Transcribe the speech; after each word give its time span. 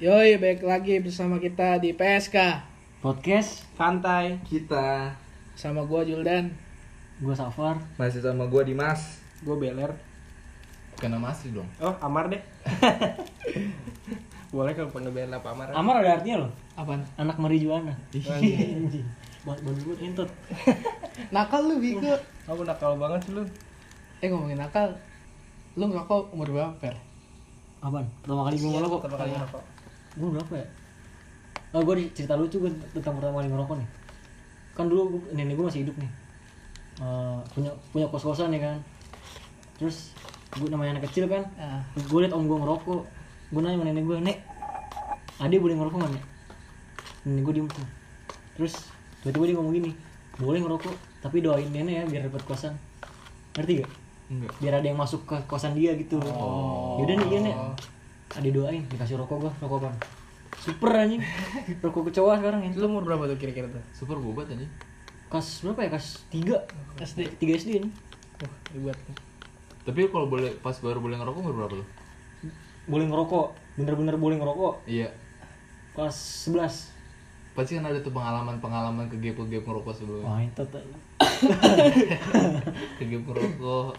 Yoi, 0.00 0.40
baik 0.40 0.64
lagi 0.64 0.96
bersama 0.96 1.36
kita 1.36 1.76
di 1.76 1.92
PSK 1.92 2.32
Podcast 3.04 3.68
santai. 3.76 4.40
Kita. 4.48 5.12
Sama 5.52 5.84
gua 5.84 6.00
Juldan. 6.00 6.56
Gue 7.20 7.36
Safar. 7.36 7.76
Masih 8.00 8.24
sama 8.24 8.48
gua 8.48 8.64
Dimas. 8.64 9.20
Gue 9.44 9.60
beler. 9.60 9.92
Kena 10.96 11.20
masih 11.20 11.52
dong. 11.52 11.68
Oh 11.84 11.92
amar 12.00 12.32
deh. 12.32 12.40
Boleh 14.56 14.72
kalau 14.72 14.88
panggil 14.88 15.12
beler 15.12 15.36
apa 15.36 15.52
amar? 15.52 15.68
Amar 15.76 16.00
ada 16.00 16.16
artinya 16.16 16.48
loh. 16.48 16.52
Apaan? 16.80 17.04
Anak 17.20 17.36
marijuana. 17.36 17.92
Anjing. 18.16 19.04
Buat 19.44 19.60
dulu 19.60 20.00
intut 20.00 20.32
Nakal 21.36 21.68
lu, 21.68 21.76
Biko. 21.76 22.16
Aku 22.48 22.64
nakal 22.64 22.96
banget 22.96 23.28
sih 23.28 23.36
lu. 23.36 23.44
Eh 24.24 24.32
ngomongin 24.32 24.64
nakal 24.64 24.96
Lu 25.76 25.92
ngerokok 25.92 26.32
umur 26.32 26.48
berapa, 26.48 26.72
Per? 26.80 26.96
Apaan? 27.84 28.08
Pertama 28.24 28.48
kali 28.48 28.56
gue 28.56 28.70
ngerokok. 28.72 29.00
pertama 29.04 29.28
kali 29.28 29.36
ngerokok 29.36 29.79
Gue 30.18 30.28
berapa 30.34 30.52
ya? 30.58 30.66
Oh 31.70 31.82
gue 31.86 31.94
cerita 32.10 32.34
lucu 32.34 32.58
gue 32.58 32.70
tentang 32.96 33.14
pertama 33.14 33.38
kali 33.38 33.48
ngerokok 33.50 33.76
nih. 33.78 33.88
Kan 34.74 34.90
dulu 34.90 35.18
gua- 35.18 35.30
nenek 35.36 35.54
gue 35.54 35.66
masih 35.66 35.82
hidup 35.86 35.96
nih. 36.02 36.10
Eh, 37.00 37.38
punya 37.54 37.70
punya 37.94 38.06
kos 38.10 38.26
kosan 38.26 38.50
ya 38.50 38.60
kan. 38.60 38.76
Terus 39.78 40.12
gue 40.58 40.66
namanya 40.66 40.98
anak 40.98 41.06
kecil 41.06 41.30
kan. 41.30 41.46
Ah, 41.54 41.78
gue 41.94 42.18
liat 42.20 42.34
om 42.34 42.42
gue 42.44 42.58
ngerokok. 42.58 43.02
Gue 43.54 43.60
nanya 43.62 43.78
sama 43.78 43.86
nenek 43.86 44.04
gue 44.06 44.16
nek 44.18 44.38
adik 45.40 45.62
boleh 45.62 45.78
ngerokok 45.78 45.98
nggak 46.02 46.12
nek? 46.18 46.24
Nenek 47.30 47.42
gue 47.46 47.54
diem 47.54 47.68
tuh. 47.70 47.86
Terus 48.58 48.74
tiba-tiba 49.22 49.44
dia 49.46 49.56
ngomong 49.56 49.74
gini 49.76 49.90
boleh 50.40 50.60
ngerokok 50.64 50.94
tapi 51.20 51.44
doain 51.44 51.68
nenek 51.70 51.94
ya 51.94 52.04
biar 52.10 52.22
dapat 52.26 52.42
kosan. 52.44 52.74
Ngerti 53.54 53.84
gak 53.84 53.90
enggak 54.30 54.52
biar 54.62 54.74
ada 54.78 54.86
yang 54.86 54.98
masuk 54.98 55.22
ke 55.26 55.36
kosan 55.46 55.74
dia 55.78 55.94
gitu. 55.94 56.18
Yaudah 56.98 57.14
nih 57.14 57.26
iya 57.30 57.38
nek 57.46 57.56
adik 58.38 58.52
doain 58.54 58.82
dikasih 58.86 59.18
rokok 59.18 59.48
gue 59.48 59.52
rokok 59.64 59.78
apa 59.82 59.90
super 60.60 60.92
anjing. 60.92 61.22
Rokok 61.84 62.12
kecoa 62.12 62.36
sekarang 62.36 62.60
ya 62.66 62.70
lu 62.76 62.86
umur 62.90 63.06
berapa 63.06 63.24
tuh 63.30 63.38
kira-kira 63.40 63.70
tuh? 63.70 63.80
Super 63.96 64.20
bobat 64.20 64.50
aja 64.50 64.66
kas 65.30 65.62
berapa 65.62 65.86
ya? 65.86 65.90
Kas 65.94 66.26
tiga. 66.28 66.58
SD. 67.00 67.38
tiga 67.38 67.54
sd 67.56 67.80
nih 67.80 67.92
wah 68.42 68.52
ribet 68.74 68.98
tapi 69.86 70.04
kalau 70.12 70.28
boleh 70.28 70.52
pas 70.60 70.76
baru 70.76 71.00
boleh 71.00 71.16
ngerokok 71.16 71.40
umur 71.40 71.54
berapa 71.56 71.74
lu 71.80 71.86
boleh 72.90 73.06
ngerokok. 73.06 73.46
Bener-bener 73.78 74.16
boleh 74.18 74.36
ngerokok. 74.40 74.74
Iya. 74.90 75.14
Kelas 75.94 76.48
11 76.50 76.98
pasti 77.50 77.76
kan 77.76 77.82
ada 77.82 77.98
tuh 77.98 78.14
pengalaman-pengalaman 78.14 79.10
ke 79.10 79.18
gap 79.18 79.38
gap 79.46 79.62
ngerokok 79.66 79.94
sebelumnya. 79.94 80.26
Wah 80.26 80.40
itu 80.42 80.62
tuh. 80.66 80.82
ke 82.98 83.04
gap 83.06 83.22
ngerokok 83.26 83.94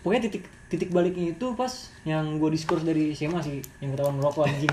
pokoknya 0.00 0.28
titik 0.28 0.44
titik 0.70 0.90
baliknya 0.94 1.34
itu 1.34 1.46
pas 1.58 1.90
yang 2.06 2.38
gue 2.38 2.50
diskurs 2.54 2.86
dari 2.86 3.12
SMA 3.12 3.40
sih 3.42 3.58
yang 3.84 3.92
ketahuan 3.92 4.16
merokok 4.16 4.48
anjing. 4.48 4.72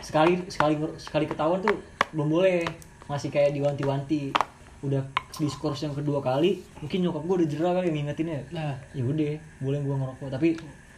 Sekali 0.00 0.40
sekali 0.48 0.74
sekali 0.96 1.24
ketahuan 1.28 1.60
tuh 1.62 1.76
belum 2.16 2.28
boleh. 2.28 2.66
Masih 3.06 3.28
kayak 3.30 3.54
diwanti-wanti. 3.54 4.30
Udah 4.80 5.04
diskurs 5.36 5.84
yang 5.84 5.92
kedua 5.92 6.24
kali 6.24 6.64
mungkin 6.80 7.04
nyokap 7.04 7.22
gue 7.26 7.36
udah 7.44 7.48
jerah 7.48 7.72
kali 7.76 7.92
ngingetinnya. 7.92 8.40
Nah, 8.50 8.74
ya 8.96 9.02
udah 9.04 9.36
boleh 9.60 9.78
gue 9.84 9.94
ngerokok. 9.94 10.28
Tapi 10.32 10.48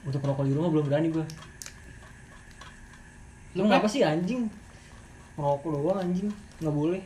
untuk 0.06 0.20
ngerokok 0.22 0.44
di 0.46 0.52
rumah 0.54 0.70
belum 0.70 0.86
berani 0.86 1.08
gue 1.10 1.26
lu 3.52 3.68
ngapa 3.68 3.84
Pak? 3.84 3.92
sih 3.92 4.00
anjing? 4.00 4.48
Ngerokok 5.36 5.68
doang 5.76 5.98
anjing. 6.00 6.28
Nggak 6.64 6.72
boleh. 6.72 7.00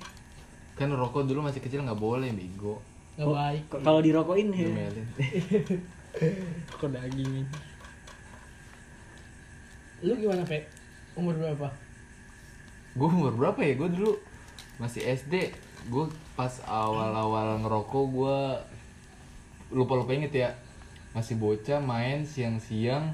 Kan 0.79 0.95
rokok 0.95 1.27
dulu 1.27 1.51
masih 1.51 1.59
kecil 1.59 1.83
nggak 1.83 1.99
boleh 1.99 2.31
bego. 2.31 2.79
Gak 3.17 3.33
baik. 3.33 3.63
kalau 3.81 4.05
dirokokin 4.05 4.53
ya 4.53 4.69
Kok 6.73 6.89
daging 6.89 7.29
ini? 7.31 7.43
Lu 10.01 10.17
gimana, 10.17 10.45
Pe? 10.45 10.65
Umur 11.15 11.37
berapa? 11.37 11.69
gue 12.97 13.05
umur 13.05 13.37
berapa 13.37 13.61
ya? 13.61 13.77
Gue 13.77 13.93
dulu 13.93 14.13
masih 14.77 15.05
SD 15.05 15.53
gue 15.87 16.05
pas 16.33 16.49
awal-awal 16.65 17.61
ngerokok 17.61 18.05
gue 18.09 18.39
lupa-lupa 19.71 20.17
inget 20.17 20.33
ya. 20.33 20.51
Masih 21.13 21.37
bocah 21.37 21.77
main 21.77 22.25
siang-siang 22.25 23.13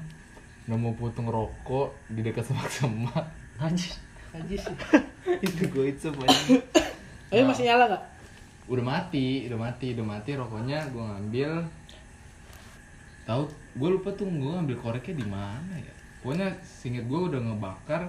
nemu 0.63 0.95
putung 0.95 1.27
rokok 1.27 1.91
di 2.07 2.23
dekat 2.23 2.47
semak-semak 2.47 3.27
anjir. 3.59 3.91
Najis 4.31 4.63
sih. 4.63 4.75
Itu 5.45 5.67
gue 5.67 5.91
itu 5.91 6.07
banyak 6.09 6.63
Eh, 7.29 7.43
masih 7.43 7.67
nyala 7.67 7.91
gak? 7.91 8.03
udah 8.63 8.79
mati 8.85 9.43
udah 9.51 9.59
mati 9.59 9.91
udah 9.91 10.05
mati 10.07 10.31
rokoknya. 10.33 10.79
Gue 10.95 11.03
ngambil 11.03 11.51
tahu 13.23 13.47
gue 13.79 13.89
lupa 13.89 14.09
tuh 14.13 14.27
gue 14.27 14.51
ngambil 14.51 14.77
koreknya 14.79 15.15
di 15.23 15.27
mana 15.27 15.73
ya. 15.79 15.93
Pokoknya 16.23 16.47
singkat 16.63 17.03
gue 17.07 17.19
udah 17.19 17.39
ngebakar. 17.39 18.01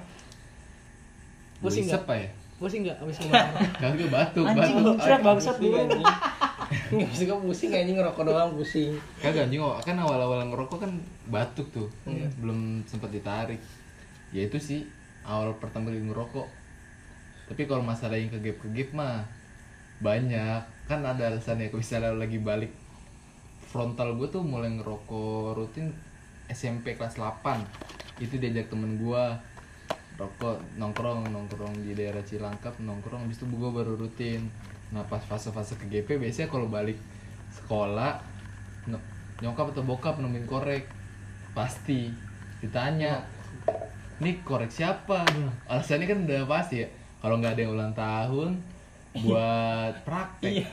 Pusing 1.63 1.87
nggak? 1.91 2.03
apa 2.07 2.15
ya? 2.19 2.29
Pusing 2.59 2.81
gak 2.87 2.99
abis 3.03 3.17
ngebakar? 3.23 3.63
kagak 3.83 4.09
batuk 4.11 4.45
anjing 4.47 4.59
batuk 4.59 4.85
muncrat 4.85 5.21
bangsat 5.23 5.57
pusing 5.59 5.63
dulu 5.63 5.77
anjing 5.83 6.07
nggak 6.95 7.09
bisa 7.11 7.23
gue 7.27 7.39
pusing 7.39 7.71
anjing 7.71 7.97
ngerokok 7.99 8.23
doang 8.27 8.51
pusing. 8.59 8.93
Kagak 9.23 9.43
anjing 9.51 9.63
oh, 9.63 9.79
kan 9.83 9.97
awal-awal 9.99 10.39
ngerokok 10.51 10.79
kan 10.83 10.93
batuk 11.31 11.67
tuh. 11.71 11.89
Belum 12.43 12.83
sempat 12.87 13.11
ditarik. 13.15 13.63
Ya 14.35 14.47
itu 14.47 14.59
sih 14.59 14.81
awal 15.23 15.55
pertama 15.63 15.91
kali 15.91 16.03
ngerokok. 16.03 16.47
Tapi 17.51 17.63
kalau 17.71 17.85
masalah 17.85 18.17
yang 18.19 18.33
kegep 18.35 18.59
kegep 18.61 18.91
mah 18.95 19.23
banyak. 20.03 20.63
Kan 20.85 21.01
ada 21.01 21.33
alasannya 21.33 21.73
kalau 21.73 21.81
misalnya 21.81 22.13
lagi 22.13 22.37
balik 22.37 22.84
frontal 23.75 24.15
gue 24.15 24.31
tuh 24.31 24.47
mulai 24.47 24.71
ngerokok 24.71 25.59
rutin 25.59 25.91
SMP 26.47 26.95
kelas 26.95 27.19
8 27.19 28.23
itu 28.23 28.39
diajak 28.39 28.71
temen 28.71 29.03
gue 29.03 29.25
rokok 30.15 30.63
nongkrong 30.79 31.27
nongkrong 31.35 31.83
di 31.83 31.91
daerah 31.99 32.23
Cilangkap 32.23 32.79
nongkrong. 32.79 33.27
Habis 33.27 33.43
itu 33.43 33.51
gue 33.51 33.71
baru 33.75 33.99
rutin. 33.99 34.47
Nah 34.95 35.03
pas 35.11 35.19
fase-fase 35.19 35.75
ke 35.75 35.91
GP 35.91 36.23
biasanya 36.23 36.47
kalau 36.47 36.71
balik 36.71 36.95
sekolah 37.51 38.23
nyokap 39.43 39.75
atau 39.75 39.83
bokap 39.83 40.23
nemuin 40.23 40.47
korek 40.47 40.87
pasti 41.51 42.15
ditanya 42.63 43.27
nih 44.23 44.39
korek 44.47 44.71
siapa? 44.71 45.27
Alasannya 45.67 46.07
kan 46.07 46.19
udah 46.23 46.47
pasti 46.47 46.87
ya 46.87 46.89
kalau 47.19 47.43
nggak 47.43 47.59
ada 47.59 47.61
yang 47.67 47.75
ulang 47.75 47.95
tahun 47.99 48.51
buat 49.23 49.95
praktek. 50.03 50.67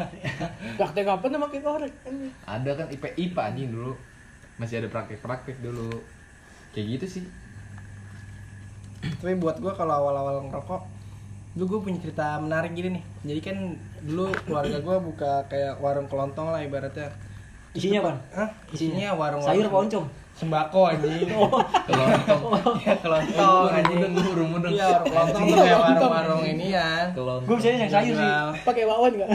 Praktek 0.82 1.06
apa 1.06 1.26
nama 1.30 1.46
pakai 1.46 1.62
korek? 1.62 1.94
ada 2.50 2.72
kan 2.74 2.88
IP 2.90 3.04
IPA 3.14 3.42
anjing 3.54 3.70
dulu. 3.70 3.94
Masih 4.58 4.82
ada 4.82 4.90
praktek-praktek 4.90 5.62
dulu. 5.62 6.02
Kayak 6.74 6.98
gitu 6.98 7.22
sih. 7.22 7.24
Tapi 9.02 9.38
buat 9.38 9.62
gue 9.62 9.74
kalau 9.74 9.94
awal-awal 10.06 10.50
ngerokok 10.50 10.82
dulu 11.52 11.66
gue 11.68 11.80
punya 11.92 12.00
cerita 12.00 12.40
menarik 12.42 12.74
gini 12.74 12.98
nih. 12.98 13.04
Jadi 13.28 13.40
kan 13.44 13.58
dulu 14.02 14.34
keluarga 14.48 14.78
gue 14.82 14.98
buka 15.04 15.34
kayak 15.52 15.78
warung 15.78 16.10
kelontong 16.10 16.50
lah 16.50 16.64
ibaratnya. 16.66 17.14
Isinya 17.78 18.00
apa? 18.04 18.12
Hah? 18.36 18.50
isinya 18.74 19.08
warung 19.16 19.44
sayur 19.44 19.68
apa 19.68 19.78
oncom 19.88 20.06
sembako 20.42 20.82
anjing. 20.90 21.30
Kelontong. 21.88 22.76
Ya 22.82 22.94
kelontong 22.98 23.66
anjing. 23.70 23.98
mudeng 24.02 24.14
buru 24.18 24.44
mudeng 24.50 24.74
iya 24.74 24.90
kelontong 25.06 25.44
tuh 25.46 25.56
kayak 25.62 25.78
warung-warung 25.78 26.44
ini 26.50 26.66
ya 26.74 27.14
gue 27.14 27.46
biasanya 27.46 27.78
yang 27.86 27.92
sayur 27.94 28.16
sih. 28.18 28.30
Pakai 28.66 28.84
bakwan 28.90 29.12
gak? 29.22 29.30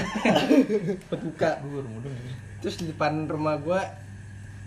buka 1.15 1.50
gue 1.62 1.71
baru 1.71 1.89
mudeng 1.95 2.15
terus 2.59 2.83
di 2.83 2.91
depan 2.91 3.31
rumah 3.31 3.55
gue 3.62 3.81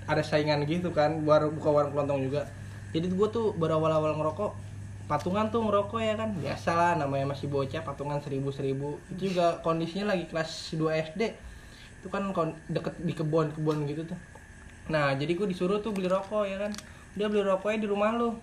ada 0.07 0.23
saingan 0.23 0.63
gitu 0.63 0.95
kan 0.95 1.19
baru 1.27 1.51
buka 1.51 1.69
warung 1.69 1.91
kelontong 1.91 2.23
juga. 2.23 2.47
Jadi 2.95 3.11
gue 3.11 3.27
tuh 3.29 3.51
baru 3.53 3.77
awal-awal 3.77 4.15
ngerokok 4.17 4.51
patungan 5.05 5.51
tuh 5.51 5.61
ngerokok 5.67 5.99
ya 5.99 6.15
kan. 6.15 6.31
Biasa 6.39 6.69
lah 6.71 6.91
namanya 6.95 7.35
masih 7.35 7.51
bocah 7.51 7.83
patungan 7.83 8.23
seribu 8.23 8.55
seribu 8.55 8.97
itu 9.11 9.35
juga 9.35 9.59
kondisinya 9.59 10.15
lagi 10.15 10.25
kelas 10.31 10.73
2 10.79 11.11
SD 11.11 11.21
itu 11.99 12.07
kan 12.07 12.31
deket 12.71 12.95
di 13.03 13.11
kebun 13.11 13.51
kebun 13.51 13.83
gitu 13.83 14.07
tuh 14.07 14.15
nah 14.89 15.13
jadi 15.13 15.37
gue 15.37 15.47
disuruh 15.47 15.79
tuh 15.79 15.93
beli 15.93 16.09
rokok 16.09 16.49
ya 16.49 16.57
kan? 16.57 16.73
Udah 17.13 17.27
beli 17.29 17.43
rokoknya 17.45 17.85
di 17.85 17.87
rumah 17.87 18.09
lu. 18.17 18.35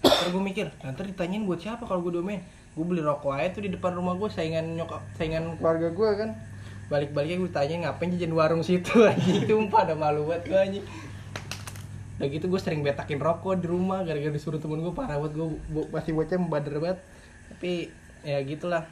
Terus 0.00 0.32
gue 0.32 0.42
mikir 0.42 0.66
nanti 0.80 1.12
ditanyain 1.12 1.44
buat 1.44 1.60
siapa 1.60 1.84
kalau 1.84 2.00
gue 2.00 2.16
domain? 2.16 2.40
Gue 2.72 2.84
beli 2.88 3.04
rokok 3.04 3.36
aja 3.36 3.52
tuh 3.52 3.68
di 3.68 3.70
depan 3.70 3.92
rumah 3.92 4.16
gue 4.16 4.28
saingan 4.32 4.80
nyokap 4.80 5.04
saingan 5.20 5.60
keluarga 5.60 5.92
gue 5.92 6.10
kan? 6.16 6.30
Balik-baliknya 6.88 7.36
gue 7.44 7.50
tanya 7.52 7.76
ngapain 7.86 8.10
jajan 8.16 8.32
warung 8.32 8.64
situ 8.64 8.90
anjing? 9.12 9.44
Itu 9.44 9.60
pada 9.68 9.92
malu 9.92 10.24
banget 10.24 10.48
gue 10.48 10.58
anjing. 10.58 10.84
Udah 12.16 12.28
gitu 12.32 12.48
gue 12.48 12.60
sering 12.60 12.80
betakin 12.80 13.20
rokok 13.20 13.60
di 13.60 13.68
rumah 13.68 14.00
gara-gara 14.04 14.32
disuruh 14.32 14.60
temen 14.60 14.80
gue 14.80 14.92
parah 14.96 15.20
banget 15.20 15.36
gue 15.36 15.48
masih 15.92 16.12
bocah 16.16 16.36
membader 16.40 16.74
banget. 16.80 16.98
Tapi 17.52 17.92
ya 18.24 18.40
gitulah. 18.40 18.88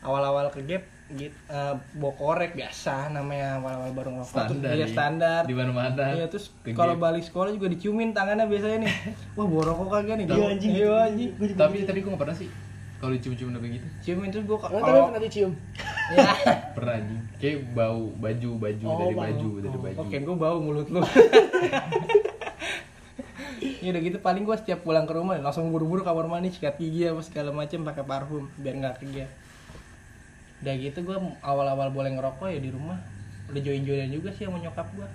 Awal-awal 0.00 0.48
ke 0.48 0.64
gap 0.64 0.84
gitu 1.12 1.34
eh, 1.46 1.74
bawa 1.94 2.12
korek 2.14 2.52
biasa 2.52 3.10
namanya 3.10 3.58
awal-awal 3.58 3.90
baru 3.90 4.10
ngerokok 4.12 4.30
tuh 4.30 4.40
standar 4.46 4.70
iya 4.70 4.78
nih. 4.80 4.92
standar 4.92 5.40
di 5.42 5.54
mana 5.54 5.70
mana 5.70 6.04
Iya 6.12 6.26
terus 6.26 6.54
kalau 6.70 6.94
balik 6.96 7.22
sekolah 7.22 7.50
juga 7.50 7.66
diciumin 7.66 8.10
tangannya 8.10 8.44
biasanya 8.44 8.78
nih. 8.82 8.92
Wah 9.36 9.46
bawa 9.46 9.62
rokok 9.66 9.86
kagak 9.90 10.14
nih? 10.16 10.26
Iya, 10.26 10.46
anjing. 10.48 10.70
Iya 10.72 10.92
anjing. 11.04 11.30
tapi 11.54 11.76
tapi 11.82 11.98
gue 12.00 12.10
gak 12.10 12.20
pernah 12.20 12.36
sih 12.36 12.50
kalau 12.96 13.16
dicium-cium 13.16 13.48
udah 13.48 13.62
begitu 13.64 13.86
Ciumin 14.02 14.28
terus 14.28 14.44
gua 14.44 14.60
Lo 14.60 14.76
tapi 14.76 14.84
kalau 14.84 15.08
pernah 15.08 15.22
dicium? 15.24 15.52
ya. 16.12 16.30
pernah 16.76 16.94
anjing 16.94 17.20
kayak 17.36 17.58
bau 17.72 18.02
baju 18.14 18.50
baju 18.60 18.84
Oh, 18.84 18.98
dari 18.98 19.14
baju 19.16 19.48
dari 19.58 19.78
baju 19.80 19.98
Oke, 20.04 20.16
gua 20.20 20.36
bau 20.36 20.58
mulut 20.60 20.86
lu. 20.86 21.00
ya 23.60 23.88
udah 23.88 24.02
gitu 24.02 24.18
paling 24.20 24.44
gue 24.44 24.56
setiap 24.56 24.80
pulang 24.80 25.04
ke 25.04 25.12
rumah 25.12 25.36
langsung 25.38 25.68
buru-buru 25.68 26.00
kamar 26.00 26.24
mandi 26.26 26.48
sikat 26.48 26.76
gigi 26.76 27.04
apa 27.06 27.20
segala 27.20 27.48
macem 27.50 27.80
pakai 27.80 28.04
parfum 28.04 28.48
biar 28.54 28.76
nggak 28.76 28.94
kerja 28.98 29.24
udah 30.60 30.74
gitu 30.76 30.98
gue 31.00 31.16
awal-awal 31.40 31.88
boleh 31.88 32.12
ngerokok 32.12 32.48
ya 32.48 32.60
di 32.60 32.70
rumah. 32.70 33.00
Udah 33.48 33.60
join-joinan 33.60 34.10
juga 34.10 34.30
sih 34.30 34.44
sama 34.44 34.58
nyokap 34.58 34.86
gue 34.94 35.08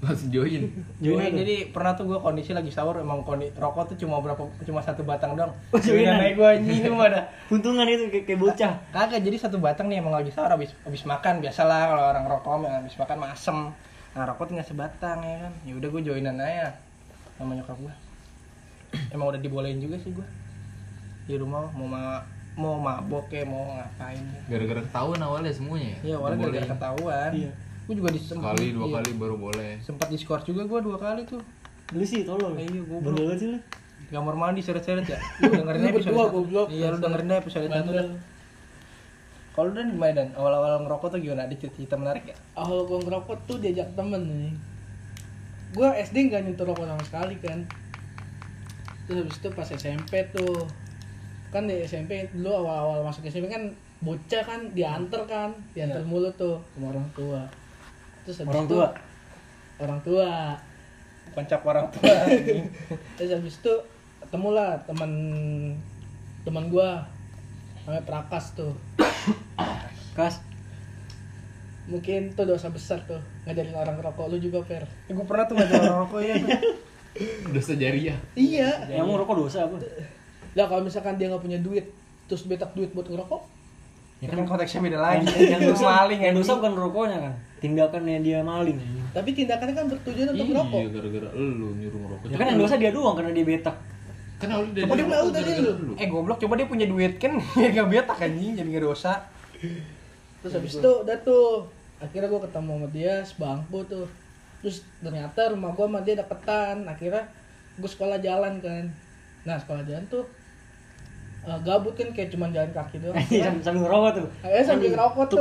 langsung 0.00 0.32
join? 0.32 0.64
Join 1.04 1.20
Join, 1.20 1.32
jadi 1.36 1.68
pernah 1.68 1.92
tuh 1.92 2.08
gue 2.08 2.16
kondisi 2.16 2.56
lagi 2.56 2.72
sahur 2.72 2.96
emang 2.96 3.20
kondi, 3.20 3.52
rokok 3.52 3.92
tuh 3.92 3.96
cuma 4.00 4.16
berapa 4.24 4.40
cuma 4.64 4.80
satu 4.80 5.04
batang 5.04 5.36
dong 5.36 5.52
Oh, 5.68 5.76
joinan. 5.76 6.16
naik 6.16 6.40
gue 6.40 6.48
anjing 6.48 6.80
itu 6.80 6.88
mah 6.88 7.12
dah. 7.12 7.24
Untungan 7.52 7.84
itu 7.84 8.08
kayak, 8.08 8.24
kayak 8.24 8.40
bocah. 8.40 8.72
kagak 8.96 9.20
jadi 9.20 9.36
satu 9.36 9.60
batang 9.60 9.92
nih 9.92 10.00
emang 10.00 10.16
lagi 10.16 10.32
sahur 10.32 10.48
habis 10.48 10.72
habis 10.88 11.04
makan 11.04 11.44
biasalah 11.44 11.92
kalau 11.92 12.04
orang 12.16 12.24
rokok 12.24 12.64
habis 12.64 12.96
makan 12.96 13.18
masem 13.20 13.58
nah 14.10 14.24
rokok 14.24 14.48
tinggal 14.48 14.64
sebatang 14.64 15.20
ya 15.20 15.36
kan? 15.44 15.52
Ya 15.68 15.72
udah 15.76 15.88
gue 15.92 16.02
joinan 16.02 16.40
aja 16.40 16.80
sama 17.36 17.52
nyokap 17.52 17.76
gue 17.76 17.94
emang 19.12 19.36
udah 19.36 19.40
dibolehin 19.44 19.84
juga 19.84 20.00
sih 20.00 20.10
gue 20.10 20.24
di 21.28 21.36
rumah 21.36 21.68
mau 21.76 21.84
ma 21.84 22.24
mau 22.60 22.76
mabok 22.76 23.32
ya 23.32 23.48
mau 23.48 23.72
ngapain 23.72 24.20
ya 24.20 24.40
gara-gara 24.52 24.80
ketahuan 24.84 25.20
awalnya 25.24 25.52
semuanya 25.52 25.96
Iya, 26.04 26.14
awalnya 26.20 26.36
Nggak 26.36 26.52
gara 26.52 26.60
boleh. 26.60 26.72
ketahuan. 26.76 27.30
Iya. 27.32 27.50
Gue 27.88 27.94
juga 27.96 28.10
disempet. 28.12 28.42
sekali 28.44 28.66
dua 28.70 28.86
iya. 28.86 28.94
kali 29.00 29.10
baru 29.16 29.36
boleh 29.40 29.70
Sempat 29.80 30.06
diskor 30.12 30.40
juga 30.44 30.62
gue 30.62 30.80
dua 30.84 30.96
kali 31.00 31.20
tuh. 31.24 31.42
Lu 31.90 32.04
sih 32.04 32.22
tolol. 32.22 32.54
Iya, 32.54 32.84
goblok. 32.86 33.02
Bandel 33.10 33.24
banget 33.26 33.38
sih 33.40 33.48
lu. 33.50 33.58
Di 34.06 34.12
kamar 34.12 34.34
mandi 34.36 34.60
seret-seret 34.60 35.06
ya. 35.08 35.18
Lu 35.42 35.50
dengerin 35.50 35.82
episode 35.90 36.14
satu. 36.14 36.30
goblok. 36.30 36.66
Iya, 36.70 36.86
lu 36.92 36.98
dengerin 37.00 37.26
deh 37.26 37.38
episode 37.40 37.66
satu. 37.66 37.90
Kalau 39.50 39.70
dan 39.74 39.86
gimana 39.90 40.12
dan 40.14 40.28
awal-awal 40.38 40.86
ngerokok 40.86 41.08
tuh 41.10 41.18
gimana? 41.18 41.50
Ada 41.50 41.56
cerita 41.58 41.98
menarik 41.98 42.30
ya? 42.30 42.36
awal 42.54 42.86
gue 42.86 42.98
ngerokok 43.02 43.36
tuh 43.48 43.56
diajak 43.58 43.90
temen 43.96 44.22
nih 44.22 44.52
gue 45.70 45.86
SD 46.02 46.16
nggak 46.30 46.42
nyentuh 46.50 46.66
rokok 46.66 46.82
sama 46.82 47.02
sekali 47.06 47.34
kan 47.38 47.62
terus 49.06 49.22
habis 49.22 49.36
itu 49.38 49.48
pas 49.54 49.68
SMP 49.70 50.12
tuh 50.34 50.66
kan 51.50 51.62
di 51.64 51.82
SMP 51.82 52.30
dulu 52.30 52.50
awal-awal 52.56 53.02
masuk 53.02 53.24
SMP 53.24 53.46
kan 53.46 53.66
bocah 54.00 54.42
kan 54.42 54.60
diantar 54.70 55.22
kan 55.24 55.50
diantar 55.70 56.00
mulu 56.02 56.30
tuh 56.32 56.56
sama 56.72 56.90
orang 56.90 57.06
tua 57.10 57.42
terus 58.22 58.38
habis 58.38 58.48
Orang 58.48 58.64
itu- 58.64 58.72
tua. 58.72 58.88
orang 59.78 60.00
tua 60.00 60.28
Pancap 61.30 61.62
orang 61.62 61.86
tua. 61.90 62.10
terus 63.16 63.30
habis 63.30 63.54
itu 63.56 63.74
ketemu 64.20 64.48
lah 64.50 64.74
teman 64.80 65.10
teman 66.40 66.66
gue 66.66 66.88
namanya 67.80 68.02
Prakas 68.02 68.52
tuh 68.52 68.74
Kas. 70.10 70.42
mungkin 71.86 72.30
tuh 72.30 72.46
dosa 72.46 72.66
besar 72.68 73.02
tuh 73.04 73.18
ngajarin 73.44 73.74
orang 73.74 73.94
ngerokok 73.96 74.26
lu 74.26 74.38
juga 74.38 74.62
per 74.62 74.86
Eh, 75.06 75.12
gue 75.12 75.22
pernah 75.24 75.44
tuh 75.44 75.54
ngajak 75.54 75.80
orang 75.80 75.98
rokok 76.00 76.20
ya. 76.20 76.34
dosa 77.54 77.72
jariah 77.74 78.18
iya 78.32 78.70
Yang 78.86 79.10
rokok 79.16 79.36
dosa 79.40 79.66
apa? 79.66 79.76
Lah 80.52 80.66
kalau 80.66 80.82
misalkan 80.82 81.14
dia 81.14 81.26
nggak 81.26 81.40
punya 81.40 81.58
duit 81.58 81.86
terus 82.26 82.44
betak 82.44 82.70
duit 82.72 82.90
buat 82.90 83.06
ngerokok 83.06 83.62
Ya 84.20 84.28
kan 84.28 84.44
konteksnya 84.44 84.84
beda 84.84 85.00
lagi. 85.00 85.24
Yang, 85.24 85.48
yang 85.48 85.62
dosa, 85.64 85.84
maling 85.88 86.20
yang 86.20 86.36
dosa 86.36 86.52
bukan 86.60 86.76
rokoknya 86.76 87.18
kan. 87.24 87.32
Tindakannya 87.56 88.20
dia 88.20 88.44
maling. 88.44 88.76
tapi 89.10 89.32
tindakannya 89.32 89.72
kan 89.72 89.86
bertujuan 89.88 90.28
untuk 90.28 90.46
ngerokok 90.46 90.76
iya 90.76 90.88
gara-gara 90.92 91.28
lu 91.34 91.68
nyuruh 91.74 91.98
ngerokok 91.98 92.26
Ya 92.28 92.36
kan 92.36 92.46
yang 92.46 92.60
dosa 92.60 92.74
dia 92.76 92.90
doang 92.92 93.14
karena 93.16 93.32
dia 93.32 93.42
betak. 93.42 93.76
kan 94.36 94.48
dari 94.70 94.84
Apa 94.84 94.92
dia 94.92 95.02
rokok 95.02 95.16
tahu 95.16 95.28
tadi 95.32 95.50
lu? 95.56 95.72
Eh 95.96 96.06
goblok 96.06 96.38
coba 96.38 96.54
dia 96.54 96.68
punya 96.68 96.86
duit 96.86 97.12
kan 97.16 97.32
biar 97.56 97.70
gak 97.72 97.88
betak 97.88 98.18
anjing 98.20 98.52
jadi 98.54 98.68
gak 98.70 98.84
dosa. 98.84 99.12
terus 100.40 100.52
habis 100.52 100.72
itu 100.76 100.90
udah 101.00 101.16
tuh 101.20 101.64
akhirnya 101.96 102.28
gue 102.28 102.40
ketemu 102.44 102.72
sama 102.76 102.88
dia 102.88 103.14
sebangku 103.20 103.78
tuh 103.84 104.06
terus 104.60 104.76
ternyata 105.00 105.40
rumah 105.48 105.72
gue 105.72 105.86
sama 105.86 106.00
dia 106.00 106.14
deketan 106.14 106.76
akhirnya 106.84 107.24
gue 107.76 107.88
sekolah 107.88 108.20
jalan 108.20 108.60
kan 108.60 108.84
nah 109.42 109.56
sekolah 109.56 109.80
jalan 109.82 110.04
tuh 110.06 110.24
eh, 111.42 111.58
gabut 111.60 111.92
kan 111.92 112.08
kayak 112.10 112.28
cuman 112.28 112.50
jalan 112.50 112.70
kaki 112.70 112.96
doang. 112.98 113.16
Anjing 113.20 113.40
sambil, 113.40 113.62
sambil 113.62 113.80
ngerokok 113.84 114.10
tuh. 114.12 114.26
Akhirnya 114.40 114.64
sambil 114.64 114.76
Anjing, 114.76 114.92
ngerokok 114.92 115.24
tuh. 115.26 115.38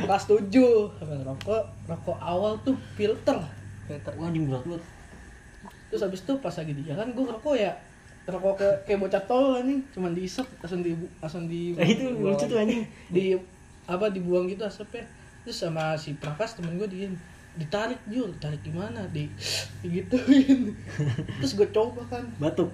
kelas 0.00 0.24
7 0.24 0.96
sambil 0.96 1.16
ngerokok 1.20 1.62
rokok 1.84 2.18
awal 2.18 2.52
tuh 2.60 2.76
filter. 2.94 3.38
Wah, 4.16 4.24
anjing 4.24 4.48
berat 4.48 4.64
banget. 4.64 4.82
terus 5.84 6.00
habis 6.02 6.20
itu 6.20 6.32
pas 6.38 6.50
lagi 6.50 6.72
di 6.72 6.82
jalan 6.82 7.06
gue 7.08 7.22
ngerokok 7.22 7.54
ya. 7.54 7.72
Ngerokok 8.24 8.54
ke 8.56 8.68
kayak 8.84 8.98
bocah 8.98 9.22
tol 9.24 9.60
nih 9.60 9.78
cuman 9.92 10.10
diisep 10.10 10.48
langsung 10.58 10.80
di 10.80 10.90
langsung 11.18 11.44
di 11.44 11.76
Eh, 11.76 11.88
itu 11.92 12.08
lucu 12.10 12.44
tuh 12.44 12.56
anjing. 12.56 12.82
di 13.08 13.36
apa 13.84 14.08
dibuang 14.08 14.48
gitu 14.48 14.64
asapnya. 14.64 15.04
Terus 15.44 15.60
sama 15.60 15.92
si 15.94 16.16
Prakas 16.16 16.56
temen 16.56 16.74
gue 16.74 16.88
dia 16.88 17.12
ditarik 17.54 18.00
jul. 18.08 18.32
Ditarik 18.32 18.64
gimana? 18.64 19.04
Di 19.12 19.28
digituin. 19.84 20.72
Terus 21.38 21.52
gue 21.52 21.68
coba 21.68 22.00
kan. 22.08 22.24
Batuk. 22.38 22.72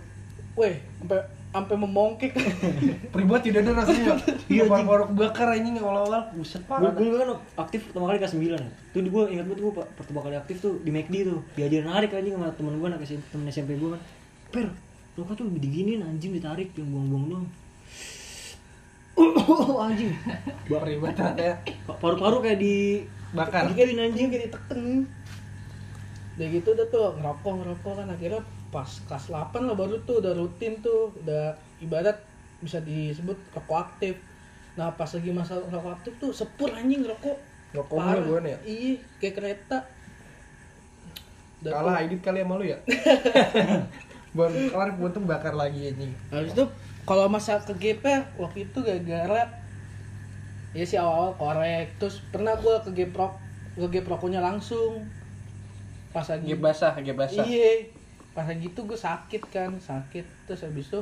weh 0.53 0.79
sampai 0.97 1.19
sampai 1.51 1.77
memongkek 1.77 2.31
Pribadi 3.11 3.51
udah 3.53 3.61
ada 3.61 3.73
rasanya. 3.77 4.07
Iya, 4.07 4.15
Iya, 4.47 4.63
anjing. 4.65 4.87
baru 4.87 5.05
bakar 5.11 5.51
anjing 5.51 5.75
awal-awal. 5.77 6.31
Buset 6.33 6.63
parah. 6.65 6.91
gue 6.93 7.11
kan 7.11 7.31
aktif 7.59 7.81
pertama 7.87 8.07
kali 8.07 8.19
kelas 8.19 8.35
9 8.35 8.55
ya. 8.55 8.71
Tuh 8.89 9.01
gue 9.03 9.23
ingat 9.31 9.45
banget 9.45 9.61
gue 9.61 9.73
pertama 9.93 10.19
kali 10.21 10.35
aktif 10.35 10.57
tuh 10.59 10.79
di 10.79 10.91
McD 10.91 11.15
tuh. 11.25 11.41
Diajarin 11.53 11.87
narik 11.87 12.11
anjing 12.13 12.35
sama 12.35 12.51
temen 12.53 12.75
gue 12.75 12.87
anak 12.87 13.03
SMP, 13.03 13.25
temen 13.29 13.47
SMP 13.47 13.71
gue 13.75 13.91
kan. 13.91 14.01
Per, 14.49 14.67
rokok 15.17 15.35
tuh 15.35 15.45
lebih 15.45 15.61
diginin 15.61 16.01
anjing 16.01 16.31
ditarik 16.31 16.71
yang 16.73 16.87
buang-buang 16.89 17.25
doang. 17.29 17.47
anjing. 19.85 20.11
Ba- 20.67 20.81
Pribadi 20.81 21.13
ternyata 21.13 21.59
Paru-paru 21.99 22.37
kayak 22.41 22.59
di 22.59 23.03
bakar. 23.31 23.67
kayak 23.69 23.95
anjing 24.01 24.27
kayak 24.29 24.43
diteken 24.47 25.07
udah 26.31 26.49
gitu 26.49 26.69
udah 26.73 26.87
tuh 26.89 27.13
ngerokok 27.15 27.53
ngerokok 27.53 27.93
kan 27.95 28.07
akhirnya 28.09 28.41
pas 28.71 28.87
kelas 28.87 29.25
8 29.31 29.67
lah 29.67 29.75
baru 29.75 29.99
tuh 30.07 30.23
udah 30.23 30.33
rutin 30.35 30.79
tuh 30.79 31.11
udah 31.23 31.55
ibarat 31.83 32.19
bisa 32.63 32.79
disebut 32.81 33.35
rokok 33.51 33.79
aktif 33.91 34.15
nah 34.79 34.95
pas 34.95 35.11
lagi 35.11 35.31
masa 35.35 35.59
rokok 35.59 35.93
aktif 35.99 36.13
tuh 36.23 36.31
sepur 36.31 36.71
anjing 36.71 37.03
rokok 37.03 37.39
Rokoknya 37.71 38.19
gue 38.27 38.39
nih 38.43 38.51
ya. 38.51 38.59
iya 38.67 38.95
kayak 39.23 39.35
kereta 39.39 39.79
Udah 41.61 41.71
Kalah 41.77 42.01
edit 42.01 42.25
kali 42.25 42.41
sama 42.41 42.57
lu 42.57 42.65
ya. 42.65 42.81
Baru 44.39 44.57
kelar 44.73 44.97
gue 44.97 45.09
tuh 45.13 45.23
bakar 45.29 45.53
lagi 45.53 45.93
anjing. 45.93 46.11
habis 46.33 46.57
itu 46.57 46.65
kalau 47.05 47.29
masa 47.29 47.61
ke 47.61 47.75
GP 47.77 48.05
waktu 48.41 48.71
itu 48.71 48.79
gara-gara 48.81 49.45
ya 50.71 50.85
sih 50.87 50.97
awal-awal 50.97 51.35
korek 51.35 51.99
terus 51.99 52.23
pernah 52.31 52.55
gua 52.55 52.79
ke 52.79 52.95
Geprok 52.95 53.35
ke 53.75 53.87
Geproknya 53.91 54.39
langsung 54.39 55.03
pas 56.15 56.27
lagi 56.27 56.55
basah, 56.55 56.95
basah. 56.95 57.43
Iya. 57.47 57.91
Pas 58.31 58.47
lagi 58.47 58.71
itu 58.71 58.81
gue 58.87 58.99
sakit 58.99 59.43
kan, 59.51 59.75
sakit. 59.79 60.27
Terus 60.47 60.63
habis 60.63 60.87
itu 60.87 61.01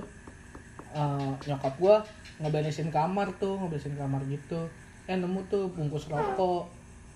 eh, 0.97 1.30
nyokap 1.47 1.75
gue 1.76 1.97
ngeberesin 2.40 2.88
kamar 2.88 3.28
tuh, 3.37 3.61
ngeberesin 3.61 3.97
kamar 3.97 4.25
gitu. 4.26 4.68
Eh 5.04 5.16
nemu 5.16 5.40
tuh 5.49 5.68
bungkus 5.73 6.08
rokok, 6.08 6.68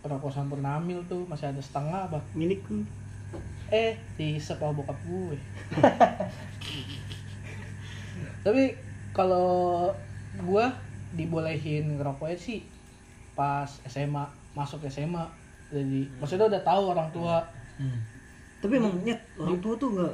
rokok 0.04 0.32
Sampurna 0.32 0.76
Amil 0.80 1.00
tuh 1.08 1.24
masih 1.28 1.48
ada 1.48 1.60
setengah 1.60 2.08
apa. 2.08 2.20
milikku. 2.36 2.84
Eh, 3.72 3.96
diisep 4.20 4.60
sama 4.60 4.76
bokap 4.76 4.98
gue. 5.08 5.36
Tapi 8.44 8.64
kalau 9.16 9.88
gue 10.36 10.64
dibolehin 11.12 11.96
ngerokoknya 11.96 12.36
sih 12.36 12.60
pas 13.32 13.68
SMA, 13.88 14.24
masuk 14.52 14.84
SMA. 14.88 15.24
Jadi 15.72 16.04
maksudnya 16.20 16.52
udah 16.52 16.62
tahu 16.62 16.82
orang 16.92 17.08
tua 17.12 17.40
Hmm. 17.72 17.96
Tapi 18.62 18.72
emang 18.72 18.94
nyet 19.00 19.20
orang 19.36 19.58
tua 19.58 19.74
tuh 19.74 19.88
nggak 19.92 20.12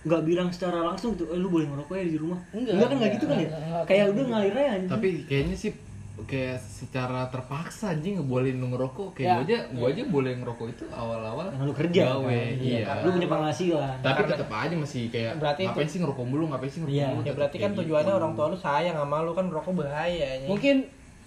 nggak 0.00 0.22
bilang 0.24 0.48
secara 0.48 0.80
langsung 0.82 1.12
tuh, 1.12 1.28
eh 1.28 1.36
lu 1.36 1.46
boleh 1.46 1.68
ngerokok 1.68 1.92
ya 1.94 2.04
di 2.06 2.16
rumah. 2.16 2.40
Enggak, 2.50 2.80
kan 2.82 2.96
nggak 2.96 3.12
gitu 3.14 3.24
kan 3.26 3.36
ya? 3.36 3.44
enggak, 3.44 3.60
enggak. 3.62 3.84
Kayak 3.84 4.04
udah 4.08 4.24
ngalir 4.26 4.54
aja 4.54 4.70
anjing. 4.72 4.88
tapi 4.88 5.08
kayaknya 5.24 5.54
sih 5.54 5.72
kayak 6.20 6.56
secara 6.58 7.20
terpaksa 7.28 7.84
anjing 7.90 8.12
ngebolehin 8.14 8.56
lu 8.56 8.68
ngerokok 8.70 9.08
kayak 9.14 9.24
Ya. 9.24 9.34
gua 9.34 9.42
aja 9.42 9.58
gua 9.70 9.86
aja 9.88 10.02
boleh 10.06 10.32
ngerokok 10.34 10.66
itu 10.68 10.84
awal-awal 10.90 11.48
Karena 11.48 11.64
lu 11.64 11.72
kerja 11.74 12.00
gawe 12.06 12.28
kan? 12.28 12.60
iya, 12.60 12.84
Lu 12.98 13.08
punya 13.10 13.28
penghasilan. 13.30 13.94
tapi 13.98 14.20
tetap 14.26 14.48
aja 14.50 14.74
masih 14.74 15.02
kayak 15.08 15.32
Berarti 15.36 15.60
ngapain 15.64 15.84
sih 15.86 15.98
ngerokok 15.98 16.24
mulu 16.26 16.44
ngapain 16.46 16.68
sih 16.68 16.80
ngerokok 16.80 16.96
Iya. 16.98 17.08
mulu 17.10 17.22
Ya 17.22 17.32
berarti 17.32 17.56
kan 17.58 17.70
tujuannya 17.72 18.04
gitu. 18.06 18.18
orang 18.18 18.32
tua 18.34 18.46
lu 18.46 18.58
sayang 18.58 18.96
sama 18.98 19.16
lu 19.18 19.32
kan 19.32 19.46
rokok 19.46 19.72
bahaya 19.74 20.26
anjing. 20.30 20.48
mungkin 20.48 20.76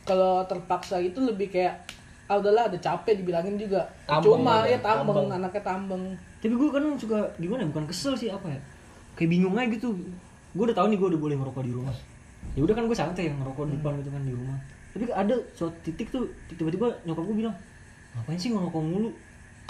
kalau 0.03 0.33
terpaksa 0.43 0.95
itu 0.99 1.19
lebih 1.19 1.47
kayak 1.49 1.73
ah 2.23 2.39
udahlah 2.39 2.71
ada 2.71 2.77
capek 2.79 3.19
dibilangin 3.19 3.59
juga 3.59 3.83
Tambeng, 4.07 4.39
cuma 4.39 4.63
ya, 4.63 4.75
ya 4.75 4.79
tambeng, 4.79 5.11
tambeng. 5.11 5.27
anaknya 5.35 5.63
tambeng 5.63 6.03
Tapi 6.39 6.53
gue 6.55 6.69
kan 6.71 6.83
suka 6.99 7.19
gimana? 7.39 7.63
ya, 7.63 7.67
Bukan 7.71 7.85
kesel 7.87 8.13
sih 8.19 8.27
apa 8.31 8.47
ya? 8.51 8.59
Kayak 9.15 9.29
bingung 9.31 9.55
aja 9.55 9.67
gitu. 9.71 9.95
Gue 10.51 10.63
udah 10.67 10.75
tahu 10.75 10.91
nih 10.91 10.97
gue 10.99 11.07
udah 11.15 11.21
boleh 11.23 11.35
ngerokok 11.39 11.63
di 11.63 11.71
rumah. 11.71 11.95
Ya 12.51 12.61
udah 12.67 12.75
kan 12.75 12.83
gue 12.83 12.97
santai 12.99 13.31
yang 13.31 13.39
ngerokok 13.39 13.63
di 13.71 13.73
depan 13.79 13.91
gitu 14.03 14.09
kan 14.11 14.23
di 14.27 14.33
rumah. 14.35 14.57
Tapi 14.91 15.03
ada 15.07 15.35
suatu 15.55 15.71
titik 15.87 16.11
tuh 16.11 16.27
tiba-tiba 16.51 16.91
nyokap 17.07 17.23
gue 17.23 17.37
bilang, 17.47 17.55
ngapain 18.11 18.35
sih 18.35 18.51
ngerokok 18.51 18.83
mulu? 18.83 19.09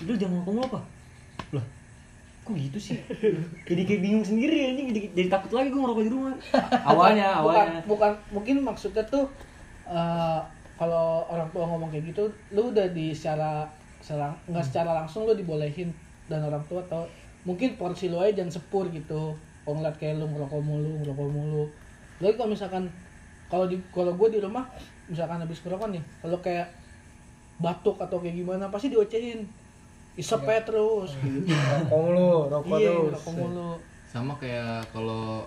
Udah 0.01 0.15
jangan 0.17 0.33
ngerokok 0.41 0.53
mulu 0.57 0.65
apa? 0.73 0.79
Lah, 1.53 1.65
kok 2.41 2.53
gitu 2.57 2.79
sih? 2.81 2.97
jadi 3.69 3.81
kayak 3.85 4.01
bingung 4.01 4.25
sendiri 4.25 4.57
anjing 4.73 4.87
jadi, 4.89 5.07
jadi 5.13 5.27
takut 5.29 5.51
lagi 5.53 5.69
gue 5.69 5.81
ngerokok 5.81 6.03
di 6.03 6.11
rumah. 6.11 6.33
Awalnya, 6.89 7.27
bukan, 7.37 7.53
awalnya. 7.53 7.81
bukan 7.85 8.11
mungkin 8.33 8.55
maksudnya 8.65 9.05
tuh 9.05 9.29
eh, 9.85 10.39
kalau 10.73 11.29
orang 11.29 11.49
tua 11.53 11.69
ngomong 11.69 11.93
kayak 11.93 12.13
gitu 12.13 12.25
lu 12.51 12.73
udah 12.73 12.89
di 12.89 13.13
secara 13.13 13.69
secara 14.01 14.33
nggak 14.49 14.65
secara 14.65 14.91
langsung 15.03 15.23
lu 15.29 15.37
dibolehin 15.37 15.93
dan 16.27 16.43
orang 16.43 16.63
tua 16.67 16.81
tau 16.89 17.05
mungkin 17.43 17.75
porsi 17.75 18.07
lu 18.07 18.19
aja 18.19 18.43
jangan 18.43 18.51
sepur 18.55 18.87
gitu. 18.91 19.35
Kalau 19.63 19.79
ngeliat 19.79 19.95
kayak 19.95 20.19
lu 20.19 20.27
ngerokok 20.27 20.61
mulu 20.63 20.91
ngerokok 21.03 21.27
mulu. 21.31 21.63
Lagi 22.19 22.35
kalau 22.35 22.49
misalkan 22.51 22.83
kalau 23.47 23.65
di 23.67 23.77
kalau 23.91 24.15
gue 24.15 24.27
di 24.33 24.39
rumah 24.43 24.65
misalkan 25.07 25.39
habis 25.43 25.59
ngerokok 25.63 25.87
nih 25.91 26.03
kalau 26.23 26.39
kayak 26.39 26.67
batuk 27.61 27.95
atau 27.99 28.17
kayak 28.19 28.35
gimana 28.39 28.67
pasti 28.71 28.91
diocehin. 28.91 29.47
Isep 30.13 30.45
aja 30.45 30.61
terus. 30.67 31.15
Gitu. 31.23 31.47
rokok 31.51 31.99
mulu 31.99 32.31
rokok 32.51 32.77
iya 32.79 32.91
terus. 32.91 33.03
ngerokok 33.11 33.33
mulu. 33.39 33.71
Sama 34.07 34.33
kayak 34.39 34.83
kalau 34.91 35.43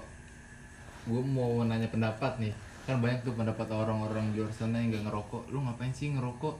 gue 1.06 1.22
mau 1.22 1.62
nanya 1.64 1.86
pendapat 1.88 2.40
nih 2.42 2.54
kan 2.86 3.02
banyak 3.02 3.18
tuh 3.26 3.34
pendapat 3.34 3.66
orang-orang 3.66 4.30
di 4.30 4.38
luar 4.38 4.54
sana 4.54 4.78
yang 4.78 4.94
gak 4.94 5.10
ngerokok. 5.10 5.42
Lu 5.50 5.58
ngapain 5.66 5.90
sih 5.90 6.14
ngerokok? 6.14 6.54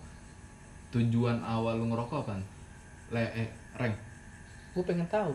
Tujuan 0.91 1.39
awal 1.47 1.79
lu 1.79 1.87
ngerokok 1.95 2.27
apaan 2.27 2.43
le 3.15 3.23
eh 3.33 3.49
reng? 3.79 3.95
Gue 4.75 4.83
pengen 4.83 5.07
tahu. 5.07 5.31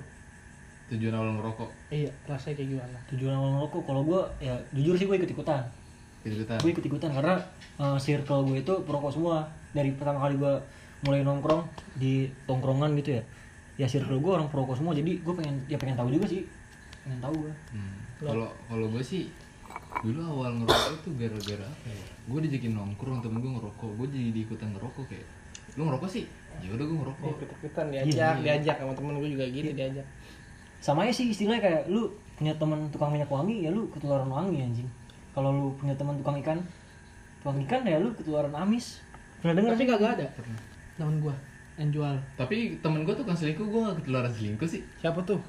Tujuan 0.92 1.16
awal 1.16 1.32
lu 1.32 1.36
ngerokok. 1.40 1.70
Iya 1.96 2.12
rasanya 2.28 2.60
kayak 2.60 2.70
gimana? 2.76 2.98
Tujuan 3.08 3.34
awal 3.40 3.50
ngerokok 3.56 3.82
kalau 3.88 4.02
gue 4.04 4.22
ya 4.44 4.54
jujur 4.76 5.00
sih 5.00 5.08
gue 5.08 5.16
ikut 5.16 5.32
ikutan 5.32 5.64
kita 6.22 6.62
gue 6.62 6.70
ikut 6.70 6.86
ikutan 6.86 7.10
karena 7.10 7.34
uh, 7.82 7.98
circle 7.98 8.46
gue 8.46 8.62
itu 8.62 8.74
perokok 8.86 9.10
semua. 9.10 9.42
Dari 9.74 9.90
pertama 9.96 10.22
kali 10.22 10.38
gue 10.38 10.54
mulai 11.02 11.26
nongkrong 11.26 11.66
di 11.98 12.30
tongkrongan 12.46 12.94
gitu 13.02 13.18
ya 13.18 13.24
ya 13.82 13.88
circle 13.90 14.22
gue 14.22 14.32
orang 14.32 14.46
perokok 14.52 14.78
semua. 14.78 14.94
Jadi 14.94 15.18
gue 15.18 15.34
pengen 15.34 15.58
ya 15.66 15.82
pengen 15.82 15.98
tahu 15.98 16.14
juga 16.14 16.30
sih. 16.30 16.46
Pengen 17.02 17.18
tahu 17.18 17.34
gue 17.48 17.54
Hmm, 17.74 17.98
kalau 18.22 18.54
kalau 18.70 18.86
gue 18.94 19.02
sih 19.02 19.26
dulu 20.00 20.20
awal 20.24 20.52
ngerokok 20.64 20.94
itu 21.04 21.10
gara-gara 21.20 21.68
apa 21.68 21.88
ya? 21.92 22.06
Gue 22.32 22.40
dijakin 22.48 22.72
nongkrong 22.80 23.20
temen 23.20 23.44
gue 23.44 23.52
ngerokok. 23.60 23.90
Gue 24.00 24.08
jadi 24.08 24.30
diikutan 24.32 24.70
ngerokok 24.72 25.06
kayak 25.12 25.28
lu 25.76 25.82
ngerokok 25.88 26.10
sih? 26.10 26.26
Ya 26.64 26.70
udah 26.72 26.86
gue 26.88 26.98
ngerokok. 27.04 27.32
Ikut 27.36 27.50
ikutan 27.60 27.86
Iya, 27.92 28.02
diajak 28.08 28.36
iya. 28.40 28.44
diajak 28.56 28.76
sama 28.80 28.94
temen 28.96 29.14
gue 29.20 29.30
juga 29.36 29.46
gitu 29.52 29.70
diajak. 29.76 30.08
Sama 30.82 31.06
aja 31.06 31.14
sih 31.14 31.28
istilahnya 31.30 31.62
kayak 31.62 31.82
lu 31.92 32.10
punya 32.40 32.54
teman 32.58 32.90
tukang 32.90 33.12
minyak 33.14 33.30
wangi 33.30 33.68
ya 33.68 33.70
lu 33.70 33.86
ketularan 33.92 34.32
wangi 34.32 34.64
anjing. 34.64 34.90
Kalau 35.36 35.50
lu 35.52 35.68
punya 35.76 35.94
teman 36.00 36.16
tukang 36.18 36.40
ikan 36.42 36.60
tukang 37.44 37.60
ikan 37.68 37.82
ya 37.84 38.00
lu 38.00 38.10
ketularan 38.16 38.56
amis. 38.56 39.04
Pernah 39.44 39.54
denger 39.60 39.72
tapi 39.76 39.84
sih? 39.84 39.90
kagak 39.92 40.12
ada. 40.18 40.28
Temen 40.96 41.16
gue 41.20 41.36
yang 41.80 41.90
jual. 41.90 42.16
Tapi 42.36 42.78
temen 42.84 43.08
gue 43.08 43.14
tuh 43.16 43.24
kan 43.24 43.36
selingkuh 43.36 43.64
gue 43.64 43.82
gak 43.88 43.98
ketularan 44.04 44.32
selingkuh 44.32 44.68
sih. 44.68 44.82
Siapa 45.00 45.20
tuh? 45.24 45.40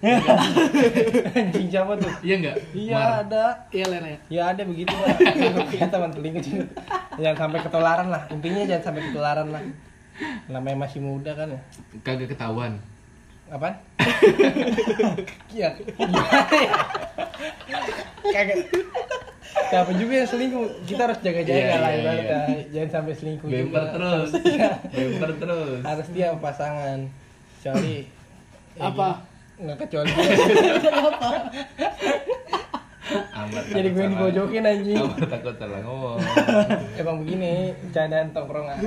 Anjing 1.39 1.69
siapa 1.69 1.93
tuh? 1.99 2.13
Iya 2.23 2.35
nggak? 2.39 2.57
Iya 2.73 3.01
ada. 3.27 3.45
Iya 3.75 3.85
lele 3.91 4.11
ya? 4.31 4.43
Ada 4.55 4.63
begitu 4.63 4.93
pak. 4.95 5.17
Ya 5.75 5.87
teman 5.91 6.11
telinga 6.15 6.41
juga 6.41 6.65
jangan 7.19 7.37
sampai 7.49 7.61
ketularan 7.67 8.09
lah. 8.09 8.23
Intinya 8.31 8.63
jangan 8.69 8.85
sampai 8.87 9.03
ketularan 9.11 9.49
lah. 9.51 9.63
Namanya 10.47 10.77
masih 10.87 11.01
muda 11.03 11.35
kan 11.35 11.51
ya. 11.51 11.61
Kagak 12.07 12.33
ketahuan 12.33 12.79
iya. 15.53 15.69
Gimana 15.77 16.57
ya 16.57 16.73
kagak. 18.25 18.57
Siapa 19.69 19.91
juga 19.93 20.13
yang 20.15 20.27
selingkuh? 20.27 20.65
Kita 20.85 21.03
harus 21.05 21.19
jaga-jaga 21.21 21.53
Iya, 21.55 21.77
lah 21.77 21.91
iya, 21.91 21.99
ibaratnya. 21.99 22.39
iya. 22.49 22.65
jangan 22.73 22.91
sampai 22.91 23.13
selingkuh 23.15 23.49
bemper 23.49 23.69
juga. 23.83 23.93
terus. 23.93 24.31
Bemper 24.89 25.31
terus. 25.37 25.81
Harus 25.83 26.07
dia 26.11 26.29
pasangan. 26.35 26.99
Kecuali 27.55 27.97
ya 28.73 28.89
Apa? 28.89 29.09
gitu. 29.13 29.31
nggak 29.63 29.79
kecuali 29.79 30.11
Amar 33.33 33.63
jadi 33.69 33.85
takut 33.85 33.95
gue 33.95 34.07
dipojokin 34.09 34.65
anjing. 34.65 34.97
Amar 34.99 35.21
takut 35.29 35.55
salah 35.55 35.81
ngomong. 35.83 36.17
Emang 36.97 37.17
begini 37.21 37.53
candaan 37.93 38.33
tongkrongan 38.33 38.79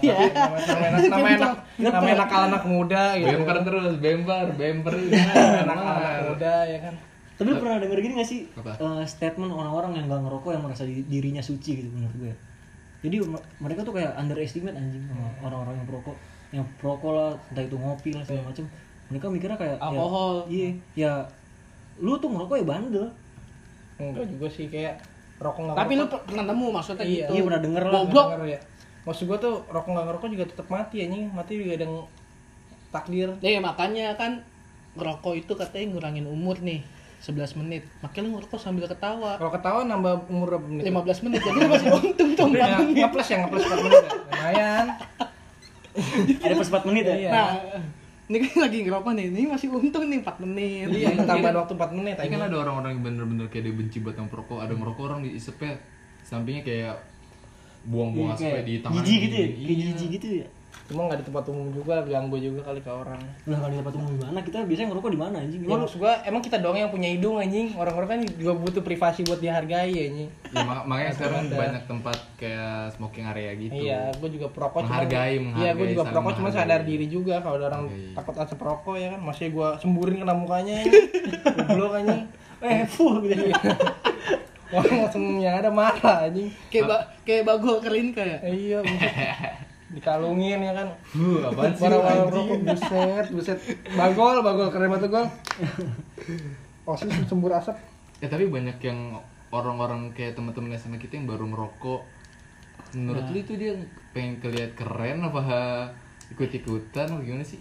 Iya. 0.00 0.16
nama 0.28 0.56
nama 0.56 0.86
enak 0.88 1.02
nama 1.08 1.28
enak 1.28 1.52
nama 1.78 2.06
enak 2.08 2.28
anak 2.30 2.62
muda 2.64 3.02
gitu. 3.14 3.34
Bemper 3.36 3.56
terus 3.62 3.92
bemper 3.96 4.46
bemper. 4.52 4.92
Anak 4.94 5.76
anak 5.76 6.20
muda 6.26 6.54
ya 6.64 6.78
kan. 6.80 6.94
Tapi 7.34 7.48
lu 7.48 7.56
pernah 7.56 7.78
denger 7.78 7.98
gini 8.00 8.12
gak 8.16 8.26
sih? 8.26 8.40
Eh, 8.50 9.04
statement 9.04 9.48
orang-orang 9.48 9.94
yang 9.94 10.04
gak 10.06 10.20
ngerokok 10.20 10.50
yang 10.50 10.62
merasa 10.64 10.82
di- 10.82 11.06
dirinya 11.06 11.38
suci 11.40 11.70
gitu 11.76 11.88
menurut 11.88 12.16
gue? 12.16 12.32
Jadi 13.00 13.16
me- 13.22 13.46
mereka 13.58 13.80
tuh 13.80 13.94
kayak 13.94 14.14
underestimate 14.14 14.74
anjing 14.74 15.06
sama 15.06 15.30
orang-orang 15.40 15.74
yang 15.76 15.86
perokok. 15.86 16.16
Yang 16.50 16.66
perokok 16.76 17.10
lah 17.12 17.30
entah 17.48 17.62
itu 17.62 17.76
ngopi 17.76 18.10
lah 18.10 18.22
segala 18.22 18.50
macem. 18.50 18.66
Mereka 19.08 19.26
mikirnya 19.28 19.54
kayak 19.56 19.76
ya- 19.76 19.84
Alkohol. 19.84 20.34
iya 20.48 20.68
ya 20.94 21.12
lu 21.96 22.16
tuh 22.16 22.26
ngerokok 22.26 22.56
ya 22.56 22.66
bandel. 22.66 23.06
Enggak 23.96 24.26
juga 24.26 24.46
sih 24.48 24.66
kayak 24.66 24.98
rokok 25.38 25.62
nggak 25.64 25.76
tapi 25.76 25.92
lu 25.94 26.04
pernah 26.06 26.44
nemu 26.44 26.66
maksudnya 26.72 27.04
Iya. 27.04 27.14
gitu. 27.20 27.30
Iya 27.30 27.42
pernah 27.44 27.60
denger 27.60 27.82
lah. 27.84 27.92
Goblok. 28.00 28.26
Ya 28.44 28.58
maksud 29.08 29.24
gua 29.24 29.40
tuh 29.40 29.64
rokok 29.72 29.88
nggak 29.96 30.04
ngerokok 30.04 30.28
juga 30.28 30.44
tetap 30.44 30.66
mati 30.68 31.00
anjing 31.00 31.32
mati 31.32 31.52
juga 31.56 31.80
ada 31.80 31.84
yang 31.88 31.96
takdir 32.92 33.28
Nih 33.40 33.60
makanya 33.60 34.12
kan 34.20 34.44
ngerokok 34.96 35.32
itu 35.36 35.52
katanya 35.56 35.86
ngurangin 35.96 36.26
umur 36.28 36.60
nih 36.60 36.80
11 37.18 37.58
menit. 37.58 37.82
Makanya 37.98 38.30
lu 38.30 38.38
ngerokok 38.38 38.60
sambil 38.62 38.86
ketawa. 38.86 39.34
kalau 39.42 39.50
ketawa 39.50 39.80
nambah 39.90 40.30
umur 40.30 40.54
berapa 40.54 40.66
menit 40.70 40.86
15 40.86 41.24
menit 41.26 41.40
jadi 41.42 41.58
lu 41.58 41.66
masih 41.66 41.90
untung 41.98 42.30
tuh 42.38 42.46
4 42.46 42.54
ya, 42.54 42.66
menit. 42.78 42.94
ngeplus 43.02 43.26
ya 43.26 43.36
ngeplus 43.42 43.64
4 43.66 43.84
menit 43.84 43.98
ya. 43.98 44.10
lumayan 44.14 44.86
ada 46.46 46.54
per 46.54 46.66
4 46.78 46.88
menit 46.88 47.04
ya 47.04 47.16
Iya. 47.18 47.30
Nah, 47.34 47.48
ini 48.30 48.36
kan 48.44 48.52
lagi 48.68 48.78
ngerokok 48.86 49.12
nih. 49.18 49.26
Ini 49.34 49.40
masih 49.50 49.68
untung 49.74 50.04
nih 50.06 50.18
4 50.22 50.44
menit. 50.46 50.86
iya 50.94 51.08
tambahan 51.26 51.56
waktu 51.58 51.72
4 51.74 51.98
menit 51.98 52.14
Ini 52.22 52.30
kan 52.30 52.42
ada 52.46 52.56
orang-orang 52.62 52.90
yang 52.94 53.02
bener-bener 53.02 53.46
kayak 53.50 53.64
dia 53.66 53.74
benci 53.74 53.98
buat 53.98 54.14
yang 54.14 54.28
perokok 54.30 54.62
ada 54.62 54.74
merokok 54.78 55.02
orang 55.10 55.20
di 55.26 55.34
isepnya 55.34 55.74
sampingnya 56.22 56.62
kayak 56.62 56.94
buang-buang 57.88 58.28
Iya, 58.30 58.36
asapnya 58.38 58.62
di 58.62 58.74
tangan 58.78 58.96
jijik 58.98 59.18
gitu 59.18 59.34
ya 59.34 59.48
kayak 59.48 59.66
Iya. 59.66 59.84
jijik 59.90 60.10
gitu 60.14 60.28
ya 60.36 60.48
cuma 60.80 61.04
nggak 61.04 61.20
di 61.20 61.26
tempat 61.26 61.44
umum 61.46 61.68
juga 61.70 62.00
ganggu 62.02 62.36
juga 62.38 62.60
kali 62.62 62.80
ke 62.80 62.88
orang 62.88 63.20
lah 63.42 63.56
kalau 63.58 63.68
di 63.68 63.78
tempat 63.78 63.94
umum 63.94 64.08
gimana 64.10 64.38
kita 64.40 64.56
biasanya 64.62 64.88
ngerokok 64.88 65.10
di 65.10 65.20
mana 65.20 65.36
anjing 65.38 65.60
Ya, 65.60 65.66
Emang 65.66 65.72
lu- 65.74 65.84
maksud 65.84 65.98
gua 65.98 66.12
emang 66.22 66.40
kita 66.40 66.56
doang 66.58 66.78
yang 66.78 66.88
punya 66.88 67.08
hidung 67.10 67.36
anjing 67.36 67.68
orang-orang 67.74 68.08
kan 68.08 68.20
juga 68.34 68.52
butuh 68.54 68.80
privasi 68.82 69.20
buat 69.22 69.36
dihargai 69.38 69.92
anjing 69.92 70.30
Ya, 70.48 70.60
mak- 70.62 70.86
makanya 70.86 71.12
sekarang 71.12 71.40
ada. 71.44 71.56
banyak 71.58 71.82
tempat 71.84 72.18
kayak 72.34 72.72
smoking 72.90 73.26
area 73.26 73.52
gitu. 73.54 73.72
Iya, 73.78 74.00
gue 74.14 74.28
juga 74.30 74.48
perokok 74.48 74.80
Menghargai, 74.82 75.12
cuman, 75.34 75.44
menghargai, 75.46 75.60
Iya, 75.60 75.70
gue 75.74 75.86
juga 75.90 76.04
perokok 76.06 76.32
cuma 76.32 76.48
menghargai. 76.48 76.68
sadar 76.72 76.80
diri 76.82 77.06
juga 77.06 77.34
kalau 77.38 77.56
ada 77.58 77.66
orang 77.68 77.84
Iya. 77.86 78.10
takut 78.14 78.34
asap 78.38 78.56
perokok 78.56 78.94
ya 78.96 79.08
kan, 79.10 79.20
masih 79.22 79.46
gue 79.50 79.68
semburin 79.78 80.16
kena 80.18 80.34
mukanya 80.34 80.74
ya. 80.78 80.84
Goblok 81.58 81.92
anjing. 81.94 82.22
eh 82.60 82.82
full 82.86 83.22
gitu 83.22 83.44
Orang 84.68 84.96
langsung 85.08 85.24
yang 85.40 85.56
ada 85.58 85.72
marah 85.72 86.28
anjing. 86.28 86.52
Kayak 86.68 86.84
ba 86.88 86.96
kayak 87.24 87.42
bagol 87.48 87.80
kering 87.80 88.12
kayak. 88.12 88.44
Eh, 88.44 88.68
iya, 88.68 88.78
dikalungin 89.96 90.60
ya 90.60 90.72
kan. 90.76 90.88
Huh, 91.16 91.48
apaan 91.48 91.72
sih? 91.72 91.82
Barang-barang 91.88 92.28
rokok 92.28 92.60
buset, 92.68 93.26
buset. 93.32 93.58
Bagol, 93.96 94.44
bagol 94.44 94.68
keren 94.68 94.92
banget 94.92 95.08
gol. 95.08 95.26
Oh, 96.84 96.96
sih 96.96 97.08
sembur 97.24 97.52
asap. 97.56 97.76
Ya 98.20 98.28
tapi 98.28 98.48
banyak 98.48 98.76
yang 98.84 99.16
orang-orang 99.48 100.12
kayak 100.12 100.36
teman-teman 100.36 100.76
SMA 100.76 101.00
kita 101.00 101.16
yang 101.16 101.24
baru 101.24 101.48
merokok. 101.48 102.04
Menurut 102.92 103.24
Nah. 103.24 103.32
lu 103.32 103.38
itu 103.40 103.52
dia 103.56 103.72
pengen 104.12 104.40
kelihat 104.40 104.72
keren 104.76 105.20
apa 105.20 105.40
ikut-ikutan 106.32 107.08
apa 107.08 107.20
gimana 107.24 107.44
sih? 107.44 107.60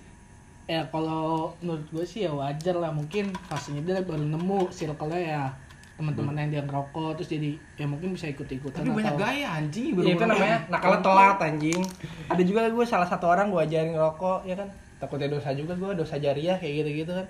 Ya 0.67 0.83
kalau 0.91 1.55
menurut 1.63 1.87
gue 1.91 2.03
sih 2.03 2.27
ya 2.27 2.31
wajar 2.35 2.75
lah 2.75 2.91
mungkin 2.91 3.31
fasenya 3.47 3.79
dia 3.87 4.03
baru 4.03 4.23
nemu 4.23 4.67
circle-nya 4.67 5.19
ya 5.19 5.43
teman-teman 5.97 6.37
yang 6.37 6.49
dia 6.53 6.61
ngerokok 6.61 7.17
terus 7.17 7.29
jadi 7.33 7.57
ya 7.73 7.89
mungkin 7.89 8.13
bisa 8.13 8.29
ikut-ikutan 8.29 8.85
Tapi 8.85 8.93
banyak 8.93 9.09
atau 9.09 9.17
gaya 9.17 9.47
anjing 9.57 9.97
Ya, 9.97 10.13
itu 10.13 10.25
namanya 10.29 10.57
nakalnya 10.69 11.01
telat 11.01 11.37
anjing. 11.41 11.81
Ada 12.29 12.41
juga 12.45 12.69
gue 12.69 12.85
salah 12.85 13.09
satu 13.09 13.25
orang 13.25 13.49
gue 13.49 13.57
ajarin 13.57 13.97
ngerokok 13.97 14.45
ya 14.45 14.55
kan. 14.61 14.69
Takutnya 15.01 15.25
dosa 15.33 15.49
juga 15.57 15.73
gue 15.73 15.91
dosa 15.97 16.21
jariah 16.21 16.53
kayak 16.61 16.85
gitu-gitu 16.85 17.11
kan. 17.17 17.25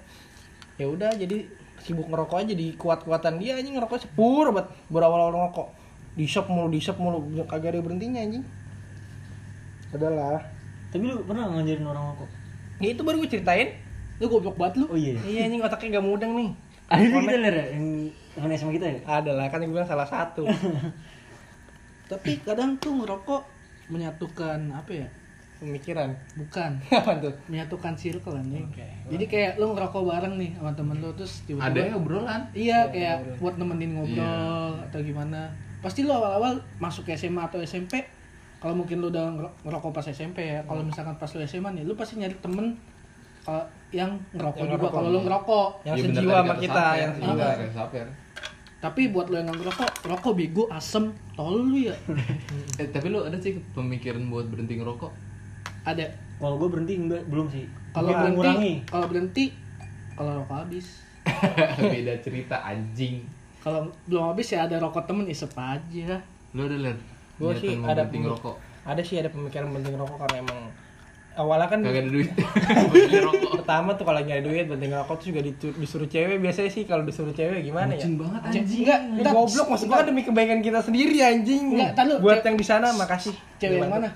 Ya 0.75 0.85
udah 0.91 1.15
jadi 1.15 1.47
sibuk 1.79 2.11
ngerokok 2.11 2.43
aja 2.43 2.53
di 2.59 2.75
kuat-kuatan 2.75 3.39
dia 3.39 3.55
anjing 3.55 3.79
ngerokok 3.79 4.03
sepur 4.03 4.51
banget 4.51 4.67
berawal-awal 4.91 5.31
ngerokok. 5.31 5.67
Di 6.19 6.25
shop 6.27 6.51
mulu, 6.51 6.67
di 6.67 6.83
shop 6.83 6.99
mulu, 6.99 7.23
kagak 7.47 7.71
ada 7.71 7.79
berhentinya 7.79 8.19
anjing. 8.19 8.43
Adalah. 9.95 10.43
tapi 10.87 11.03
lu 11.07 11.19
pernah 11.23 11.51
ngajarin 11.51 11.83
orang 11.83 12.03
ngerokok 12.11 12.29
Ya 12.79 12.87
itu 12.95 13.01
baru 13.03 13.15
gue 13.23 13.29
ceritain. 13.31 13.69
lu 14.17 14.25
goblok 14.27 14.57
banget 14.57 14.81
lu 14.81 14.85
oh 14.89 14.97
iya 14.97 15.13
Iya 15.23 15.45
anjing 15.47 15.61
otaknya 15.63 15.99
gak 15.99 16.05
mudeng 16.09 16.31
nih. 16.35 16.49
Ada 16.87 17.01
itu 17.01 17.17
kita 17.17 17.37
lihat 17.37 17.53
ya 17.53 17.65
yang 17.73 17.85
teman 18.31 18.49
SMA 18.53 18.71
kita 18.73 18.87
ya 18.87 18.99
Ada 19.03 19.31
lah 19.33 19.45
kan 19.47 19.59
gue 19.59 19.69
bilang 19.69 19.83
salah 19.85 20.05
satu. 20.05 20.43
tapi 22.07 22.39
kadang 22.39 22.75
tuh 22.77 22.95
ngerokok 22.95 23.41
menyatukan 23.89 24.71
apa 24.71 24.91
ya 24.93 25.07
Pemikiran. 25.57 26.13
bukan 26.37 26.77
Apa 26.93 27.17
tuh? 27.17 27.33
menyatukan 27.45 27.91
circle 27.93 28.37
Oke. 28.37 28.85
jadi 29.09 29.25
kayak 29.25 29.51
lu 29.57 29.73
ngerokok 29.73 30.03
bareng 30.05 30.37
nih 30.37 30.53
sama 30.53 30.71
temen 30.71 30.95
lu 30.95 31.09
terus 31.11 31.41
Ada 31.41 31.45
tiba-tiba 31.49 31.81
ya 31.83 31.95
obrolan. 31.95 32.41
iya 32.53 32.79
kayak 32.87 33.15
buat 33.37 33.57
nemenin 33.57 33.91
ngobrol 33.91 34.21
Iya. 34.77 34.85
atau 34.85 34.99
gimana 35.01 35.49
pasti 35.77 36.01
lu 36.01 36.11
awal-awal 36.11 36.55
masuk 36.77 37.03
ke 37.03 37.13
SMA 37.13 37.41
atau 37.41 37.57
SMP 37.59 38.05
kalau 38.57 38.73
mungkin 38.75 38.97
lu 38.97 39.09
udah 39.09 39.27
ngero- 39.29 39.55
ngerokok 39.63 39.91
pas 39.91 40.05
SMP 40.05 40.45
ya 40.47 40.61
kalau 40.63 40.81
misalkan 40.81 41.13
pas 41.15 41.27
lu 41.27 41.41
SMA 41.41 41.69
nih 41.73 41.83
lu 41.83 41.93
pasti 41.93 42.15
nyari 42.15 42.37
temen 42.37 42.77
kalau 43.41 43.65
yang 43.89 44.11
ngerokok 44.29 44.57
Yang 44.57 44.67
juga 44.67 44.75
ngerokok, 44.77 44.91
kalau 44.93 45.07
lu 45.07 45.13
iya. 45.13 45.23
ngerokok 45.23 45.67
Yang 45.79 45.85
Iya, 45.87 46.03
bener 46.03 46.13
sejiwa 46.13 46.35
sama 46.37 46.53
kita, 46.57 46.73
Saper. 46.77 46.97
yang 46.97 47.09
Iya, 47.09 47.17
sejiwa. 47.17 47.45
kayak 47.49 47.73
Saper. 47.73 48.07
tapi 48.77 49.01
buat 49.07 49.25
lu 49.25 49.35
yang 49.35 49.49
ngerokok 49.49 49.89
rokok 50.05 50.33
bego 50.33 50.63
asem 50.69 51.03
tol 51.33 51.57
lu 51.57 51.77
ya 51.81 51.95
Eh 52.79 52.87
tapi 52.87 53.07
lu 53.07 53.19
ada 53.19 53.33
sih 53.35 53.57
pemikiran 53.71 54.21
buat 54.27 54.45
berhenti 54.45 54.75
ngerokok? 54.75 55.11
ada 55.83 56.03
kalau 56.37 56.55
gue 56.57 56.69
berhenti 56.69 56.93
enggak 56.95 57.23
belum 57.25 57.47
sih 57.47 57.65
kalau 57.89 58.11
berhenti 58.11 58.71
kalau 58.85 59.05
berhenti 59.07 59.45
kalau 60.13 60.31
rokok 60.37 60.57
habis 60.61 60.87
beda 61.81 62.13
cerita 62.19 62.59
anjing 62.61 63.23
kalau 63.57 63.87
belum 64.03 64.29
habis 64.29 64.47
ya 64.47 64.63
ada 64.63 64.77
rokok 64.77 65.03
temen 65.03 65.25
isep 65.25 65.49
aja 65.53 66.19
lu 66.51 66.61
ada 66.63 66.77
ler 66.77 66.97
Gua 67.35 67.49
niatan 67.49 67.59
sih 67.59 67.73
ada 67.79 68.03
berhenti 68.03 68.17
ngerokok 68.19 68.55
ada 68.83 69.01
sih 69.01 69.15
ada 69.15 69.29
pemikiran 69.29 69.67
penting 69.71 69.95
rokok 69.95 70.17
karena 70.21 70.37
emang 70.39 70.59
awalnya 71.37 71.67
kan 71.67 71.79
kagak 71.79 72.01
ada 72.01 72.11
duit 72.11 72.29
pertama 73.53 73.93
tuh 73.93 74.03
kalau 74.03 74.19
nyari 74.19 74.41
duit 74.41 74.65
penting 74.65 74.89
rokok 74.89 75.15
tuh 75.17 75.25
juga 75.29 75.41
disuruh 75.77 76.05
cewek 76.05 76.37
biasanya 76.37 76.67
sih 76.67 76.83
kalau 76.83 77.03
disuruh 77.03 77.31
cewek 77.31 77.61
gimana 77.61 77.93
ya 77.93 78.01
Bucin 78.01 78.17
banget 78.17 78.41
Anjing, 78.43 78.81
enggak, 78.81 78.99
Ini 78.99 79.19
enggak, 79.19 79.33
goblok 79.33 79.67
maksud 79.69 79.85
gua 79.85 79.97
kan 79.97 80.05
demi 80.05 80.21
kebaikan 80.21 80.59
kita 80.59 80.79
sendiri 80.79 81.17
anjing. 81.19 81.63
Enggak, 81.71 81.91
tar 81.93 82.03
lu, 82.03 82.15
Buat 82.17 82.41
yang 82.41 82.55
di 82.55 82.65
sana 82.65 82.87
makasih. 82.91 83.35
cewek 83.55 83.77
yang 83.77 83.91
mana 83.91 84.09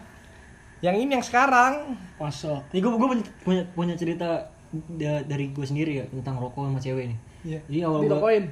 Yang 0.79 0.95
ini 0.97 1.11
yang 1.13 1.21
sekarang. 1.21 1.73
masuk 2.17 2.61
Nih 2.71 2.79
gue 2.79 2.89
gue 2.89 3.07
punya, 3.07 3.25
punya 3.41 3.63
punya 3.71 3.93
cerita 3.93 4.49
da- 4.89 5.21
dari 5.21 5.49
gue 5.49 5.61
sendiri 5.63 5.93
ya 5.95 6.05
tentang 6.07 6.35
rokok 6.37 6.65
sama 6.65 6.79
cewek 6.79 7.05
nih. 7.07 7.17
Iya. 7.43 7.59
Jadi 7.65 7.79
awal 7.81 7.97
gue 7.97 8.05
dirokokin 8.07 8.43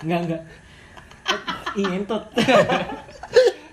enggak 0.00 0.20
enggak. 0.24 0.42
Ih 1.74 1.88
entot. 1.92 2.22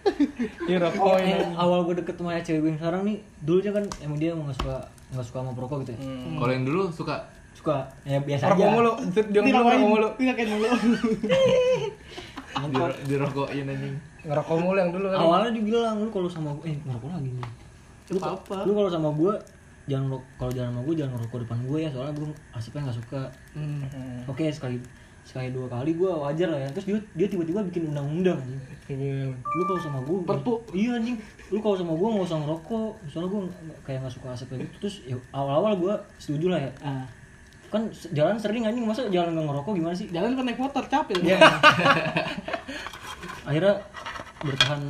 Iya 0.63 0.77
Oh, 0.77 0.83
rokok 0.83 1.15
eh, 1.17 1.39
awal 1.55 1.79
gue 1.83 1.95
deket 1.97 2.15
sama 2.15 2.35
cewek 2.37 2.59
gue 2.59 2.69
yang 2.69 2.77
sekarang 2.77 3.01
nih, 3.03 3.17
dulunya 3.39 3.71
kan 3.71 3.83
emang 3.99 4.17
dia 4.17 4.31
nggak 4.31 4.51
suka 4.53 4.75
nggak 5.09 5.23
suka 5.23 5.37
sama 5.39 5.51
perokok 5.53 5.77
gitu 5.81 5.91
ya. 5.91 5.99
Hmm. 6.01 6.35
kalau 6.37 6.51
yang 6.51 6.65
dulu 6.65 6.81
suka 6.89 7.15
Suka 7.53 7.85
ya 8.01 8.17
biasa 8.17 8.49
Rokok 8.49 8.59
aja. 8.59 8.73
mulu, 8.73 8.91
dia 9.29 9.39
mulu 9.39 9.53
rokok 9.55 9.77
mulu. 9.79 10.07
dirokokin 10.17 10.47
mulu 10.49 10.67
Diro- 12.65 12.99
dirokokin 13.03 13.65
anjing 13.67 13.95
Ngerokok 14.23 14.55
mulu 14.57 14.77
yang 14.77 14.89
dulu 14.89 15.05
kan. 15.07 15.17
Awalnya 15.19 15.51
dibilang 15.51 15.95
lu 15.99 16.09
kalau 16.09 16.27
sama 16.27 16.49
gue, 16.55 16.65
eh 16.65 16.75
ngerokok 16.79 17.09
lagi 17.11 17.29
nih. 17.29 17.47
Lu, 18.09 18.17
Apa 18.17 18.29
apa? 18.33 18.57
lu 18.63 18.71
kalau 18.73 18.89
sama 18.89 19.09
gue 19.11 19.33
jangan 19.83 20.07
kalau 20.33 20.47
jangan 20.49 20.71
sama 20.71 20.81
gue 20.81 20.95
jangan 20.95 21.11
ngerokok 21.13 21.37
depan 21.43 21.57
gue 21.61 21.77
ya 21.77 21.89
soalnya 21.91 22.13
gue 22.13 22.27
asipnya 22.51 22.81
nggak 22.83 22.97
suka. 22.97 23.21
hmm. 23.53 23.81
Oke 24.25 24.45
sekali 24.49 24.77
sekali 25.23 25.49
dua 25.49 25.65
kali 25.65 25.91
gue 25.93 26.07
wajar 26.07 26.47
lah 26.47 26.59
ya. 26.59 26.69
Terus 26.71 26.85
dia 26.85 26.97
dia 27.15 27.27
tiba-tiba 27.27 27.63
bikin 27.63 27.89
undang-undang 27.89 28.37
anjing. 28.37 28.61
Iya. 28.83 29.31
lu 29.31 29.63
kalau 29.63 29.79
sama 29.79 29.99
gue 30.01 30.17
Perpu. 30.21 30.53
iya 30.71 30.91
anjing. 30.93 31.15
Lu 31.47 31.57
kalau 31.57 31.73
sama 31.73 31.91
gue 31.91 32.07
nggak 32.09 32.25
usah 32.25 32.39
ngerokok. 32.39 32.91
Soalnya 33.07 33.29
gue 33.29 33.41
kayak 33.81 33.99
nggak 34.01 34.13
suka 34.13 34.27
asap 34.29 34.47
kayak 34.49 34.61
gitu. 34.61 34.75
Terus 34.79 34.95
ya, 35.05 35.17
awal-awal 35.31 35.73
gue 35.75 35.93
setuju 36.17 36.47
lah 36.49 36.59
ya. 36.59 36.71
Ah. 36.81 37.05
Kan 37.69 37.81
jalan 38.11 38.35
sering 38.35 38.63
anjing. 38.63 38.83
Masa 38.83 39.07
jalan 39.07 39.31
nggak 39.31 39.47
ngerokok 39.47 39.73
gimana 39.73 39.95
sih? 39.95 40.07
Jalan 40.09 40.35
kan 40.35 40.43
naik 40.43 40.59
motor 40.59 40.83
capek 40.83 41.15
Iya. 41.19 41.39
akhirnya 43.43 43.75
bertahan 44.39 44.81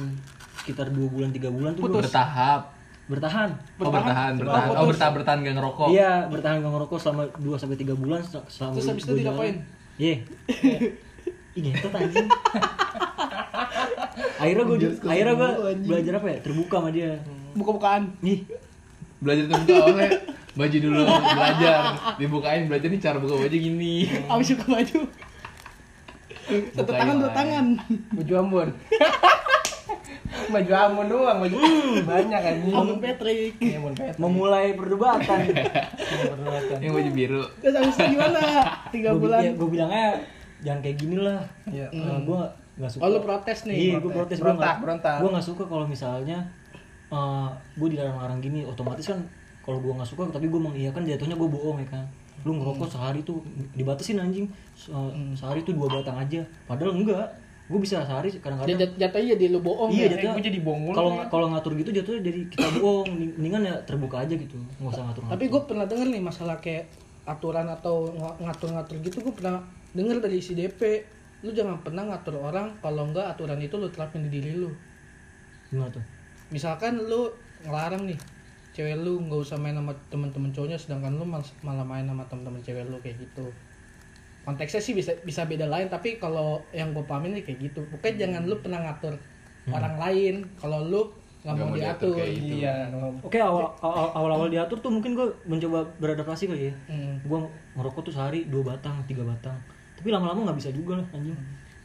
sekitar 0.55 0.89
dua 0.89 1.07
bulan 1.09 1.29
tiga 1.29 1.49
bulan 1.49 1.73
tuh 1.73 1.85
gua 1.85 2.01
bertahap. 2.01 2.61
Bertahan. 3.03 3.49
Oh 3.77 3.91
bertahan. 3.91 4.33
bertahan 4.39 4.67
oh 4.73 4.85
bertahan 4.87 5.11
bertahan 5.13 5.37
gak 5.43 5.55
ngerokok. 5.59 5.87
Iya 5.91 6.13
bertahan 6.31 6.55
nggak 6.63 6.73
ngerokok 6.73 6.97
selama 6.97 7.23
2 7.35 7.61
sampai 7.61 7.77
tiga 7.77 7.93
bulan 7.93 8.23
sel- 8.23 8.47
selama 8.47 8.73
Terus 8.79 8.87
habis 8.89 9.03
itu 9.03 9.13
jalan. 9.19 9.55
Iya 10.01 10.15
ini 11.53 11.69
ngentot 11.69 11.93
anjing. 11.93 12.27
Akhirnya 14.41 14.63
gue 14.65 14.77
akhirnya 15.05 15.33
gue 15.38 15.51
belajar 15.85 16.13
apa 16.17 16.27
ya? 16.33 16.38
Terbuka 16.41 16.75
sama 16.81 16.89
dia. 16.89 17.21
Buka-bukaan. 17.53 18.01
Nih 18.25 18.45
belajar 19.23 19.43
itu 19.47 19.55
buka 19.55 19.75
awalnya 19.79 20.09
baju 20.53 20.77
dulu 20.81 21.01
belajar. 21.07 21.79
Dibukain 22.17 22.63
belajar 22.65 22.88
nih 22.89 23.01
cara 23.01 23.17
buka 23.21 23.35
baju 23.38 23.57
gini. 23.57 24.09
Habis 24.25 24.57
buka 24.57 24.65
baju. 24.81 25.00
Satu 26.73 26.91
tangan 26.91 27.15
dua 27.21 27.31
tangan. 27.31 27.65
Baju 28.17 28.33
Ambon. 28.41 28.69
baju 30.53 30.71
Ambon 30.71 31.07
doang, 31.07 31.37
baju 31.41 31.57
banyak 32.05 32.41
anjing. 32.43 32.75
Abang 32.75 32.99
Patrick. 32.99 33.53
Iya, 33.57 33.75
Ambon 33.77 33.93
Pet. 33.93 34.13
memulai 34.15 34.71
perdebatan 34.71 35.37
yang 36.83 36.93
baju 36.93 37.11
biru. 37.11 37.43
Terus 37.59 37.73
habis 37.73 37.95
itu 37.95 38.05
gimana? 38.13 38.39
Tiga 38.89 39.09
bulan. 39.13 39.41
gue 39.51 39.67
bilangnya 39.67 40.07
jangan 40.61 40.79
kayak 40.79 40.97
gini 40.97 41.17
lah. 41.17 41.41
Iya. 41.65 41.87
Eh, 41.89 42.17
gue 42.23 42.41
nggak 42.73 42.89
suka. 42.89 43.01
Oh 43.01 43.09
lu 43.09 43.19
protes 43.19 43.59
nih. 43.65 43.75
Iya 43.91 43.95
gue 43.97 44.11
protes 44.11 44.37
gue 44.37 44.43
Berontak, 44.43 44.61
nggak 44.63 44.77
berontak. 44.79 45.17
gue 45.19 45.29
nggak 45.29 45.45
suka 45.45 45.63
kalau 45.65 45.85
misalnya 45.85 46.37
uh, 47.09 47.49
gue 47.75 47.87
dilarang-larang 47.89 48.39
gini. 48.39 48.63
Otomatis 48.63 49.05
kan 49.05 49.19
kalau 49.61 49.79
gue 49.79 49.91
nggak 49.91 50.07
suka 50.07 50.29
tapi 50.29 50.47
gue 50.47 50.61
mengiyakan 50.61 51.03
jatuhnya 51.03 51.35
gue 51.35 51.49
bohong 51.49 51.77
ya 51.79 51.87
kan? 51.89 52.05
Lu 52.43 52.53
ngerokok 52.53 52.89
sehari 52.89 53.23
tuh 53.23 53.39
dibatasin 53.73 54.19
anjing. 54.19 54.47
Se- 54.73 54.91
sehari 55.33 55.63
tuh 55.63 55.73
dua 55.73 55.87
batang 55.91 56.17
aja. 56.17 56.41
Padahal 56.65 56.93
enggak 56.93 57.27
gue 57.73 57.81
bisa 57.81 58.05
sehari 58.05 58.29
kadang-kadang. 58.38 58.77
Jat- 58.77 58.97
jatuhnya 59.01 59.33
jadi 59.33 59.45
lu 59.49 59.59
bohong 59.59 59.89
iya 59.89 60.05
ya? 60.05 60.09
jatuhnya. 60.13 60.33
Gua 60.38 60.43
jadi 60.45 60.59
bohong 60.62 60.93
kalau 60.93 61.12
ya. 61.12 61.25
kalau 61.27 61.45
ngatur 61.49 61.71
gitu 61.73 61.89
jatuhnya 61.89 62.21
jadi 62.21 62.39
kita 62.47 62.67
bohong. 62.77 63.05
Mending- 63.09 63.33
mendingan 63.41 63.62
ya 63.65 63.75
terbuka 63.81 64.15
aja 64.21 64.33
gitu. 64.38 64.55
Nggak 64.77 64.91
usah 64.93 65.03
ngatur 65.09 65.21
tapi 65.25 65.43
gue 65.49 65.62
pernah 65.65 65.86
denger 65.89 66.07
nih 66.07 66.21
masalah 66.21 66.57
kayak 66.62 66.86
aturan 67.25 67.65
atau 67.65 67.95
ng- 68.13 68.38
ngatur-ngatur 68.45 68.95
gitu 69.01 69.17
gue 69.19 69.33
pernah 69.33 69.65
denger 69.91 70.21
dari 70.21 70.38
si 70.38 70.53
DP 70.53 70.81
lu 71.41 71.51
jangan 71.51 71.81
pernah 71.81 72.07
ngatur 72.07 72.39
orang 72.39 72.77
kalau 72.79 73.09
enggak 73.09 73.27
aturan 73.27 73.57
itu 73.57 73.75
lu 73.75 73.89
terapin 73.89 74.23
di 74.23 74.29
diri 74.29 74.53
lu. 74.53 74.69
Gimana 75.67 75.89
tuh? 75.89 76.03
Misalkan 76.53 77.01
lu 77.01 77.33
ngelarang 77.65 78.05
nih 78.05 78.19
cewek 78.73 78.97
lu 78.97 79.21
nggak 79.21 79.39
usah 79.39 79.57
main 79.57 79.77
sama 79.77 79.93
temen-temen 80.09 80.49
cowoknya 80.49 80.77
sedangkan 80.77 81.13
lu 81.15 81.23
mal- 81.23 81.57
malah 81.62 81.86
main 81.86 82.03
sama 82.03 82.25
temen-temen 82.25 82.59
cewek 82.59 82.83
lu 82.89 82.97
kayak 82.99 83.21
gitu 83.21 83.45
konteksnya 84.43 84.82
sih 84.84 84.93
bisa 84.93 85.15
bisa 85.23 85.47
beda 85.47 85.67
lain 85.67 85.88
tapi 85.88 86.19
kalau 86.19 86.60
yang 86.75 86.91
gue 86.91 87.03
pahamin 87.08 87.39
nih 87.39 87.43
kayak 87.47 87.60
gitu 87.71 87.82
pokoknya 87.88 88.27
jangan 88.27 88.41
lu 88.43 88.56
pernah 88.60 88.79
ngatur 88.84 89.15
orang 89.71 89.95
lain 89.95 90.36
kalau 90.60 90.79
lu 90.84 91.01
nggak 91.43 91.56
mau 91.60 91.67
mau 91.67 91.75
diatur 91.75 92.15
gitu. 92.23 92.63
Iya. 92.63 92.88
Oke 93.19 93.36
awal 93.36 93.67
awal 93.84 94.15
awal, 94.15 94.32
awal 94.32 94.47
diatur 94.47 94.79
tuh 94.79 94.88
mungkin 94.88 95.12
gue 95.12 95.27
mencoba 95.43 95.84
beradaptasi 95.99 96.47
kali 96.47 96.71
ya. 96.71 96.73
Hmm. 96.88 97.19
Gue 97.27 97.39
ngerokok 97.75 98.01
tuh 98.08 98.13
sehari 98.15 98.47
dua 98.47 98.63
batang 98.75 99.03
tiga 99.03 99.27
batang. 99.27 99.60
Tapi 99.99 100.08
lama-lama 100.08 100.47
nggak 100.47 100.58
bisa 100.63 100.71
juga 100.71 101.03
lah 101.03 101.08
anjing. 101.12 101.36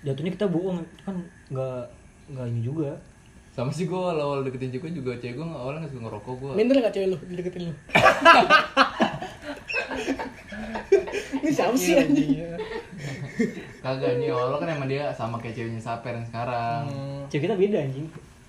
Jatuhnya 0.06 0.30
kita 0.30 0.46
bohong 0.46 0.78
kan 1.02 1.18
nggak 1.50 1.82
nggak 2.30 2.46
ini 2.54 2.60
juga. 2.62 2.94
Sama 3.58 3.74
sih 3.74 3.84
gue 3.84 3.98
awal 3.98 4.46
deketin 4.46 4.70
cewek 4.70 4.94
juga 4.94 5.18
cewek 5.18 5.34
gue 5.34 5.42
awalnya 5.44 5.82
gak 5.82 5.90
suka 5.90 6.02
ngerokok 6.04 6.34
gue 6.38 6.52
minder 6.54 6.78
nggak 6.78 6.94
cewek 6.94 7.08
lu 7.10 7.18
deketin 7.28 7.62
lu? 7.64 7.74
Ini 11.38 11.50
siapa 11.50 11.74
sih 11.74 11.94
anjing? 11.94 12.30
kagak 13.78 14.18
nih 14.18 14.28
awalnya 14.28 14.58
kan 14.58 14.68
emang 14.72 14.88
dia 14.88 15.10
sama 15.12 15.38
kayak 15.38 15.54
ceweknya 15.54 15.78
Saper 15.80 16.10
yang 16.12 16.26
sekarang. 16.26 16.82
Cewek 17.26 17.42
kita 17.46 17.54
beda 17.56 17.78
anjing. 17.80 18.06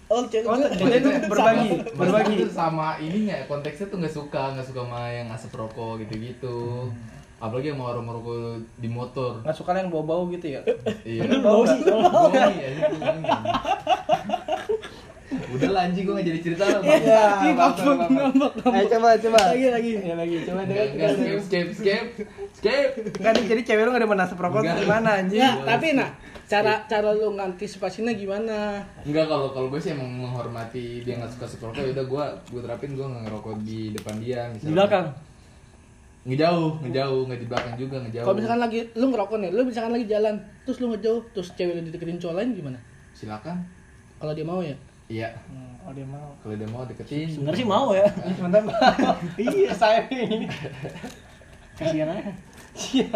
oh 0.08 0.26
cewek 0.26 0.46
Oh, 0.46 0.58
itu 0.58 1.10
berbagi, 1.26 1.70
berbagi 1.94 1.94
berbagi. 1.94 2.36
sama 2.50 2.98
ininya 2.98 3.46
konteksnya 3.46 3.86
tuh 3.88 3.98
nggak 3.98 4.10
suka 4.12 4.44
nggak 4.54 4.66
suka 4.66 4.82
sama 4.84 5.02
yang 5.08 5.30
asap 5.30 5.54
rokok 5.56 6.02
gitu-gitu 6.02 6.90
apalagi 7.40 7.68
sama 7.70 7.84
orang 7.90 8.04
merokok 8.04 8.38
di 8.76 8.88
motor 8.88 9.40
Nggak 9.42 9.56
suka 9.56 9.72
yang 9.74 9.88
bau-bau 9.88 10.28
gitu 10.28 10.48
ya. 10.50 10.62
iya 11.04 11.24
Bau 11.40 11.64
sih. 11.64 11.80
Bau 11.82 12.28
anjing. 12.28 13.44
udah 15.50 15.70
lah 15.72 15.82
anjing 15.84 16.04
gue 16.04 16.14
gak 16.14 16.28
jadi 16.28 16.40
cerita 16.42 16.64
lah. 16.64 16.82
Ya, 16.82 17.26
Ih, 17.42 17.54
ngambek, 17.54 17.86
ngambek, 17.86 18.52
Ayo 18.60 18.66
ngambek. 18.66 18.86
coba 18.92 19.08
coba. 19.16 19.40
lagi 19.50 19.66
lagi 19.68 19.90
Ya 20.00 20.16
lagi 20.16 20.36
coba 20.44 20.62
deh. 20.64 20.76
Skip 21.10 21.40
skip 21.42 21.68
skip 21.74 22.06
skip 22.52 22.90
nih, 23.16 23.44
jadi 23.48 23.62
cewek 23.64 23.84
lu 23.84 23.90
enggak 23.90 24.04
ada 24.04 24.10
menasap 24.10 24.38
rokok 24.38 24.62
gimana 24.62 25.10
anjing? 25.18 25.40
ya 25.40 25.52
tapi 25.64 25.96
nah 25.96 26.10
cara 26.44 26.82
cara 26.86 27.14
lu 27.14 27.34
ngantisipasinya 27.34 28.12
gimana 28.12 28.84
Enggak 29.02 29.26
kalau 29.26 29.50
kalau 29.50 29.70
gue 29.70 29.80
sih 29.80 29.94
emang 29.94 30.10
menghormati 30.12 31.02
dia 31.02 31.16
nggak 31.16 31.32
suka 31.32 31.46
rokok 31.64 31.78
ya 31.80 31.92
udah 31.94 32.06
gue 32.06 32.26
gue 32.52 32.62
terapin 32.62 32.92
gue 32.94 33.06
nggak 33.06 33.24
ngerokok 33.24 33.56
di 33.64 33.80
depan 33.92 34.16
dia 34.18 34.40
misalnya 34.50 34.66
Di 34.66 34.76
belakang. 34.76 35.08
Ngejauh 36.28 36.84
ngejauh 36.84 37.22
nggak 37.26 37.40
di 37.40 37.48
belakang 37.48 37.76
juga 37.80 37.96
ngejauh. 38.04 38.26
Kalau 38.28 38.36
misalkan 38.36 38.60
lagi 38.60 38.80
lu 38.96 39.06
ngerokok 39.08 39.38
nih 39.40 39.50
lu 39.56 39.62
misalkan 39.64 39.92
lagi 39.96 40.06
jalan 40.06 40.36
terus 40.68 40.78
lu 40.84 40.92
ngejauh 40.92 41.22
terus 41.32 41.50
cewek 41.56 41.74
lu 41.80 41.82
dideketin 41.88 42.20
cowok 42.20 42.36
lain 42.40 42.50
gimana? 42.56 42.80
Silakan. 43.16 43.58
Kalau 44.20 44.34
dia 44.36 44.44
mau 44.44 44.60
ya? 44.60 44.76
Iya. 45.10 45.30
Hmm, 45.48 45.74
Oh 45.88 45.96
dia 45.96 46.06
mau. 46.06 46.30
kalau 46.44 46.54
dia 46.54 46.70
mau 46.70 46.84
deketin. 46.86 47.26
Sebenarnya 47.26 47.60
sih 47.64 47.66
mau 47.66 47.90
ya. 47.96 48.06
Sebentar. 48.36 48.62
Iya, 49.42 49.72
saya 49.74 50.06
ini. 50.12 50.46
Kasihan 51.74 52.12
aja. 52.14 52.30
Iya. 52.78 53.10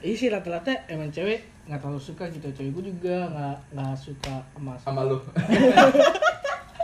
Sih 0.00 0.28
rata-rata 0.32 0.72
emang 0.88 1.10
cewek 1.12 1.44
nggak 1.68 1.78
terlalu 1.84 2.00
suka 2.00 2.24
gitu. 2.32 2.48
Cewek 2.54 2.70
gue 2.72 2.84
juga 2.94 3.28
nggak 3.28 3.56
nggak 3.76 3.94
suka 3.98 4.34
emas 4.56 4.80
sama 4.80 5.04
lu. 5.04 5.18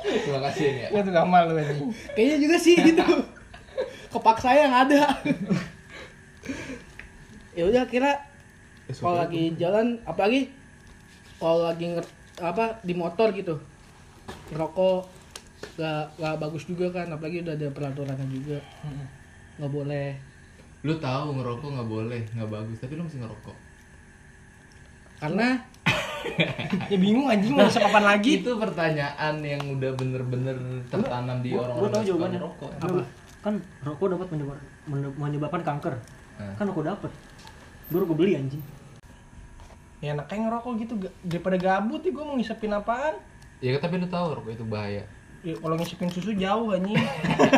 Terima 0.06 0.38
kasih 0.50 0.86
ya 0.86 1.02
tuh 1.02 1.10
gak 1.10 1.26
malu 1.26 1.58
anjing. 1.58 1.90
kayaknya 2.14 2.36
juga 2.46 2.56
sih 2.62 2.78
gitu 2.78 3.02
kepaksa 4.16 4.50
yang 4.57 4.72
ada. 4.72 5.12
Ya 7.57 7.64
udah 7.68 7.85
kira 7.88 8.20
kalau 9.00 9.16
lagi 9.16 9.57
jalan 9.57 9.96
apalagi 10.05 10.52
kalau 11.40 11.64
lagi 11.64 11.96
nger, 11.96 12.07
apa 12.40 12.81
di 12.85 12.92
motor 12.92 13.33
gitu. 13.33 13.57
Ngerokok 14.52 15.09
gak 15.81 16.20
gak 16.20 16.37
bagus 16.37 16.64
juga 16.68 16.92
kan 16.92 17.09
apalagi 17.12 17.40
udah 17.44 17.55
ada 17.57 17.68
peraturannya 17.72 18.26
juga. 18.29 18.61
Nggak 19.57 19.72
boleh. 19.72 20.09
Lu 20.85 20.94
tahu 21.00 21.40
ngerokok 21.40 21.68
nggak 21.81 21.88
boleh 21.88 22.20
nggak 22.37 22.50
bagus 22.52 22.76
tapi 22.81 23.00
lu 23.00 23.09
masih 23.09 23.24
ngerokok. 23.24 23.57
Karena 25.16 25.48
Ya 26.90 26.98
bingung 26.98 27.31
anjing 27.31 27.55
mau 27.55 27.66
bisa 27.66 27.81
kapan 27.83 28.05
lagi? 28.05 28.42
itu 28.42 28.50
pertanyaan 28.59 29.35
yang 29.42 29.62
udah 29.62 29.90
bener-bener 29.94 30.57
tertanam 30.90 31.38
di 31.42 31.55
orang-orang 31.55 32.02
tahu 32.02 32.18
ngerokok 32.18 32.70
apa 32.83 33.02
kan 33.46 33.62
rokok 33.87 34.18
dapat 34.18 34.26
menyebab- 34.35 34.66
menye- 34.90 35.14
menyebabkan 35.14 35.62
kanker. 35.62 35.94
Nah. 36.42 36.59
kan 36.59 36.66
rokok 36.66 36.85
dapat. 36.90 37.11
Baru 37.94 38.11
gue 38.11 38.18
beli 38.18 38.35
anjing. 38.35 38.59
Ya 40.02 40.18
enaknya 40.18 40.50
ngerokok 40.50 40.72
gitu. 40.82 40.94
Daripada 41.22 41.54
gabut 41.54 42.02
nih 42.02 42.11
gue 42.11 42.24
mau 42.26 42.35
ngisepin 42.35 42.74
apaan? 42.74 43.14
Ya 43.62 43.78
tapi 43.78 44.02
lu 44.02 44.11
tahu 44.11 44.42
rokok 44.42 44.50
itu 44.50 44.66
bahaya. 44.66 45.06
Ya, 45.46 45.54
kalau 45.62 45.74
ngisepin 45.78 46.11
susu 46.11 46.35
jauh 46.35 46.74
anjing. 46.74 46.98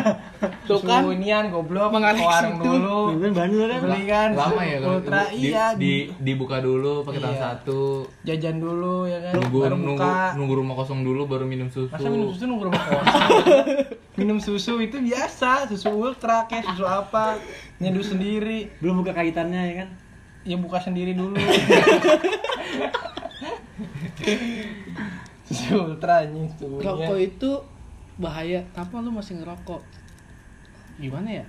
Tuh 0.69 0.77
susu 0.77 0.85
kan. 0.85 1.01
inian 1.09 1.49
goblok 1.49 1.89
ke 1.89 1.95
Mengalih 1.97 2.21
warung 2.21 2.61
situ. 2.61 2.69
dulu. 2.69 2.99
Ya 3.09 3.17
kan 3.17 3.31
bandel 3.33 3.65
kan? 3.65 3.79
Beli 3.81 4.03
kan. 4.05 4.29
Lama 4.37 4.61
ya 4.61 4.77
kalau 4.77 4.97
ultra 5.01 5.21
di, 5.25 5.41
iya. 5.41 5.65
di, 5.73 5.93
dibuka 6.21 6.61
dulu 6.61 7.01
pakai 7.01 7.19
tangan 7.19 7.33
Iya. 7.33 7.45
satu. 7.49 7.81
jajan 8.21 8.55
dulu 8.61 9.09
ya 9.09 9.17
kan? 9.25 9.33
Nunggu 9.33 9.57
baru 9.57 9.75
nunggu 9.75 9.97
buka. 9.97 10.37
nunggu 10.37 10.53
rumah 10.53 10.75
kosong 10.77 11.01
dulu 11.01 11.21
baru 11.25 11.45
minum 11.49 11.73
susu. 11.73 11.89
masa 11.89 12.05
minum 12.07 12.29
susu 12.29 12.45
nunggu 12.45 12.69
rumah 12.69 12.81
kosong? 12.85 13.01
Minum 14.19 14.43
susu 14.43 14.83
itu 14.83 14.99
biasa 14.99 15.71
susu 15.71 15.95
ultra 15.95 16.43
kayak 16.45 16.67
susu 16.75 16.83
apa? 16.83 17.39
Nyeduh 17.79 18.03
sendiri. 18.03 18.67
Belum 18.83 18.99
buka 18.99 19.15
kaitannya 19.15 19.61
ya 19.71 19.75
kan? 19.81 19.89
Ya 20.43 20.59
buka 20.59 20.83
sendiri 20.83 21.15
dulu. 21.15 21.39
Susu 25.47 25.81
ultra 25.81 26.21
anjing 26.27 26.45
susunya. 26.53 26.83
Rokok 26.83 27.17
itu 27.17 27.51
bahaya. 28.19 28.59
Kenapa 28.75 28.99
lu 28.99 29.15
masih 29.15 29.39
ngerokok? 29.39 29.81
Gimana 30.99 31.41
ya? 31.41 31.45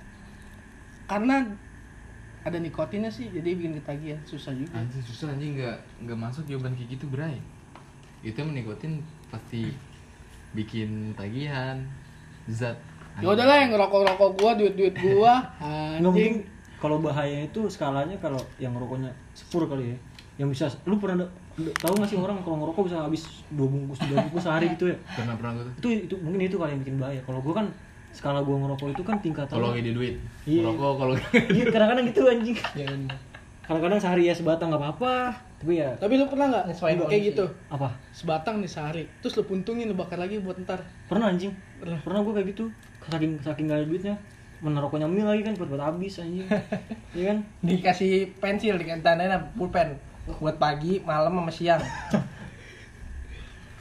Karena 1.05 1.43
ada 2.41 2.57
nikotinnya 2.57 3.11
sih, 3.11 3.29
jadi 3.29 3.53
bikin 3.53 3.77
ketagihan. 3.83 4.19
Susah 4.25 4.55
juga. 4.55 4.73
Anjing 4.79 5.03
susah 5.03 5.35
anjing 5.35 5.59
nggak 5.59 5.77
nggak 6.07 6.17
masuk 6.17 6.47
jawaban 6.47 6.73
kayak 6.73 6.97
gitu 6.97 7.05
bray. 7.11 7.37
Itu 8.23 8.41
menikotin 8.41 9.03
pasti 9.29 9.69
bikin 10.55 11.13
tagihan 11.13 11.83
zat. 12.47 12.79
Ya 13.19 13.27
udahlah 13.27 13.59
yang 13.59 13.75
gua, 14.39 14.55
duit-duit 14.55 14.95
gua. 14.97 15.43
nggak 15.99 16.09
mungkin 16.09 16.41
Anjing. 16.41 16.79
kalau 16.79 16.97
bahaya 17.03 17.45
itu 17.45 17.67
skalanya 17.67 18.15
kalau 18.17 18.39
yang 18.57 18.73
rokoknya 18.73 19.11
sepur 19.35 19.67
kali 19.67 19.93
ya 19.93 19.97
yang 20.41 20.49
bisa 20.49 20.65
lu 20.89 20.97
pernah 20.97 21.27
tahu 21.53 21.93
nggak 21.93 22.07
sih 22.07 22.17
orang 22.17 22.39
kalau 22.39 22.57
ngerokok 22.59 22.83
bisa 22.85 22.97
habis 23.01 23.23
dua 23.49 23.67
bungkus 23.67 23.99
dua 24.01 24.17
bungkus 24.21 24.43
sehari 24.43 24.71
gitu 24.71 24.87
ya 24.87 24.97
Pernah 25.11 25.35
pernah 25.35 25.51
gue 25.53 25.63
tuh. 25.63 25.73
itu 25.75 25.87
itu 26.05 26.15
mungkin 26.17 26.41
itu 26.41 26.55
kali 26.55 26.69
yang 26.71 26.81
bikin 26.81 26.95
bahaya 26.95 27.21
kalau 27.21 27.39
gua 27.39 27.53
kan 27.55 27.67
skala 28.09 28.39
gua 28.39 28.55
ngerokok 28.57 28.87
itu 28.89 29.01
kan 29.01 29.15
tingkatan 29.17 29.53
Kalau 29.53 29.71
ada 29.71 29.91
duit. 29.91 30.15
Iya. 30.43 30.63
Rokok 30.65 30.93
kalau 30.97 31.13
iya 31.47 31.63
kadang-kadang 31.65 32.05
gitu 32.05 32.21
anjing 32.25 32.57
ya 32.79 32.85
bener. 32.85 33.11
kadang-kadang 33.61 33.99
sehari 33.99 34.23
ya 34.25 34.33
sebatang 34.33 34.67
nggak 34.67 34.81
apa-apa 34.81 35.13
tapi 35.57 35.77
ya 35.77 35.93
Tapi 35.95 36.13
lu 36.15 36.25
pernah 36.25 36.47
nggak 36.49 36.65
kayak 37.07 37.23
gitu? 37.31 37.45
apa 37.69 37.87
Sebatang 38.09 38.59
nih 38.59 38.67
sehari, 38.67 39.03
terus 39.21 39.35
lu 39.35 39.43
puntungin 39.43 39.85
lu 39.85 39.95
bakar 39.95 40.17
lagi 40.17 40.39
buat 40.39 40.57
ntar. 40.57 40.81
pernah 41.05 41.29
anjing 41.29 41.53
Pernah. 41.77 41.99
pernah 42.01 42.19
gua 42.19 42.33
kayak 42.35 42.47
gitu 42.51 42.65
saking 43.03 43.37
saking 43.39 43.65
gak 43.65 43.79
ada 43.79 43.87
duitnya 43.87 44.15
menaruhnya 44.59 45.05
mil 45.05 45.25
lagi 45.25 45.41
kan 45.41 45.57
buat 45.57 45.67
buat 45.67 45.81
habis 45.81 46.17
anjing 46.17 46.45
iya 47.17 47.23
kan 47.27 47.37
dikasih 47.59 48.11
pensil 48.37 48.75
dikasih 48.75 49.01
tandanya 49.01 49.41
pulpen 49.55 49.97
buat 50.27 50.55
pagi 50.61 51.01
malam 51.01 51.33
sama 51.41 51.51
siang 51.53 51.81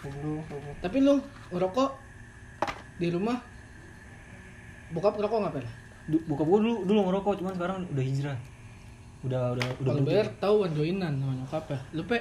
Dulu. 0.01 0.41
Tapi 0.81 0.97
lu 1.05 1.21
ngerokok 1.53 1.91
di 2.97 3.13
rumah 3.13 3.37
bokap 4.97 5.21
ngerokok 5.21 5.39
nggak 5.45 5.55
pernah? 5.61 5.75
Du- 6.09 6.25
buka 6.25 6.43
gua 6.43 6.59
dulu 6.65 6.89
dulu 6.89 7.01
ngerokok 7.13 7.33
cuman 7.37 7.53
sekarang 7.53 7.79
udah 7.93 8.05
hijrah 8.05 8.39
udah 9.21 9.43
udah 9.53 9.67
udah 9.85 9.93
Kalau 9.93 10.09
bayar 10.09 10.29
tahu 10.41 10.65
joinan 10.73 11.21
sama 11.21 11.33
nyokap 11.37 11.65
ya. 11.69 11.79
Lu 11.93 12.03
pe 12.09 12.19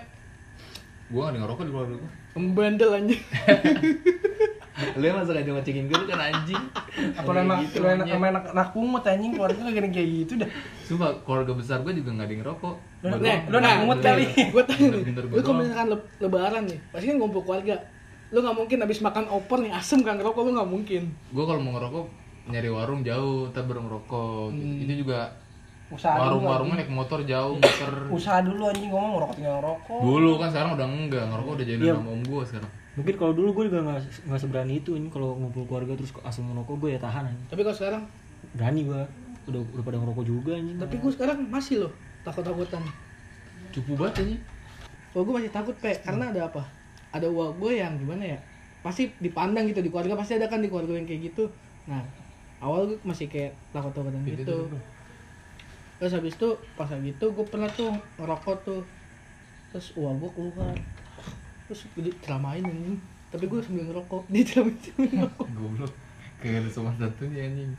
gue 1.09 1.17
gak 1.17 1.31
ada 1.33 1.39
ngerokok 1.41 1.63
di 1.65 1.71
keluarga 1.73 1.95
gue. 1.97 2.11
pembandel 2.35 2.89
anjing. 2.93 3.23
Lu 4.95 5.03
yang 5.03 5.17
masa 5.17 5.31
gak 5.31 5.45
ngecekin 5.45 5.85
gue 5.85 6.01
kan 6.05 6.19
anjing. 6.21 6.63
apa 7.11 7.27
lu 7.27 7.39
enak 7.41 7.57
Gitu, 7.61 7.75
lu 7.75 7.87
enak 7.87 7.95
anjing. 8.01 8.13
sama 8.13 8.25
anak 8.29 8.43
anak 8.49 8.67
pungut 8.71 9.03
anjing 9.03 9.31
keluarga 9.33 9.59
lu 9.59 9.71
gini 9.71 9.89
kayak 9.89 10.09
gitu 10.17 10.33
dah 10.37 10.49
Sumpah 10.81 11.09
keluarga 11.21 11.51
besar 11.53 11.77
gue 11.81 11.93
juga 11.93 12.09
gak 12.11 12.21
ada 12.21 12.31
yang 12.31 12.41
ngerokok. 12.41 12.75
Lu- 12.99 13.19
pungut 13.79 13.99
kali. 13.99 14.23
Gue 14.49 14.63
tanya 14.63 14.87
nih, 14.89 15.03
lu 15.27 15.39
kalau 15.39 15.57
misalkan 15.57 15.87
le- 15.89 16.07
lebaran 16.19 16.63
nih, 16.65 16.79
pasti 16.89 17.05
kan 17.05 17.15
ngumpul 17.17 17.41
keluarga. 17.41 17.75
Lu 18.29 18.37
nggak 18.39 18.55
mungkin 18.55 18.77
habis 18.79 18.99
makan 18.99 19.25
opor 19.27 19.57
nih 19.59 19.71
asem 19.71 19.99
kan 19.99 20.15
ngerokok 20.15 20.41
lu 20.41 20.51
nggak 20.53 20.69
mungkin. 20.69 21.03
Gue 21.29 21.43
kalau 21.43 21.59
mau 21.59 21.73
ngerokok 21.73 22.05
nyari 22.47 22.69
warung 22.69 23.01
jauh, 23.01 23.49
ntar 23.49 23.63
baru 23.63 23.81
ngerokok. 23.83 24.47
Hmm. 24.49 24.81
Itu 24.81 24.93
juga 24.99 25.19
usaha 25.89 26.13
dulu 26.13 26.21
warung-warungnya 26.37 26.75
naik 26.79 26.91
motor 26.91 27.19
jauh, 27.23 27.57
muter. 27.57 27.93
usaha 28.09 28.39
dulu 28.39 28.61
anjing 28.63 28.93
ngomong 28.93 29.11
ngerokok 29.11 29.35
tinggal 29.35 29.55
ngerokok 29.57 29.99
Dulu 29.99 30.31
kan 30.37 30.47
sekarang 30.47 30.71
udah 30.77 30.85
enggak, 30.87 31.23
ngerokok 31.25 31.51
udah 31.51 31.65
jadi 31.65 31.81
Iya. 31.81 31.93
sama 31.95 32.09
om 32.09 32.21
gue 32.21 32.41
sekarang. 32.45 32.71
Mungkin 32.97 33.15
kalau 33.15 33.33
dulu 33.37 33.49
gue 33.53 33.63
juga 33.69 33.85
nggak 33.85 33.99
nggak 34.27 34.39
seberani 34.41 34.81
itu 34.81 34.97
ini 34.97 35.07
kalau 35.13 35.37
ngumpul 35.37 35.63
keluarga 35.69 35.93
terus 35.93 36.11
asal 36.25 36.45
ngerokok 36.49 36.75
gue 36.81 36.89
ya 36.97 36.99
tahan 36.99 37.29
anjing. 37.29 37.47
Tapi 37.47 37.61
kalau 37.61 37.77
sekarang, 37.77 38.03
berani 38.57 38.81
gue 38.87 39.01
udah 39.49 39.61
udah 39.77 39.83
pada 39.85 39.97
ngerokok 39.97 40.25
juga 40.25 40.51
anjing 40.57 40.77
tapi 40.77 40.95
gue 41.01 41.11
sekarang 41.13 41.37
masih 41.49 41.85
loh 41.85 41.93
takut-takutan. 42.25 42.83
Cupu 43.69 43.93
banget 43.93 44.25
aja. 44.25 44.37
Oh 45.17 45.21
gue 45.25 45.33
masih 45.33 45.51
takut 45.53 45.73
pe, 45.77 45.93
karena 46.05 46.29
ada 46.29 46.49
apa? 46.49 46.63
Ada 47.13 47.25
uang 47.29 47.57
gue 47.57 47.81
yang 47.81 47.97
gimana 47.97 48.37
ya? 48.37 48.39
Pasti 48.85 49.09
dipandang 49.17 49.65
gitu 49.69 49.81
di 49.81 49.89
keluarga 49.89 50.13
pasti 50.17 50.37
ada 50.37 50.45
kan 50.45 50.61
di 50.61 50.69
keluarga 50.69 50.93
yang 50.97 51.05
kayak 51.09 51.33
gitu. 51.33 51.49
Nah 51.89 52.01
awal 52.61 52.89
gue 52.89 52.97
masih 53.07 53.31
kayak 53.31 53.55
takut-takutan 53.73 54.21
Gitu 54.25 54.43
gitu. 54.45 54.69
tuh. 54.69 54.81
Terus 55.99 56.11
habis 56.15 56.33
itu 56.35 56.49
pas 56.79 56.87
lagi 56.87 57.11
itu 57.11 57.25
gue 57.25 57.45
pernah 57.47 57.69
tuh 57.71 57.91
ngerokok 58.21 58.57
tuh. 58.65 58.81
Terus 59.73 59.87
uang 59.97 60.19
gue 60.21 60.31
keluar. 60.33 60.75
Terus 61.69 61.85
gue 61.87 62.11
ceramain 62.19 62.59
anjing. 62.59 62.97
Tapi 63.29 63.45
gue 63.45 63.59
sambil 63.61 63.85
ngerokok, 63.85 64.25
dia 64.33 64.43
ceramain 64.43 64.73
sambil 64.75 65.05
ngerokok. 65.15 65.47
Goblok. 65.51 65.93
Kayak 66.39 66.55
ada 66.57 66.69
sopan 66.69 66.95
satunya 66.95 67.45
anjing. 67.45 67.71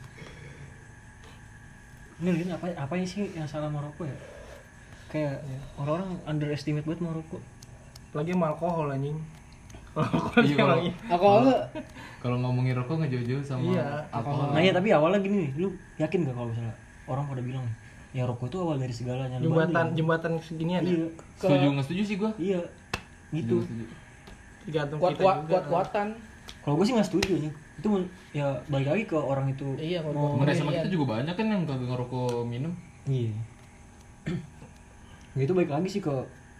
ini 2.17 2.29
lihat 2.37 2.53
apa 2.55 2.69
apa 2.77 2.93
sih 3.01 3.33
yang 3.33 3.43
salah 3.43 3.65
merokok 3.65 4.05
ya 4.05 4.13
kayak 5.09 5.41
orang-orang 5.75 6.21
underestimate 6.23 6.85
banget 6.85 7.01
merokok 7.01 7.41
lagi 8.13 8.29
sama 8.29 8.45
alkohol 8.47 8.87
anjing 8.87 9.17
alkohol 9.91 10.39
Iya, 10.39 10.55
kalau- 10.55 10.79
iya. 10.79 10.93
Aku 11.09 11.23
awalnya 11.25 11.57
Kalau 12.21 12.37
ngomongin 12.37 12.77
rokok 12.77 12.95
nggak 12.95 13.11
jauh-jauh 13.11 13.41
sama 13.41 13.65
Iya, 13.65 14.05
alkohol. 14.13 14.53
nah 14.53 14.61
ya 14.61 14.69
tapi 14.69 14.93
awalnya 14.93 15.19
gini 15.19 15.37
nih 15.41 15.51
lu 15.57 15.67
yakin 15.97 16.19
gak 16.23 16.35
kalau 16.37 16.47
misalnya 16.47 16.75
orang 17.07 17.25
pada 17.25 17.41
bilang 17.41 17.65
ya 18.11 18.23
rokok 18.23 18.45
itu 18.45 18.57
awal 18.59 18.77
dari 18.77 18.93
segalanya 18.93 19.37
jembatan 19.37 19.85
jembatan 19.91 20.31
seginian 20.37 20.79
ya 20.79 20.93
iya 20.93 21.07
Setuju 21.35 21.65
nggak 21.73 21.85
setuju 21.89 22.01
sih 22.05 22.15
gue. 22.17 22.31
iya 22.37 22.61
gitu 23.31 23.57
tergantung 24.67 24.99
kuat 25.01 25.11
kita 25.17 25.23
kuat 25.23 25.37
juga 25.41 25.49
kuat 25.49 25.65
kuatan. 25.71 26.07
kalau 26.61 26.73
gue 26.77 26.85
sih 26.85 26.93
nggak 26.93 27.07
setuju 27.07 27.33
nih 27.41 27.51
itu 27.81 27.87
ya 28.37 28.47
balik 28.69 28.87
lagi 28.93 29.03
ke 29.09 29.17
orang 29.17 29.49
itu 29.49 29.73
Iya 29.73 30.05
kalau 30.05 30.37
Temen 30.37 30.53
sama 30.53 30.69
iya. 30.69 30.85
kita 30.85 30.89
juga 30.93 31.05
banyak 31.17 31.33
kan 31.33 31.45
yang 31.49 31.63
kagak 31.65 31.89
ngerokok 31.89 32.45
minum. 32.45 32.73
iya 33.09 33.33
Ya, 35.31 35.47
itu 35.47 35.53
balik 35.55 35.71
lagi 35.71 35.87
sih 35.87 36.03
ke 36.03 36.11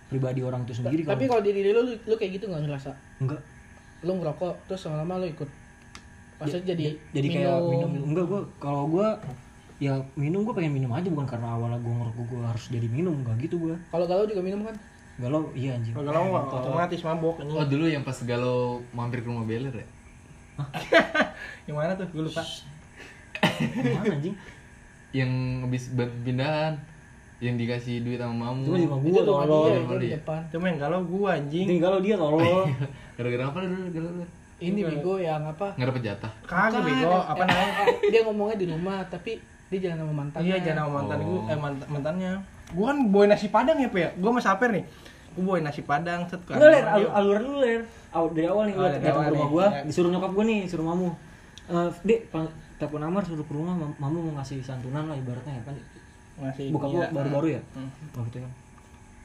pribadi 0.08 0.42
orang 0.42 0.64
itu 0.64 0.80
sendiri 0.80 1.04
Tapi 1.04 1.28
kalau 1.28 1.44
kalau 1.44 1.44
di 1.44 1.52
diri 1.52 1.76
lu, 1.76 1.84
lu, 1.92 2.16
kayak 2.16 2.40
gitu 2.40 2.48
nggak 2.48 2.64
ngerasa? 2.68 2.92
enggak 3.20 3.42
Lu 4.02 4.12
ngerokok 4.18 4.54
terus 4.66 4.82
lama-lama 4.88 5.22
lu 5.22 5.28
ikut. 5.30 5.50
Pasti 6.42 6.58
jadi 6.66 6.96
jadi 7.14 7.28
kayak 7.30 7.58
minum 7.68 7.92
enggak 8.10 8.26
gue 8.32 8.42
kalau 8.58 8.88
gue 8.90 9.08
ya 9.78 10.00
minum 10.18 10.42
gue 10.48 10.54
pengen 10.58 10.74
minum 10.74 10.90
aja 10.96 11.06
bukan 11.12 11.28
karena 11.30 11.54
awalnya 11.54 11.78
gue 11.84 11.94
ngerokok 11.94 12.24
gue 12.32 12.42
harus 12.42 12.64
jadi 12.72 12.88
minum 12.90 13.14
enggak 13.22 13.38
gitu 13.46 13.62
gue 13.62 13.76
Kalau 13.94 14.06
galau 14.10 14.26
juga 14.26 14.42
minum 14.42 14.66
kan? 14.66 14.74
Galau 15.20 15.52
iya 15.58 15.76
anjing. 15.76 15.94
Kalau 15.94 16.12
lo 16.12 16.22
otomatis 16.48 17.00
mabok 17.04 17.36
Oh 17.42 17.44
anjing 17.44 17.70
dulu 17.72 17.86
yang 17.90 18.04
pas 18.06 18.18
galau 18.24 18.80
mampir 18.96 19.20
ke 19.24 19.28
rumah 19.28 19.44
Beler 19.44 19.74
ya? 19.76 19.88
yang 21.68 21.76
mana 21.76 21.98
tuh? 21.98 22.08
Gue 22.14 22.24
lupa. 22.28 22.44
Mana 23.42 24.08
anjing? 24.16 24.36
Yang 25.12 25.32
habis 25.68 25.84
pindahan 26.24 26.74
yang 27.42 27.58
dikasih 27.58 28.06
duit 28.06 28.22
sama 28.22 28.54
mamu. 28.54 28.70
itu 28.70 28.86
mah 28.86 29.02
di 29.02 29.10
rumah 29.26 29.66
iya, 29.66 29.82
itu 29.82 29.96
di 29.98 30.08
iya. 30.14 30.18
depan. 30.22 30.42
cuma 30.54 30.66
yang 30.70 30.80
galau 30.80 31.02
gue 31.02 31.30
anjing. 31.30 31.66
Itu 31.66 31.74
galau 31.82 32.00
dia 32.00 32.16
tolol. 32.16 32.70
Gara-gara 33.18 33.44
apa 33.50 33.58
lu 33.66 33.68
dulu 33.68 33.90
galau? 33.90 34.28
Ini 34.62 34.80
bego 34.86 35.14
yang 35.18 35.42
apa? 35.50 35.74
Nggak 35.74 35.88
dapet 35.90 36.04
jatah. 36.06 36.32
kagak 36.46 36.82
bego. 36.86 37.10
Eh, 37.10 37.24
apa 37.26 37.42
eh, 37.42 37.48
namanya? 37.50 37.74
Eh, 37.82 38.10
Dia 38.14 38.22
ngomongnya 38.30 38.58
di 38.62 38.68
rumah 38.70 39.02
tapi 39.10 39.42
dia 39.72 39.80
jalan 39.88 39.98
sama 40.04 40.14
mantannya. 40.14 40.48
iya 40.52 40.58
jangan 40.60 40.84
sama 40.84 40.92
mantan 41.00 41.18
Oh. 41.18 41.24
gue 41.24 41.40
eh 41.48 41.58
mantan, 41.58 41.88
mantannya 41.88 42.32
gue 42.72 42.86
kan 42.86 42.98
boy 43.06 43.26
nasi 43.26 43.48
padang 43.48 43.76
ya 43.76 43.88
pe 43.88 44.00
ya 44.00 44.10
gue 44.12 44.26
sama 44.26 44.40
saper 44.40 44.70
nih 44.72 44.84
gue 45.32 45.44
boy 45.44 45.60
nasi 45.60 45.82
padang 45.82 46.24
set 46.26 46.42
kan 46.44 46.56
ler, 46.56 46.84
alur, 46.84 47.10
aluran 47.10 47.42
lu 47.42 47.56
ler. 47.58 47.82
Aw- 48.12 48.28
dari 48.30 48.44
awal 48.46 48.68
nih 48.68 48.76
Oh, 48.76 48.78
gua 48.78 48.90
dari 48.90 49.00
datang 49.02 49.16
ke 49.16 49.32
rumah 49.32 49.40
nih. 49.40 49.48
gua, 49.50 49.66
Ya. 49.66 49.82
disuruh 49.88 50.10
nyokap 50.10 50.32
gua 50.34 50.44
nih, 50.44 50.60
suruh 50.68 50.84
mamu. 50.84 51.10
Eh, 51.66 51.90
Dek, 52.04 52.20
telepon 52.76 53.00
Amar 53.02 53.24
suruh 53.24 53.40
ke 53.42 53.54
rumah, 53.54 53.72
mam- 53.72 53.96
mamu 53.96 54.18
mau 54.22 54.34
ngasih 54.36 54.60
santunan 54.60 55.08
lah 55.08 55.16
ibaratnya 55.16 55.54
ya 55.54 55.64
kan. 55.64 55.76
masih 56.34 56.68
Buka 56.68 56.86
iya. 56.86 57.08
gua 57.08 57.16
baru-baru 57.16 57.48
ya. 57.56 57.62
Hmm. 57.72 57.88
Oh 58.12 58.24
gitu 58.28 58.44
kan. 58.44 58.52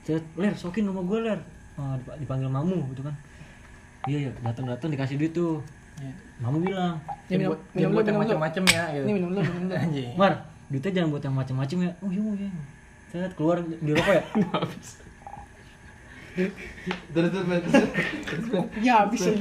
Saya, 0.00 0.18
ler, 0.37 0.54
sokin 0.54 0.85
rumah 0.85 1.02
gua 1.02 1.18
ler. 1.20 1.40
Dip- 1.74 2.16
dipanggil 2.20 2.46
mamu 2.46 2.78
gitu 2.94 3.02
kan. 3.02 3.14
Iya 4.04 4.18
ya, 4.22 4.30
datang-datang 4.40 4.88
dikasih 4.88 5.18
duit 5.18 5.35
tuh. 5.35 5.59
Iya. 5.98 6.12
Mamu 6.38 6.62
bilang, 6.62 6.94
Ini 7.26 7.42
minum, 7.42 7.59
minum, 7.74 7.90
buat 7.90 8.06
yang 8.06 8.20
macam-macam 8.20 8.62
ya 8.68 8.82
gitu. 8.92 9.02
Ini 9.02 9.12
minum 9.12 9.30
lu, 9.32 9.40
minum 9.40 9.62
lu. 9.64 9.74
anjing 9.82 10.14
Mar, 10.14 10.32
duitnya 10.68 10.90
jangan 10.94 11.09
buat 11.11 11.22
yang 11.24 11.35
macem-macem 11.35 11.78
ya. 11.82 11.90
Oh 11.98 12.11
iya, 12.12 12.22
iya. 12.38 12.50
Saya 13.16 13.33
keluar 13.33 13.64
di 13.64 13.90
rokok 13.90 14.12
ya. 14.12 14.22
Terus 16.37 16.52
terus 17.33 17.33
terus. 17.33 17.72
terus. 18.29 18.44
Ya 18.85 19.00
habis 19.00 19.24
aja. 19.24 19.40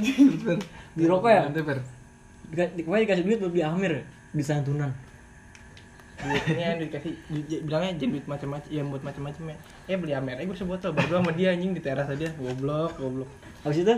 Di 0.96 1.04
rokok 1.04 1.28
ya. 1.28 1.44
Di- 1.52 2.84
Pokoknya 2.88 3.04
dikasih 3.04 3.24
duit 3.28 3.38
buat 3.44 3.52
beli 3.52 3.66
Amir 3.66 3.94
di 4.32 4.40
santunan. 4.40 4.96
duitnya 6.16 6.80
dikasih 6.80 7.12
di- 7.28 7.62
bilangnya 7.62 8.00
jadi 8.00 8.08
duit 8.08 8.26
macam-macam 8.26 8.70
ya 8.72 8.82
buat 8.82 9.04
macam-macam 9.04 9.44
ya 9.52 9.56
eh 9.86 9.98
beli 10.00 10.16
Amer 10.16 10.40
eh 10.40 10.48
gue 10.48 10.56
sebotol 10.56 10.96
berdua 10.96 11.20
sama 11.20 11.36
dia 11.36 11.52
anjing 11.52 11.76
di 11.76 11.84
teras 11.84 12.08
aja 12.08 12.32
goblok 12.40 12.96
goblok 12.96 13.28
habis 13.62 13.84
itu 13.84 13.92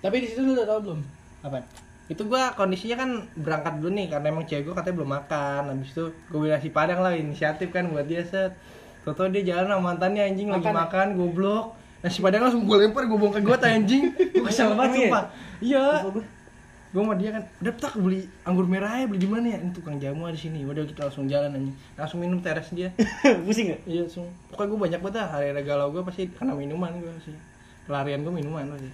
Tapi 0.00 0.24
di 0.24 0.26
situ 0.26 0.40
lu 0.40 0.56
udah 0.56 0.64
tau 0.64 0.80
belum? 0.80 1.00
apa 1.44 1.60
itu 2.08 2.22
gua 2.24 2.56
kondisinya 2.56 2.96
kan 2.96 3.10
berangkat 3.36 3.76
dulu 3.76 3.92
nih 3.92 4.08
karena 4.08 4.26
emang 4.32 4.48
cewek 4.48 4.66
gua 4.66 4.74
katanya 4.80 4.96
belum 4.98 5.10
makan 5.14 5.62
habis 5.68 5.90
itu 5.92 6.04
gue 6.10 6.38
beli 6.40 6.50
nasi 6.50 6.68
padang 6.72 7.00
lah 7.04 7.12
inisiatif 7.12 7.68
kan 7.70 7.84
buat 7.86 8.08
dia 8.08 8.24
set 8.24 8.56
Toto 9.00 9.24
dia 9.32 9.42
jalan 9.42 9.66
sama 9.72 9.82
mantannya 9.92 10.22
anjing 10.28 10.48
lagi 10.52 10.60
Makan 10.68 10.74
ya? 10.76 10.80
makan 10.84 11.06
goblok. 11.16 11.66
Nasi 12.00 12.18
padang 12.24 12.48
langsung 12.48 12.64
gue 12.64 12.76
lempar 12.80 13.04
gue 13.04 13.16
buang 13.16 13.32
ke 13.32 13.40
got 13.44 13.64
anjing. 13.64 14.12
Gue 14.12 14.44
kesel 14.44 14.72
banget 14.76 15.08
sumpah. 15.08 15.24
Iya. 15.60 15.86
Gua. 16.04 16.24
gue 16.90 16.98
sama 17.06 17.14
dia 17.14 17.30
kan 17.30 17.46
udah 17.62 17.74
tak 17.78 17.94
beli 18.02 18.26
anggur 18.42 18.66
merah 18.66 18.90
ya 18.98 19.06
beli 19.06 19.22
di 19.22 19.30
mana 19.30 19.46
ya? 19.54 19.58
Ini 19.62 19.70
tukang 19.70 19.96
jamu 20.02 20.26
di 20.32 20.40
sini. 20.40 20.66
Udah 20.66 20.82
kita 20.84 21.06
langsung 21.06 21.30
jalan 21.30 21.54
anjing. 21.54 21.76
Langsung 21.94 22.18
minum 22.18 22.42
teras 22.42 22.68
dia. 22.74 22.90
Pusing 23.46 23.72
gak 23.72 23.80
iya 23.86 24.02
langsung 24.04 24.26
pokoknya 24.50 24.68
gue 24.68 24.78
banyak 24.90 25.00
banget 25.00 25.16
lah 25.22 25.28
hari-hari 25.38 25.62
galau 25.62 25.88
gue 25.94 26.02
pasti 26.02 26.26
karena 26.34 26.52
minuman 26.56 26.92
gue 26.98 27.12
sih. 27.24 27.36
Pelarian 27.86 28.20
gue 28.26 28.32
minuman 28.34 28.64
pasti. 28.74 28.90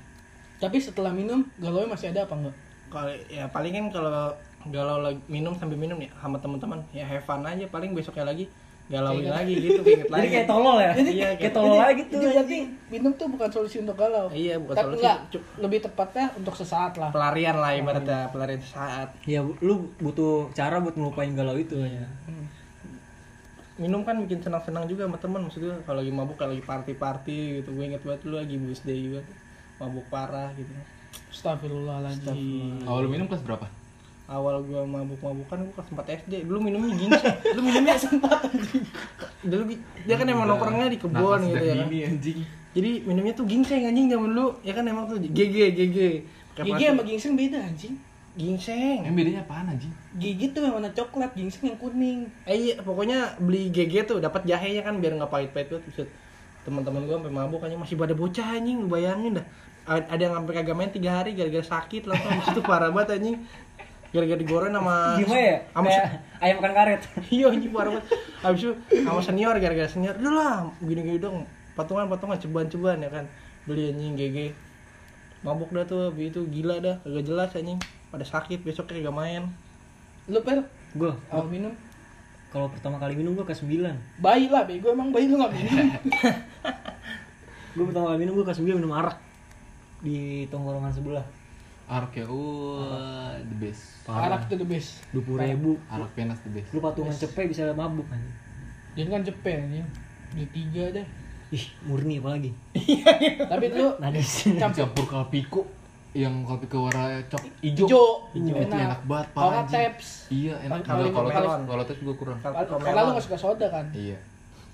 Tapi 0.56 0.76
setelah 0.80 1.12
minum, 1.12 1.44
galau 1.60 1.84
masih 1.84 2.16
ada 2.16 2.24
apa 2.24 2.32
enggak? 2.32 2.56
kalau 2.86 3.12
ya 3.26 3.44
paling 3.50 3.74
kan 3.74 3.86
kalau 3.90 4.30
galau 4.70 5.02
lagi 5.02 5.20
minum 5.26 5.52
sambil 5.58 5.78
minum 5.78 5.98
ya 5.98 6.10
sama 6.22 6.38
teman-teman. 6.38 6.80
Ya 6.94 7.02
have 7.06 7.24
fun 7.26 7.42
aja 7.42 7.66
paling 7.66 7.92
besoknya 7.96 8.26
lagi 8.28 8.46
galauin 8.86 9.26
lagi 9.26 9.54
gitu 9.58 9.82
inget 9.82 10.06
lagi. 10.06 10.20
jadi 10.22 10.28
kayak 10.30 10.46
tolol 10.46 10.78
ya? 10.78 10.92
Iya, 10.94 11.02
kayak 11.02 11.36
kayak- 11.36 11.54
tolol 11.54 11.74
Jadi- 11.74 11.82
aja 11.82 11.94
gitu 11.98 12.14
Jadi 12.14 12.26
berarti 12.30 12.58
minum 12.86 13.12
tuh 13.14 13.26
bukan 13.26 13.48
solusi 13.50 13.76
untuk 13.82 13.96
galau. 13.98 14.26
Iya, 14.30 14.54
bukan 14.62 14.74
Tapi 14.74 14.86
solusi. 14.86 14.98
enggak, 15.02 15.18
lebih 15.58 15.78
tepatnya 15.82 16.26
untuk 16.32 16.54
sesaat 16.54 16.92
lah. 16.94 17.10
pelarian 17.10 17.56
lah 17.58 17.74
ibaratnya 17.74 18.30
pelarian. 18.30 18.62
saat 18.62 19.10
ya 19.26 19.42
lu 19.42 19.74
butuh 19.98 20.54
cara 20.54 20.78
buat 20.78 20.94
ngelupain 20.94 21.34
galau 21.34 21.58
itu. 21.58 21.74
Ya 21.78 22.06
minum 23.76 24.00
kan 24.02 24.16
bikin 24.24 24.40
senang-senang 24.40 24.88
juga 24.88 25.04
sama 25.04 25.20
teman 25.20 25.44
maksudnya 25.44 25.76
kalau 25.84 26.00
lagi 26.00 26.08
mabuk 26.08 26.40
kalau 26.40 26.56
lagi 26.56 26.64
party-party 26.64 27.38
gitu. 27.60 27.76
Gue 27.76 27.84
inget 27.86 28.00
banget 28.00 28.24
lu 28.24 28.38
lagi 28.38 28.56
birthday 28.56 28.98
juga 29.02 29.20
mabuk 29.76 30.06
parah 30.08 30.48
gitu. 30.54 30.72
Astagfirullahaladzim. 31.28 32.86
Awal 32.88 33.00
lu 33.04 33.08
minum 33.10 33.26
kelas 33.26 33.44
berapa? 33.44 33.66
Awal 34.26 34.58
gue 34.66 34.82
mabuk-mabukan 34.82 35.56
gue 35.62 35.72
kelas 35.72 35.88
4 35.94 36.18
SD 36.26 36.32
dulu 36.50 36.58
minumnya 36.66 36.98
ginseng 36.98 37.36
dulu 37.46 37.62
minumnya 37.62 37.94
sempat 38.02 38.42
dulu 39.46 39.62
dia 40.02 40.14
kan 40.18 40.26
emang 40.26 40.50
nongkrongnya 40.50 40.90
di 40.90 40.98
kebun 40.98 41.40
gitu 41.46 41.62
ya 41.62 41.74
kan. 41.78 41.86
Anjing. 41.86 42.38
jadi 42.74 42.90
minumnya 43.06 43.32
tuh 43.32 43.46
ginseng 43.46 43.86
anjing 43.86 44.10
zaman 44.10 44.28
dulu. 44.34 44.58
Ya 44.66 44.74
kan 44.74 44.84
emang 44.84 45.06
tuh 45.06 45.22
GG 45.22 45.56
GG 45.78 45.96
plastik. 46.58 46.82
sama 46.82 47.02
ginseng 47.06 47.32
beda 47.38 47.58
anjing. 47.62 47.94
ginseng 48.36 49.00
Yang 49.00 49.14
bedanya 49.16 49.40
apaan 49.48 49.66
anjing? 49.72 49.92
Gigi 50.20 50.52
tuh 50.52 50.60
yang 50.60 50.76
warna 50.76 50.92
coklat, 50.92 51.32
ginseng 51.32 51.72
yang 51.72 51.78
kuning. 51.80 52.28
eh 52.44 52.52
iya 52.52 52.74
pokoknya 52.82 53.40
beli 53.40 53.72
GG 53.72 54.04
tuh 54.04 54.18
dapat 54.20 54.44
jahenya 54.44 54.84
kan 54.84 55.00
biar 55.00 55.16
nggak 55.16 55.30
pahit-pahit 55.32 55.72
tuh 55.72 55.80
teman-teman 56.68 57.06
gue 57.08 57.16
sampai 57.16 57.32
mabuk 57.32 57.64
anjing. 57.64 57.80
Masih 57.80 57.96
pada 57.96 58.12
bocah 58.12 58.58
anjing. 58.58 58.76
Lu 58.84 58.92
bayangin 58.92 59.40
dah. 59.40 59.46
A- 59.86 60.02
ada 60.02 60.18
yang 60.18 60.34
sampai 60.36 60.52
kagak 60.52 60.76
main 60.76 60.90
tiga 60.92 61.22
hari 61.22 61.32
gara-gara 61.32 61.62
sakit 61.64 62.04
langsung. 62.04 62.28
Habis 62.28 62.48
itu 62.52 62.60
parah 62.60 62.90
banget 62.92 63.22
anjing 63.22 63.36
gara-gara 64.14 64.38
digoreng 64.38 64.72
sama 64.74 65.18
gimana 65.18 65.40
ya? 65.42 65.58
sama 65.74 65.86
kayak 65.90 66.06
ayam 66.42 66.56
makan 66.60 66.72
karet. 66.74 67.00
Iya 67.36 67.46
anjing 67.50 67.72
parah 67.74 67.90
banget. 67.96 68.06
Habis 68.42 68.60
itu 68.62 68.72
sama 69.02 69.20
senior 69.22 69.54
gara-gara 69.58 69.88
senior 69.90 70.14
udah 70.18 70.32
lah 70.32 70.54
gini-gini 70.82 71.18
dong 71.18 71.46
patungan-patungan 71.74 72.38
ceban-ceban 72.38 73.02
ya 73.02 73.10
kan. 73.10 73.24
Beli 73.66 73.90
anjing 73.92 74.14
GG 74.14 74.38
mabuk 75.44 75.70
dah 75.70 75.86
tuh 75.86 76.10
habis 76.10 76.34
itu 76.34 76.42
gila 76.50 76.82
dah 76.82 76.96
kagak 77.02 77.24
jelas 77.26 77.50
anjing. 77.54 77.78
Pada 78.10 78.24
sakit 78.24 78.62
besoknya 78.62 79.02
kagak 79.02 79.16
main. 79.16 79.42
Lu 80.30 80.42
per 80.42 80.66
gue 80.96 81.12
awal 81.30 81.46
minum? 81.50 81.74
Kalau 82.54 82.70
pertama 82.72 82.96
kali 82.96 83.18
minum 83.18 83.36
gue 83.36 83.44
kelas 83.44 83.60
9 83.66 84.22
bayi 84.22 84.48
lah 84.48 84.64
bego 84.64 84.88
emang 84.94 85.12
bayi 85.12 85.28
lu 85.28 85.36
gak 85.36 85.52
minum? 85.52 85.92
Gue 87.76 87.84
pertama 87.92 88.08
kali 88.08 88.24
minum 88.24 88.32
gue 88.40 88.46
kelas 88.48 88.64
9 88.64 88.80
minum 88.80 88.96
arak 88.96 89.20
di 90.00 90.48
tongkrongan 90.48 90.88
sebelah 90.96 91.26
Arak 91.86 92.18
ya, 92.18 92.26
wah, 92.26 93.38
the 93.38 93.56
best. 93.62 94.02
arak 94.10 94.50
tuh 94.50 94.58
the 94.58 94.66
best. 94.66 95.06
dua 95.14 95.22
puluh 95.22 95.38
ribu. 95.38 95.78
Arak 95.86 96.10
penas 96.18 96.42
the 96.42 96.50
best. 96.50 96.74
lu 96.74 96.82
patungan 96.82 97.14
cepet 97.14 97.46
bisa 97.46 97.70
mabuk 97.70 98.06
kan 98.10 98.18
dia 98.96 99.04
kan 99.06 99.22
cepet 99.22 99.54
anjing 99.60 99.86
di 100.34 100.44
tiga 100.50 100.88
deh. 100.90 101.06
Ih 101.54 101.64
murni 101.86 102.18
apalagi. 102.18 102.50
Tapi 103.46 103.64
lu 103.70 103.94
nadis 104.02 104.50
campur 104.74 105.06
kalpiko 105.06 105.62
yang 106.16 106.42
kalpiko 106.48 106.88
warna 106.88 107.20
cok 107.28 107.44
ijo. 107.60 107.86
hijau. 107.86 108.08
Itu 108.32 108.50
enak. 108.56 109.04
banget, 109.04 109.26
kalau 109.36 109.52
nggak 109.52 109.62
anjing. 109.68 109.76
taps 109.76 110.08
Iya, 110.32 110.54
enak. 110.64 110.80
Kalau 110.82 111.06
Kalau 111.12 111.28
kalau 111.30 111.50
tes, 111.54 111.68
kalau 111.68 111.84
tes 111.84 111.98
gue 112.02 112.14
kurang. 112.16 112.38
karena 112.42 113.00
lu 113.04 113.10
gak 113.14 113.24
suka 113.30 113.38
soda 113.38 113.66
kan? 113.68 113.86
Iya. 113.92 114.18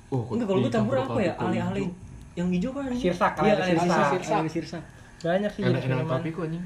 Oh, 0.09 0.23
enggak 0.33 0.47
kalau 0.49 0.61
gue 0.63 0.73
campur 0.73 0.97
apa 0.97 1.19
ya? 1.21 1.35
Ale-ale 1.37 1.93
yang 2.39 2.49
hijau 2.49 2.71
kan? 2.73 2.89
Sirsak, 2.95 3.37
iya 3.43 3.59
ale-ale 3.59 3.75
ale 3.75 3.91
sirsak. 3.91 4.09
sirsak. 4.17 4.39
Ale 4.39 4.49
sirsak. 4.49 4.83
Banyak 5.21 5.51
sih 5.51 5.61
jenis 5.67 5.77
Enak 5.77 5.83
enak 5.83 5.99
minuman 5.99 6.13
kalpiko 6.15 6.41
anjing. 6.47 6.65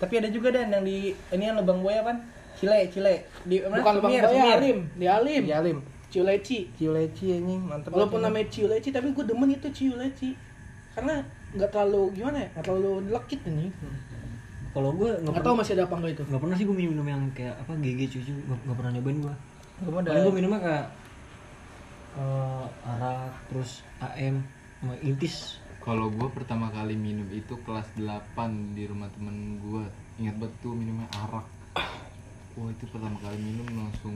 Tapi 0.00 0.16
ada 0.16 0.28
juga 0.32 0.48
dan 0.50 0.72
yang 0.72 0.82
di 0.82 1.12
ini 1.12 1.44
yang 1.44 1.60
lubang 1.60 1.84
buaya 1.84 2.00
kan 2.00 2.24
cile 2.56 2.88
cile 2.88 3.28
di 3.44 3.60
mana? 3.60 3.84
bukan 3.84 3.92
lubang 4.00 4.12
buaya 4.16 4.56
alim. 4.56 4.78
Di 4.96 5.06
alim. 5.06 5.42
Di 5.44 5.54
alim. 5.54 5.78
Ciuleci. 6.10 6.74
Cileci 6.74 7.38
anjing. 7.38 7.62
Mantep 7.70 7.94
walaupun 7.94 8.18
namanya 8.24 8.50
ciuleci 8.50 8.90
tapi 8.90 9.14
gue 9.14 9.24
demen 9.28 9.52
itu 9.54 9.68
ciuleci. 9.70 10.34
Karena 10.96 11.22
nggak 11.54 11.70
terlalu 11.70 12.18
gimana 12.18 12.42
ya? 12.42 12.48
Nggak 12.56 12.64
terlalu 12.66 12.92
lekit 13.12 13.40
ini. 13.46 13.70
Kalau 14.74 14.90
gue 14.96 15.10
nggak 15.22 15.44
tahu 15.44 15.54
masih 15.54 15.72
ada 15.78 15.84
apa 15.86 15.94
enggak 16.00 16.12
itu. 16.18 16.22
nggak 16.26 16.40
pernah 16.42 16.56
sih 16.58 16.64
gue 16.66 16.76
minum 16.76 16.92
minum 16.98 17.06
yang 17.06 17.22
kayak 17.36 17.54
apa 17.62 17.72
GG 17.78 18.00
cucu. 18.10 18.32
Nggak 18.48 18.76
pernah 18.80 18.90
nyobain 18.96 19.20
gue 19.22 19.34
paling 19.80 20.24
gue 20.28 20.34
minumnya 20.34 20.60
kayak 20.60 20.86
eh, 22.20 22.64
arak 22.84 23.32
terus 23.48 23.70
AM 24.00 24.44
sama 24.80 24.94
intis 25.04 25.59
Kalau 25.90 26.06
gue 26.06 26.28
pertama 26.30 26.70
kali 26.70 26.94
minum 26.94 27.26
itu 27.34 27.58
kelas 27.66 27.98
8 27.98 28.78
di 28.78 28.86
rumah 28.86 29.10
temen 29.10 29.58
gue 29.58 29.82
Ingat 30.22 30.38
tuh 30.62 30.70
minumnya 30.70 31.10
arak. 31.18 31.42
Wah 32.54 32.70
itu 32.70 32.86
pertama 32.94 33.18
kali 33.18 33.34
minum 33.42 33.66
langsung 33.74 34.14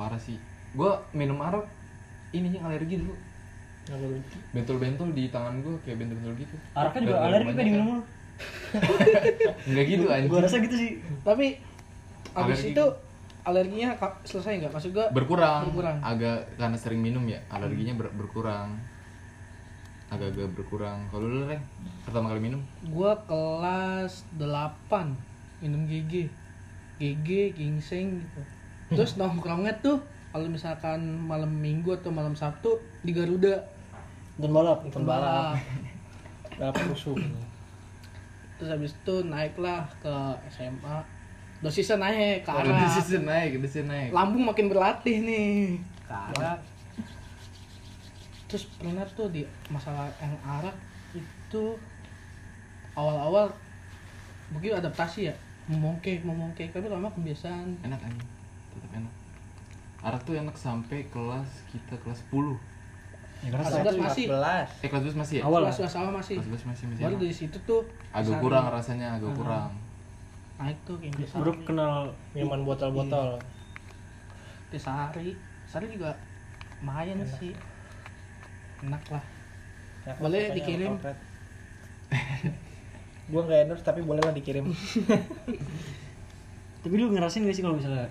parah 0.00 0.16
sih. 0.16 0.40
Gue 0.72 0.88
minum 1.12 1.36
arak 1.44 1.68
ininya 2.32 2.72
alergi 2.72 3.04
dulu. 3.04 3.12
Bentol-bentol 4.56 5.12
di 5.12 5.28
tangan 5.28 5.60
gue 5.60 5.76
kayak 5.84 6.00
bentol-bentol 6.00 6.40
gitu. 6.40 6.56
Araknya 6.72 7.00
juga 7.04 7.12
Gara-gara 7.12 7.28
alergi 7.28 7.44
kebanyakan. 7.52 7.66
diminum 7.68 7.88
lu. 7.92 8.02
Enggak 9.68 9.84
gitu 9.84 10.04
anjing. 10.08 10.30
gue 10.32 10.40
rasa 10.40 10.56
gitu 10.56 10.76
sih. 10.80 10.92
Tapi 11.20 11.46
abis 12.32 12.58
Alergi. 12.64 12.72
itu 12.72 12.84
alerginya 13.44 13.88
selesai 14.24 14.52
nggak? 14.56 14.72
Maksud 14.72 14.90
gue 14.96 15.06
berkurang. 15.12 15.68
Berkurang. 15.68 16.00
agak 16.00 16.48
karena 16.56 16.78
sering 16.80 17.04
minum 17.04 17.28
ya 17.28 17.44
alerginya 17.52 17.92
ber- 17.92 18.16
berkurang 18.16 18.80
agak-agak 20.16 20.50
berkurang. 20.54 20.98
Kalau 21.10 21.26
lu 21.26 21.44
Reng 21.46 21.62
pertama 22.06 22.30
kali 22.32 22.40
minum? 22.40 22.60
Gue 22.86 23.12
kelas 23.26 24.24
8 24.38 25.62
minum 25.62 25.82
GG 25.86 26.30
GG 26.98 27.28
ginseng 27.58 28.22
gitu. 28.22 28.40
Terus 28.94 29.18
nongkrongnya 29.18 29.74
tuh 29.82 29.98
kalau 30.30 30.46
misalkan 30.50 31.02
malam 31.26 31.50
minggu 31.50 31.94
atau 31.98 32.10
malam 32.14 32.34
sabtu 32.38 32.78
di 33.02 33.10
Garuda. 33.10 33.66
Nonton 34.38 34.50
balap 34.54 34.78
nonton 34.86 35.02
balap. 35.06 35.54
balap. 36.58 36.74
Rusuh. 36.90 37.18
Terus 38.58 38.70
habis 38.70 38.92
itu 38.94 39.14
naiklah 39.26 39.90
ke 39.98 40.14
SMA 40.54 40.98
dosisnya 41.64 41.96
naik 41.96 42.44
ke 42.44 42.52
Kalau 42.52 42.76
arah. 42.76 42.82
dosisnya 42.84 43.20
naik 43.24 43.50
dosisnya 43.62 43.84
naik. 43.88 44.10
Lambung 44.12 44.44
makin 44.44 44.66
berlatih 44.68 45.16
nih. 45.24 45.80
Ke 46.04 46.14
arah 46.14 46.58
terus 48.54 48.70
pernah 48.72 49.02
tuh 49.08 49.26
di 49.28 49.42
masalah 49.66 50.06
yang 50.16 50.30
arak 50.40 50.78
itu 51.10 51.74
awal-awal 52.94 53.50
mungkin 54.48 54.78
adaptasi 54.78 55.26
ya. 55.26 55.34
Memongke 55.66 56.22
memongke 56.22 56.70
tapi 56.70 56.86
lama 56.86 57.10
kebiasaan. 57.10 57.82
Enak 57.82 57.98
anjing. 57.98 58.30
Tetap 58.70 58.90
enak. 58.94 59.12
Arak 60.06 60.22
tuh 60.22 60.38
enak 60.38 60.54
sampai 60.54 61.02
kelas 61.10 61.66
kita 61.66 61.98
kelas 61.98 62.22
10 62.30 62.54
ya 63.42 63.50
Kelas 63.50 63.66
saya- 63.66 63.82
11 63.82 63.98
masih. 63.98 64.24
eh 64.78 64.88
kelas 64.88 65.02
12 65.02 65.18
masih 65.18 65.34
ya? 65.34 65.42
Awal 65.42 65.60
kelas 65.66 65.76
kelas 65.82 65.94
awal 65.98 66.12
masih. 66.14 66.36
Kelas 66.38 66.46
12 66.54 66.64
masih 66.64 66.84
masih 66.86 67.02
baru 67.02 67.16
dari 67.18 67.34
situ 67.34 67.56
tuh 67.66 67.82
agak 68.14 68.38
kurang 68.38 68.64
rasanya 68.70 69.18
agak 69.18 69.34
Hmm. 69.34 69.38
kurang. 69.42 69.70
Naik 70.54 70.78
tuh 70.86 70.94
kayak 71.02 71.18
biasa 71.18 71.34
baru 71.42 71.52
kenal 71.66 71.94
minuman 72.30 72.62
botol-botol. 72.62 73.34
Di 74.70 74.78
sehari 74.78 75.34
sehari 75.66 75.90
juga 75.90 76.14
lumayan 76.78 77.18
sih 77.26 77.50
enak 78.84 79.02
lah. 79.10 79.24
Boleh 80.20 80.52
dikirim. 80.52 80.92
gue 83.24 83.40
nggak 83.40 83.60
endorse 83.64 83.80
tapi 83.82 84.04
boleh 84.04 84.20
lah 84.20 84.32
dikirim. 84.32 84.68
Tapi 86.84 87.00
lu 87.00 87.16
ngerasain 87.16 87.40
gak 87.40 87.56
sih 87.56 87.64
kalau 87.64 87.80
misalnya 87.80 88.04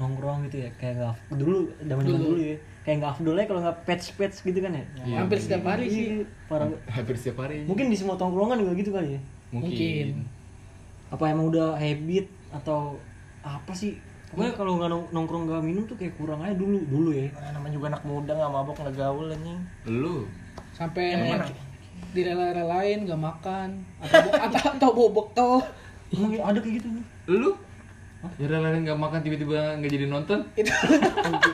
nongkrong 0.00 0.48
gitu 0.48 0.64
ya? 0.64 0.70
Kayak 0.80 0.94
nggak 1.28 1.36
dulu 1.36 1.68
zaman 1.84 2.02
zaman 2.08 2.20
Dulu. 2.24 2.24
dulu 2.32 2.40
ya. 2.40 2.56
Kayak 2.80 2.96
nggak 3.00 3.12
afdol 3.12 3.36
aja 3.36 3.46
kalau 3.52 3.60
nggak 3.60 3.78
patch 3.84 4.06
patch 4.16 4.36
gitu 4.40 4.58
kan 4.64 4.72
ya? 4.72 4.84
Iya, 5.04 5.16
hampir 5.20 5.36
bener. 5.36 5.44
setiap 5.44 5.62
hari 5.68 5.84
sih. 5.92 6.04
Iya, 6.08 6.16
parah 6.48 6.68
hampir 6.96 7.14
setiap 7.20 7.36
hari. 7.44 7.56
Mungkin 7.68 7.86
di 7.92 7.96
semua 8.00 8.16
tongkrongan 8.16 8.64
juga 8.64 8.72
gitu 8.80 8.90
kali 8.96 9.08
ya? 9.12 9.20
Mungkin, 9.52 9.68
Mungkin. 9.68 10.08
apa 11.12 11.24
emang 11.28 11.46
udah 11.52 11.76
habit 11.76 12.26
atau 12.48 12.96
apa 13.44 13.72
sih 13.76 14.00
Gue 14.34 14.48
kalau 14.58 14.72
nggak 14.82 14.90
nong- 14.90 15.08
nongkrong 15.14 15.42
nggak 15.46 15.62
minum 15.62 15.82
tuh 15.86 15.94
kayak 15.94 16.18
kurang 16.18 16.42
aja 16.42 16.54
dulu 16.58 16.82
dulu 16.86 17.10
ya. 17.14 17.30
Nah, 17.30 17.58
namanya 17.58 17.72
juga 17.74 17.86
anak 17.94 18.02
muda 18.02 18.32
nggak 18.34 18.52
mabok 18.52 18.76
nggak 18.82 18.96
gaul 18.98 19.26
anjing. 19.30 19.60
Lu 19.86 20.26
sampai 20.74 21.14
direla-relain 22.14 23.06
gak 23.06 23.18
makan 23.18 23.68
atau 23.98 24.30
atau, 24.46 24.60
atau 24.78 24.88
bawa 24.94 25.10
bekal 25.10 25.52
Emang 26.14 26.30
ada 26.38 26.58
kayak 26.62 26.78
gitu? 26.78 26.88
lu 27.26 27.50
ya 28.40 28.46
lain 28.50 28.82
nggak 28.84 28.98
makan 28.98 29.20
tiba-tiba 29.22 29.78
nggak 29.78 29.90
jadi 29.90 30.06
nonton. 30.08 30.38
Itu. 30.58 30.70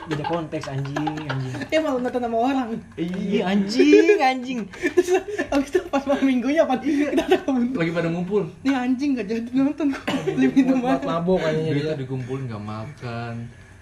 Beda 0.09 0.23
konteks 0.27 0.65
anjing 0.71 1.15
anjing. 1.27 1.53
dia 1.69 1.79
malah 1.83 1.99
nonton 2.01 2.21
sama 2.21 2.37
orang. 2.37 2.67
Iya 2.97 3.41
anjing 3.51 4.19
anjing. 4.19 4.59
terus 4.71 5.21
abis 5.51 5.69
itu 5.71 5.79
pas 5.91 6.03
malam 6.07 6.25
minggunya 6.25 6.63
apa 6.63 6.79
kita 6.79 7.23
ada 7.27 7.37
kebun 7.41 7.75
lagi 7.75 7.91
pada 7.91 8.07
ngumpul. 8.09 8.43
Nih 8.63 8.75
anjing 8.75 9.19
gak 9.19 9.27
jadi 9.27 9.49
nonton. 9.51 9.87
Beli 10.35 10.47
minum 10.51 10.79
mabok 10.83 11.41
anjing 11.43 11.73
duitnya 11.75 11.95
dia. 11.95 12.01
dikumpulin 12.03 12.43
nggak 12.49 12.63
makan 12.63 13.33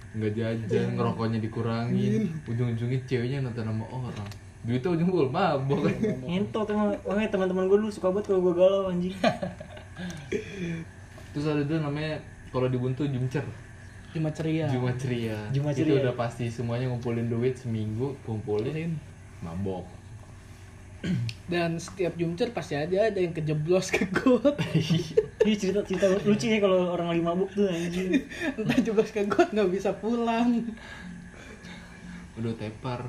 nggak 0.10 0.32
jajan 0.34 0.88
ngerokoknya 0.97 1.38
dikurangin. 1.38 2.34
Ujung-ujungnya 2.49 2.99
ceweknya 3.06 3.45
nonton 3.45 3.65
sama 3.65 3.86
orang. 3.93 4.30
Duitnya 4.65 4.89
ujung 4.91 5.10
ujung 5.13 5.32
mabok. 5.32 5.88
Ngentot 6.25 6.67
emang. 6.73 6.91
Makanya 7.06 7.30
teman-teman 7.30 7.69
gue 7.69 7.78
dulu 7.80 7.91
suka 7.93 8.10
banget 8.12 8.34
kalau 8.34 8.41
gue 8.49 8.54
galau 8.58 8.89
anjing. 8.89 9.13
terus 11.30 11.45
ada 11.45 11.62
dulu 11.62 11.80
namanya 11.86 12.17
kalau 12.50 12.68
di 12.68 12.78
Buntu 12.78 13.06
Jumcer. 13.06 13.46
Cuma 14.10 14.34
ceria 14.34 14.66
Jumat 14.74 14.98
ceria 14.98 15.38
Jumat 15.54 15.78
itu 15.78 15.86
ceria. 15.86 16.02
udah 16.02 16.14
pasti 16.18 16.50
semuanya 16.50 16.90
ngumpulin 16.90 17.30
duit 17.30 17.54
seminggu 17.54 18.18
kumpulin 18.26 18.98
mabok. 19.46 19.86
Dan 21.48 21.80
setiap 21.80 22.20
jumcer 22.20 22.52
pasti 22.52 22.76
aja 22.76 23.08
ada 23.08 23.16
yang 23.16 23.32
kejeblos 23.32 23.88
ke 23.88 24.04
got. 24.12 24.60
Ini 25.48 25.56
cerita 25.56 25.80
cerita 25.88 26.12
lucu 26.12 26.52
ya 26.52 26.60
kalau 26.60 26.92
orang 26.92 27.16
lagi 27.16 27.24
mabuk 27.24 27.50
tuh 27.56 27.72
anjing. 27.72 28.20
entah 28.60 28.78
jeblos 28.84 29.14
ke 29.16 29.24
got 29.32 29.48
nggak 29.56 29.72
bisa 29.72 29.96
pulang. 29.96 30.68
Udah 32.36 32.52
tepar. 32.60 33.08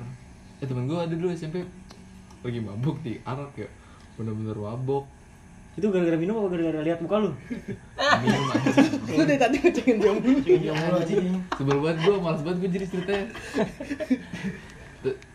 Eh 0.62 0.66
temen 0.70 0.86
gue 0.86 0.94
ada 0.94 1.10
dulu 1.10 1.34
SMP 1.34 1.66
lagi 2.46 2.60
mabuk 2.62 3.02
di 3.02 3.18
arak 3.26 3.58
ya. 3.58 3.68
Bener-bener 4.14 4.54
mabok 4.54 5.08
Itu 5.78 5.86
gara-gara 5.94 6.18
minum 6.18 6.42
apa 6.42 6.48
gara-gara 6.50 6.80
lihat 6.82 6.98
muka 7.00 7.16
lu? 7.22 7.30
minum 8.20 8.44
aja 8.50 8.82
lu 9.10 9.22
dari 9.22 9.38
tadi 9.38 9.56
ngecengin 9.62 9.96
dia 10.02 10.12
mulu. 10.12 10.38
Anjing. 10.98 11.26
sebel 11.54 11.78
banget 11.78 11.98
gue 12.04 12.14
males 12.18 12.42
banget 12.42 12.58
gue 12.62 12.70
jadi 12.74 12.86
ceritanya. 12.90 13.26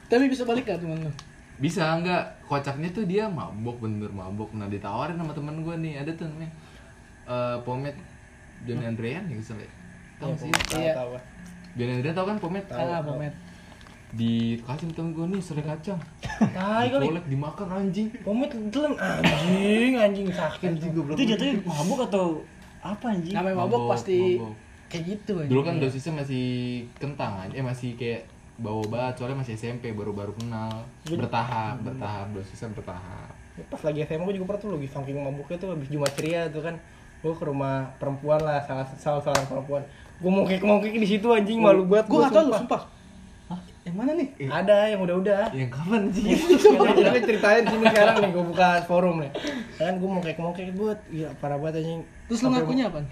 Tapi 0.06 0.24
bisa 0.30 0.43
balik 0.45 0.69
gak 0.69 0.80
temen 0.84 1.02
lu? 1.08 1.12
Bisa 1.56 1.95
enggak 1.95 2.36
kocaknya 2.45 2.91
tuh 2.91 3.08
dia 3.08 3.32
mabok 3.32 3.80
bener 3.80 4.12
mabok. 4.12 4.52
Nah 4.54 4.67
ditawarin 4.67 5.15
sama 5.17 5.32
temen 5.32 5.63
gue 5.63 5.76
nih 5.80 6.04
ada 6.04 6.12
tuh 6.13 6.28
namanya 6.28 6.52
eh 7.26 7.58
pomade 7.65 7.98
Johnny 8.69 8.86
Andrean 8.86 9.26
ya 9.26 9.36
misalnya 9.36 9.65
tau 10.21 10.32
sih 10.38 10.48
Iya. 10.78 10.93
Tahu, 10.93 11.17
tahu. 11.17 11.19
Johnny 11.74 11.93
Andrean 11.98 12.13
tau 12.13 12.28
kan 12.30 12.38
pomade 12.38 12.67
ah 12.69 13.02
pomet 13.02 13.34
dikasih 14.15 14.88
sama 14.88 14.93
temen 14.95 15.12
gue 15.12 15.25
nih 15.36 15.41
selai 15.43 15.63
kacang. 15.67 15.99
Tai 16.56 16.88
kali. 16.88 17.04
dikolek 17.12 17.25
dimakan 17.28 17.67
anjing. 17.67 18.08
Pomit 18.23 18.51
telan 18.71 18.95
anjing 18.95 19.93
anjing 19.99 20.28
sakit. 20.32 20.80
Itu 20.80 21.23
jatuhnya 21.28 21.60
mabuk 21.67 22.08
atau 22.08 22.39
apa 22.86 23.06
anjing? 23.17 23.34
namanya 23.34 23.56
mabok 23.65 23.97
pasti 23.97 24.38
mabok. 24.38 24.54
kayak 24.86 25.04
gitu 25.10 25.32
aja 25.41 25.49
dulu 25.49 25.62
kan 25.65 25.75
dosisnya 25.82 26.13
masih 26.21 26.45
kentang 27.01 27.49
eh 27.49 27.65
masih 27.65 27.97
kayak 27.97 28.30
bawa 28.62 28.86
banget 28.88 29.13
soalnya 29.19 29.41
masih 29.43 29.54
SMP 29.60 29.91
baru-baru 29.91 30.32
kenal. 30.38 30.86
Bertahap 31.04 31.82
bertahap 31.84 32.32
dosisnya 32.32 32.71
bertahap. 32.71 33.34
Ya, 33.56 33.63
pas 33.67 33.82
lagi 33.84 33.99
SMA 34.08 34.23
gue 34.23 34.36
juga 34.39 34.47
pernah 34.54 34.62
tuh 34.63 34.71
lagi 34.80 34.88
saking 34.88 35.17
mabuknya 35.19 35.58
tuh 35.60 35.69
habis 35.75 35.88
Jumat 35.91 36.12
ceria 36.15 36.47
tuh 36.47 36.63
kan. 36.63 36.75
Gue 37.19 37.34
ke 37.36 37.43
rumah 37.43 37.89
perempuan 37.99 38.39
lah 38.39 38.63
salah 38.63 38.88
salah 38.95 39.19
seorang 39.19 39.43
perempuan. 39.49 39.84
Gue 40.21 40.32
mongkek 40.32 40.63
mongkek 40.63 40.95
di 40.95 41.08
situ 41.10 41.28
anjing 41.28 41.60
malu 41.60 41.84
banget. 41.84 42.08
gue 42.08 42.15
gua, 42.15 42.30
gak 42.30 42.32
tau 42.32 42.43
lu 42.47 42.54
sumpah? 42.56 42.82
Yang 43.86 43.95
mana 44.02 44.12
nih? 44.17 44.28
Ada 44.50 44.78
yang 44.89 45.00
udah-udah. 45.06 45.54
Yang 45.54 45.69
kapan 45.78 46.02
sih 46.10 46.34
Jadi 46.34 47.19
ceritain 47.21 47.62
di 47.63 47.69
sini 47.69 47.86
sekarang 47.86 48.15
nih 48.17 48.30
gue 48.34 48.45
buka 48.50 48.67
forum 48.89 49.21
nih. 49.21 49.32
Kan 49.78 50.02
gue 50.02 50.10
mongkek 50.10 50.41
mongkek 50.41 50.74
buat. 50.74 50.98
Iya 51.13 51.38
parah 51.38 51.62
banget 51.62 51.86
anjing. 51.86 52.02
Terus 52.26 52.39
lu 52.41 52.50
ngakunya 52.50 52.89
apa 52.89 53.06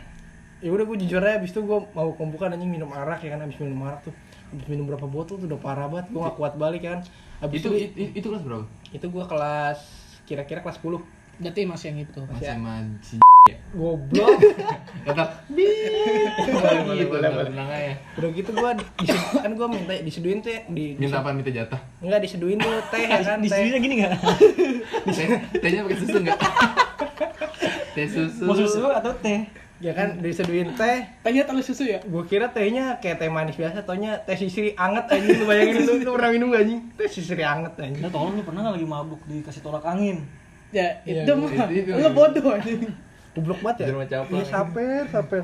ya 0.64 0.72
udah 0.72 0.88
gue 0.88 0.98
jujur 1.04 1.20
aja 1.20 1.44
abis 1.44 1.52
itu 1.52 1.60
gue 1.60 1.80
mau 1.92 2.16
pembukaan 2.16 2.56
anjing 2.56 2.72
minum 2.72 2.88
arak 2.96 3.20
ya 3.20 3.36
kan 3.36 3.44
abis 3.46 3.60
minum 3.62 3.86
arak 3.86 4.02
tuh. 4.08 4.16
Abis 4.56 4.66
minum 4.66 4.90
berapa 4.90 5.06
botol 5.06 5.38
tuh 5.38 5.46
udah 5.46 5.60
parah 5.62 5.92
banget 5.92 6.10
gue 6.10 6.20
gak 6.24 6.38
kuat 6.40 6.54
balik 6.58 6.82
ya 6.82 6.98
kan. 6.98 7.02
Abis 7.46 7.62
itu 7.62 7.70
itu 7.70 7.86
itu, 7.94 8.12
itu 8.18 8.28
kelas 8.34 8.42
berapa? 8.42 8.66
Itu 8.90 9.06
gue 9.14 9.24
kelas 9.30 9.80
kira-kira 10.26 10.64
kelas 10.66 10.80
10 10.82 11.04
berarti 11.44 11.62
masih 11.68 11.88
yang 11.92 12.00
itu 12.08 12.22
masih 12.24 12.48
sama 12.48 12.74
si 13.04 13.16
goblok. 13.76 14.40
Tetap. 15.08 15.30
Boleh, 15.52 16.96
gitu 16.96 17.12
boleh, 17.12 17.28
boleh. 17.28 17.46
tenang 17.52 17.68
aja. 17.68 17.94
Udah 18.16 18.30
gitu 18.32 18.50
gue 18.56 18.72
kan 19.44 19.52
gue 19.52 19.68
minta 19.68 19.94
diseduin 20.00 20.40
tuh 20.40 20.52
ya, 20.56 20.62
di, 20.72 20.86
minta 20.96 21.20
apa 21.20 21.36
minta 21.36 21.52
jatah? 21.52 21.82
Enggak 22.00 22.24
diseduin 22.24 22.56
tuh 22.62 22.72
teh 22.88 23.04
ya 23.04 23.20
kan 23.20 23.38
Di 23.44 23.50
teh. 23.52 23.60
sini 23.60 23.78
gini 23.84 23.94
nggak? 24.00 24.12
teh 25.12 25.28
tehnya 25.60 25.84
pakai 25.84 25.98
susu 26.00 26.18
nggak? 26.24 26.40
Teh 27.94 28.10
susu. 28.10 28.44
Mau 28.50 28.58
susu 28.58 28.90
atau 28.90 29.14
teh? 29.22 29.46
ya 29.84 29.92
kan 29.92 30.24
diseduin 30.24 30.80
teh. 30.80 31.04
Tanya 31.20 31.44
terlalu 31.44 31.68
susu 31.68 31.84
ya? 31.84 32.00
Gue 32.08 32.24
kira 32.24 32.48
tehnya 32.56 33.04
kayak 33.04 33.20
teh 33.20 33.28
manis 33.28 33.60
biasa 33.60 33.84
taunya 33.84 34.16
teh 34.24 34.40
sisri 34.40 34.72
anget 34.80 35.12
anjing 35.12 35.44
lu 35.44 35.46
bayangin 35.46 35.84
lu, 35.84 36.00
lu 36.00 36.12
pernah 36.16 36.32
minum 36.32 36.48
gak 36.56 36.64
anjing? 36.64 36.82
Teh 36.96 37.12
sisri 37.12 37.44
anget 37.44 37.76
anjing. 37.76 38.00
Nah, 38.00 38.08
tolong 38.08 38.40
lu 38.40 38.48
pernah 38.48 38.64
nggak 38.64 38.76
lagi 38.80 38.88
mabuk 38.88 39.22
dikasih 39.28 39.60
tolak 39.60 39.84
angin? 39.84 40.24
Ya 40.74 40.90
Iya, 41.04 41.22
itu 41.22 41.32
iya, 41.32 41.34
mah. 41.34 41.68
lu 41.96 42.10
bodoh 42.12 42.46
anjing. 42.50 42.82
Goblok 43.34 43.60
banget 43.62 43.78
ya? 43.80 43.86
Di 43.86 43.92
rumah 43.92 44.08
caplang. 44.08 44.36
iya 44.36 44.46
saper 44.46 45.04
saper. 45.08 45.42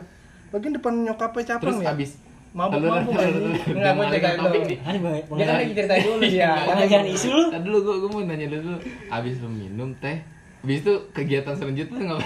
Bagian 0.49 0.73
depan 0.73 0.93
nyokapnya 1.03 1.43
caplang 1.47 1.61
terus 1.71 1.79
ya? 1.79 1.93
abis 1.93 2.11
mabuk 2.49 2.81
mabuk 2.81 3.13
jangan 3.13 3.93
ngalihkan 3.95 4.09
ceritain 4.09 4.39
topik 4.39 4.57
dulu. 4.59 4.65
nih. 4.67 4.77
Ada 4.81 4.97
gue 4.97 5.11
dia 5.31 5.45
kan 5.45 5.55
lagi 5.55 5.73
ceritain 5.75 6.03
dulu 6.03 6.23
ya. 6.25 6.51
Jangan 6.59 6.85
jangan 6.87 7.07
isu 7.07 7.27
lu. 7.29 7.43
Tadi 7.47 7.63
dulu 7.63 7.77
gua, 7.79 7.95
gua 7.95 8.09
mau 8.09 8.21
nanya 8.23 8.47
dulu 8.51 8.73
abis 9.07 9.33
lu 9.37 9.49
minum 9.49 9.89
teh 9.95 10.17
abis 10.59 10.75
itu 10.79 10.93
kegiatan 11.09 11.53
selanjutnya 11.53 12.01
nggak 12.03 12.21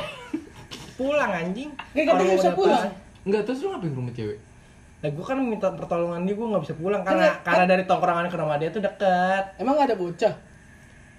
pulang 0.96 1.32
anjing. 1.32 1.70
Nggak, 1.92 2.06
Orang 2.10 2.28
bisa 2.32 2.50
pulang. 2.52 2.88
nggak 3.24 3.42
terus 3.44 3.60
lu 3.60 3.68
ngapain 3.70 3.90
ke 3.90 3.98
rumah 3.98 4.14
cewek? 4.14 4.40
Nah, 5.00 5.10
gue 5.10 5.20
kan 5.22 5.36
minta 5.38 5.68
pertolongan 5.70 6.24
dia, 6.24 6.32
gue 6.32 6.48
gak 6.48 6.64
bisa 6.64 6.76
pulang 6.76 7.04
karena 7.04 7.28
Kan- 7.36 7.44
karena 7.44 7.66
dari 7.68 7.84
tongkrongan 7.84 8.24
ke 8.26 8.38
rumah 8.38 8.56
dia 8.56 8.72
tuh 8.72 8.80
deket. 8.80 9.44
emang 9.58 9.76
ada 9.78 9.94
bocah 9.94 10.32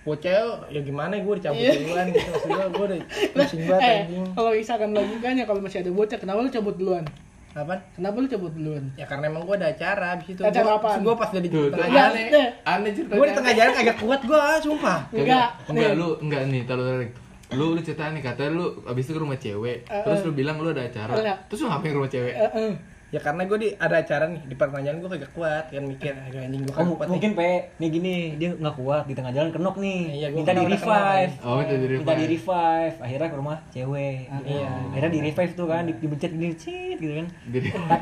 Bocah 0.04 0.32
ya 0.68 0.80
gimana 0.80 1.16
gue 1.16 1.34
dicabut 1.34 1.58
Iya. 1.58 1.72
duluan 1.76 2.04
gitu. 2.08 2.28
Maksud 2.28 2.48
gue 2.50 2.64
gue 2.68 2.84
udah 2.86 2.98
pusing 3.34 3.62
banget 3.64 3.80
eh 3.82 3.98
anjing. 4.02 4.24
kalau 4.30 4.50
misalkan 4.52 4.90
logikanya 4.90 5.42
kalau 5.42 5.60
masih 5.60 5.78
ada 5.80 5.90
bocah 5.90 6.18
kenapa 6.18 6.38
lu 6.38 6.50
cabut 6.50 6.76
duluan 6.76 7.04
Apaan? 7.50 7.78
kenapa 7.90 8.16
lu 8.18 8.26
cabut 8.26 8.52
duluan 8.52 8.84
Ya 8.92 9.06
karena 9.06 9.24
emang 9.26 9.42
gue 9.42 9.54
ada 9.54 9.68
acara 9.70 10.06
abis 10.12 10.26
itu. 10.28 10.40
Acara 10.40 10.70
apaan? 10.74 11.00
Gue 11.00 11.14
pas 11.14 11.30
dari 11.30 11.48
Tuh, 11.48 11.66
tengah 11.68 11.88
jalan. 11.88 12.10
Aneh. 12.10 12.26
Deh. 12.28 12.48
aneh 12.64 12.90
ceritanya 12.92 13.16
Gue 13.16 13.26
di 13.26 13.34
tengah 13.34 13.54
jalan 13.54 13.72
kagak 13.74 13.96
kuat 13.98 14.20
gue, 14.22 14.42
sumpah. 14.60 14.98
Enggak, 15.10 15.48
enggak 15.66 15.92
lu 15.94 16.08
enggak 16.20 16.42
nih 16.46 16.62
taruh 16.64 16.84
taruh 16.84 17.08
lu 17.52 17.64
lu 17.70 17.80
cerita 17.80 18.10
nih 18.10 18.18
katanya 18.20 18.50
lu 18.52 18.66
abis 18.84 19.04
itu 19.04 19.12
ke 19.12 19.20
rumah 19.20 19.38
cewek 19.38 19.78
Eh, 19.84 20.02
terus 20.02 20.18
eh. 20.18 20.26
lu 20.26 20.32
bilang 20.32 20.58
lu 20.58 20.68
ada 20.68 20.82
acara 20.82 21.12
terus 21.46 21.60
lu 21.60 21.70
ngapain 21.70 21.88
ke 21.88 21.96
rumah 21.96 22.10
cewek 22.10 22.34
Eh, 22.34 22.50
eh. 22.50 22.72
Ya 23.14 23.22
karena 23.22 23.46
gue 23.46 23.54
di 23.56 23.68
ada 23.78 23.94
acara 23.94 24.26
nih 24.26 24.42
di 24.42 24.58
tengah 24.58 24.82
jalan 24.82 24.98
gue 24.98 25.06
kagak 25.08 25.32
kuat 25.32 25.64
kan 25.70 25.84
mikir 25.86 26.18
aduh 26.18 26.40
anjing 26.42 26.66
gue 26.66 26.74
Oh, 26.74 26.82
kagak 26.82 26.98
kuat. 26.98 27.08
mungkin 27.14 27.30
pe, 27.32 27.50
nih 27.78 27.88
gini 27.88 28.14
dia 28.34 28.50
nggak 28.52 28.74
kuat 28.74 29.04
di 29.06 29.14
tengah 29.14 29.30
jalan 29.30 29.54
kenok 29.54 29.76
nih, 29.78 29.98
Iya, 30.18 30.28
gua 30.28 30.38
minta 30.42 30.52
di 30.52 30.64
revive, 30.66 31.32
oh 31.40 31.58
itu 31.60 31.74
dari 31.78 31.94
minta 31.94 32.14
di 32.16 32.26
revive, 32.26 32.96
akhirnya 32.98 33.28
ke 33.30 33.36
rumah 33.38 33.58
cewek, 33.70 34.18
Iya. 34.42 34.70
akhirnya 34.90 35.10
di 35.12 35.20
revive 35.22 35.52
tuh 35.54 35.66
kan, 35.70 35.82
di- 35.86 35.94
dibencet 35.94 36.32
gini, 36.34 36.54
cit 36.58 36.96
gitu 36.98 37.14
kan, 37.14 37.26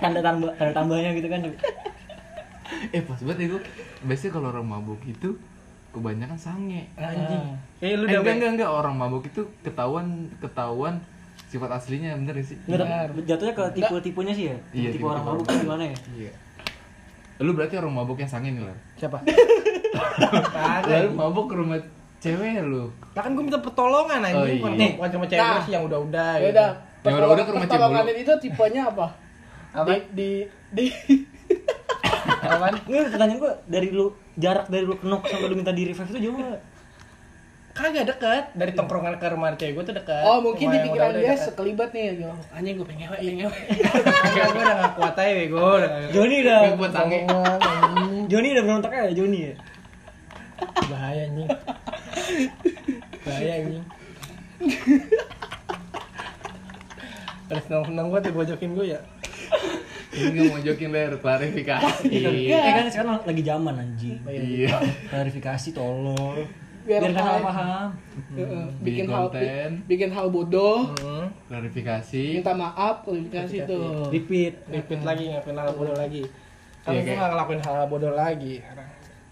tanda 0.00 0.20
tambah 0.24 0.48
tanda 0.56 0.72
tambahnya 0.72 1.10
gitu 1.12 1.28
kan, 1.28 1.40
eh 2.96 3.02
pas 3.04 3.20
banget 3.20 3.52
gua 3.52 3.60
biasanya 4.02 4.32
kalau 4.32 4.48
orang 4.48 4.64
mabuk 4.64 5.00
itu 5.04 5.28
kebanyakan 5.92 6.38
sange. 6.40 6.88
Anjing. 6.96 7.52
Eh 7.78 7.92
lu 7.94 8.08
eh, 8.08 8.16
udah 8.16 8.20
enggak, 8.24 8.34
enggak, 8.34 8.50
enggak, 8.56 8.70
orang 8.72 8.94
mabuk 8.96 9.28
itu 9.28 9.44
ketahuan 9.60 10.32
ketahuan 10.40 11.04
sifat 11.52 11.68
aslinya 11.70 12.16
bener 12.16 12.40
sih? 12.40 12.56
Nggak, 12.64 13.12
jatuhnya 13.22 13.52
ke 13.52 13.64
tipe-tipenya 13.74 14.32
sih 14.32 14.44
ya, 14.48 14.56
Iya, 14.72 14.88
tipe 14.88 14.96
tipe 14.96 15.04
orang 15.04 15.20
mabuk 15.22 15.44
tuh 15.44 15.56
gimana 15.58 15.84
ya? 15.84 15.96
Iya. 16.16 16.32
Lu 17.38 17.52
berarti 17.52 17.74
orang 17.76 17.92
mabuk 17.92 18.16
yang 18.16 18.30
sange 18.30 18.48
nih 18.48 18.62
lah. 18.62 18.76
siapa? 18.96 19.20
Lalu 20.88 21.08
mabuk 21.12 21.46
ke 21.46 21.54
rumah 21.54 21.78
cewek 22.18 22.62
lu. 22.62 22.88
Lah 23.12 23.20
kan 23.20 23.30
gue 23.32 23.44
minta 23.44 23.58
pertolongan 23.58 24.20
anjing, 24.22 24.38
Oh, 24.38 24.46
iya. 24.46 24.56
bukan 24.56 24.72
Nih. 24.74 24.90
bukan 24.96 25.10
sama 25.10 25.26
cewek 25.26 25.42
Nah. 25.44 25.60
sih 25.60 25.72
yang 25.72 25.84
udah-udah. 25.84 26.30
ya 26.32 26.40
gitu. 26.40 26.52
udah 26.54 26.68
Yang 27.02 27.14
udah-udah 27.18 27.44
ke 27.44 27.52
rumah 27.52 27.66
cewek 27.66 27.80
pertolongan 27.82 28.04
itu 28.16 28.32
tipenya 28.40 28.82
apa 28.88 29.06
Apa? 29.74 29.88
di 29.90 29.98
di 30.10 30.28
di 30.72 30.84
Apaan? 32.42 32.74
Nggak, 32.80 33.10
pertanyaan 33.10 33.38
gua 33.38 33.52
dari 33.66 33.88
lu 33.90 34.06
jarak 34.34 34.66
dari 34.66 34.84
lu 34.84 34.94
kenok 34.94 35.22
sampai 35.26 35.46
lu 35.46 35.56
minta 35.58 35.70
di 35.70 35.82
revive 35.84 36.08
itu 36.08 36.20
jauh? 36.22 36.38
Kagak 37.72 38.04
deket 38.04 38.44
dari 38.52 38.72
tongkrongan 38.76 39.16
ke 39.16 39.26
rumah 39.32 39.56
cewek 39.56 39.72
gue 39.80 39.84
tuh 39.88 39.94
deket. 39.96 40.22
oh 40.28 40.44
mungkin 40.44 40.68
Rumah 40.68 40.76
di 40.76 40.86
pikiran 40.92 41.10
dia 41.16 41.34
sekelibat 41.40 41.88
nih 41.96 42.04
gitu. 42.20 42.32
anjing 42.52 42.74
gue 42.76 42.86
pengen 42.86 43.08
ngewe 43.08 43.16
pengen 43.16 43.34
ngewe 43.40 43.58
Kagak 44.12 44.48
gue 44.54 44.62
udah 44.62 44.76
gak 44.76 44.92
kuat 45.00 45.14
aja 45.16 45.32
bego. 45.32 45.66
Joni 46.12 46.36
udah, 46.44 46.60
buat 46.76 46.92
sange. 46.92 47.18
Joni 48.28 48.48
udah 48.52 48.64
berontak 48.68 48.92
ya 48.92 49.04
Joni 49.16 49.38
ya. 49.40 49.54
Bahaya 50.92 51.22
anjing. 51.32 51.48
Bahaya 53.24 53.52
anjing. 53.56 53.84
Terus 57.48 57.62
seneng-seneng 57.68 58.06
gue 58.12 58.20
tuh 58.20 58.32
bojokin 58.36 58.70
gue 58.76 58.86
ya. 58.96 59.00
Ini 60.12 60.40
mau 60.52 60.60
jokin 60.60 60.92
ler, 60.92 61.16
klarifikasi. 61.16 62.04
Eh 62.04 62.52
kan 62.52 62.84
sekarang 62.92 63.24
lagi 63.24 63.42
zaman 63.44 63.74
anjing. 63.80 64.20
Iya. 64.28 64.76
Klarifikasi 65.08 65.72
tolol. 65.72 66.44
Biar 66.82 66.98
Biar 67.00 67.12
paham. 67.12 67.22
salah 67.22 67.42
paham. 67.44 67.88
Heeh, 68.32 68.64
Bikin 68.80 69.04
hal 69.06 69.24
konten. 69.24 69.70
bikin 69.84 70.10
hal 70.10 70.26
bodoh 70.28 70.78
Hmm. 70.94 71.26
Klarifikasi. 71.46 72.24
minta 72.36 72.52
maaf 72.52 73.02
klarifikasi 73.02 73.56
tuh 73.64 74.08
Repeat. 74.08 74.54
Repeat 74.66 75.00
lagi 75.02 75.24
ngelakuin 75.28 75.56
hal 75.56 75.70
bodoh 75.72 75.94
lagi. 75.94 76.22
Iya, 76.82 76.90
gue 76.92 77.02
kayak- 77.04 77.14
nggak 77.16 77.30
ngelakuin 77.30 77.60
hal 77.60 77.76
bodoh 77.86 78.12
lagi. 78.12 78.54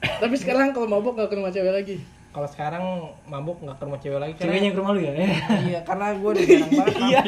tapi 0.01 0.33
sekarang 0.35 0.71
kalau 0.71 0.89
mabuk 0.89 1.13
gak 1.13 1.27
ke 1.27 1.35
rumah 1.35 1.51
cewek 1.51 1.75
lagi 1.75 1.97
Kalau 2.31 2.47
sekarang 2.47 2.85
mabuk 3.25 3.59
nggak 3.59 3.75
ke 3.75 3.85
rumah 3.85 3.99
cewek 3.99 4.17
lagi. 4.19 4.33
karena- 4.33 4.47
Ceweknya 4.49 4.65
yang 4.65 4.73
ke 4.73 4.81
rumah 4.81 4.93
lu 4.93 5.01
ya? 5.03 5.13
iya, 5.61 5.79
karena 5.83 6.07
gue 6.15 6.31
udah 6.31 6.45
jarang 6.47 6.71
banget. 6.71 6.95
Iya. 7.05 7.21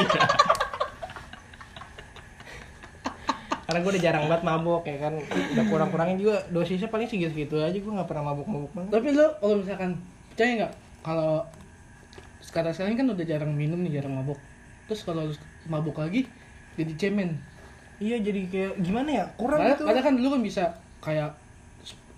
karena 3.62 3.78
gue 3.78 3.90
udah 3.90 4.04
jarang 4.04 4.24
banget 4.26 4.42
mabuk 4.42 4.82
ya 4.84 4.96
kan. 4.98 5.14
Udah 5.50 5.64
kurang-kurangin 5.66 6.16
juga 6.16 6.44
dosisnya 6.48 6.86
paling 6.86 7.06
segitu-segitu 7.06 7.56
aja. 7.58 7.72
Gue 7.74 7.88
nggak 7.90 8.04
pernah 8.06 8.24
mabuk-mabuk 8.26 8.70
banget. 8.70 8.90
tapi 8.90 9.08
lo 9.10 9.26
kalau 9.34 9.54
misalkan 9.58 9.90
percaya 10.33 10.51
nggak? 10.64 10.72
Kalau 11.05 11.45
sekarang 12.43 12.72
sekarang 12.74 12.99
kan 12.99 13.09
udah 13.14 13.24
jarang 13.24 13.53
minum 13.55 13.78
nih 13.80 14.03
jarang 14.03 14.18
mabuk 14.18 14.37
terus 14.91 15.07
kalau 15.07 15.24
lu 15.24 15.35
mabuk 15.70 15.97
lagi 15.97 16.26
jadi 16.76 16.93
cemen. 16.99 17.39
Iya, 18.03 18.18
jadi 18.18 18.41
kayak 18.51 18.72
gimana 18.83 19.09
ya? 19.09 19.24
Kurang 19.39 19.62
padahal, 19.62 19.78
gitu. 19.78 19.85
padahal 19.87 20.05
kan 20.05 20.14
dulu 20.18 20.28
kan 20.35 20.43
bisa 20.43 20.64
kayak 20.99 21.30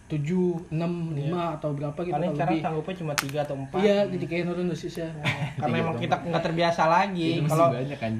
tujuh 0.04 0.60
enam 0.68 1.16
lima 1.16 1.56
atau 1.56 1.72
berapa 1.72 1.96
gitu 2.04 2.12
Paling 2.12 2.36
sekarang 2.36 2.54
lebih. 2.60 2.64
sanggupnya 2.68 2.94
cuma 3.00 3.12
3 3.16 3.40
atau 3.40 3.56
4 3.56 3.80
iya 3.80 3.96
jadi 4.04 4.24
kayak 4.28 4.42
nurun 4.46 4.66
dosisnya. 4.68 5.08
Karena 5.56 5.76
emang 5.80 5.96
kita 5.96 6.16
nggak 6.20 6.44
terbiasa 6.44 6.82
lagi. 6.86 7.40
Masih 7.40 7.50
kalau 7.50 7.68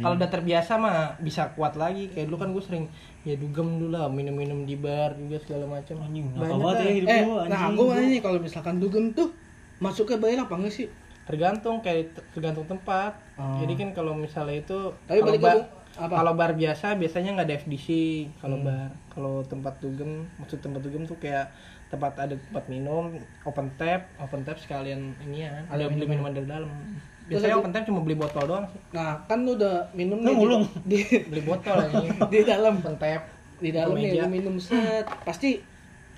kalau 0.00 0.14
udah 0.16 0.30
terbiasa 0.32 0.72
mah 0.80 0.96
bisa 1.20 1.52
kuat 1.52 1.76
lagi. 1.76 2.08
Kayak 2.08 2.32
dulu 2.32 2.36
kan 2.40 2.48
gue 2.56 2.62
sering 2.64 2.84
ya 3.24 3.36
dugem 3.36 3.68
dulu 3.80 3.92
lah 3.92 4.08
minum-minum 4.08 4.64
di 4.64 4.76
bar 4.80 5.12
juga 5.16 5.36
segala 5.44 5.64
macam. 5.68 6.00
Anjing, 6.00 6.26
banyak 6.32 6.56
banget 6.56 6.76
ya 6.80 6.92
hidup 6.92 7.08
eh 7.08 7.20
lu 7.20 7.32
anjing. 7.36 7.52
nah 7.52 7.62
gue 7.68 7.84
nanya 7.84 8.08
nih 8.08 8.22
kalau 8.24 8.38
misalkan 8.40 8.74
dugem 8.80 9.04
tuh 9.12 9.28
masuknya 9.84 10.16
bayar 10.16 10.38
apa 10.42 10.54
enggak 10.54 10.74
sih. 10.74 10.88
Tergantung 11.24 11.80
kayak 11.80 12.02
tergantung 12.30 12.64
tempat. 12.64 13.16
Oh. 13.34 13.58
jadi 13.58 13.74
kan 13.74 13.88
kalau 13.92 14.14
misalnya 14.14 14.58
itu 14.58 14.78
Tapi 15.02 15.18
kalau 15.18 15.26
balik 15.28 15.42
bar 15.42 15.58
apa? 15.96 16.14
kalau 16.14 16.32
bar 16.34 16.52
biasa 16.52 16.94
biasanya 16.94 17.34
nggak 17.34 17.46
ada 17.46 17.56
FDC 17.60 17.88
kalau 18.36 18.56
Hmm. 18.56 18.66
bar 18.66 18.90
kalau 19.08 19.34
tempat 19.42 19.74
dugem 19.78 20.10
maksud 20.36 20.58
tempat 20.58 20.80
dugem 20.80 21.02
tuh 21.02 21.18
kayak 21.18 21.50
tempat 21.86 22.14
ada 22.16 22.34
tempat 22.36 22.64
minum 22.68 23.14
open 23.42 23.70
tap 23.72 24.06
open 24.16 24.42
tap 24.42 24.54
sekalian 24.56 25.14
ini 25.20 25.42
ya 25.42 25.50
kan 25.52 25.64
ada 25.72 25.84
beli 25.88 26.04
minuman 26.04 26.30
dari 26.30 26.46
dalam. 26.46 26.70
Biasanya 27.24 27.56
open 27.56 27.72
tap 27.72 27.82
cuma 27.84 28.00
beli 28.00 28.14
botol 28.14 28.44
doang 28.44 28.66
sih. 28.68 28.78
Nah 28.90 29.22
kan 29.24 29.42
lu 29.42 29.54
udah 29.54 29.88
minum 29.92 30.18
nih 30.18 30.28
di- 30.28 30.36
mulung. 30.36 30.62
di, 30.90 30.98
beli 31.24 31.42
botol 31.42 31.78
ini 31.80 32.06
di 32.32 32.38
dalam. 32.44 32.74
Open 32.76 32.96
tap 32.96 33.22
di 33.56 33.70
dalam 33.70 33.94
nih 33.94 34.12
lu 34.14 34.28
minum 34.28 34.54
set. 34.58 35.06
Pasti 35.22 35.58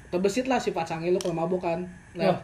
terbesit 0.07 0.45
lah 0.45 0.59
sifat 0.59 0.85
sange 0.87 1.09
lu 1.09 1.17
kalau 1.17 1.37
mabuk 1.39 1.61
kan. 1.61 1.85
Nah. 2.13 2.37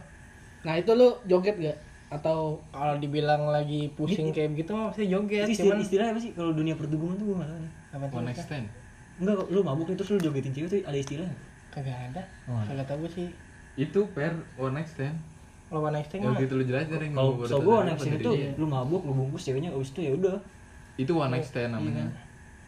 Nah 0.62 0.74
itu 0.74 0.90
lu 0.92 1.08
joget 1.24 1.56
gak 1.56 1.78
atau 2.08 2.60
kalau 2.68 2.94
dibilang 2.96 3.48
lagi 3.48 3.88
pusing 3.90 4.30
kayak 4.30 4.52
begitu 4.52 4.70
mah 4.70 4.92
pasti 4.92 5.08
joget 5.08 5.44
Itu 5.44 5.52
istilah, 5.56 5.66
cuman 5.72 5.78
istilah 5.80 6.06
apa 6.08 6.20
sih 6.20 6.30
kalau 6.32 6.52
dunia 6.52 6.74
perduguman 6.74 7.16
tuh 7.16 7.24
gue 7.24 7.36
tahu 7.40 7.58
nih. 7.58 7.72
apa 7.90 8.04
One 8.10 8.26
night 8.26 8.36
stand. 8.38 8.66
Enggak, 9.16 9.36
lu 9.48 9.60
mabuk 9.60 9.86
nih 9.86 9.96
terus 9.96 10.10
lu 10.10 10.20
jogetin 10.20 10.52
cewek 10.52 10.68
tuh 10.68 10.78
ada 10.82 10.98
istilahnya. 10.98 11.36
kagak 11.68 11.96
ada 12.12 12.22
Oh, 12.46 12.60
kagak 12.62 12.84
tahu 12.84 12.98
gue 13.02 13.10
sih 13.10 13.28
Itu 13.74 14.04
per 14.08 14.32
one 14.54 14.74
night 14.74 14.86
stand. 14.86 15.16
kalau 15.66 15.80
one 15.82 15.94
night 15.96 16.04
stand 16.04 16.20
Ya 16.20 16.28
mah 16.28 16.36
gitu 16.36 16.52
lu 16.52 16.64
jelasin 16.68 16.88
yang 16.92 17.14
Kalau 17.16 17.32
so 17.48 17.56
gue 17.58 17.74
apa 17.74 17.96
sini 17.96 18.12
dari 18.12 18.24
tuh 18.28 18.34
dia. 18.36 18.50
lu 18.54 18.66
mabuk 18.68 19.02
lu 19.02 19.12
bungkus 19.14 19.42
ceweknya 19.42 19.70
abis 19.72 19.88
itu 19.90 20.00
ya 20.02 20.12
udah. 20.12 20.36
Itu 20.94 21.12
one 21.16 21.32
night 21.32 21.46
stand 21.48 21.72
namanya. 21.72 22.04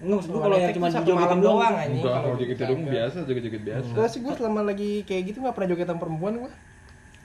Enggak 0.00 0.16
maksud 0.18 0.30
gue 0.32 0.40
One 0.40 0.44
kalau 0.48 0.56
yang 0.56 0.64
stand 0.64 0.76
cuma 0.80 0.88
malam 1.20 1.38
doang. 1.38 1.44
doang, 1.44 1.68
gitu. 1.68 1.82
anjing. 1.84 1.92
Enggak, 1.94 2.08
kalau 2.08 2.24
kalau 2.24 2.34
joget 2.34 2.48
kita 2.50 2.64
dong 2.64 2.80
enggak. 2.80 2.94
biasa, 2.96 3.16
joget-joget 3.28 3.62
biasa. 3.62 3.86
Enggak 3.92 4.08
sih 4.08 4.18
gue 4.18 4.32
selama 4.34 4.60
lagi 4.64 4.90
kayak 5.04 5.22
gitu 5.28 5.38
gak 5.44 5.52
pernah 5.52 5.68
joget 5.68 5.86
sama 5.86 6.00
perempuan 6.00 6.34
gue 6.40 6.52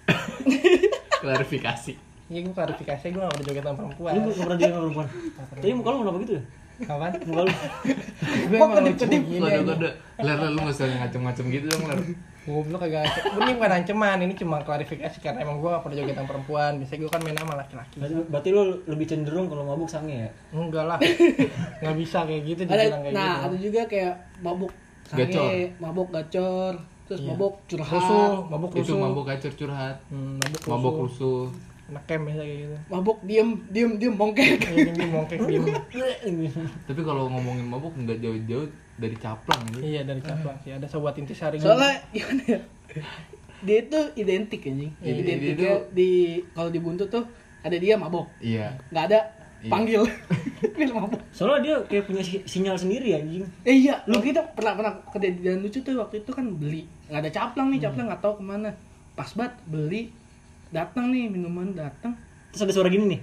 Klarifikasi. 1.23 1.93
Iya 2.29 2.39
gue 2.45 2.53
klarifikasi 2.53 3.05
gue 3.09 3.17
gak 3.19 3.33
pernah 3.33 3.47
joget 3.49 3.63
sama 3.65 3.77
perempuan 3.81 4.11
Lu 4.13 4.29
gak 4.29 4.37
pernah 4.45 4.57
joget 4.61 4.73
sama 4.73 4.83
perempuan. 4.85 5.07
Tapi 5.57 5.73
muka 5.73 5.89
lu 5.89 5.97
kenapa 6.05 6.17
gitu 6.21 6.33
ya? 6.37 6.43
Kapan? 6.79 7.11
Muka 7.27 7.41
lu. 7.41 7.51
gue 8.47 8.55
emang 8.55 8.85
lucu 8.85 9.05
gini 9.09 9.37
Kode 9.41 9.59
kode. 9.65 9.89
Ler 10.21 10.37
lu 10.47 10.59
nggak 10.61 10.75
usah 10.77 10.85
ngacem-ngacem 10.87 11.45
gitu 11.49 11.65
dong 11.67 11.83
ler. 11.89 11.99
Goblok 12.49 12.81
kagak 12.81 13.03
Gue 13.35 13.41
ini 13.45 13.53
bukan 13.59 13.71
ancaman, 13.83 14.17
ini 14.25 14.33
cuma 14.33 14.57
klarifikasi 14.63 15.17
karena 15.21 15.43
emang 15.43 15.59
gue 15.59 15.69
gak 15.69 15.83
pernah 15.85 15.97
joget 16.01 16.15
sama 16.17 16.27
perempuan 16.33 16.71
Biasanya 16.81 16.99
gue 17.03 17.11
kan 17.11 17.21
main 17.21 17.37
sama 17.37 17.53
laki-laki 17.59 17.95
Berarti, 17.99 18.15
berarti 18.31 18.49
lu 18.55 18.63
lebih 18.89 19.05
cenderung 19.05 19.45
kalau 19.51 19.63
mabuk 19.67 19.89
sange 19.91 20.15
ya? 20.25 20.29
Enggak 20.55 20.85
lah 20.87 20.97
Gak 21.83 21.95
bisa 21.99 22.23
kayak 22.25 22.41
gitu 22.47 22.61
ada 22.65 22.73
dibilang 22.79 23.01
kayak 23.05 23.13
nah 23.13 23.33
gitu 23.35 23.45
ada 23.45 23.57
juga 23.59 23.81
kayak 23.91 24.13
mabuk 24.39 24.71
sange 25.05 25.25
Gacor. 25.29 25.51
mabuk 25.77 26.07
gacor 26.09 26.73
terus 27.09 27.19
Iya. 27.19 27.33
mabuk 27.33 27.53
curhat. 27.65 27.89
Rusuh, 27.91 28.29
mabuk 28.45 28.69
Itu 28.69 28.79
rusuh 28.79 28.95
mabuk 28.95 29.25
kacur 29.25 29.51
curhat. 29.51 29.97
Hmm, 30.07 30.37
mabuk 30.37 30.61
rusuh. 30.61 30.69
Mabuk 30.71 30.95
rusuh. 31.03 31.41
Anak 31.89 32.05
biasa 32.05 32.21
kayak 32.39 32.57
gitu. 32.61 32.77
Mabuk 32.87 33.17
diem 33.23 33.49
diem 33.67 33.91
diem 33.97 34.13
mongkek 34.13 34.61
Kayak 34.61 34.93
gini 34.93 35.05
mongkek 35.09 35.39
diem. 35.41 35.65
Tapi 36.87 37.01
kalau 37.01 37.25
ngomongin 37.27 37.65
mabuk 37.65 37.97
nggak 37.97 38.19
jauh-jauh 38.19 38.69
dari 38.95 39.17
caplang 39.17 39.61
gitu. 39.67 39.81
Iya 39.81 40.05
dari 40.05 40.21
caplang 40.21 40.53
sih, 40.59 40.69
ada 40.69 40.85
sobat 40.85 41.17
intisari 41.17 41.57
soalnya 41.57 41.97
gimana 42.11 42.43
ya? 42.45 42.59
Dia 43.59 43.77
itu 43.81 43.99
identik 44.15 44.61
anjing. 44.63 44.91
Iya, 44.99 45.09
dia 45.09 45.21
identiknya 45.25 45.55
tuh- 45.75 45.85
di 45.91 46.11
kalau 46.53 46.69
di 46.69 46.79
buntut 46.79 47.09
tuh 47.09 47.25
ada 47.59 47.75
dia 47.75 47.97
mabok. 47.97 48.29
Iya. 48.37 48.77
nggak 48.87 49.03
ada 49.09 49.19
Iya. 49.59 49.69
panggil. 49.69 50.01
Panggil 50.75 50.91
mabok 50.95 51.19
Soalnya 51.31 51.59
dia 51.59 51.75
kayak 51.87 52.03
punya 52.07 52.23
si- 52.23 52.43
sinyal 52.43 52.75
sendiri 52.75 53.15
anjing. 53.15 53.43
eh 53.63 53.75
iya. 53.75 53.99
Lu 54.07 54.19
kita 54.19 54.39
pernah 54.55 54.75
pernah 54.75 54.93
kejadian 55.11 55.59
lucu 55.59 55.79
tuh 55.79 55.99
waktu 55.99 56.23
itu 56.23 56.31
kan 56.31 56.47
beli. 56.55 56.87
Nggak 57.07 57.19
ada 57.19 57.31
caplang 57.31 57.67
nih 57.67 57.79
caplang 57.83 58.07
nggak 58.07 58.21
tahu 58.23 58.33
ke 58.39 58.43
mana. 58.43 58.71
Pas 59.13 59.29
banget 59.35 59.55
beli. 59.65 60.01
Datang 60.71 61.11
nih 61.11 61.27
minuman 61.27 61.75
datang. 61.75 62.15
Terus 62.51 62.63
ada 62.63 62.73
suara 62.73 62.87
gini 62.87 63.17
nih. 63.17 63.21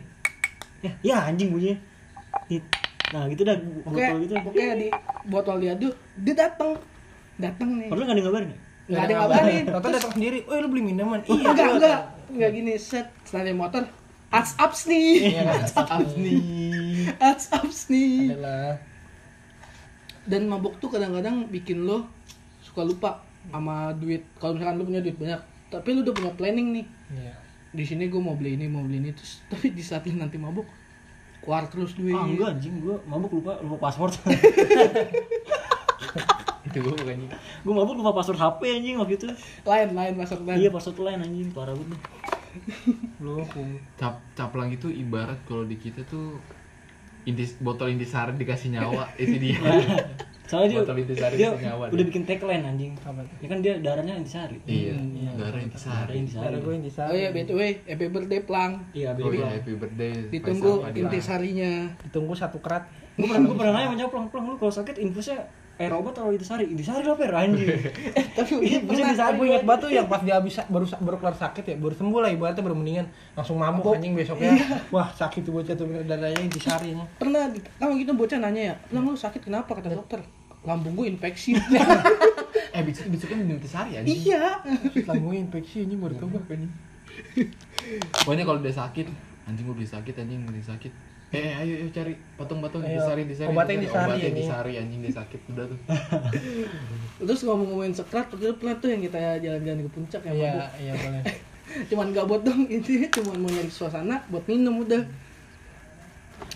Ya, 0.85 0.93
ya 1.01 1.17
anjing 1.25 1.53
bunyinya. 1.53 1.77
Nah 3.07 3.23
gitu 3.31 3.43
dah 3.47 3.57
oke 3.87 3.95
botol 3.95 4.19
gitu. 4.27 4.35
oke 4.35 4.65
di 4.77 4.89
botol 5.27 5.57
diaduk 5.63 5.95
dia 6.21 6.35
datang. 6.35 6.77
Datang 7.37 7.69
nih. 7.81 7.89
Padahal 7.89 8.07
gak 8.07 8.17
ada 8.17 8.23
ngabarin 8.25 8.49
ya? 8.49 8.59
nggak 8.87 9.03
ada 9.03 9.15
ngabarin. 9.19 9.65
Tata 9.67 9.89
datang 9.91 10.13
sendiri, 10.15 10.39
oh 10.47 10.57
lu 10.63 10.69
beli 10.71 10.83
minuman. 10.85 11.19
Iya 11.27 11.43
enggak 11.51 11.69
enggak 11.75 11.99
enggak 12.31 12.51
gini 12.55 12.73
set. 12.79 13.07
Setelah 13.27 13.55
motor 13.55 13.83
ats 14.29 14.53
ups 14.57 14.81
nih 14.87 15.33
Iya 15.33 15.43
kan? 15.49 15.63
Up 15.97 16.07
nih. 16.15 16.41
ats 17.17 17.47
ups 17.51 17.89
nih 17.89 18.33
Adalah 18.33 18.77
dan 20.27 20.43
mabuk 20.45 20.77
tuh 20.77 20.91
kadang-kadang 20.91 21.47
bikin 21.47 21.83
lo 21.83 22.03
suka 22.61 22.83
lupa 22.83 23.23
sama 23.47 23.95
duit 23.95 24.27
kalau 24.37 24.55
misalkan 24.55 24.75
lo 24.75 24.85
punya 24.85 24.99
duit 24.99 25.15
banyak 25.15 25.39
tapi 25.69 25.89
lo 25.93 26.03
udah 26.03 26.13
punya 26.13 26.33
planning 26.33 26.69
nih 26.73 26.87
Iya 27.13 27.35
di 27.69 27.85
sini 27.85 28.09
gue 28.09 28.17
mau 28.17 28.33
beli 28.33 28.57
ini 28.57 28.67
mau 28.67 28.81
beli 28.81 28.99
ini 28.99 29.11
terus 29.13 29.39
tapi 29.53 29.71
di 29.71 29.81
saat 29.81 30.03
lo 30.03 30.17
nanti 30.17 30.35
mabuk 30.35 30.65
keluar 31.39 31.63
terus 31.67 31.95
duit 31.95 32.11
Ah 32.11 32.27
enggak 32.27 32.57
anjing, 32.57 32.81
gua 32.81 32.99
mabuk 33.07 33.31
lupa 33.33 33.55
lupa 33.63 33.87
password. 33.87 34.19
Itu 36.67 36.83
gue 36.83 36.91
bukannya. 36.93 37.29
gua 37.63 37.75
mabuk 37.77 37.95
lupa 37.97 38.11
password 38.13 38.35
HP 38.37 38.61
anjing 38.73 38.97
waktu 38.99 39.15
itu. 39.15 39.27
lain 39.63 39.95
lain 39.95 40.15
masuk 40.17 40.43
lain 40.43 40.59
Iya 40.59 40.71
password 40.73 40.99
lain 40.99 41.23
anjing, 41.23 41.49
parah 41.53 41.71
banget. 41.71 42.01
Lu 43.19 43.43
Cap 43.95 44.21
caplang 44.33 44.69
itu 44.69 44.89
ibarat 44.89 45.39
kalau 45.45 45.63
di 45.63 45.75
kita 45.75 46.05
tuh 46.05 46.37
intis 47.23 47.59
botol 47.59 47.89
intisari 47.89 48.35
dikasih 48.35 48.71
nyawa 48.71 49.11
itu 49.19 49.35
dia. 49.37 49.59
Soalnya 50.47 50.69
dia, 50.71 50.79
Botol 50.79 50.97
intisari 51.03 51.35
dia 51.35 51.51
dikasih 51.51 51.67
nyawa 51.67 51.85
udah 51.91 51.99
dia. 51.99 52.07
bikin 52.07 52.23
tagline 52.23 52.63
anjing. 52.63 52.93
Apa? 52.97 53.19
Ya 53.43 53.47
kan 53.51 53.59
dia 53.59 53.75
darahnya 53.83 54.15
intisari. 54.15 54.63
Iya, 54.63 54.95
iya. 54.95 55.31
darah 55.35 55.51
Darah 55.51 55.61
intisari. 55.61 56.13
intisari. 56.17 56.45
Cara 56.47 56.57
gue 56.63 56.75
intisari 56.77 57.11
oh 57.11 57.17
iya 57.17 57.29
btw 57.31 57.61
happy 57.83 58.07
birthday 58.07 58.41
plang 58.41 58.73
Iya, 58.93 59.11
Oh 59.17 59.35
iya, 59.35 59.47
happy 59.53 59.75
birthday. 59.75 60.13
ditunggu 60.31 60.73
intisarinya 60.89 61.73
Ditunggu 62.01 62.33
satu 62.33 62.63
kerat 62.63 62.87
Gue 63.19 63.27
pernah 63.27 63.43
gue 63.43 63.57
pernah 63.59 63.73
nanya 63.75 63.87
sama 63.91 63.97
Nyaplang, 63.99 64.27
Plang 64.31 64.45
lu 64.47 64.55
kalau 64.55 64.71
sakit 64.71 64.95
infusnya 64.97 65.41
air 65.77 65.93
obat 65.93 66.17
atau 66.17 66.33
intisari? 66.33 66.65
Intisari 66.67 67.05
lah 67.05 67.17
per 67.17 67.33
anjing. 67.33 67.69
tapi 68.37 68.53
Iya, 68.65 68.79
pernah 68.83 69.13
intisari. 69.13 69.33
Aku 69.37 69.43
inget 69.45 69.63
banget 69.69 69.81
tuh 69.85 69.91
yang 69.93 70.07
pas 70.09 70.21
dia 70.25 70.35
habis 70.37 70.57
baru 70.67 70.87
baru 70.99 71.17
kelar 71.21 71.37
sakit 71.37 71.65
ya, 71.69 71.77
baru 71.77 71.95
sembuh 71.95 72.21
lah 72.25 72.31
ibaratnya 72.33 72.65
baru 72.65 72.77
mendingan 72.77 73.07
langsung 73.37 73.61
mabuk 73.61 73.93
anjing 73.93 74.17
besoknya. 74.17 74.57
Wah, 74.89 75.09
sakit 75.13 75.45
tuh 75.45 75.53
bocah 75.53 75.75
tuh 75.77 75.85
dadanya 76.05 76.41
intisarinya. 76.41 77.05
pernah 77.17 77.53
kan 77.77 77.93
gitu 77.93 78.13
bocah 78.13 78.39
nanya 78.41 78.73
ya 78.73 78.75
plang 78.89 79.05
lu 79.05 79.17
sakit 79.17 79.41
kenapa 79.45 79.77
kata 79.77 79.93
dokter 79.93 80.21
lambung 80.65 80.99
gue 80.99 81.07
infeksi 81.13 81.55
Eh, 82.77 82.83
besok 82.85 83.09
besoknya 83.09 83.41
minum 83.41 83.57
intisari 83.57 83.97
anjing. 83.97 84.33
iya 84.33 84.61
Lambungnya 85.09 85.41
infeksi 85.45 85.85
anjing 85.85 86.01
baru 86.01 86.15
tahu 86.17 86.41
anjing. 86.49 86.73
Pokoknya 88.13 88.45
kalau 88.45 88.59
udah 88.61 88.75
sakit, 88.75 89.07
anjing 89.47 89.65
gue 89.65 89.77
udah 89.77 89.91
sakit 89.97 90.15
anjing 90.19 90.41
udah 90.45 90.65
sakit. 90.65 90.93
Eh, 91.27 91.43
eh, 91.43 91.55
ayo, 91.57 91.75
ayo 91.77 91.89
cari 91.91 92.15
patung-patung 92.37 92.81
Ayo, 92.81 92.97
intisari 92.97 93.21
intisari. 93.23 93.49
obatnya 93.49 93.75
intisari. 93.75 93.83
intisari, 93.83 94.07
Obatnya 94.07 94.23
anjing. 94.23 94.37
intisari 94.39 94.73
anjing 94.79 95.01
dia 95.01 95.13
sakit 95.13 95.41
udah 95.49 95.65
tuh. 95.67 95.79
terus 97.27 97.41
ngomong-ngomongin 97.43 97.93
sekrat 97.93 98.27
pernah 98.31 98.77
tuh 98.77 98.89
yang 98.89 99.03
kita 99.03 99.21
jalan-jalan 99.41 99.81
ke 99.81 99.91
puncak 99.91 100.21
yang 100.23 100.37
Iya, 100.37 100.55
iya 100.79 100.93
boleh. 100.95 101.23
cuman 101.91 102.07
gak 102.11 102.27
buat 102.27 102.43
dong 102.43 102.63
intinya 102.67 103.09
cuman 103.17 103.37
mau 103.39 103.51
nyari 103.51 103.69
suasana 103.69 104.23
buat 104.27 104.45
minum 104.47 104.81
udah 104.81 105.03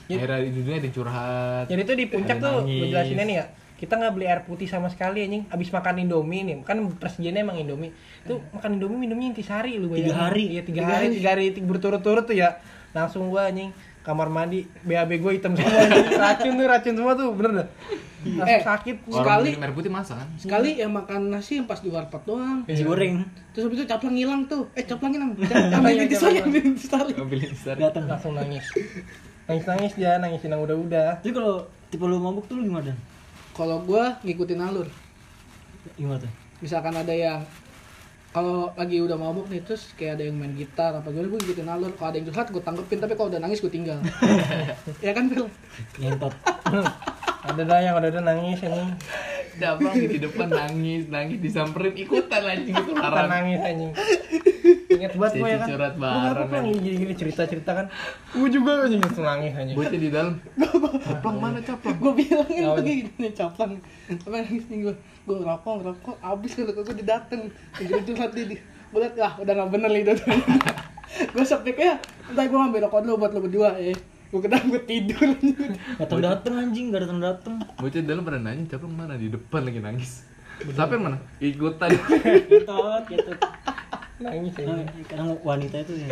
Ya. 0.07 0.19
Akhirnya 0.19 0.43
di 0.43 0.51
dunia 0.53 0.77
ada 0.77 0.91
curhat. 0.91 1.65
Jadi 1.67 1.83
tuh 1.85 1.95
di 1.95 2.05
puncak 2.05 2.37
tuh 2.37 2.67
jelasinnya 2.67 3.25
nih 3.25 3.37
ya. 3.37 3.47
kita 3.77 3.97
nggak 3.97 4.13
beli 4.13 4.27
air 4.29 4.43
putih 4.45 4.69
sama 4.69 4.87
sekali 4.87 5.23
anjing 5.23 5.49
abis 5.49 5.71
makan 5.71 5.95
indomie 5.99 6.43
nih 6.43 6.61
kan 6.61 6.77
presidennya 6.93 7.41
emang 7.41 7.57
indomie 7.57 7.89
itu 8.21 8.37
makan 8.53 8.77
indomie 8.77 9.01
minumnya 9.01 9.33
intisari 9.33 9.81
lu 9.81 9.89
Tiga 9.89 10.05
bayangin. 10.05 10.21
hari. 10.21 10.45
iya 10.51 10.63
tiga, 10.63 10.81
hari 10.85 11.07
tiga 11.11 11.29
hari 11.31 11.45
tiga 11.51 11.65
berturut-turut 11.65 12.25
tuh 12.25 12.37
ya 12.37 12.61
langsung 12.93 13.33
gua 13.33 13.49
anjing 13.49 13.73
kamar 14.01 14.27
mandi 14.27 14.65
BAB 14.81 15.11
gue 15.17 15.33
hitam 15.35 15.53
semua 15.53 15.81
racun 16.25 16.53
tuh 16.55 16.67
racun 16.67 16.95
semua 16.95 17.13
tuh 17.13 17.29
bener 17.33 17.53
dah 17.57 17.69
langsung 18.21 18.53
Eh, 18.53 18.61
sakit 18.61 18.97
Sekali- 19.09 19.57
air 19.57 19.73
putih 19.73 19.89
masa 19.89 20.13
kan? 20.13 20.29
Sekali 20.37 20.77
yang 20.77 20.93
makan 20.93 21.33
nasi 21.33 21.57
yang 21.57 21.65
pas 21.65 21.81
di 21.81 21.89
warpat 21.89 22.21
doang. 22.23 22.61
nasi 22.63 22.85
goreng 22.85 23.25
Terus 23.51 23.65
habis 23.65 23.81
itu 23.81 23.89
caplang 23.89 24.13
hilang 24.13 24.45
tuh. 24.45 24.69
Eh 24.77 24.85
caplang 24.85 25.09
hilang. 25.11 25.33
Ambil 25.33 25.89
Iya, 25.91 26.05
intisari, 26.05 26.37
ambil 26.39 26.61
intisari. 26.67 27.17
Ambil 27.17 27.41
datang 27.81 28.05
langsung 28.05 28.37
nangis 28.37 28.61
nangis 29.49 29.65
nangis 29.65 29.93
dia 29.97 30.21
nangisin 30.21 30.53
yang 30.53 30.61
udah-udah 30.61 31.17
jadi 31.19 31.33
kalau 31.33 31.65
tipe 31.89 32.05
lu 32.05 32.21
mabuk 32.21 32.45
tuh 32.45 32.61
lu 32.61 32.69
gimana? 32.69 32.93
Kalau 33.51 33.81
gua 33.83 34.21
ngikutin 34.21 34.61
alur. 34.61 34.85
gimana 35.97 36.21
tuh 36.21 36.33
Misalkan 36.61 36.93
ada 36.93 37.11
yang 37.11 37.41
kalau 38.31 38.71
lagi 38.79 39.03
udah 39.03 39.19
mabuk 39.19 39.51
nih 39.51 39.59
terus 39.67 39.91
kayak 39.99 40.23
ada 40.23 40.31
yang 40.31 40.39
main 40.39 40.55
gitar 40.55 40.95
apa 40.95 41.11
gue 41.11 41.27
gue 41.27 41.39
ngikutin 41.43 41.67
alur. 41.67 41.91
Kalau 41.99 42.15
ada 42.15 42.19
yang 42.23 42.27
curhat 42.31 42.49
gue 42.55 42.63
tanggepin. 42.63 42.99
Tapi 43.03 43.15
kalau 43.19 43.29
udah 43.29 43.43
nangis 43.43 43.59
gue 43.59 43.73
tinggal. 43.73 43.99
Ya 45.05 45.11
kan 45.11 45.27
Phil? 45.27 45.51
Ngentot. 45.99 46.35
Ada 47.41 47.63
dah 47.67 47.79
yang 47.83 47.95
udah-udah 47.99 48.23
nangis 48.23 48.61
anjing 48.63 48.93
Dabang 49.59 49.93
di 49.93 50.19
depan 50.21 50.49
nangis, 50.49 51.11
nangis 51.11 51.37
disamperin 51.43 51.93
ikutan 51.93 52.43
anjing 52.47 52.73
itu 52.77 52.93
larang. 52.97 53.29
nangis 53.29 53.61
anjing. 53.61 53.93
Inget 54.95 55.13
banget 55.19 55.33
gue 55.39 55.49
ya 55.49 55.59
kan? 55.59 55.69
Curhat 55.71 55.95
bareng, 55.99 56.49
Plang? 56.51 56.65
gini 56.83 56.97
gini 57.03 57.15
cerita 57.15 57.43
cerita 57.47 57.71
kan. 57.79 57.87
Gue 58.35 58.51
juga 58.51 58.85
anjing 58.87 58.99
langsung 58.99 59.23
nangis 59.23 59.53
anjing. 59.55 59.77
Bocah 59.79 60.01
di 60.01 60.11
dalam. 60.11 60.35
Caplang 61.03 61.39
mana 61.39 61.61
caplang? 61.63 61.97
gue 61.99 62.13
bilangin 62.19 62.63
tuh 62.75 62.83
kayak 62.83 62.99
gini 63.15 63.29
caplang. 63.31 63.73
Apa 64.11 64.37
nangis 64.43 64.65
nih 64.67 64.79
gue 64.91 64.95
gue 65.29 65.37
ngerokok 65.37 65.73
ngerokok 65.85 66.17
abis 66.21 66.51
kalau 66.57 66.73
gue 66.73 66.97
didateng. 66.97 67.43
Jadi 67.77 68.01
curhat 68.09 68.33
dia 68.33 68.59
gue 68.91 68.99
liat 68.99 69.15
lah 69.15 69.33
udah 69.39 69.53
gak 69.55 69.71
bener 69.71 69.91
nih 69.95 70.03
itu 70.03 70.15
gue 71.31 71.45
sepik 71.47 71.79
ya 71.79 71.95
entah 72.27 72.43
gue 72.43 72.59
ngambil 72.59 72.91
rokok 72.91 73.01
dulu 73.07 73.15
buat 73.23 73.31
lo 73.35 73.41
berdua 73.47 73.71
ya 73.79 73.95
gue 74.31 74.41
kena 74.43 74.59
gue 74.67 74.83
tidur. 74.87 75.31
Datang 75.99 76.19
datang 76.23 76.55
anjing 76.59 76.91
gak 76.91 77.07
datang 77.07 77.19
datang 77.23 77.55
Bocah 77.79 77.99
di 78.03 78.07
dalam 78.07 78.23
pada 78.27 78.39
nanya 78.43 78.67
caplang 78.67 78.95
mana 78.95 79.15
di 79.15 79.31
depan 79.31 79.63
lagi 79.67 79.79
nangis. 79.79 80.27
Sampai 80.75 80.99
mana? 80.99 81.19
Ikutan. 81.39 81.91
ngentot 81.95 83.05
gitu. 83.11 83.33
Nangis 84.23 84.53
anjing 84.59 85.07
kadang 85.07 85.39
wanita 85.47 85.77
itu 85.87 85.93
ya 85.95 86.09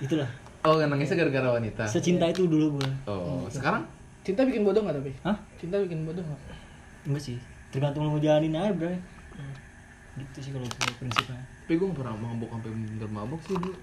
itulah. 0.00 0.30
Oh, 0.60 0.76
kan 0.76 0.92
nangisnya 0.92 1.16
gara-gara 1.24 1.56
wanita. 1.56 1.88
secinta 1.88 2.28
itu 2.28 2.44
dulu 2.44 2.76
gue 2.76 2.88
Oh, 3.08 3.48
sekarang? 3.48 3.80
Cinta 4.20 4.44
bikin 4.44 4.60
bodoh 4.60 4.84
gak 4.84 4.92
tapi? 5.00 5.16
Hah? 5.24 5.36
Cinta 5.56 5.80
bikin 5.80 6.04
bodoh 6.04 6.20
gak 6.20 6.40
enggak 7.08 7.22
sih 7.24 7.36
tergantung 7.70 8.02
mau 8.04 8.18
jalanin 8.18 8.52
aja 8.52 8.72
bro 8.72 8.92
gitu 10.12 10.38
sih 10.40 10.50
kalau 10.50 10.66
gue 10.66 10.94
prinsipnya 10.96 11.38
tapi 11.62 11.74
gue 11.74 11.86
gak 11.86 11.96
pernah 11.96 12.14
mabuk 12.14 12.50
sampai 12.50 12.70
bener 12.70 13.08
mabuk 13.08 13.40
sih 13.40 13.54
dulu. 13.54 13.74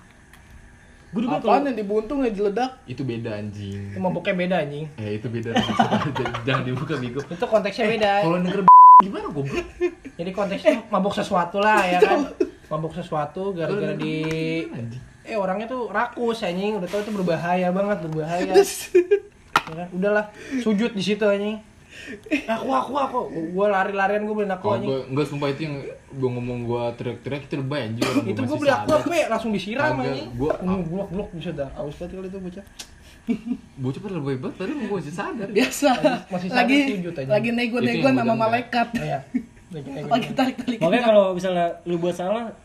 gue 1.08 1.22
juga 1.24 1.40
apaan 1.40 1.64
yang 1.64 1.78
dibuntung 1.78 2.20
yang 2.20 2.36
diledak 2.36 2.72
Itu 2.84 3.02
beda 3.02 3.32
anjing. 3.34 3.80
itu 3.90 3.98
mabuknya 3.98 4.36
beda 4.36 4.56
anjing 4.60 4.86
Eh 4.98 5.16
itu 5.16 5.28
beda. 5.28 5.56
Jangan 6.46 6.62
dibuka 6.62 6.94
Bigo. 6.96 7.24
itu 7.24 7.46
konteksnya 7.48 7.88
beda 7.88 8.12
Kalau 8.22 8.38
denger 8.38 8.60
gimana 8.98 9.28
goblok? 9.30 9.66
jadi 10.14 10.32
konteksnya 10.32 10.84
mabuk 10.90 11.14
sesuatu 11.14 11.58
lah 11.58 11.80
ya 11.82 12.02
kan 12.02 12.28
mabuk 12.68 12.92
sesuatu 12.92 13.54
gara-gara 13.54 13.94
di 13.94 14.16
Anjing. 14.68 15.02
eh 15.24 15.38
orangnya 15.38 15.66
tuh 15.66 15.88
rakus 15.88 16.42
anjing 16.42 16.76
udah 16.76 16.86
tau 16.86 17.00
itu 17.00 17.14
berbahaya 17.14 17.70
banget 17.70 17.98
berbahaya 18.04 18.52
ya 18.52 18.66
kan? 19.72 19.88
udahlah 19.92 20.26
sujud 20.60 20.92
di 20.92 21.00
situ 21.00 21.24
anjing 21.24 21.62
aku 22.56 22.68
aku 22.70 22.94
aku. 22.96 23.20
Gua 23.52 23.68
lari-larian 23.68 24.24
gua 24.24 24.36
beliin 24.36 24.52
aku 24.52 24.68
gue 24.80 25.00
enggak 25.08 25.26
sumpah 25.26 25.50
itu 25.50 25.62
yang 25.64 25.76
gue 26.10 26.30
ngomong 26.30 26.60
gue 26.64 26.84
teriak-teriak 26.96 27.42
itu 27.44 27.56
lebay 27.58 27.82
orang 27.94 28.26
itu 28.26 28.42
gua 28.42 28.58
beli 28.58 28.72
aku 28.72 28.90
aku 28.96 29.10
ya 29.12 29.26
langsung 29.28 29.52
disiram 29.52 29.98
gua- 30.34 30.60
gua 30.60 30.78
blok 30.84 31.10
blok 31.10 31.30
bisa 31.34 31.52
dah. 31.52 31.70
Aus 31.74 31.96
banget 31.96 32.16
kali 32.16 32.28
itu 32.28 32.40
bocah. 32.40 32.66
Bocah 33.84 34.00
pada 34.00 34.16
lebay 34.16 34.36
banget 34.38 34.56
padahal 34.56 34.78
gue 34.80 34.98
masih 34.98 35.14
sadar. 35.14 35.48
biasa. 35.58 35.90
Masih 36.28 36.48
sadar 36.48 36.60
lagi 36.64 36.80
sujud 36.90 37.14
aja. 37.14 37.28
lagi 37.28 37.50
nego-nego 37.52 38.08
sama 38.08 38.22
gua 38.24 38.38
malaikat. 38.40 38.88
Oh, 38.90 39.04
iya. 39.04 39.20
Lagi 39.68 39.84
kayak 39.86 40.06
lagi 40.08 40.24
gitu. 40.24 40.34
tarik 40.34 40.56
tarik 40.58 40.80
makanya 40.80 41.04
kalau 41.06 41.26
misalnya 41.36 41.66
lu 41.84 42.00
buat 42.00 42.16
salah 42.16 42.56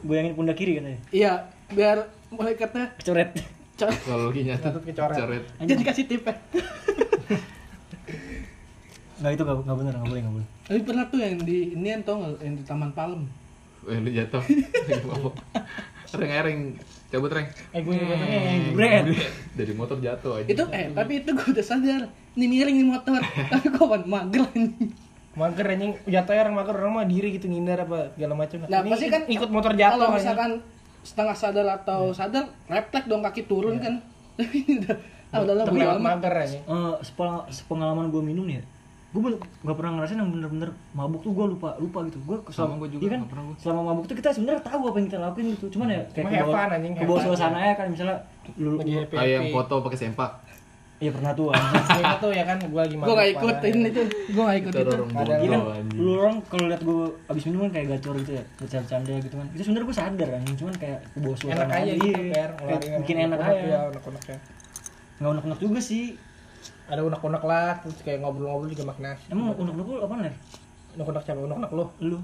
goyangin 0.00 0.32
pundak 0.32 0.54
kiri 0.54 0.78
katanya. 0.78 1.00
Iya 1.10 1.32
biar 1.68 1.98
malaikatnya 2.30 2.94
kecoret 2.94 3.32
co- 3.74 3.88
Kalau 3.88 4.28
lagi 4.28 4.40
nyata 4.44 4.68
kecoret. 4.78 5.16
coret. 5.16 5.44
jadi 5.58 5.82
kasih 5.82 6.04
tip 6.06 6.22
ya 9.22 9.30
nggak 9.30 9.38
itu 9.38 9.42
nggak 9.46 9.58
nggak 9.62 9.78
bener 9.78 9.92
nggak 9.94 10.10
boleh 10.10 10.20
nggak 10.26 10.34
boleh. 10.34 10.48
Tapi 10.66 10.80
pernah 10.82 11.04
tuh 11.06 11.18
yang 11.22 11.34
di 11.46 11.56
ini 11.78 11.88
yang 11.94 12.02
tau 12.02 12.18
nggak? 12.18 12.42
Yang 12.42 12.54
di 12.58 12.64
Taman 12.66 12.90
Palem. 12.90 13.22
Eh 13.86 13.98
lu 14.02 14.10
jatuh. 14.10 14.42
Reng 16.12 16.32
reng. 16.42 16.60
Cabut 17.12 17.30
reng. 17.30 17.46
eh 17.46 17.80
gue 17.84 17.94
juga 17.94 18.14
tanya 18.18 18.38
Bret. 18.74 19.04
Dari 19.54 19.72
motor 19.78 19.96
jatuh 20.02 20.42
aja. 20.42 20.48
itu 20.50 20.64
eh 20.74 20.90
tapi 20.90 21.12
itu 21.22 21.30
gue 21.30 21.48
udah 21.54 21.64
sadar. 21.64 22.02
Ini 22.34 22.46
miring 22.50 22.76
nih 22.82 22.88
motor. 22.88 23.20
Tapi 23.52 23.66
kok 23.68 23.84
ban 23.86 24.02
mager 24.08 24.42
ini 24.56 24.90
mager 25.36 25.66
anjing. 25.68 25.92
Jatuhnya 26.08 26.40
orang 26.48 26.56
mager 26.56 26.74
orang 26.80 26.92
mah 26.92 27.06
diri 27.06 27.28
gitu 27.36 27.46
ngindar 27.46 27.84
apa 27.86 28.10
segala 28.16 28.34
macam. 28.36 28.56
Nah, 28.66 28.80
Ini 28.82 28.90
pasti 28.90 29.06
kan 29.08 29.22
ikut 29.28 29.48
motor 29.52 29.72
jatuh 29.76 30.00
kalau 30.00 30.16
misalkan 30.16 30.50
setengah 31.04 31.36
sadar 31.36 31.66
atau 31.68 32.10
sadar 32.16 32.48
refleks 32.68 33.06
dong 33.06 33.22
kaki 33.22 33.44
turun 33.46 33.78
kan. 33.78 34.00
Tapi 34.40 34.64
ini 34.66 34.80
udah 34.82 34.96
ah 35.32 35.40
bodo 35.40 35.52
lewat 35.56 35.96
amat 35.96 36.00
mager 36.00 36.34
anjing. 36.36 36.62
Eh, 36.64 36.94
sepengalaman, 37.04 37.48
sepengalaman 37.48 38.06
gue 38.12 38.22
minum 38.24 38.44
nih 38.48 38.60
ya 38.60 38.64
gue 39.14 39.20
nggak 39.60 39.76
pernah 39.76 39.92
ngerasain 39.94 40.16
yang 40.16 40.30
bener-bener 40.30 40.68
mabuk 40.90 41.20
tuh 41.20 41.30
gue 41.30 41.46
lupa 41.46 41.76
lupa 41.76 42.00
gitu 42.04 42.16
gue 42.22 42.36
Sama 42.48 42.74
gua 42.74 42.88
juga 42.88 43.02
iya 43.02 43.10
kan 43.10 43.18
nggak 43.20 43.30
pernah 43.30 43.44
gua. 43.44 43.56
selama 43.60 43.80
mabuk 43.86 44.04
tuh 44.04 44.16
kita 44.16 44.28
sebenarnya 44.30 44.60
tahu 44.62 44.82
apa 44.82 44.96
yang 44.96 45.06
kita 45.06 45.18
lakuin 45.20 45.46
gitu 45.52 45.66
cuman 45.70 45.86
ya 45.86 46.00
kayak 46.08 46.24
Cuma 46.24 46.30
ke 46.32 46.36
bawah- 46.42 46.70
ke 46.96 47.04
bawah 47.04 47.20
suasana 47.22 47.58
ya 47.62 47.74
kan 47.74 47.86
misalnya 47.86 48.16
lu 48.56 48.80
Ah 49.12 49.22
yang 49.22 49.44
foto 49.50 49.74
pakai 49.80 49.98
sempak. 49.98 50.32
iya 50.96 51.10
pernah 51.10 51.34
tuh 51.34 51.50
anjing 51.50 52.14
tuh 52.16 52.30
ya 52.30 52.44
kan 52.46 52.56
gue 52.56 52.78
lagi 52.78 52.94
gue 52.94 53.10
gak 53.12 53.30
ikutin 53.34 53.74
itu 53.84 54.00
gue 54.30 54.38
gak 54.40 54.58
ikut 54.62 54.72
Itu 54.72 54.94
Iya 55.42 55.50
kan, 55.50 55.84
lu 55.92 56.10
orang 56.14 56.36
kalau 56.46 56.64
lihat 56.64 56.80
gue 56.80 56.98
abis 57.26 57.42
minum 57.44 57.58
kan 57.60 57.70
kayak 57.74 57.86
gacor 57.92 58.14
gitu 58.16 58.32
ya, 58.32 58.44
bercanda 58.56 59.12
gitu 59.18 59.34
kan. 59.34 59.46
Itu 59.50 59.62
sebenarnya 59.66 59.84
gue 59.84 59.96
sadar 59.98 60.28
anjing, 60.32 60.56
cuman 60.56 60.74
kayak 60.78 60.98
ke 61.04 61.18
bawah 61.18 61.34
suasana 61.36 61.58
enak 61.60 61.74
aja 61.74 61.92
gitu 61.92 62.22
iya. 62.22 62.44
Kayak 62.54 62.80
bikin 63.02 63.16
enak 63.20 63.38
ya 63.38 63.50
aja. 63.50 63.78
unek-unek 63.90 64.24
ya 64.24 64.38
Nggak 65.18 65.30
unek-unek 65.34 65.58
juga 65.58 65.80
sih. 65.82 66.04
Ada 66.92 67.00
unek-unek 67.02 67.42
lah 67.42 67.80
terus 67.80 67.96
kayak 67.98 68.20
ngobrol-ngobrol 68.20 68.68
juga 68.68 68.84
makin 68.86 69.04
asik 69.10 69.26
Emang 69.28 69.46
unek-unek 69.50 69.74
lu 69.88 69.96
apa 69.98 70.14
ner? 70.20 70.34
unek-unek 70.92 71.22
siapa 71.22 71.40
unek-unek 71.40 71.70
lo 71.72 71.84
Lu. 71.98 72.18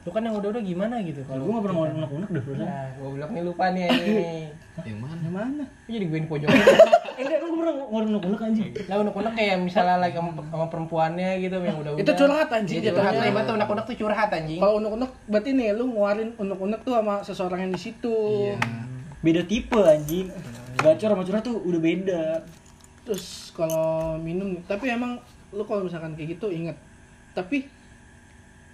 lu 0.00 0.10
kan 0.10 0.20
yang 0.20 0.32
udah-udah 0.34 0.60
gimana 0.60 1.00
gitu 1.00 1.20
Kalau 1.22 1.40
gue 1.40 1.48
nggak 1.50 1.64
pernah 1.64 1.76
ngomong 1.78 1.96
unek-unek 1.98 2.28
deh 2.30 2.42
nah 2.58 2.86
gue 2.90 3.08
bilang 3.10 3.30
nih 3.30 3.42
lupa 3.42 3.64
nih 3.70 3.82
ini 3.86 4.12
Yang 4.84 4.98
mana? 4.98 5.16
Yang 5.18 5.34
mana 5.34 5.64
Lu 5.84 5.90
jadi 5.90 6.06
gue 6.06 6.18
di 6.18 6.26
pojok 6.26 6.48
Eh, 7.14 7.22
enggak, 7.22 7.38
gue 7.38 7.50
pernah 7.54 7.74
ngomong 7.78 8.04
unek-unek 8.10 8.40
anjing. 8.42 8.68
lah 8.84 8.96
unek-unek 8.98 9.32
kayak 9.32 9.56
misalnya 9.60 9.96
lagi 9.98 10.16
sama, 10.18 10.30
sama 10.42 10.66
perempuannya 10.66 11.30
gitu 11.38 11.56
yang 11.58 11.76
udah-udah 11.78 12.02
Itu 12.02 12.12
curhat, 12.12 12.48
anjing, 12.50 12.76
Iya, 12.76 12.90
curhat 12.90 13.06
jatuhnya. 13.06 13.20
lah 13.20 13.28
ibaratnya 13.30 13.54
unek-unek 13.54 13.84
tuh 13.84 13.96
curhat 13.96 14.30
anjing 14.30 14.58
kalau 14.58 14.74
unek-unek 14.76 15.10
berarti 15.24 15.50
nih 15.52 15.68
lu 15.72 15.84
ngeluarin 15.86 16.30
unek-unek 16.34 16.80
tuh 16.82 16.92
sama 16.92 17.14
seseorang 17.20 17.60
yang 17.60 17.70
di 17.70 17.80
situ 17.80 18.16
Iya. 18.50 18.56
Beda 19.20 19.42
tipe 19.42 19.78
anjing. 19.78 20.26
Gacor 20.76 21.08
sama 21.08 21.22
curhat 21.22 21.42
tuh 21.42 21.56
udah 21.58 21.80
beda. 21.80 22.24
Terus 23.04 23.52
kalau 23.52 24.16
minum 24.16 24.56
tapi 24.64 24.88
emang 24.88 25.20
lu 25.52 25.62
kalau 25.68 25.84
misalkan 25.84 26.16
kayak 26.16 26.36
gitu 26.36 26.48
inget 26.50 26.74
tapi 27.36 27.68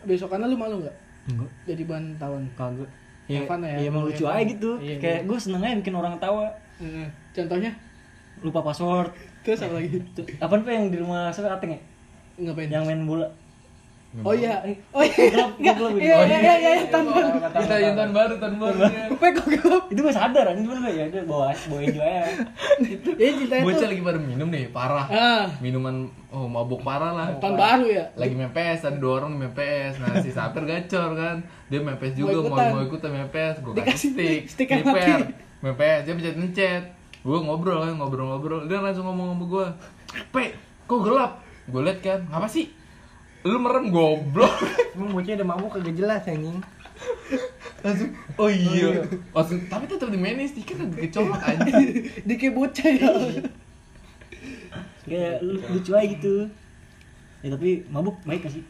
besokannya 0.07 0.49
lu 0.49 0.57
malu 0.57 0.81
nggak 0.81 0.97
Enggak, 1.29 1.51
jadi 1.69 1.83
bahan 1.85 2.07
tawan 2.17 2.45
kagak. 2.57 2.91
Ya, 3.31 3.47
fun 3.47 3.63
ya, 3.63 3.77
ya 3.79 3.87
emang 3.93 4.03
lucu 4.09 4.25
aja 4.27 4.43
gitu. 4.43 4.81
Iya, 4.83 4.97
kayak 4.99 5.21
iya. 5.23 5.29
gue 5.29 5.39
seneng 5.39 5.63
aja 5.63 5.77
bikin 5.79 5.95
orang 5.95 6.17
tawa. 6.19 6.51
Heeh. 6.81 7.07
contohnya 7.37 7.71
Lupa 8.41 8.65
password. 8.65 9.13
terus 9.45 9.61
apa 9.61 9.77
lagi 9.77 10.01
Tuh, 10.17 10.25
Apaan 10.41 10.65
pak 10.65 10.73
yang 10.73 10.89
di 10.89 10.97
rumah 10.97 11.29
siapa 11.29 11.53
Ateng 11.53 11.77
ya? 11.77 11.81
ngapain 12.41 12.73
Yang 12.73 12.85
main 12.89 13.03
bola. 13.05 13.29
Oh 14.27 14.35
iya 14.35 14.59
oh 14.91 15.07
iya 15.07 15.15
Gelap, 15.31 15.51
iya 15.63 15.73
gelap 15.79 15.95
iya 15.95 16.17
iya 16.27 16.39
iya 16.43 16.55
iya 16.59 16.71
tahun 16.91 17.15
baru. 17.15 17.29
Kita 17.47 17.75
yang 17.79 17.95
tahun 17.95 18.11
baru 18.11 18.35
tahun 18.43 18.55
baru. 18.59 18.79
Gue 19.15 19.29
kok 19.39 19.47
gelap 19.47 19.85
itu 19.87 20.01
gue 20.03 20.15
sadar 20.15 20.45
anjing 20.51 20.67
cuman 20.67 20.79
gue 20.83 20.93
ya 20.99 21.05
udah 21.07 21.23
bawa 21.31 21.47
bawa 21.55 21.81
enjoy 21.87 22.03
aja 22.03 22.27
ya 23.15 23.31
ceritanya 23.39 23.63
Bocah 23.63 23.79
tuh 23.79 23.89
lagi 23.95 24.03
pada 24.03 24.19
minum 24.19 24.49
nih, 24.51 24.67
parah. 24.75 25.07
ah. 25.07 25.47
Minuman 25.63 26.11
oh 26.35 26.51
mabuk 26.51 26.83
parah 26.83 27.15
lah. 27.15 27.27
tahun 27.39 27.55
baru 27.55 27.87
ya? 27.87 28.05
Lagi 28.19 28.35
PS 28.35 28.81
ada 28.91 28.99
dua 28.99 29.13
orang 29.23 29.39
PS 29.55 30.03
nah 30.03 30.19
si 30.19 30.31
Sapir 30.35 30.67
gacor 30.67 31.15
kan. 31.15 31.37
Dia 31.71 31.79
PS 31.79 32.15
juga 32.19 32.43
Mau 32.43 32.51
mau 32.51 32.51
ikutan. 32.51 32.69
mau 32.75 32.83
ikutan 32.83 33.09
main 33.15 33.31
PS 33.31 33.57
gue 33.63 33.73
kasih 33.79 34.11
stick 34.11 34.43
stick 34.59 34.69
main 35.63 35.75
PS 35.79 36.01
dia 36.03 36.15
pencet 36.19 36.35
pencet. 36.35 36.83
Gue 37.23 37.39
ngobrol 37.39 37.79
kan 37.79 37.95
ngobrol-ngobrol. 37.95 38.67
Dia 38.67 38.83
langsung 38.83 39.07
ngomong 39.07 39.39
sama 39.39 39.45
gue 39.47 39.67
pe 40.35 40.45
kok 40.91 40.99
gelap? 40.99 41.39
Gue 41.71 41.87
liat 41.87 42.03
kan 42.03 42.27
ngapa 42.27 42.51
sih 42.51 42.80
lu 43.41 43.57
merem 43.57 43.89
goblok. 43.89 44.53
Emang 44.93 45.17
bocah 45.17 45.33
udah 45.33 45.49
mabuk 45.49 45.71
kagak 45.73 45.97
jelas 45.97 46.25
anjing. 46.29 46.61
Langsung 47.81 48.13
oh 48.37 48.51
iya. 48.53 49.01
langsung 49.33 49.65
tapi 49.73 49.89
tetap 49.89 50.13
dimainin 50.13 50.45
stiker 50.45 50.77
lagi 50.77 51.09
kecolok 51.09 51.41
aja 51.41 51.73
di 52.21 52.35
kayak 52.37 52.55
bocah 52.61 52.89
ya. 52.93 53.11
Kayak 55.09 55.35
lu- 55.41 55.65
lucu 55.73 55.91
aja 55.97 56.07
gitu. 56.07 56.35
Ya 57.41 57.49
tapi 57.49 57.89
mabuk 57.89 58.21
baik 58.29 58.45
gak 58.45 58.53
sih? 58.53 58.65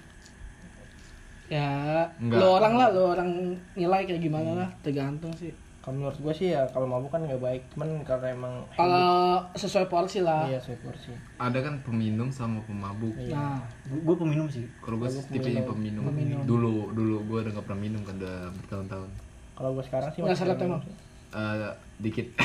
Ya 1.50 2.06
Enggak. 2.22 2.38
lo 2.38 2.46
orang 2.62 2.74
lah 2.78 2.88
lo 2.94 3.02
orang 3.10 3.30
nilai 3.74 4.06
kayak 4.06 4.22
gimana 4.22 4.54
lah 4.54 4.68
tergantung 4.86 5.34
sih 5.34 5.50
kalau 5.80 5.96
menurut 5.96 6.18
gue 6.20 6.34
sih 6.36 6.52
ya 6.52 6.68
kalau 6.76 6.84
mabuk 6.84 7.08
kan 7.08 7.24
nggak 7.24 7.40
baik. 7.40 7.62
Cuman 7.72 8.04
karena 8.04 8.36
emang 8.36 8.68
kalau 8.76 9.40
sesuai 9.56 9.88
porsi 9.88 10.20
lah. 10.20 10.44
Iya 10.44 10.60
saya 10.60 10.76
porsi. 10.84 11.16
Ada 11.40 11.64
kan 11.64 11.80
peminum 11.80 12.28
sama 12.28 12.60
pemabuk. 12.68 13.16
Nah. 13.32 13.56
Gue 13.88 14.16
peminum 14.20 14.44
sih. 14.52 14.68
Kalau 14.84 15.00
gue 15.00 15.08
tipenya 15.08 15.64
peminum. 15.64 16.04
dulu 16.44 16.92
dulu 16.92 17.24
gue 17.24 17.38
udah 17.48 17.52
gak 17.56 17.64
pernah 17.64 17.80
minum 17.80 18.04
kan 18.04 18.20
udah 18.20 18.52
bertahun-tahun. 18.60 19.08
Kalau 19.56 19.70
gue 19.72 19.84
sekarang 19.88 20.12
sih 20.12 20.20
nggak 20.20 20.36
minum 20.36 20.60
emang? 20.68 20.82
Sih. 20.84 20.94
Eh, 21.32 21.72
dikit. 22.04 22.26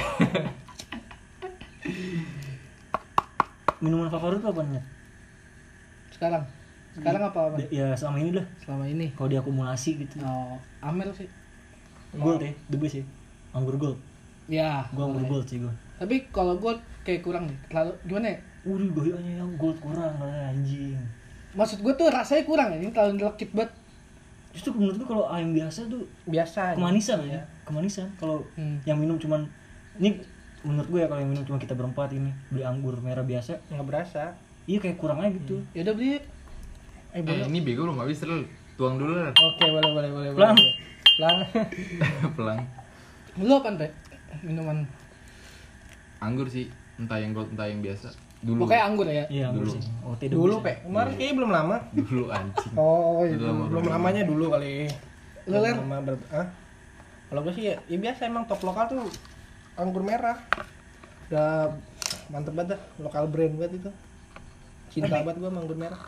Minuman 3.84 4.08
favorit 4.08 4.40
apa 4.40 4.56
apanya 4.56 4.82
sekarang? 6.16 6.44
Sekarang 6.96 7.22
apa 7.28 7.40
apa? 7.52 7.56
Ya 7.68 7.92
selama 8.00 8.24
ini 8.24 8.40
dah 8.40 8.48
selama 8.64 8.88
ini? 8.88 9.12
Kalau 9.12 9.28
diakumulasi 9.28 10.00
gitu. 10.00 10.24
Oh 10.24 10.56
Amel 10.80 11.12
sih. 11.12 11.28
Gold 12.16 12.40
ya 12.40 12.56
the 12.72 12.80
best 12.80 13.04
ya 13.04 13.06
anggur 13.56 13.76
gold. 13.76 14.00
Ya 14.46 14.84
gue 14.88 15.00
anggur 15.00 15.24
gold 15.26 15.48
sih 15.48 15.58
gue 15.58 15.74
tapi 15.96 16.28
kalau 16.30 16.60
gue 16.60 16.76
kayak 17.02 17.24
kurang 17.24 17.48
nih 17.48 17.56
terlalu 17.66 17.96
gimana 18.04 18.28
ya? 18.28 18.38
Waduh, 18.62 18.90
goyangnya 18.92 19.34
yang 19.40 19.52
gold 19.56 19.78
kurang 19.80 20.12
katanya, 20.12 20.52
anjing. 20.52 21.00
maksud 21.54 21.80
gue 21.80 21.94
tuh 21.94 22.10
rasanya 22.10 22.44
kurang 22.44 22.68
ya 22.70 22.78
ini 22.78 22.92
terlalu 22.92 23.24
lekit 23.24 23.50
banget. 23.50 23.72
Justru 24.52 24.72
menurut 24.74 24.96
gue 24.96 25.06
kalau 25.06 25.26
ayam 25.26 25.52
biasa 25.52 25.88
tuh 25.88 26.04
biasa 26.26 26.76
kemanisan 26.76 27.24
ya, 27.26 27.40
kemanisan. 27.64 28.12
Kalau 28.16 28.44
Hmm. 28.54 28.76
yang 28.84 28.98
minum 28.98 29.16
cuman 29.16 29.48
ini 29.96 30.20
menurut 30.62 30.90
gue 30.90 31.00
ya 31.00 31.08
kalau 31.08 31.22
yang 31.22 31.32
minum 31.32 31.44
cuma 31.44 31.56
kita 31.56 31.72
berempat 31.72 32.12
ini 32.12 32.28
beli 32.50 32.64
anggur 32.64 33.00
merah 33.00 33.24
biasa, 33.24 33.56
nggak 33.68 33.86
berasa. 33.86 34.36
Iya 34.66 34.82
kayak 34.82 34.98
kurang 34.98 35.22
aja 35.22 35.32
gitu. 35.32 35.64
ya 35.72 35.86
udah 35.86 35.94
beli 35.94 36.12
eh 36.12 36.20
eh, 37.14 37.22
boleh 37.22 37.48
ini 37.48 37.60
bego 37.62 37.86
belum 37.86 38.02
habis 38.02 38.20
lu 38.24 38.44
tuang 38.76 38.98
dulu 38.98 39.16
lah. 39.16 39.32
Oke 39.32 39.64
boleh 39.66 39.90
boleh 39.90 40.10
boleh 40.12 40.30
Pelan. 40.34 40.56
boleh. 40.56 40.74
pelan 41.16 41.36
pelang 42.36 42.60
lu 43.36 43.54
apa 43.54 43.70
Pe? 43.76 43.88
minuman. 44.42 44.88
Anggur 46.20 46.48
sih 46.48 46.68
entah 46.96 47.20
yang 47.20 47.36
gold 47.36 47.52
entah 47.52 47.68
yang 47.68 47.84
biasa. 47.84 48.12
Dulu. 48.46 48.68
Pokoknya 48.68 48.84
anggur 48.86 49.08
ya? 49.08 49.26
Iya 49.28 49.52
anggur 49.52 49.68
Dulu. 49.68 49.74
sih. 49.76 49.82
Oh, 50.06 50.14
teh 50.16 50.28
the 50.28 50.36
dulu 50.36 50.56
pe. 50.62 50.74
Kemarin 50.84 51.12
kayaknya 51.16 51.36
belum 51.36 51.52
lama. 51.52 51.78
Dulu 51.92 52.24
anjing. 52.30 52.74
Oh 52.80 53.24
Itu 53.26 53.42
belum, 53.42 53.58
belum 53.72 53.86
lamanya 53.90 54.22
dulu 54.24 54.46
kali. 54.52 54.88
Lu, 55.46 55.56
Ler? 55.60 55.76
Belum 55.76 55.90
lama 55.90 55.98
ber- 56.04 56.30
Hah? 56.32 56.48
kalau 57.26 57.42
gue 57.42 57.54
sih 57.58 57.66
ya, 57.68 57.76
ya 57.90 57.98
biasa 57.98 58.30
emang 58.30 58.46
top 58.46 58.62
lokal 58.64 58.86
tuh 58.86 59.02
anggur 59.76 60.06
merah. 60.06 60.38
Udah 61.28 61.74
mantep 62.30 62.54
banget 62.54 62.78
dah 62.78 62.82
lokal 63.02 63.28
brand 63.28 63.56
banget 63.58 63.82
itu. 63.82 63.92
Cinta 64.94 65.20
banget 65.20 65.42
gue 65.42 65.50
sama 65.50 65.60
anggur 65.60 65.76
merah 65.76 66.00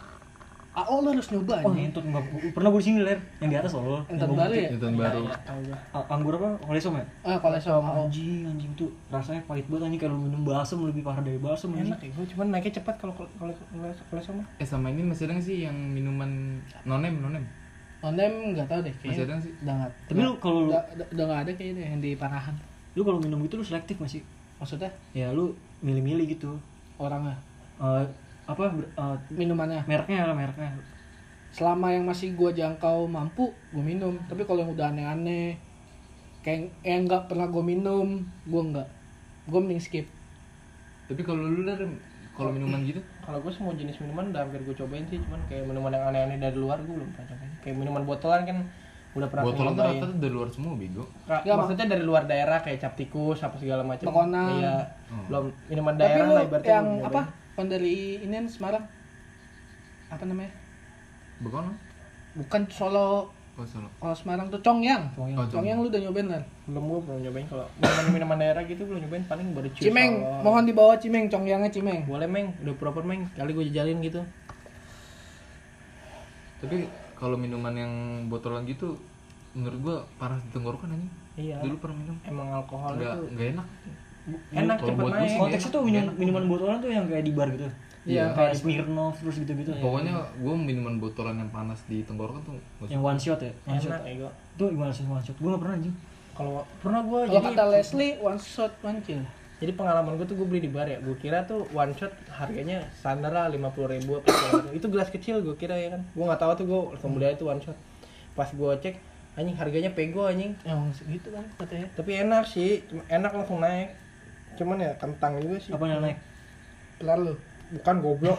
ah 0.77 0.85
oh 0.85 1.01
lu 1.01 1.09
harus 1.09 1.25
nyoba 1.33 1.57
Oh, 1.57 1.73
aja 1.73 1.73
ngentut 1.73 2.05
enggak. 2.05 2.21
Pernah 2.53 2.69
gue 2.69 2.77
di 2.77 2.85
sini 2.85 2.99
ler, 3.01 3.17
yang 3.41 3.49
di 3.49 3.57
atas 3.57 3.73
loh. 3.73 4.05
entar 4.05 4.29
baru 4.29 4.53
ya? 4.53 4.69
itu 4.69 4.77
tahun 4.77 4.93
baru. 4.93 5.21
tahu 5.41 5.59
gue 5.65 5.77
A- 5.89 6.07
anggur 6.13 6.33
apa? 6.37 6.49
Kolesom 6.61 6.93
ya? 7.01 7.05
ah 7.25 7.37
sama 7.57 7.89
oh. 7.97 8.05
Anjing, 8.05 8.45
anjing 8.45 8.71
tuh. 8.77 8.93
Rasanya 9.09 9.41
pahit 9.49 9.65
banget 9.65 9.89
anjing. 9.89 10.01
Kalau 10.05 10.21
minum 10.21 10.45
balsam 10.45 10.85
lebih 10.85 11.01
parah 11.01 11.25
dari 11.25 11.41
balsam 11.41 11.73
enak 11.73 11.97
ya 11.97 12.13
gue 12.13 12.25
cuman 12.29 12.53
naiknya 12.53 12.77
cepat 12.77 13.01
kalau 13.01 13.13
kalau 13.17 13.25
kalau 13.41 13.53
kalau 13.89 14.21
sama 14.21 14.41
eh 14.61 14.67
sama 14.69 14.93
ini 14.93 15.01
masih 15.01 15.25
ada 15.25 15.33
nggak 15.33 15.47
sih 15.49 15.57
yang 15.65 15.73
minuman 15.73 16.61
nonem 16.85 17.17
nonem? 17.17 17.41
Onem 17.97 18.53
nggak 18.53 18.69
tahu 18.69 18.79
deh 18.85 18.93
masih 18.93 19.01
kayaknya 19.01 19.25
ada 19.25 19.33
nggak 19.33 19.45
sih? 19.49 19.53
Udah 19.57 19.73
nggak. 19.73 19.91
Tapi 20.05 20.19
lu 20.21 20.31
kalau 20.37 20.59
lu, 20.61 20.69
udah, 20.69 20.81
udah- 20.93 21.25
nggak 21.25 21.41
ada 21.41 21.51
kayaknya 21.57 21.83
yang 21.89 21.97
di 21.97 22.11
Parahan 22.13 22.53
lu 22.93 23.01
kalau 23.01 23.17
minum 23.17 23.41
gitu 23.41 23.57
lu 23.57 23.65
selektif 23.65 23.97
masih. 23.97 24.21
maksudnya? 24.57 24.89
Ya 25.13 25.33
lu 25.33 25.57
milih-milih 25.81 26.37
gitu. 26.37 26.53
orangnya? 26.97 27.37
Eh 27.77 28.05
apa? 28.47 28.63
Eh, 28.71 29.17
minumannya. 29.31 29.83
Mereknya 29.83 30.25
lah 30.25 30.35
mereknya. 30.35 30.71
selama 31.47 31.89
yang 31.89 32.03
masih 32.03 32.35
gua 32.35 32.51
jangkau 32.51 33.07
mampu 33.07 33.49
gue 33.71 33.79
minum. 33.81 34.13
Tapi 34.25 34.43
kalau 34.43 34.61
yang 34.61 34.71
udah 34.71 34.91
aneh-aneh 34.91 35.55
kayak 36.39 36.69
yang 36.81 37.03
nggak 37.03 37.27
pernah 37.27 37.47
gue 37.47 37.63
minum 37.63 38.19
gue 38.43 38.61
nggak. 38.63 38.87
Gue 39.45 39.59
mending 39.59 39.79
skip. 39.79 40.05
Tapi 41.07 41.23
kalau 41.23 41.39
lu 41.39 41.63
dari 41.63 41.87
kalau 42.35 42.51
minuman 42.51 42.83
gitu? 42.83 42.99
Kalau 43.23 43.39
gue 43.39 43.49
semua 43.49 43.73
jenis 43.73 43.95
minuman 43.97 44.29
udah 44.29 44.43
hampir 44.43 44.59
gue 44.61 44.75
cobain 44.75 45.07
sih 45.07 45.17
cuman 45.17 45.39
kayak 45.47 45.65
minuman 45.65 45.89
yang 45.89 46.03
aneh-aneh 46.05 46.37
dari 46.37 46.53
luar 46.53 46.77
gue 46.77 46.93
belum 46.93 47.09
pernah 47.11 47.27
cobain. 47.31 47.51
Kayak 47.63 47.75
minuman 47.79 48.03
botolan 48.03 48.41
kan 48.43 48.57
udah 49.15 49.27
pernah 49.31 49.43
botolan 49.47 49.71
tuh 49.71 49.81
rata-rata 49.81 50.07
dari 50.19 50.33
luar 50.35 50.49
semua 50.51 50.73
bego. 50.75 51.03
Ka- 51.25 51.41
Nggak, 51.41 51.55
maksudnya 51.57 51.85
dari 51.89 52.03
luar 52.03 52.23
daerah 52.27 52.59
kayak 52.59 52.77
cap 52.77 52.93
tikus 52.93 53.39
apa 53.41 53.55
segala 53.55 53.81
macam. 53.81 54.05
Iya. 54.53 54.75
Oh. 55.09 55.23
belum 55.25 55.43
minuman 55.65 55.95
daerah 55.95 56.27
lah 56.29 56.41
ibaratnya 56.43 56.75
yang 56.75 56.87
apa 57.01 57.21
nyobain. 57.57 57.65
kan 57.65 57.65
dari 57.73 58.21
ini 58.21 58.33
Semarang. 58.45 58.85
Apa 60.13 60.23
namanya? 60.29 60.53
Begono? 61.41 61.73
Bukan 62.37 62.69
Solo. 62.69 63.33
Oh 63.57 63.65
solo. 63.65 63.89
Kalau 63.97 64.13
Semarang 64.13 64.53
tuh 64.53 64.61
Congyang. 64.61 65.09
Congyang. 65.17 65.41
Oh, 65.41 65.49
Congyang. 65.49 65.81
Lu 65.81 65.89
udah 65.89 65.97
nyobain 65.97 66.29
kan 66.29 66.43
belum 66.69 66.83
gue 66.85 66.99
belum 67.09 67.19
nyobain. 67.25 67.45
Kalau 67.49 67.65
minuman 67.81 68.05
minuman 68.13 68.37
daerah 68.37 68.61
gitu 68.69 68.85
belum 68.85 69.01
nyobain. 69.01 69.25
Paling 69.25 69.47
baru 69.57 69.67
cius 69.73 69.89
Cimeng. 69.89 70.21
Mohon 70.45 70.63
dibawa 70.69 70.93
Cimeng. 71.01 71.25
Congyangnya 71.25 71.73
Cimeng. 71.73 72.05
Boleh 72.05 72.29
meng. 72.29 72.53
Udah 72.61 72.77
proper 72.77 73.01
meng. 73.01 73.25
Kali 73.33 73.57
gue 73.57 73.65
jajalin 73.73 73.97
gitu. 74.05 74.21
Tapi 76.61 76.85
kalau 77.17 77.33
minuman 77.33 77.73
yang 77.73 77.93
botolan 78.29 78.69
gitu 78.69 78.93
menurut 79.57 79.79
gua 79.81 79.97
parah 80.21 80.37
di 80.37 80.49
tenggorokan 80.53 80.93
anjing. 80.93 81.13
Iya. 81.33 81.57
Dulu 81.65 81.81
pernah 81.81 81.97
minum. 81.97 82.17
Emang 82.29 82.53
alkohol 82.53 82.93
nggak 83.01 83.13
itu 83.17 83.33
nggak 83.33 83.49
enak 83.57 83.67
enak 84.51 84.75
Kalau 84.77 84.89
cepet 84.91 85.03
buat 85.03 85.13
naik 85.15 85.29
sih 85.29 85.39
Konteksnya 85.39 85.71
tuh 85.71 85.81
minum, 85.87 86.05
minuman 86.19 86.43
botolan 86.51 86.77
tuh 86.83 86.89
yang 86.91 87.05
kayak 87.07 87.23
di 87.23 87.31
bar 87.31 87.47
gitu. 87.51 87.67
Iya. 88.07 88.31
Kayak 88.31 88.53
Smirnoff 88.59 89.19
terus 89.19 89.35
gitu-gitu. 89.43 89.71
pokoknya 89.83 90.15
gua 90.39 90.55
minuman 90.55 90.95
botolan 90.99 91.35
yang 91.39 91.51
panas 91.51 91.83
di 91.91 92.03
tenggorokan 92.07 92.39
tuh 92.47 92.55
Yang 92.87 93.03
one 93.03 93.19
shot 93.19 93.39
ya? 93.43 93.51
One 93.67 93.79
shot. 93.79 93.99
enak 93.99 94.03
gue 94.19 94.31
Itu 94.55 94.63
gimana 94.71 94.91
sih 94.91 95.03
one 95.03 95.19
shot? 95.19 95.35
Gue 95.39 95.49
gak 95.51 95.61
pernah 95.63 95.75
anjing. 95.75 95.95
kalau 96.37 96.61
pernah 96.85 97.01
gue 97.01 97.19
kalau 97.25 97.33
jadi 97.33 97.45
kata 97.49 97.63
Leslie 97.73 98.13
one 98.21 98.37
shot 98.37 98.69
one 98.85 99.01
kill 99.01 99.25
jadi 99.57 99.73
pengalaman 99.73 100.21
gue 100.21 100.27
tuh 100.29 100.37
gue 100.37 100.45
beli 100.45 100.61
di 100.61 100.69
bar 100.69 100.85
ya 100.85 101.01
gue 101.01 101.17
kira 101.17 101.41
tuh 101.49 101.65
one 101.73 101.89
shot 101.97 102.13
harganya 102.29 102.85
standar 102.93 103.33
lah 103.33 103.49
lima 103.49 103.73
puluh 103.73 103.89
ribu 103.89 104.21
apa 104.21 104.69
itu 104.69 104.85
gelas 104.85 105.09
kecil 105.09 105.41
gue 105.41 105.57
kira 105.57 105.73
ya 105.73 105.97
kan 105.97 106.05
gue 106.05 106.21
nggak 106.21 106.37
tahu 106.37 106.51
tuh 106.61 106.65
gue 106.69 106.79
langsung 106.93 107.17
beli 107.17 107.25
aja 107.25 107.41
tuh 107.41 107.49
one 107.49 107.57
shot 107.57 107.73
pas 108.37 108.45
gue 108.45 108.71
cek 108.85 109.01
anjing 109.33 109.57
harganya 109.57 109.89
pego 109.97 110.29
anjing 110.29 110.53
emang 110.61 110.93
segitu 110.93 111.33
kan 111.33 111.41
katanya 111.57 111.89
tapi 111.97 112.11
enak 112.21 112.45
sih 112.45 112.85
cuma 112.85 113.01
enak 113.09 113.33
langsung 113.33 113.57
naik 113.57 113.97
cuman 114.57 114.81
ya 114.81 114.91
kentang 114.97 115.37
juga 115.39 115.57
sih. 115.61 115.71
Apa 115.71 115.85
yang 115.85 116.01
naik? 116.01 116.17
pelar 116.97 117.17
lu 117.21 117.33
bukan 117.67 117.95
goblok 118.01 118.37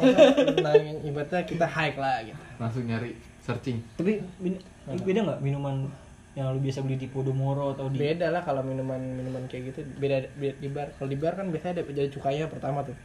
naik 0.59 1.05
ibaratnya 1.07 1.47
kita 1.47 1.67
hike 1.69 1.99
lah 2.01 2.27
gitu. 2.27 2.43
Langsung 2.59 2.83
nyari 2.91 3.15
searching. 3.45 3.79
Tapi 3.95 4.19
min- 4.43 4.59
beda 4.89 5.21
nggak 5.25 5.41
minuman 5.45 5.87
yang 6.35 6.55
lu 6.55 6.63
biasa 6.63 6.87
beli 6.87 6.99
di 6.99 7.11
Podomoro 7.11 7.75
atau 7.75 7.91
di 7.91 7.99
beda 7.99 8.31
lah 8.31 8.43
kalau 8.47 8.63
minuman 8.67 8.99
minuman 8.99 9.43
kayak 9.47 9.75
gitu. 9.75 9.87
Beda, 9.99 10.27
beda 10.39 10.55
di 10.59 10.69
bar. 10.71 10.89
Kalau 10.97 11.09
di 11.11 11.19
bar 11.19 11.35
kan 11.39 11.47
biasanya 11.55 11.83
ada 11.83 11.83
jadi 11.87 12.11
cukainya 12.11 12.47
pertama 12.51 12.83
tuh. 12.83 12.97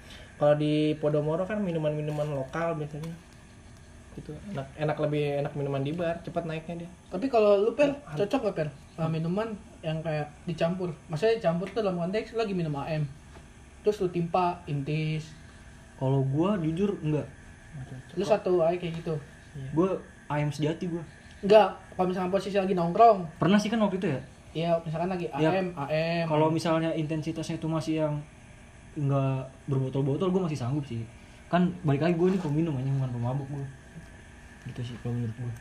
Kalau 0.42 0.56
di 0.58 0.98
Podomoro 0.98 1.46
kan 1.46 1.62
minuman 1.62 1.94
minuman 1.94 2.26
lokal 2.34 2.78
biasanya. 2.78 3.14
Gitu. 4.14 4.32
Enak 4.54 4.68
enak 4.78 4.98
lebih 5.02 5.42
enak 5.42 5.54
minuman 5.58 5.82
di 5.82 5.92
bar 5.94 6.22
cepat 6.22 6.46
naiknya 6.46 6.86
dia. 6.86 6.90
Tapi 7.10 7.26
kalau 7.30 7.62
lu 7.62 7.74
per 7.74 8.00
cocok 8.00 8.42
gak 8.50 8.56
per 8.58 8.68
minuman 9.10 9.54
yang 9.84 10.00
kayak 10.00 10.26
dicampur 10.44 10.90
maksudnya 11.06 11.38
dicampur 11.38 11.68
tuh 11.68 11.84
dalam 11.84 12.00
konteks 12.00 12.34
lagi 12.34 12.52
minum 12.52 12.74
AM 12.74 13.04
terus 13.84 14.00
lu 14.00 14.08
timpa 14.08 14.56
intis 14.66 15.28
Kalau 15.94 16.24
gua 16.26 16.56
jujur 16.58 16.96
enggak. 17.00 17.28
lu 18.14 18.24
satu 18.24 18.60
aja 18.60 18.76
kayak 18.76 18.96
gitu 18.98 19.14
Gua 19.72 19.94
ayam 20.28 20.48
sejati 20.48 20.88
gua. 20.88 21.04
enggak 21.40 21.68
kalau 21.94 22.08
misalkan 22.08 22.32
posisi 22.32 22.56
lagi 22.56 22.72
nongkrong 22.72 23.28
Pernah 23.38 23.56
sih 23.56 23.68
kan 23.68 23.78
waktu 23.78 23.98
itu 23.98 24.08
ya. 24.08 24.20
ya 24.54 24.70
misalkan 24.80 25.10
lagi 25.10 25.28
Ya, 25.34 25.52
AM 25.52 25.76
AM 25.78 26.26
Kalau 26.26 26.48
misalnya 26.48 26.90
intensitasnya 26.92 27.56
itu 27.56 27.68
masih 27.68 27.94
yang 28.02 28.16
enggak 28.96 29.44
berbotol-botol 29.66 30.30
gua 30.30 30.46
masih 30.46 30.56
sanggup 30.56 30.84
sih. 30.84 31.04
Kan 31.48 31.70
balik 31.84 32.02
lagi 32.02 32.16
gua 32.16 32.28
ini 32.28 32.38
peminum 32.38 32.74
aja 32.74 32.88
bukan 32.90 33.12
pemabuk 33.12 33.48
gua. 33.50 33.66
Gitu 34.64 34.82
sih 34.82 34.96
kalau 35.00 35.14
menurut 35.14 35.36
gua. 35.36 35.52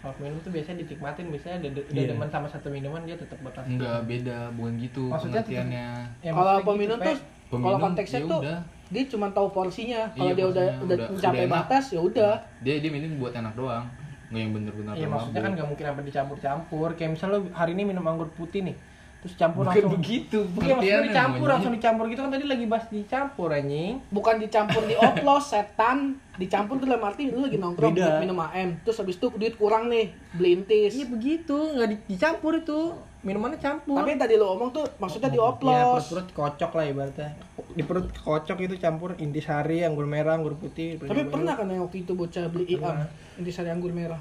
Kalau 0.00 0.14
minum 0.18 0.38
tuh 0.40 0.48
biasanya 0.50 0.78
dinikmatin 0.80 1.26
biasanya 1.28 1.56
udah, 1.62 1.70
udah 1.84 1.92
Iya. 1.94 2.08
demen 2.10 2.28
sama 2.28 2.48
satu 2.48 2.68
minuman 2.68 3.00
dia 3.04 3.14
tetap 3.14 3.36
bakal 3.40 3.60
enggak 3.62 4.00
beda 4.04 4.38
bukan 4.50 4.74
gitu 4.78 5.02
Maksudnya 5.06 5.44
pengertiannya. 5.44 5.88
Ya, 6.18 6.30
kalau 6.30 6.40
maksudnya 6.56 6.66
peminum 6.66 6.98
gitu, 6.98 7.04
tuh 7.06 7.18
kalau 7.60 7.78
konteksnya 7.78 8.18
ya 8.18 8.26
tuh 8.26 8.40
udah. 8.40 8.58
dia 8.88 9.02
cuma 9.06 9.26
tahu 9.28 9.48
porsinya. 9.50 10.00
Kalau 10.10 10.24
Iya, 10.24 10.32
dia 10.34 10.46
udah 10.46 10.66
udah 10.78 10.96
udah- 10.96 11.08
mencapai 11.12 11.38
udah 11.38 11.52
batas 11.54 11.84
ya 11.90 12.00
udah. 12.00 12.32
Dia 12.60 12.74
dia 12.78 12.90
minum 12.90 13.10
buat 13.18 13.32
enak 13.32 13.52
doang. 13.54 13.84
Nggak 14.30 14.40
yang 14.40 14.52
bener-bener 14.52 14.92
Iya 14.94 15.06
maksudnya 15.06 15.40
kan 15.40 15.52
nggak 15.52 15.68
mungkin 15.68 15.84
sampai 15.84 16.04
dicampur-campur. 16.06 16.88
Kayak 16.94 17.10
misalnya 17.12 17.34
lu 17.34 17.40
hari 17.52 17.70
ini 17.72 17.82
minum 17.84 18.04
anggur 18.04 18.28
putih 18.30 18.60
nih, 18.62 18.76
terus 19.20 19.36
campur 19.36 19.62
bukan 19.62 19.76
langsung. 19.76 19.92
begitu 19.94 20.38
Iya 20.40 20.72
maksudnya 20.72 21.04
dicampur 21.04 21.36
namanya. 21.38 21.52
langsung 21.52 21.72
dicampur 21.72 22.04
gitu 22.08 22.20
kan 22.20 22.30
tadi 22.30 22.44
lagi 22.46 22.64
bahas 22.64 22.86
dicampur 22.88 23.48
anjing. 23.50 23.94
bukan 24.08 24.34
dicampur 24.38 24.82
di 24.82 24.94
oplos 24.98 25.44
setan 25.46 25.98
dicampur 26.34 26.74
tuh 26.76 26.86
dalam 26.86 27.04
arti 27.04 27.28
lu 27.28 27.42
lagi 27.42 27.56
nongkrong 27.56 27.92
Beda. 27.92 28.16
minum 28.16 28.40
AM 28.40 28.80
terus 28.80 28.96
habis 28.96 29.14
itu 29.14 29.28
duit 29.30 29.54
kurang 29.54 29.86
nih 29.86 30.08
beli 30.32 30.56
intis 30.56 30.92
Iya 30.94 31.06
begitu, 31.06 31.52
nggak 31.52 31.88
di- 31.90 32.02
dicampur 32.08 32.56
itu. 32.56 32.96
minumannya 33.20 33.60
campur 33.60 34.00
Tapi 34.00 34.16
tadi 34.16 34.32
lo 34.34 34.56
omong 34.56 34.72
tuh 34.72 34.88
maksudnya 34.96 35.28
ya 35.28 35.36
dioplos. 35.36 36.08
perut-perut 36.08 36.28
kocok 36.32 36.70
lah 36.72 36.84
ibaratnya 36.86 37.28
di 37.70 37.82
perut 37.82 38.08
kocok 38.16 38.58
itu 38.58 38.74
campur 38.78 39.12
intisari 39.14 39.84
anggur 39.84 40.08
merah 40.08 40.32
anggur 40.34 40.56
putih 40.56 40.96
Tapi 40.96 41.28
pernah 41.28 41.52
kan 41.52 41.68
yang 41.68 41.84
waktu 41.84 42.00
itu 42.00 42.16
bocah 42.16 42.48
beli 42.48 42.72
iam 42.72 42.96
intisari 43.36 43.68
anggur 43.68 43.92
merah. 43.92 44.16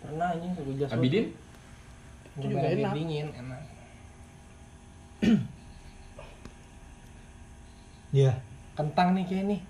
pernah 0.00 0.34
anjing 0.34 0.50
gue 0.52 0.74
jelas 0.74 0.90
Abidin 0.90 1.30
Itu 2.32 2.46
juga 2.48 2.66
enak. 2.66 2.90
dingin 2.90 3.30
enak 3.30 3.62
Iya. 8.10 8.32
kentang 8.74 9.12
nih 9.12 9.24
kayak 9.24 9.44
nih 9.46 9.60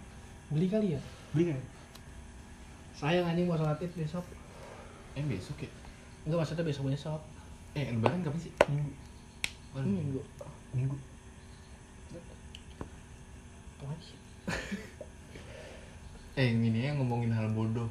beli 0.48 0.66
kali 0.66 0.94
ya 0.94 1.00
Beli 1.30 1.50
kan? 1.50 1.60
Sayang 2.94 3.26
anjing 3.26 3.46
mau 3.46 3.54
sholat 3.54 3.78
id 3.78 3.92
besok. 3.92 4.24
eh 5.12 5.22
besok 5.22 5.56
ya 5.58 5.70
Enggak 6.22 6.38
maksudnya 6.40 6.64
besok 6.64 6.84
besok. 6.86 7.20
eh 7.72 7.86
lebaran 7.88 8.22
kapan 8.22 8.40
sih 8.40 8.52
Minggu. 8.66 8.92
Waduh. 9.72 9.86
Minggu. 9.86 10.20
Minggu. 10.72 10.96
Eh 16.36 16.46
ini 16.48 16.72
ya 16.80 16.94
ngomongin 16.94 17.30
hal 17.30 17.50
bodoh 17.50 17.90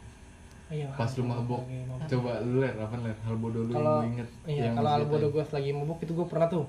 Iya, 0.69 0.85
pas 0.93 1.09
lu 1.11 1.25
mabok 1.25 1.65
mabok. 1.65 2.05
coba 2.07 2.31
lu 2.41 2.61
liat 2.61 2.77
apa 2.77 2.93
liat 2.99 3.19
hal 3.19 3.35
bodoh 3.35 3.65
lu 3.65 3.73
kalau 3.73 3.81
yang 3.81 3.99
lu 3.99 4.09
inget 4.11 4.27
iya 4.45 4.61
yang 4.63 4.75
kalau 4.77 4.85
lu 4.87 4.95
al 4.95 5.05
bodoh 5.05 5.29
gue 5.29 5.43
lagi 5.43 5.69
mabuk 5.69 5.97
itu 5.99 6.13
gue 6.13 6.25
pernah 6.25 6.47
tuh 6.47 6.65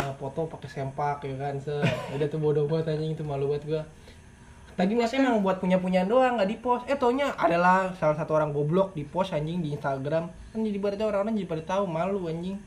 uh, 0.00 0.12
foto 0.16 0.48
pakai 0.48 0.68
sempak 0.68 1.24
ya 1.24 1.36
kan 1.36 1.56
se 1.60 1.72
udah 2.12 2.26
tuh 2.28 2.40
bodoh 2.40 2.64
banget 2.68 2.96
anjing 2.96 3.16
itu 3.16 3.24
malu 3.24 3.48
banget 3.52 3.64
gue 3.66 3.82
tadi 4.76 4.92
masih 4.92 5.24
emang 5.24 5.40
buat 5.40 5.56
punya 5.56 5.80
punyaan 5.80 6.06
doang 6.06 6.36
nggak 6.36 6.48
di 6.52 6.56
post 6.60 6.84
eh 6.84 7.00
taunya 7.00 7.32
adalah 7.40 7.96
salah 7.96 8.12
satu 8.12 8.36
orang 8.36 8.52
goblok 8.52 8.92
di 8.92 9.08
post 9.08 9.32
anjing 9.32 9.64
di 9.64 9.72
Instagram. 9.72 10.28
Kan 10.52 10.60
jadi 10.60 10.76
pada 10.76 11.00
orang-orang 11.08 11.40
jadi 11.40 11.48
pada 11.48 11.62
tahu 11.64 11.88
malu 11.88 12.28
anjing. 12.28 12.60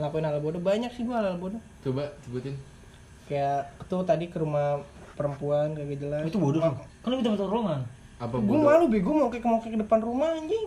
Ngelakuin 0.00 0.24
hal 0.24 0.40
bodoh. 0.40 0.60
Banyak 0.64 0.88
sih 0.96 1.04
gue 1.04 1.12
hal 1.12 1.36
bodoh. 1.36 1.60
Coba 1.84 2.08
sebutin. 2.24 2.56
Kayak 3.28 3.76
tuh 3.92 4.00
tadi 4.08 4.32
ke 4.32 4.40
rumah 4.40 4.80
perempuan 5.20 5.76
kagak 5.76 6.00
jelas. 6.00 6.24
Itu 6.24 6.40
bodoh. 6.40 6.64
Kan 7.04 7.08
lu 7.12 7.20
minta 7.20 7.36
tolongan. 7.36 7.84
apa 8.20 8.36
gue 8.36 8.44
bodoh? 8.44 8.64
malu 8.64 8.84
bego 8.88 9.10
mau 9.16 9.28
kayak 9.28 9.44
mau 9.44 9.60
kayak 9.60 9.76
ke 9.76 9.80
depan 9.84 10.00
rumah 10.00 10.32
anjing. 10.32 10.64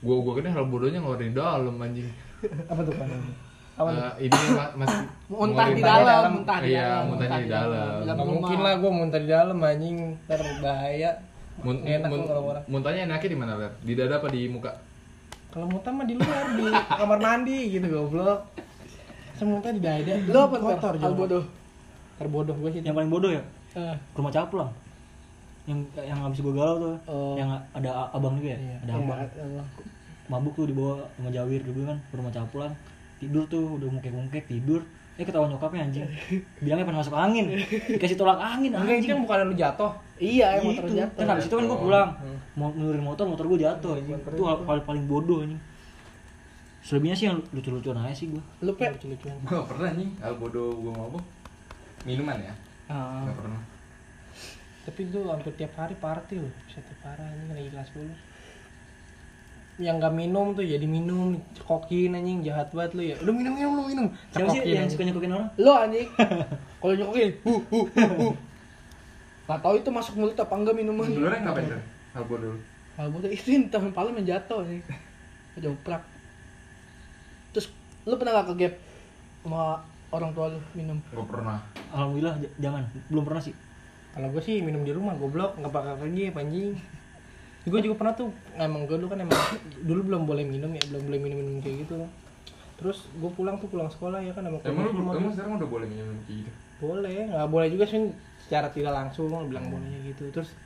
Gua 0.00 0.16
gua 0.24 0.32
kira 0.36 0.52
hal 0.52 0.64
bodohnya 0.68 1.00
ngeluarin 1.00 1.32
dalam 1.32 1.76
anjing. 1.80 2.08
Apa 2.68 2.84
tuh 2.84 2.92
kan 2.96 3.08
Eh, 3.82 4.12
ini 4.22 4.36
ma- 4.52 4.74
masih 4.76 5.00
Muntah 5.30 5.66
di 5.68 5.80
dalam, 5.80 6.22
muntah 6.34 6.58
di 6.58 6.68
Iya, 6.68 6.82
dalam. 6.84 7.02
muntahnya 7.08 7.38
di 7.38 7.48
dalam. 7.48 7.70
Dalam 7.70 8.02
Nggak 8.02 8.16
rumah. 8.18 8.34
mungkin 8.34 8.58
lah 8.60 8.74
gue 8.76 8.90
muntah 8.92 9.18
di 9.18 9.28
dalam 9.28 9.56
anjing 9.58 9.96
ntar 10.22 10.40
bahaya 10.58 11.10
Mun- 11.60 11.82
Enak 11.82 12.08
mun- 12.08 12.18
tuh 12.18 12.26
kalau 12.26 12.42
orang. 12.46 12.64
muntahnya 12.66 13.00
enaknya 13.06 13.28
di 13.28 13.38
mana 13.38 13.52
ler 13.54 13.72
di 13.78 13.92
dada 13.92 14.14
apa 14.16 14.28
di 14.28 14.40
muka 14.46 14.72
kalau 15.50 15.66
muntah 15.66 15.90
mah 15.90 16.04
di 16.04 16.14
luar 16.14 16.44
di 16.50 16.64
kamar 16.90 17.18
mandi 17.18 17.58
gitu 17.70 17.86
goblok 17.86 18.40
semuntah 19.34 19.70
di 19.70 19.80
dada 19.80 20.14
Lo 20.26 20.40
apa 20.42 20.56
kotor? 20.58 20.92
Hal 20.96 21.12
bodoh. 21.12 21.44
terbodoh 22.16 22.52
gue 22.54 22.70
sih 22.70 22.80
Yang 22.80 22.96
paling 22.96 23.08
bodoh 23.08 23.30
ya? 23.30 23.42
Eh, 23.72 23.94
Ke 24.10 24.16
rumah 24.16 24.28
caplang. 24.30 24.70
Yang 25.64 25.78
yang 25.96 26.18
habis 26.18 26.38
gue 26.38 26.50
galau 26.50 26.76
tuh. 26.76 26.96
Oh. 27.06 27.32
Yang 27.34 27.50
ada 27.72 27.90
abang 28.10 28.34
juga 28.34 28.50
ya? 28.50 28.58
Iya. 28.58 28.76
Ada 28.80 28.92
abang. 28.94 29.18
iya. 29.20 29.62
Mabuk 30.26 30.52
tuh 30.52 30.64
dibawa 30.64 31.00
sama 31.12 31.28
Jawir 31.28 31.60
dulu 31.62 31.80
kan 31.84 31.98
ke 32.00 32.14
rumah 32.14 32.30
caplang. 32.30 32.72
Tidur 33.20 33.44
tuh 33.46 33.76
udah 33.76 33.88
mungkek-mungkek 33.90 34.44
tidur. 34.46 34.80
Eh 35.14 35.22
ketahuan 35.22 35.52
nyokapnya 35.52 35.84
anjing. 35.84 36.08
Bilangnya 36.58 36.82
pengen 36.82 36.98
masuk 36.98 37.12
angin. 37.14 37.52
Dikasih 37.86 38.16
tolak 38.16 38.40
angin 38.40 38.72
enggak 38.72 38.96
anjing. 38.96 39.10
kan 39.10 39.20
bukan 39.20 39.36
lu 39.44 39.54
jatuh 39.54 39.92
Iya, 40.16 40.56
emang 40.56 40.72
Gitu. 40.74 40.84
terjatuh. 40.86 41.16
Kan 41.16 41.28
habis 41.28 41.44
itu 41.44 41.54
kan 41.54 41.64
gue 41.64 41.78
pulang. 41.78 42.08
Hmm. 42.14 42.38
Mau 42.54 42.68
nurunin 42.70 43.00
motor, 43.00 43.24
motor 43.24 43.44
gue 43.46 43.60
jatuh 43.60 43.92
anjing. 43.94 44.16
Itu 44.16 44.42
hal 44.42 44.56
paling 44.62 44.84
paling 44.84 45.04
bodoh 45.04 45.40
anjing. 45.40 45.60
Selebihnya 46.80 47.12
sih 47.14 47.26
yang 47.26 47.44
lucu-lucuan 47.46 47.98
aja 47.98 48.14
sih 48.14 48.26
gue. 48.26 48.40
Lu 48.60 48.72
pe. 48.72 48.88
lucu-lucuan 48.88 49.36
gua 49.38 49.52
gak 49.54 49.68
pernah 49.68 49.90
nih 49.92 50.08
hal 50.18 50.32
bodoh 50.34 50.72
gua 50.74 50.92
mabuk 50.94 51.24
minuman 52.02 52.40
ya 52.40 52.54
Ah. 52.88 53.22
gak 53.22 53.36
pernah 53.36 53.60
tapi 54.80 55.00
itu 55.04 55.20
hampir 55.22 55.52
tiap 55.54 55.76
hari 55.76 55.92
party 55.94 56.40
loh 56.40 56.48
bisa 56.64 56.80
tiap 56.80 57.00
hari 57.04 57.20
anjing 57.22 57.52
lagi 57.52 57.68
kelas 57.68 57.88
10 57.92 58.08
yang 59.80 59.96
nggak 59.96 60.12
minum 60.12 60.52
tuh 60.52 60.60
jadi 60.60 60.84
minum 60.84 61.34
cekokin 61.56 62.12
anjing 62.12 62.44
jahat 62.44 62.68
banget 62.70 62.92
lu 62.92 63.02
ya 63.02 63.16
udah 63.16 63.32
minum 63.32 63.52
minum 63.52 63.72
lu 63.74 63.82
minum 63.88 64.06
Siapa 64.28 64.52
sih 64.52 64.60
yang 64.68 64.84
suka 64.86 65.02
nyokokin 65.02 65.32
orang? 65.32 65.48
Lo 65.56 65.72
anjing. 65.74 66.08
Kalau 66.76 66.94
nyokokin, 66.94 67.30
hu 67.40 67.52
hu 67.66 67.78
hu 67.88 68.00
hu. 68.14 68.28
Gak 69.44 69.58
tau 69.58 69.74
itu 69.74 69.88
masuk 69.88 70.14
mulut 70.14 70.36
apa 70.36 70.52
enggak 70.52 70.76
minuman. 70.76 71.08
sebenarnya 71.08 71.40
ngapain 71.42 71.66
Ler? 71.66 71.80
hal 72.12 72.24
bodoh 72.24 72.50
lu? 72.52 72.60
Hal 72.94 73.08
bodoh 73.08 73.30
itu 73.30 73.48
yang 73.48 73.66
temen 73.66 73.90
paling 73.90 74.12
menjatuh 74.12 74.60
anjing. 74.60 74.84
Joprak. 75.56 76.02
Terus 77.50 77.66
lu 78.04 78.14
pernah 78.14 78.32
gak 78.36 78.46
ke 78.46 78.54
gap 78.58 78.74
sama 79.40 79.80
orang 80.10 80.30
tua 80.30 80.46
lu 80.50 80.60
minum? 80.72 81.00
gak 81.02 81.24
pernah 81.26 81.58
Alhamdulillah 81.90 82.36
j- 82.38 82.54
jangan. 82.58 82.84
Belum 83.08 83.24
pernah 83.24 83.40
sih. 83.40 83.56
kalau 84.10 84.26
gue 84.28 84.42
sih 84.42 84.58
minum 84.58 84.82
di 84.82 84.90
rumah 84.90 85.14
goblok 85.14 85.54
nggak 85.54 85.70
bakal 85.70 85.94
pergi 85.96 86.28
anjing 86.28 86.74
gue 87.60 87.80
juga 87.84 87.94
pernah 88.00 88.14
tuh 88.16 88.32
emang 88.56 88.88
gue 88.88 88.96
dulu 88.96 89.12
kan 89.12 89.20
emang 89.20 89.36
dulu 89.84 90.00
belum 90.08 90.22
boleh 90.24 90.44
minum 90.48 90.72
ya 90.72 90.80
belum 90.88 91.02
boleh 91.04 91.18
minum 91.20 91.36
minum 91.44 91.60
kayak 91.60 91.84
gitu 91.84 92.00
loh 92.00 92.10
terus 92.80 93.04
gue 93.12 93.30
pulang 93.36 93.60
tuh 93.60 93.68
pulang 93.68 93.92
sekolah 93.92 94.24
ya 94.24 94.32
kan 94.32 94.40
emang 94.48 94.64
emang 94.64 94.88
lu 94.88 95.12
emang 95.12 95.32
sekarang 95.36 95.60
udah 95.60 95.68
boleh 95.68 95.84
minum 95.84 96.16
kayak 96.24 96.48
gitu? 96.48 96.50
Boleh 96.80 97.28
nggak 97.28 97.48
boleh 97.52 97.68
juga 97.68 97.84
sih 97.84 98.08
secara 98.40 98.72
tidak 98.72 98.96
langsung 98.96 99.28
bilang 99.28 99.68
bolehnya 99.68 100.00
gitu. 100.00 100.32
Terus 100.32 100.56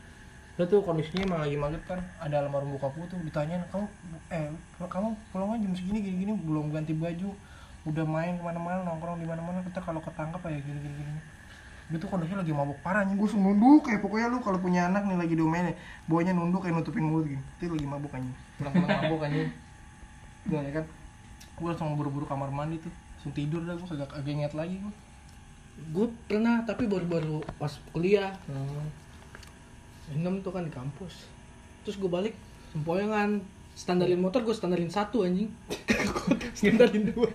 lo 0.55 0.62
tuh 0.70 0.86
kondisinya 0.86 1.26
emang 1.26 1.40
lagi 1.42 1.59
maghrib 1.59 1.82
kan 1.82 1.99
ada 2.22 2.47
almarhum 2.47 2.78
bokap 2.78 2.95
gue 2.95 3.07
tuh 3.11 3.18
ditanyain 3.26 3.66
kamu 3.74 3.90
eh 4.30 4.55
kamu 4.86 5.18
pulangnya 5.34 5.66
jam 5.66 5.74
segini 5.74 5.99
gini 5.99 6.16
gini 6.22 6.32
belum 6.38 6.70
ganti 6.70 6.95
baju 6.95 7.34
udah 7.90 8.07
main 8.07 8.38
ke 8.38 8.42
mana-mana 8.47 8.86
nongkrong 8.86 9.18
di 9.18 9.26
mana-mana 9.26 9.66
kita 9.66 9.82
kalau 9.82 9.99
ketangkap 9.99 10.47
ya 10.47 10.62
gini 10.62 10.78
gini 10.78 10.95
gini 10.95 11.20
gue 11.85 12.01
tuh 12.01 12.09
kondisinya 12.09 12.41
lagi 12.41 12.57
mabuk 12.57 12.80
parah 12.80 13.05
nih 13.05 13.12
gue 13.12 13.28
langsung 13.28 13.45
nunduk 13.45 13.85
kayak 13.85 14.01
pokoknya 14.01 14.32
lu 14.32 14.41
kalau 14.41 14.57
punya 14.57 14.89
anak 14.89 15.05
nih 15.05 15.20
lagi 15.20 15.35
diomelin 15.37 15.76
bawanya 16.09 16.32
nunduk 16.32 16.64
kayak 16.64 16.80
nutupin 16.80 17.05
mulut 17.05 17.28
gitu 17.28 17.45
itu 17.61 17.72
lagi 17.76 17.89
mabuk 17.89 18.12
anjing. 18.16 18.37
Pulang-pulang 18.57 18.89
mabuk 19.05 19.20
anjing. 19.20 19.51
Gue 20.49 20.61
ya 20.64 20.72
kan? 20.80 20.85
Gue 21.61 21.66
langsung 21.68 21.93
buru-buru 22.01 22.24
kamar 22.24 22.49
mandi 22.49 22.80
tuh. 22.80 22.89
Langsung 22.89 23.32
tidur 23.37 23.61
dah 23.68 23.76
gue 23.76 23.85
kagak 23.85 24.09
kagak 24.16 24.32
inget 24.32 24.53
lagi 24.57 24.80
gue 24.80 24.95
Gue 25.93 26.07
pernah 26.24 26.64
tapi 26.64 26.89
baru-baru 26.89 27.45
pas 27.61 27.72
kuliah. 27.93 28.32
Hmm. 28.49 28.89
Minum 30.16 30.41
tuh 30.41 30.57
kan 30.57 30.64
di 30.64 30.72
kampus. 30.72 31.28
Terus 31.85 32.01
gue 32.01 32.09
balik 32.09 32.32
sempoyongan 32.72 33.45
standarin 33.76 34.24
motor 34.24 34.41
gue 34.41 34.57
standarin 34.57 34.89
satu 34.89 35.28
anjing. 35.28 35.53
Standarin 36.59 37.12
dua. 37.12 37.28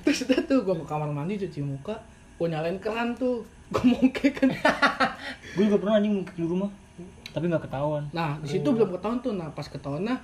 Terus 0.00 0.24
udah 0.24 0.40
tuh 0.48 0.64
gue 0.64 0.74
ke 0.80 0.86
kamar 0.88 1.12
mandi 1.12 1.36
cuci 1.36 1.60
muka 1.60 2.00
gue 2.40 2.48
nyalain 2.48 2.80
keran 2.80 3.12
tuh 3.14 3.44
gue 3.70 3.84
mongke 3.86 4.32
kan 4.32 4.48
Gue 5.54 5.68
juga 5.68 5.78
pernah 5.78 6.00
anjing 6.00 6.14
mungkin 6.16 6.32
di 6.32 6.42
rumah. 6.42 6.70
Tapi 7.30 7.44
nggak 7.46 7.62
ketahuan. 7.62 8.02
nah 8.10 8.40
di 8.40 8.48
situ 8.48 8.64
belum 8.66 8.90
ketahuan 8.90 9.20
tuh 9.20 9.32
nah 9.32 9.52
pas 9.52 9.62
ketahuan 9.62 10.02
nah 10.02 10.18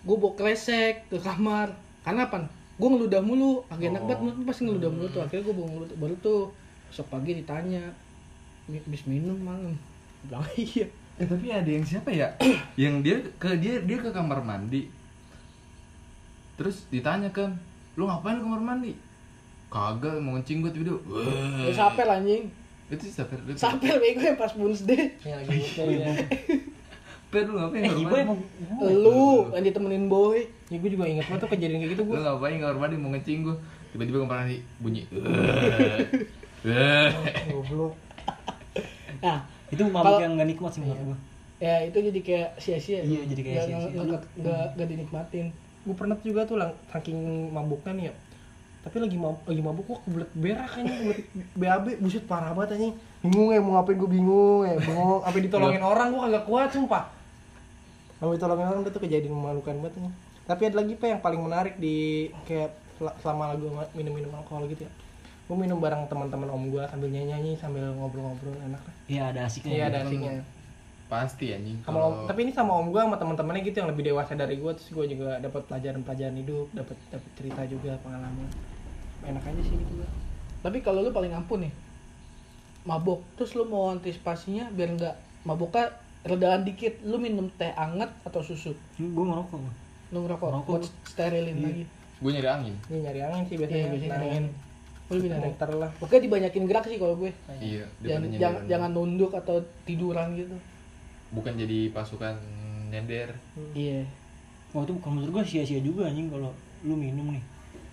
gue 0.00 0.16
bawa 0.16 0.32
kresek 0.32 1.06
ke 1.06 1.20
kamar 1.20 1.70
karena 2.00 2.24
apa 2.24 2.48
gue 2.74 2.88
ngeludah 2.88 3.20
mulu 3.20 3.60
agak 3.68 3.92
enak 3.92 4.00
Oh. 4.00 4.06
banget 4.08 4.18
mulut 4.18 4.34
gua 4.34 4.46
pasti 4.48 4.62
ngeludah 4.64 4.90
mulu 4.90 5.06
tuh 5.06 5.20
akhirnya 5.20 5.44
gue 5.44 5.54
bawa 5.54 5.68
ngeludah 5.70 5.96
baru 6.00 6.14
tuh 6.18 6.40
besok 6.88 7.06
pagi 7.06 7.36
ditanya 7.36 7.84
"Mi- 8.66 8.80
habis 8.80 9.04
minum 9.04 9.36
malam 9.36 9.76
bilang 10.24 10.42
iya 10.58 10.88
Eh 11.14 11.28
tapi 11.28 11.52
ada 11.52 11.68
yang 11.68 11.84
siapa 11.84 12.08
ya? 12.08 12.32
yang 12.80 13.04
dia 13.04 13.20
ke 13.36 13.52
dia 13.60 13.76
dia 13.84 14.00
ke 14.00 14.08
kamar 14.08 14.40
mandi. 14.40 14.88
Terus 16.56 16.88
ditanya 16.88 17.28
kan, 17.28 17.52
lu 17.92 18.04
ngapain 18.04 18.36
ke 18.36 18.42
kamar 18.42 18.56
mandi? 18.58 18.96
Kagak 19.70 20.18
mau 20.18 20.34
ngencing 20.34 20.60
gue 20.60 20.72
video. 20.74 20.98
ya 21.62 21.72
sapel 21.72 22.04
anjing 22.04 22.50
Itu 22.88 23.06
siapa? 23.06 23.38
Itu 23.38 23.54
sapel 23.54 23.96
bego 23.96 24.18
yang 24.20 24.34
pas 24.34 24.50
Wednesday 24.52 25.14
Ya 25.20 25.38
lagi 25.38 25.56
gitu 25.56 25.86
ya. 25.86 26.10
Per 27.30 27.46
lu 27.46 27.54
ngapain 27.54 27.86
Eh, 27.86 27.94
ibu 27.96 28.10
emang 28.12 28.38
lu 28.82 29.46
yang 29.48 29.62
ditemenin 29.62 30.04
boy 30.06 30.42
Ya 30.66 30.76
gue 30.76 30.90
juga 30.90 31.06
inget 31.06 31.22
banget 31.24 31.40
tuh 31.40 31.50
kejadian 31.50 31.78
kayak 31.78 31.92
gitu 31.92 32.02
Lu 32.02 32.08
gue. 32.08 32.18
ngapain 32.18 32.52
ke 32.52 32.64
kamar 32.64 32.76
mandi 32.80 32.96
mau 32.96 33.10
ngencing 33.10 33.38
gue? 33.40 33.56
Tiba-tiba 33.90 34.18
kamar 34.20 34.36
mandi 34.40 34.58
bunyi. 34.76 35.02
Goblok. 37.48 37.94
nah 39.18 39.38
itu 39.68 39.82
mabuk 39.86 40.18
yang 40.18 40.34
nggak 40.34 40.48
nikmat 40.48 40.70
sih 40.70 40.80
menurut 40.80 41.00
gue. 41.04 41.18
ya 41.60 41.84
itu 41.84 41.98
jadi 42.02 42.20
kayak 42.20 42.48
sia-sia 42.56 43.00
Iya, 43.00 43.20
jadi 43.26 43.40
kayak 43.40 43.54
Nggak- 43.54 43.68
sia-sia. 43.68 43.90
nggak 43.92 44.04
nggak- 44.08 44.26
nggak 44.36 44.64
nggak 44.74 44.88
dinikmatin 44.88 45.46
Gue 45.80 45.94
pernah 45.94 46.16
juga 46.18 46.42
tuh 46.42 46.56
lang 46.56 46.72
saking 46.88 47.16
mabuknya 47.48 47.92
nih 47.94 48.04
ya. 48.06 48.14
Tapi 48.80 48.96
lagi 48.96 49.16
mabuk, 49.20 49.44
lagi 49.44 49.60
mabuk 49.60 49.84
kok 49.84 50.00
kebelet 50.08 50.30
berak 50.32 50.70
kan 50.72 50.84
kebelet 50.88 51.20
BAB 51.52 51.86
buset 52.00 52.24
parah 52.24 52.56
banget 52.56 52.80
anjing. 52.80 52.94
Bingung 53.20 53.52
ya 53.52 53.60
mau 53.60 53.76
ngapain 53.76 54.00
gue 54.00 54.08
bingung 54.08 54.64
ya, 54.64 54.80
bingung. 54.80 55.20
Apa 55.20 55.36
ditolongin 55.36 55.84
orang 55.84 56.06
gue 56.16 56.20
kagak 56.24 56.44
kuat 56.48 56.68
sumpah. 56.72 57.04
Kalau 58.16 58.32
ditolongin 58.32 58.66
orang 58.72 58.80
itu 58.80 58.90
tuh 58.96 59.02
kejadian 59.04 59.36
memalukan 59.36 59.76
banget 59.84 60.00
nih. 60.00 60.12
Tapi 60.48 60.62
ada 60.72 60.76
lagi 60.80 60.92
pak 60.96 61.08
yang 61.12 61.20
paling 61.20 61.40
menarik 61.44 61.74
di 61.76 62.28
kayak 62.48 62.72
sel- 62.96 63.16
selama 63.20 63.52
lagu 63.52 63.68
minum-minum 63.92 64.32
alkohol 64.32 64.64
gitu 64.72 64.88
ya. 64.88 64.92
Gue 65.44 65.56
minum 65.60 65.76
bareng 65.76 66.08
teman-teman 66.08 66.48
om 66.48 66.64
gue 66.72 66.82
sambil 66.88 67.12
nyanyi-nyanyi 67.12 67.60
sambil 67.60 67.84
ngobrol-ngobrol 68.00 68.56
enak 68.64 68.80
lah. 68.80 68.94
Iya 69.12 69.22
ada 69.28 69.40
asiknya. 69.44 69.72
Iya 69.76 69.84
ada 69.92 69.98
asiknya. 70.08 70.32
Pasti 71.10 71.50
anjing. 71.50 71.82
sama 71.82 71.98
om, 72.00 72.14
tapi 72.24 72.40
ini 72.40 72.52
sama 72.52 72.72
om 72.72 72.86
gue 72.86 73.00
sama 73.00 73.18
teman-temannya 73.18 73.62
gitu 73.62 73.76
yang 73.76 73.90
lebih 73.90 74.06
dewasa 74.06 74.32
dari 74.32 74.54
gue 74.54 74.70
terus 74.70 74.88
gue 74.88 75.06
juga 75.10 75.36
dapat 75.36 75.66
pelajaran-pelajaran 75.66 76.36
hidup 76.36 76.70
dapat 76.70 76.94
dapat 77.10 77.30
cerita 77.34 77.62
juga 77.66 77.98
pengalaman 77.98 78.46
enak 79.20 79.42
aja 79.42 79.60
sih 79.60 79.74
gitu 79.74 79.92
gua 79.96 80.08
Tapi 80.60 80.78
kalau 80.78 81.00
lu 81.00 81.10
paling 81.10 81.32
ampun 81.32 81.64
nih, 81.64 81.72
mabok, 82.82 83.26
terus 83.34 83.52
lu 83.52 83.64
mau 83.64 83.90
antisipasinya 83.90 84.70
biar 84.70 84.92
nggak 84.92 85.14
maboknya 85.42 85.88
redaan 86.22 86.62
dikit, 86.62 87.00
lu 87.02 87.16
minum 87.16 87.48
teh 87.50 87.72
anget 87.74 88.12
atau 88.22 88.40
susu? 88.40 88.76
gue 88.94 89.08
ngerokok 89.20 89.56
gua. 89.56 89.72
Lu 90.10 90.18
ngerokok, 90.22 90.48
Ngerokok. 90.48 90.68
buat 90.68 90.84
sterilin 91.04 91.56
Iya. 91.56 91.66
lagi. 91.66 91.84
gue 92.20 92.30
nyari 92.30 92.48
angin 92.50 92.74
ini 92.86 92.98
nyari 93.00 93.20
angin 93.22 93.42
sih 93.42 93.54
Iya, 93.54 93.60
biasanya 93.60 93.86
biasanya 93.88 94.12
Nah, 94.12 94.20
angin. 94.22 94.44
Lu 95.08 95.14
lebih 95.16 95.30
nyari. 95.32 95.42
muter 95.48 95.70
lah 95.74 95.90
Pokoknya 95.96 96.22
dibanyakin 96.22 96.64
gerak 96.64 96.84
sih 96.84 96.98
kalau 96.98 97.14
gue. 97.16 97.32
iya 97.56 97.84
Jangan, 97.98 98.20
nyender. 98.22 98.38
jangan, 98.38 98.62
jangan 98.68 98.90
nunduk 98.92 99.32
atau 99.34 99.56
tiduran 99.82 100.28
gitu. 100.34 100.56
Bukan 101.30 101.52
jadi 101.54 101.90
pasukan 101.90 102.34
nyender 102.88 103.30
Iya. 103.72 104.02
Wah 104.70 104.82
itu 104.82 104.94
kalau 104.96 105.14
menurut 105.16 105.30
gue 105.32 105.44
sia-sia 105.46 105.78
juga 105.78 106.06
anjing 106.06 106.26
kalau 106.26 106.50
lu 106.80 106.94
minum 106.94 107.30
nih 107.30 107.42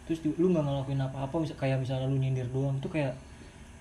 terus 0.06 0.22
lu 0.32 0.48
nggak 0.48 0.64
ngelakuin 0.64 1.02
apa-apa 1.02 1.36
misal 1.38 1.56
kayak 1.56 1.78
misalnya 1.78 2.08
lu 2.08 2.16
nyindir 2.16 2.48
doang 2.48 2.76
itu 2.76 2.88
kayak 2.88 3.12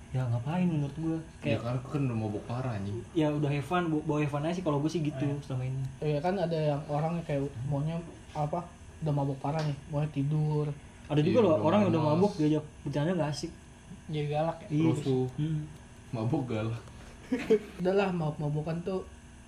ya 0.07 0.23
ngapain 0.23 0.63
menurut 0.63 0.91
gue 0.93 1.17
ya 1.41 1.55
kayak 1.55 1.59
kan 1.61 1.73
aku 1.75 1.87
kan 1.89 2.01
udah 2.03 2.17
mabuk 2.17 2.43
parah 2.43 2.71
anjing 2.73 2.99
ya 3.11 3.27
udah 3.29 3.47
fun 3.61 3.83
bawa- 4.01 4.23
fun 4.25 4.41
aja 4.41 4.53
sih 4.53 4.63
kalau 4.63 4.79
gue 4.79 4.87
sih 4.87 4.99
gitu 5.01 5.23
selama 5.41 5.63
ini 5.63 5.83
Ya 6.01 6.19
kan 6.19 6.35
ada 6.35 6.55
yang 6.55 6.81
orang 6.87 7.15
yang 7.15 7.25
kayak 7.25 7.41
maunya 7.65 7.95
apa? 8.31 8.59
Udah 8.97 9.13
mabok 9.13 9.37
parah 9.37 9.61
nih, 9.61 9.77
maunya 9.87 10.09
tidur. 10.09 10.65
ada 11.05 11.21
juga 11.21 11.39
Iya, 11.39 11.45
loh 11.45 11.55
orang 11.61 11.79
yang 11.79 11.91
udah 11.91 12.03
mabuk 12.09 12.31
diajak 12.35 12.65
bercanda 12.81 13.11
nggak 13.13 13.29
asik 13.29 13.51
jadi 14.07 14.27
galak 14.27 14.57
ya 14.59 14.67
Iya. 14.69 14.83
rusuh 14.89 15.25
hmm. 15.37 15.59
mabuk 16.11 16.43
galak 16.45 16.83
Udahlah 17.79 18.09
mabok-mabokan 18.09 18.77
tuh 18.81 18.99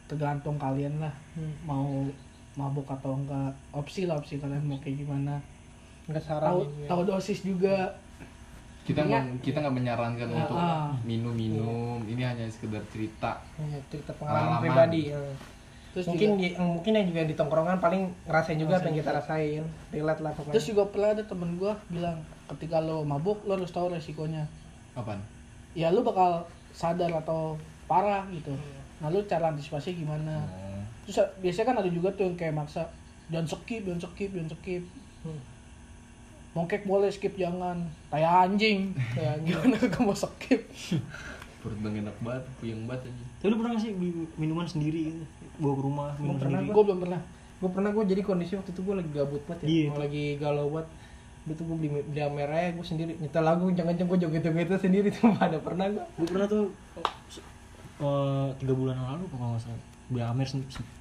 tergantung 0.10 0.57
kalian 0.57 0.97
lah. 0.97 1.14
Hmm. 1.32 1.53
Mau 1.64 2.10
mabuk 2.51 2.89
atau 2.89 3.16
enggak 3.16 3.53
opsi 3.72 4.03
lah 4.03 4.18
opsi 4.18 4.36
kalian 4.36 4.66
mau 4.66 4.76
kayak 4.76 4.99
gimana 4.99 5.39
nggak 6.10 6.20
saran 6.20 6.49
tahu 6.49 6.60
ya. 6.76 6.88
tahu 6.89 7.01
dosis 7.05 7.39
juga 7.39 7.88
kita 8.84 8.99
Ingat. 8.99 9.07
nggak 9.07 9.24
kita 9.39 9.57
nggak 9.62 9.76
menyarankan 9.78 10.28
Ah, 10.28 10.36
untuk 10.36 10.57
ah. 10.57 10.89
minum-minum 11.05 12.01
ini 12.03 12.20
hanya 12.20 12.49
sekedar 12.49 12.82
cerita 12.89 13.38
Iya, 13.55 13.78
cerita 13.88 14.12
pengalaman 14.14 14.60
Pengalaman. 14.60 14.62
pribadi 14.66 15.01
ya. 15.07 15.22
terus 15.89 16.05
mungkin 16.05 16.30
juga, 16.32 16.41
di, 16.41 16.47
yang 16.51 16.70
mungkin 16.74 16.91
yang 16.91 17.07
juga 17.07 17.22
di 17.24 17.36
tongkrongan 17.38 17.78
paling 17.80 18.01
ngerasain 18.26 18.60
juga 18.60 18.74
apa 18.76 18.86
yang 18.86 18.97
kita 18.97 19.12
rasain 19.14 19.64
relate 19.89 20.22
lah 20.22 20.32
pokoknya 20.34 20.53
terus 20.53 20.68
juga 20.68 20.84
pernah 20.86 21.10
ada 21.12 21.24
temen 21.24 21.49
gua 21.55 21.74
bilang 21.88 22.18
ketika 22.49 22.78
lo 22.78 22.97
mabuk 23.01 23.38
lo 23.45 23.55
harus 23.55 23.70
tahu 23.70 23.88
resikonya 23.89 24.43
apaan 24.93 25.22
ya 25.72 25.89
lu 25.89 26.01
bakal 26.01 26.43
sadar 26.70 27.14
atau 27.16 27.55
parah 27.86 28.26
gitu 28.30 28.51
nah 29.00 29.08
lu 29.08 29.24
cara 29.24 29.52
antisipasi 29.52 29.95
gimana? 29.95 30.43
Oh. 30.43 30.84
terus 31.08 31.24
biasanya 31.39 31.66
kan 31.72 31.78
ada 31.80 31.89
juga 31.89 32.12
tuh 32.14 32.28
yang 32.28 32.36
kayak 32.36 32.56
maksa 32.56 32.84
jangan 33.32 33.47
skip 33.47 33.82
jangan 33.86 34.02
skip 34.04 34.30
jangan 34.36 34.50
skip. 34.52 34.84
Hmm. 35.20 35.41
mongkek 36.58 36.84
boleh 36.89 37.10
skip 37.14 37.38
jangan. 37.38 37.78
Kayak 38.10 38.32
anjing. 38.50 38.91
Kayak 39.14 39.36
gimana 39.45 39.76
kamu 39.93 40.12
mau 40.12 40.18
skip? 40.18 40.62
Perut 41.60 41.80
enak 41.84 42.18
banget 42.24 42.43
puyeng 42.58 42.88
banget 42.88 43.12
aja 43.12 43.30
tapi 43.39 43.47
lu 43.52 43.56
pernah 43.56 43.72
nggak 43.72 43.84
sih 43.88 43.91
beli 43.95 44.12
minuman 44.36 44.68
sendiri 44.68 45.16
gitu? 45.16 45.26
Bawa 45.64 45.74
ke 45.80 45.84
rumah 45.88 46.10
minum 46.20 46.36
pernah, 46.36 46.60
sendiri? 46.60 46.76
gue 46.76 46.84
belum 46.84 47.00
pernah. 47.00 47.22
Gue 47.60 47.70
pernah 47.72 47.89
gue 47.95 48.04
jadi 48.04 48.22
kondisi 48.24 48.54
waktu 48.60 48.72
itu 48.76 48.82
gue 48.84 48.95
lagi 49.00 49.12
gabut 49.16 49.43
banget 49.47 49.60
ya. 49.64 49.88
Mau 49.88 50.00
lagi 50.00 50.26
galau 50.36 50.68
banget. 50.76 50.88
Itu 51.47 51.64
gue 51.64 51.78
beli 51.80 51.89
beli 52.04 52.22
merah 52.36 52.68
gue 52.76 52.84
sendiri. 52.84 53.16
Nyetel 53.16 53.43
lagu 53.47 53.72
jangan 53.72 53.95
jangan 53.95 54.12
gue 54.12 54.20
joget 54.28 54.43
joget 54.43 54.68
sendiri. 54.76 55.08
Tuh 55.16 55.32
ada 55.39 55.56
pernah 55.64 55.88
gue 55.88 56.04
gue 56.04 56.28
pernah 56.28 56.47
tuh 56.52 56.68
eh, 58.00 58.47
tiga 58.60 58.74
bulan 58.76 58.95
yang 58.95 59.08
lalu 59.16 59.26
kalau 59.32 59.56
nggak 59.56 59.64
salah. 59.64 59.84
Beli 60.10 60.24
amer 60.26 60.47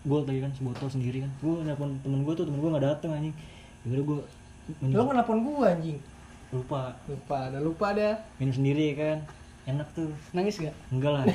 gue 0.05 0.18
tadi 0.28 0.38
kan 0.44 0.53
sebotol 0.53 0.88
sendiri 0.92 1.18
kan. 1.24 1.30
Gue 1.40 1.55
nelfon 1.64 1.96
temen 2.05 2.20
gue 2.26 2.34
tuh 2.36 2.44
temen 2.44 2.61
gue 2.61 2.70
nggak 2.70 2.84
dateng 2.84 3.11
anjing. 3.14 3.34
Yaudah 3.86 4.05
gue 4.05 4.18
lo 4.92 5.03
nggak 5.07 5.16
nelfon 5.22 5.38
gue 5.42 5.66
anjing? 5.66 5.99
Lupa. 6.53 6.82
Lupa 7.09 7.36
ada 7.49 7.59
lupa 7.62 7.84
ada 7.96 8.09
minum 8.36 8.53
sendiri 8.53 8.92
kan. 8.99 9.18
Enak 9.68 9.88
tuh. 9.92 10.12
Nangis 10.32 10.61
gak 10.61 10.76
enggak 10.92 11.12
lah. 11.12 11.24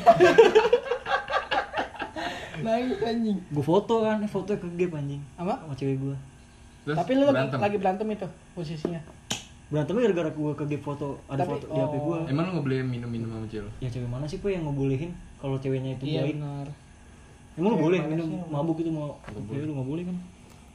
Nangis 2.66 2.97
anjing. 3.01 3.38
Gue 3.49 3.66
foto 3.66 4.05
kan 4.05 4.22
foto 4.30 4.53
ke 4.53 4.68
gap 4.78 4.99
anjing. 4.99 5.22
Apa? 5.38 5.66
Sama 5.66 5.74
cewek 5.78 5.97
gue 5.97 6.18
tapi 6.84 7.11
lu 7.16 7.32
berantem? 7.32 7.59
lagi 7.64 7.78
berantem 7.80 8.07
itu 8.11 8.28
posisinya 8.51 8.99
berantemnya 9.74 10.13
gara-gara 10.13 10.30
gue 10.30 10.51
ke 10.53 10.78
foto 10.78 11.17
ada 11.26 11.41
Tapi- 11.41 11.57
foto 11.57 11.65
di 11.74 11.80
hp 11.82 11.93
gue 11.97 12.17
oh. 12.21 12.30
emang 12.30 12.43
lu 12.45 12.51
nggak 12.53 12.65
boleh 12.69 12.78
minum-minum 12.86 13.30
sama 13.34 13.47
cewek 13.49 13.71
ya 13.82 13.89
cewek 13.89 14.05
mana 14.05 14.30
sih 14.30 14.38
po 14.38 14.53
yang 14.53 14.69
ngebolehin 14.69 15.09
kalau 15.41 15.57
ceweknya 15.57 15.97
itu 15.97 16.05
iya 16.07 16.21
baik 16.24 16.38
benar. 16.39 16.67
Emang 17.53 17.69
lu 17.69 17.78
Cewek 17.78 17.86
boleh? 17.86 17.99
minum 18.09 18.28
sih? 18.32 18.39
mabuk 18.49 18.78
itu 18.82 18.89
mau 18.89 19.13
cewek 19.30 19.65
lu 19.69 19.74
nggak 19.78 19.89
boleh 19.93 20.03
kan? 20.09 20.17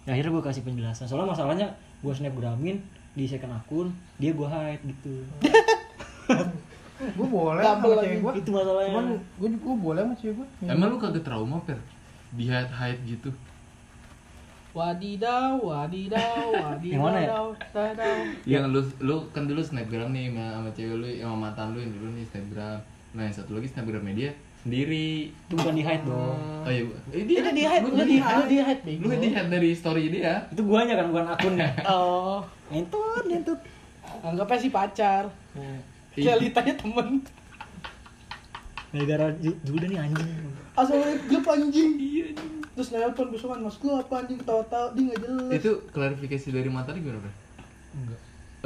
Ya, 0.07 0.11
akhirnya 0.15 0.31
gue 0.31 0.45
kasih 0.47 0.63
penjelasan. 0.63 1.05
Soalnya 1.11 1.29
masalahnya 1.35 1.67
gue 2.05 2.13
snapgramin 2.15 2.79
di 3.19 3.25
second 3.27 3.51
akun 3.51 3.91
dia 4.23 4.31
gue 4.31 4.47
hide 4.47 4.83
gitu. 4.87 5.15
Gue 7.19 7.27
boleh 7.27 7.63
sama 7.63 7.99
lagi. 7.99 8.15
cewek 8.15 8.19
gue 8.23 8.33
itu 8.43 8.51
masalahnya. 8.55 8.91
Cuman 8.95 9.07
gue 9.19 9.49
gue 9.59 9.77
boleh 9.79 10.01
sama 10.07 10.15
cewek 10.23 10.35
gue 10.39 10.47
emang 10.71 10.89
lu 10.95 10.99
kagak 11.03 11.25
trauma 11.27 11.59
per 11.67 11.79
di 12.31 12.45
hide 12.47 12.71
hide 12.71 13.01
gitu 13.09 13.31
wadidaw 14.77 15.57
wadidaw 15.57 16.45
wadidaw 16.53 16.85
Yang 16.93 17.03
mana 17.03 17.21
ya? 17.21 17.29
dadaw. 17.73 18.17
yang 18.45 18.65
lu 18.69 18.81
lu 19.01 19.17
kan 19.33 19.49
dulu 19.49 19.61
snapgram 19.61 20.13
nih 20.13 20.31
sama, 20.31 20.45
sama 20.55 20.69
cewek 20.77 20.97
lu 20.97 21.09
sama 21.19 21.37
mantan 21.49 21.73
lu 21.73 21.79
yang 21.81 21.93
dulu 21.93 22.09
nih 22.13 22.25
snapgram 22.29 22.79
nah 23.17 23.23
yang 23.25 23.35
satu 23.35 23.57
lagi 23.57 23.69
snapgram 23.69 24.05
media 24.05 24.31
sendiri 24.59 25.33
itu 25.33 25.55
bukan 25.55 25.73
di 25.73 25.83
hide 25.87 26.05
dong 26.05 26.37
oh 26.67 26.71
iya 26.71 26.83
eh, 27.15 27.21
Itu 27.25 27.51
di 27.55 27.65
hide, 27.65 27.83
Lu 27.83 27.95
di 27.97 28.17
lu 28.19 28.45
di 28.45 28.59
hide 28.59 28.83
lu 28.99 29.09
di 29.17 29.29
hide 29.31 29.49
dari 29.49 29.71
story 29.73 30.03
dia 30.13 30.45
itu 30.51 30.63
guanya 30.67 30.95
kan 30.99 31.07
bukan 31.09 31.27
akunnya 31.31 31.69
Oh, 31.93 32.43
ngentut 32.69 33.25
ngentut 33.25 33.61
anggapnya 34.19 34.59
sih 34.59 34.73
pacar. 34.73 35.25
Iya. 36.17 36.35
Realitanya 36.35 36.75
temen. 36.75 37.23
gara-gara 38.89 39.29
ju- 39.39 39.61
juga 39.63 39.85
nih 39.85 40.01
anjing 40.01 40.29
Asal 40.75 40.97
grup 41.29 41.45
anjing. 41.45 41.93
Iya 42.01 42.27
Terus 42.79 42.95
nelpon 42.95 43.35
besokan, 43.35 43.59
mas 43.67 43.75
lu 43.83 43.91
apa 43.91 44.23
anjing? 44.23 44.39
Ketawa-tawa, 44.39 44.95
dia 44.95 45.03
nggak 45.11 45.19
jelas. 45.27 45.51
itu 45.59 45.71
klarifikasi 45.91 46.47
dari 46.55 46.71
mantan 46.71 46.95
lu 46.95 47.11
gimana 47.11 47.19
bro 47.27 47.33
enggak. 47.99 48.21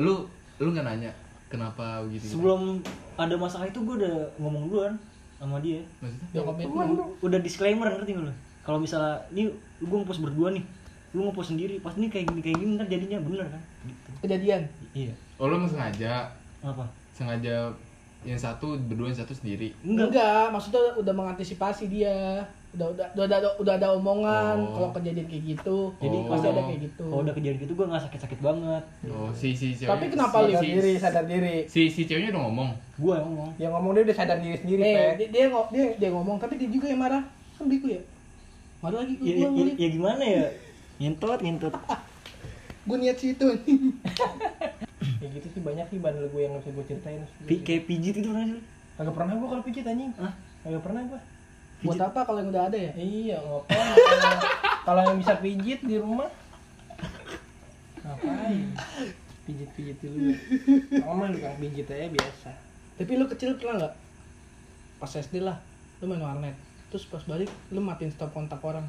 Lu 0.05 0.15
lu 0.61 0.69
nggak 0.69 0.85
nanya 0.85 1.11
kenapa 1.49 2.05
begitu? 2.05 2.37
Sebelum 2.37 2.85
ada 3.17 3.33
masalah 3.41 3.73
itu 3.73 3.81
gue 3.81 4.05
udah 4.05 4.37
ngomong 4.37 4.69
duluan 4.69 5.01
sama 5.41 5.65
dia. 5.65 5.81
Maksudnya? 6.05 6.45
Komitmen. 6.45 6.89
udah 7.25 7.39
disclaimer 7.41 7.89
ngerti 7.89 8.13
nggak 8.13 8.29
lo 8.29 8.35
kalau 8.69 8.79
misalnya 8.79 9.17
ini 9.33 9.49
gue 9.81 9.97
ngepost 9.97 10.21
berdua 10.21 10.53
nih. 10.53 10.65
Lu 11.17 11.25
ngepost 11.33 11.57
sendiri 11.57 11.81
pas 11.81 11.97
ini 11.97 12.13
kayak 12.13 12.29
gini 12.29 12.41
kayak 12.45 12.57
gini 12.61 12.71
ntar 12.77 12.89
jadinya 12.93 13.17
bener 13.17 13.49
kan? 13.49 13.63
Gitu. 13.89 14.09
Kejadian. 14.29 14.63
iya. 14.93 15.13
Oh 15.41 15.49
lu 15.49 15.57
emang 15.57 15.73
sengaja? 15.73 16.29
Apa? 16.61 16.85
Sengaja 17.17 17.73
yang 18.29 18.37
satu 18.37 18.77
berdua 18.77 19.09
yang 19.09 19.19
satu 19.25 19.33
sendiri? 19.33 19.73
Enggak. 19.81 20.13
Enggak, 20.13 20.45
maksudnya 20.53 20.85
udah 21.01 21.15
mengantisipasi 21.17 21.89
dia. 21.89 22.45
Udah 22.73 22.89
udah 22.89 23.05
udah 23.13 23.25
ada 23.29 23.49
udah 23.61 23.75
ada 23.77 23.89
omongan 23.93 24.57
Oh. 24.59 24.73
kalau 24.73 24.89
kejadian 24.97 25.29
kayak 25.29 25.45
gitu. 25.47 25.77
Jadi 25.99 26.17
Oh. 26.17 26.25
pasti 26.27 26.47
ada 26.49 26.63
kayak 26.63 26.81
gitu. 26.83 27.05
kalau 27.05 27.21
udah 27.21 27.35
kejadian 27.37 27.59
gitu 27.61 27.73
gue 27.75 27.87
nggak 27.87 28.03
sakit-sakit 28.03 28.39
banget 28.41 28.85
oh 29.07 29.29
si 29.31 29.49
si 29.53 29.67
cewek 29.73 29.91
Tapi 29.91 30.05
kenapa 30.09 30.37
lu 30.39 30.49
si, 30.49 30.53
sadar 30.53 30.63
si, 30.63 30.71
diri 30.73 30.93
sadar 30.97 31.25
diri 31.27 31.57
si, 31.69 31.81
si 31.87 32.01
ceweknya 32.03 32.33
udah 32.33 32.43
ngomong 32.43 32.69
gue 32.95 33.13
yang 33.13 33.27
ngomong 33.27 33.51
yang 33.59 33.73
ngomong 33.73 33.91
dia 33.93 34.03
udah 34.03 34.17
sadar 34.17 34.37
diri 34.39 34.57
sendiri 34.57 34.81
Eh, 34.83 35.11
dia, 35.21 35.29
dia, 35.29 35.45
dia, 35.69 35.85
dia 35.95 36.09
ngomong, 36.11 36.37
tapi 36.37 36.57
dia 36.57 36.67
juga 36.67 36.87
yang 36.87 36.99
marah. 36.99 37.23
Kan 37.55 37.69
bego 37.69 37.87
ya? 37.87 38.01
Marah 38.81 38.99
lagi, 38.99 39.15
ya, 39.15 39.23
gue 39.23 39.37
ya, 39.37 39.49
gue 39.49 39.65
ya, 39.69 39.75
ya 39.77 39.89
gimana 39.91 40.23
ya 40.25 40.45
ngentot 40.99 41.39
ngentot 41.39 41.75
gue 42.89 42.97
niat 42.99 43.15
situ. 43.15 43.47
kayak 45.21 45.31
gitu 45.37 45.47
sih 45.51 45.63
banyak 45.63 45.87
sih 45.87 45.99
bandel 45.99 46.27
gue 46.27 46.41
yang 46.41 46.57
bisa 46.57 46.71
gue 46.71 46.85
ceritain 46.85 47.23
kayak 47.61 47.83
pijit 47.85 48.15
itu 48.17 48.27
pernah 48.27 48.47
sih 48.49 48.63
Kagak 48.93 49.15
pernah 49.15 49.35
gue 49.35 49.49
kalau 49.49 49.63
pijit 49.63 49.85
anjing 49.85 50.13
Hah? 50.17 50.33
Kagak 50.63 50.83
pernah 50.83 51.03
gue 51.05 51.21
Buat 51.83 51.99
apa 52.01 52.21
kalau 52.23 52.39
yang 52.39 52.51
udah 52.51 52.65
ada 52.65 52.79
ya? 52.79 52.93
Iya, 52.95 53.37
ngapain? 53.39 53.87
Kalau- 53.99 54.43
Kalau 54.83 55.01
yang 55.05 55.17
bisa 55.17 55.35
pijit 55.37 55.81
di 55.81 55.95
rumah, 55.97 56.27
ngapain? 57.99 58.67
Pijit-pijit 59.43 59.99
dulu. 60.01 60.31
Sama 60.93 61.27
lu 61.29 61.39
kan 61.39 61.55
pijit 61.57 61.87
aja 61.87 62.07
biasa. 62.09 62.51
Tapi 62.95 63.13
lu 63.15 63.27
kecil 63.27 63.55
pernah 63.57 63.75
nggak? 63.81 63.95
Pas 64.99 65.13
SD 65.13 65.39
lah, 65.39 65.59
lu 65.99 66.07
main 66.07 66.19
warnet. 66.19 66.55
Terus 66.89 67.07
pas 67.07 67.23
balik, 67.25 67.51
lu 67.69 67.79
matiin 67.79 68.11
stop 68.11 68.31
kontak 68.31 68.59
orang. 68.61 68.87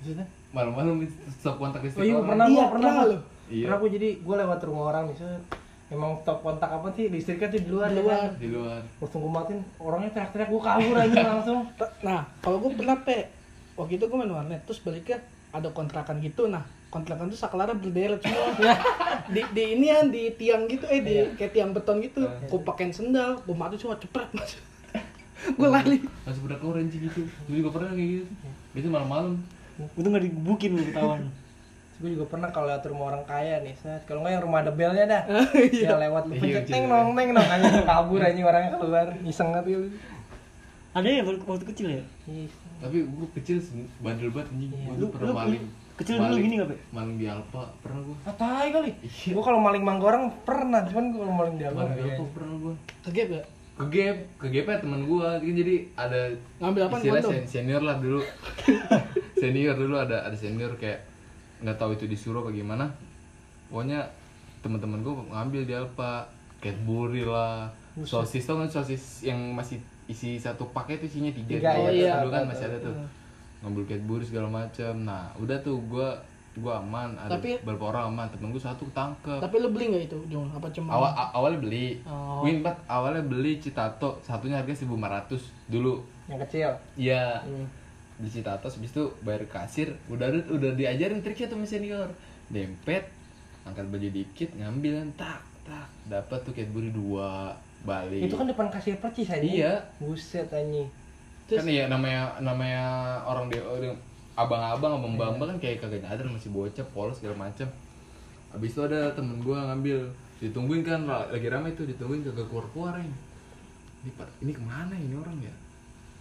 Maksudnya? 0.00 0.24
malam-malam 0.50 1.04
stop 1.30 1.56
kontak 1.56 1.78
Oh 1.78 1.86
istri 1.86 2.08
iya, 2.08 2.16
orang. 2.16 2.26
pernah 2.26 2.46
Iya, 2.46 2.56
gua, 2.56 2.64
pernah 2.66 2.90
pernah 2.90 3.04
lu. 3.06 3.18
Iya. 3.46 3.64
Pernah 3.64 3.78
gue 3.78 3.90
jadi 3.92 4.08
gue 4.18 4.36
lewat 4.36 4.58
rumah 4.62 4.84
orang 4.88 5.04
nih, 5.06 5.16
set. 5.16 5.42
Emang 5.90 6.22
top 6.22 6.38
kontak 6.40 6.70
apa 6.70 6.86
sih? 6.94 7.10
Listriknya 7.10 7.50
tuh 7.50 7.60
di 7.60 7.68
luar, 7.68 7.90
Di 7.90 7.98
ya 7.98 8.02
luar. 8.02 8.18
kan? 8.20 8.30
di 8.38 8.48
luar 8.48 8.80
Langsung 8.96 9.20
gue 9.20 9.32
matiin, 9.32 9.58
orangnya 9.76 10.10
teriak-teriak, 10.14 10.48
gue 10.48 10.62
kabur 10.62 10.96
aja 10.96 11.18
langsung. 11.34 11.58
Nah, 12.00 12.20
kalau 12.38 12.56
gue 12.58 12.70
pernah 12.72 12.96
pe, 12.96 13.26
waktu 13.74 13.98
itu 13.98 14.04
gue 14.06 14.16
main 14.16 14.30
warnet, 14.30 14.62
terus 14.62 14.78
baliknya 14.78 15.18
ada 15.50 15.66
kontrakan 15.68 16.22
gitu. 16.22 16.46
Nah, 16.46 16.62
kontrakan 16.88 17.26
tuh 17.26 17.34
saklarnya 17.36 17.74
berderet 17.74 18.22
semua. 18.22 18.54
di, 19.34 19.42
di 19.50 19.62
ini 19.74 19.86
kan 19.90 20.06
di 20.08 20.22
tiang 20.32 20.62
gitu, 20.64 20.86
eh 20.86 21.02
di 21.02 21.14
kayak 21.34 21.52
tiang 21.52 21.74
beton 21.74 21.98
gitu. 21.98 22.22
Gue 22.22 22.60
pakein 22.62 22.94
sendal, 22.94 23.42
gue 23.42 23.56
mati 23.56 23.74
cuma 23.76 23.98
cepet 23.98 24.30
mas. 24.30 24.54
gue 25.58 25.66
lari. 25.66 25.98
masih 26.22 26.42
berat 26.44 26.60
orange 26.60 27.00
gitu 27.00 27.24
gue 27.24 27.54
juga 27.56 27.72
pernah 27.72 27.96
kayak 27.96 28.10
gitu 28.12 28.32
itu 28.76 28.88
malam-malam 28.92 29.40
itu 29.96 30.04
nggak 30.04 30.24
digebukin 30.28 30.70
lu 30.76 30.84
ketahuan 30.84 31.32
gue 32.00 32.10
juga 32.10 32.24
pernah 32.26 32.48
kalau 32.48 32.66
lihat 32.66 32.80
rumah 32.82 33.06
orang 33.08 33.22
kaya 33.22 33.60
nih 33.60 33.74
set 33.74 34.02
kalau 34.04 34.20
nggak 34.20 34.32
yang 34.32 34.42
rumah 34.42 34.58
ada 34.60 34.72
belnya 34.72 35.04
dah 35.04 35.22
Iya. 35.52 35.84
ya 35.86 36.00
lewat 36.00 36.22
lu 36.24 36.32
Iya, 36.32 36.40
pencet 36.40 36.64
iya. 36.64 36.72
neng 36.72 36.84
nong 36.86 37.08
neng 37.12 37.28
nong 37.30 37.44
anjing 37.46 37.84
kabur 37.84 38.20
anjing 38.20 38.42
orangnya 38.42 38.70
keluar 38.74 39.06
iseng 39.22 39.48
banget 39.50 39.64
gitu 39.70 39.88
ada 40.90 41.06
ya 41.06 41.22
waktu 41.22 41.38
waktu 41.40 41.66
kecil 41.66 41.86
ya 41.92 42.02
Tapi 42.80 42.96
gue 43.04 43.28
kecil 43.34 43.60
bandel 44.00 44.28
banget 44.30 44.48
anjing. 44.50 44.70
Iya. 44.70 44.88
Gue 44.88 44.96
Lu- 44.98 45.12
pernah 45.12 45.28
lu- 45.28 45.38
maling. 45.38 45.64
kecil 45.94 46.14
dulu 46.16 46.24
maling- 46.26 46.40
gini 46.42 46.54
nggak, 46.56 46.68
Pe? 46.68 46.76
Maling 46.90 47.16
di 47.16 47.26
Alfa 47.28 47.62
pernah 47.78 48.00
gue. 48.00 48.16
ah 48.22 48.34
tai 48.34 48.68
kali 48.70 48.90
Iya. 48.98 49.30
gue 49.30 49.44
kalau 49.44 49.60
maling 49.60 49.84
manggorang 49.84 50.24
pernah 50.42 50.80
cuman 50.82 51.04
gue 51.06 51.20
kalau 51.20 51.34
maling 51.36 51.54
di 51.54 51.62
Maling 51.62 51.76
Alfa 51.78 51.92
di 51.92 52.00
iya. 52.00 52.10
Alfa 52.10 52.24
pernah 52.32 52.56
gue. 52.56 52.74
Kegep 53.02 53.28
ya? 53.30 53.42
Ke 53.70 53.84
gap, 53.86 54.16
ke 54.36 54.46
gap 54.50 54.66
ya 54.66 54.76
temen 54.78 55.00
gue. 55.02 55.28
Jadi 55.42 55.74
ada 55.94 56.20
Ngambil 56.58 56.82
apa 56.82 56.94
istilah 56.96 57.22
sen- 57.22 57.44
senior 57.46 57.82
lah 57.82 57.96
dulu. 57.96 58.20
senior 59.36 59.74
dulu 59.74 59.94
ada 59.96 60.16
ada 60.22 60.34
senior 60.34 60.72
kayak 60.74 61.00
nggak 61.60 61.76
tahu 61.76 61.92
itu 61.92 62.04
disuruh 62.04 62.40
apa 62.40 62.50
gimana. 62.50 62.86
Pokoknya 63.66 64.02
teman-teman 64.60 65.00
gue 65.00 65.14
ngambil 65.26 65.62
di 65.62 65.72
Alfa 65.72 66.26
Cadbury 66.58 67.22
lah, 67.22 67.70
sosis 67.98 68.44
tau 68.44 68.56
kan 68.56 68.66
sosis 68.66 69.24
yang 69.24 69.38
masih 69.50 69.80
isi 70.04 70.36
satu 70.36 70.68
paket 70.68 71.00
itu 71.00 71.16
isinya 71.16 71.32
tiga, 71.32 71.56
Tiga, 71.56 71.70
oh 71.72 71.88
iya. 71.88 72.20
dulu 72.20 72.30
kan 72.30 72.44
masih 72.44 72.66
ada 72.66 72.76
tuh 72.80 72.92
ngambil 73.60 73.82
Cadbury 73.86 74.20
segala 74.22 74.48
macam 74.50 74.92
nah 75.00 75.30
udah 75.34 75.56
tuh 75.60 75.78
gua 75.86 76.18
gua 76.52 76.76
aman 76.78 77.14
ada 77.14 77.38
Tapi- 77.38 77.62
beberapa 77.62 77.88
orang 77.88 78.10
aman 78.10 78.26
temen 78.28 78.50
gua 78.50 78.58
satu 78.60 78.84
ketangkep 78.84 79.38
Tapi 79.38 79.56
lu 79.56 79.70
beli 79.70 79.84
nggak 79.88 80.04
itu, 80.04 80.18
Jong? 80.28 80.50
Apa 80.50 80.66
cuma? 80.68 80.90
awal 80.92 81.10
awalnya 81.30 81.62
beli 81.62 82.02
Oh. 82.02 82.42
Win 82.42 82.60
Pat 82.60 82.74
awalnya 82.84 83.22
beli 83.22 83.56
Citato 83.56 84.18
satunya 84.20 84.58
harga 84.58 84.74
1500 84.74 85.38
dulu 85.70 86.02
yang 86.26 86.42
kecil 86.42 86.70
iya 86.98 87.38
Hmm. 87.40 87.64
Beli 88.20 88.30
Citato 88.30 88.68
habis 88.68 88.92
itu 88.92 89.04
bayar 89.24 89.48
kasir 89.48 89.96
udah 90.06 90.28
udah 90.52 90.70
diajarin 90.76 91.24
triknya 91.24 91.48
tuh 91.48 91.58
senior. 91.64 92.08
Dempet 92.52 93.08
angkat 93.64 93.88
baju 93.88 94.08
dikit 94.08 94.52
ngambil 94.54 95.16
tak 95.16 95.40
tak 95.64 95.88
dapat 96.06 96.38
tuh 96.44 96.52
Cadbury 96.52 96.92
dua 96.92 97.56
balik. 97.82 98.28
Itu 98.28 98.36
kan 98.36 98.44
depan 98.44 98.68
kasir 98.68 99.00
percis 99.00 99.32
aja 99.32 99.40
Iya. 99.40 99.72
buset 99.98 100.52
anjing. 100.52 100.88
Kan 101.48 101.66
iya 101.66 101.88
namanya 101.88 102.38
namanya 102.38 102.84
orang 103.24 103.48
dia 103.48 103.64
orang- 103.64 103.98
abang-abang 104.38 104.96
abang 104.96 105.14
bamba 105.18 105.44
kan 105.50 105.58
kayak 105.58 105.82
kagak 105.82 106.00
nyadar 106.00 106.24
masih 106.24 106.48
bocah 106.48 106.86
polos 106.94 107.18
segala 107.20 107.44
macam 107.44 107.68
habis 108.50 108.72
itu 108.72 108.80
ada 108.80 109.12
temen 109.12 109.36
gua 109.44 109.68
ngambil 109.68 110.08
ditungguin 110.40 110.80
kan 110.80 111.04
la- 111.04 111.28
lagi 111.28 111.50
ramai 111.50 111.76
tuh 111.76 111.84
ditungguin 111.84 112.24
kagak 112.24 112.48
keluar 112.48 112.64
keluar 112.72 112.94
ini 112.96 113.12
ini 114.40 114.52
ke 114.56 114.62
mana 114.64 114.96
ini 114.96 115.12
orang 115.12 115.36
ya 115.44 115.52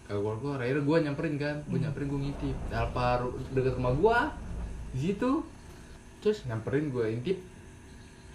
kagak 0.09 0.19
keluar 0.19 0.37
keluar 0.41 0.57
akhirnya 0.59 0.83
gua 0.83 0.97
nyamperin 0.99 1.35
kan 1.37 1.55
gua 1.63 1.77
nyamperin 1.79 2.07
gua 2.09 2.19
ngintip. 2.19 2.55
Alfa 2.73 3.07
ru- 3.21 3.37
deket 3.53 3.73
rumah 3.77 3.93
gua 3.93 4.17
di 4.89 4.99
situ. 5.05 5.31
Terus 6.19 6.43
nyamperin 6.43 6.89
gua 6.89 7.05
intip. 7.05 7.37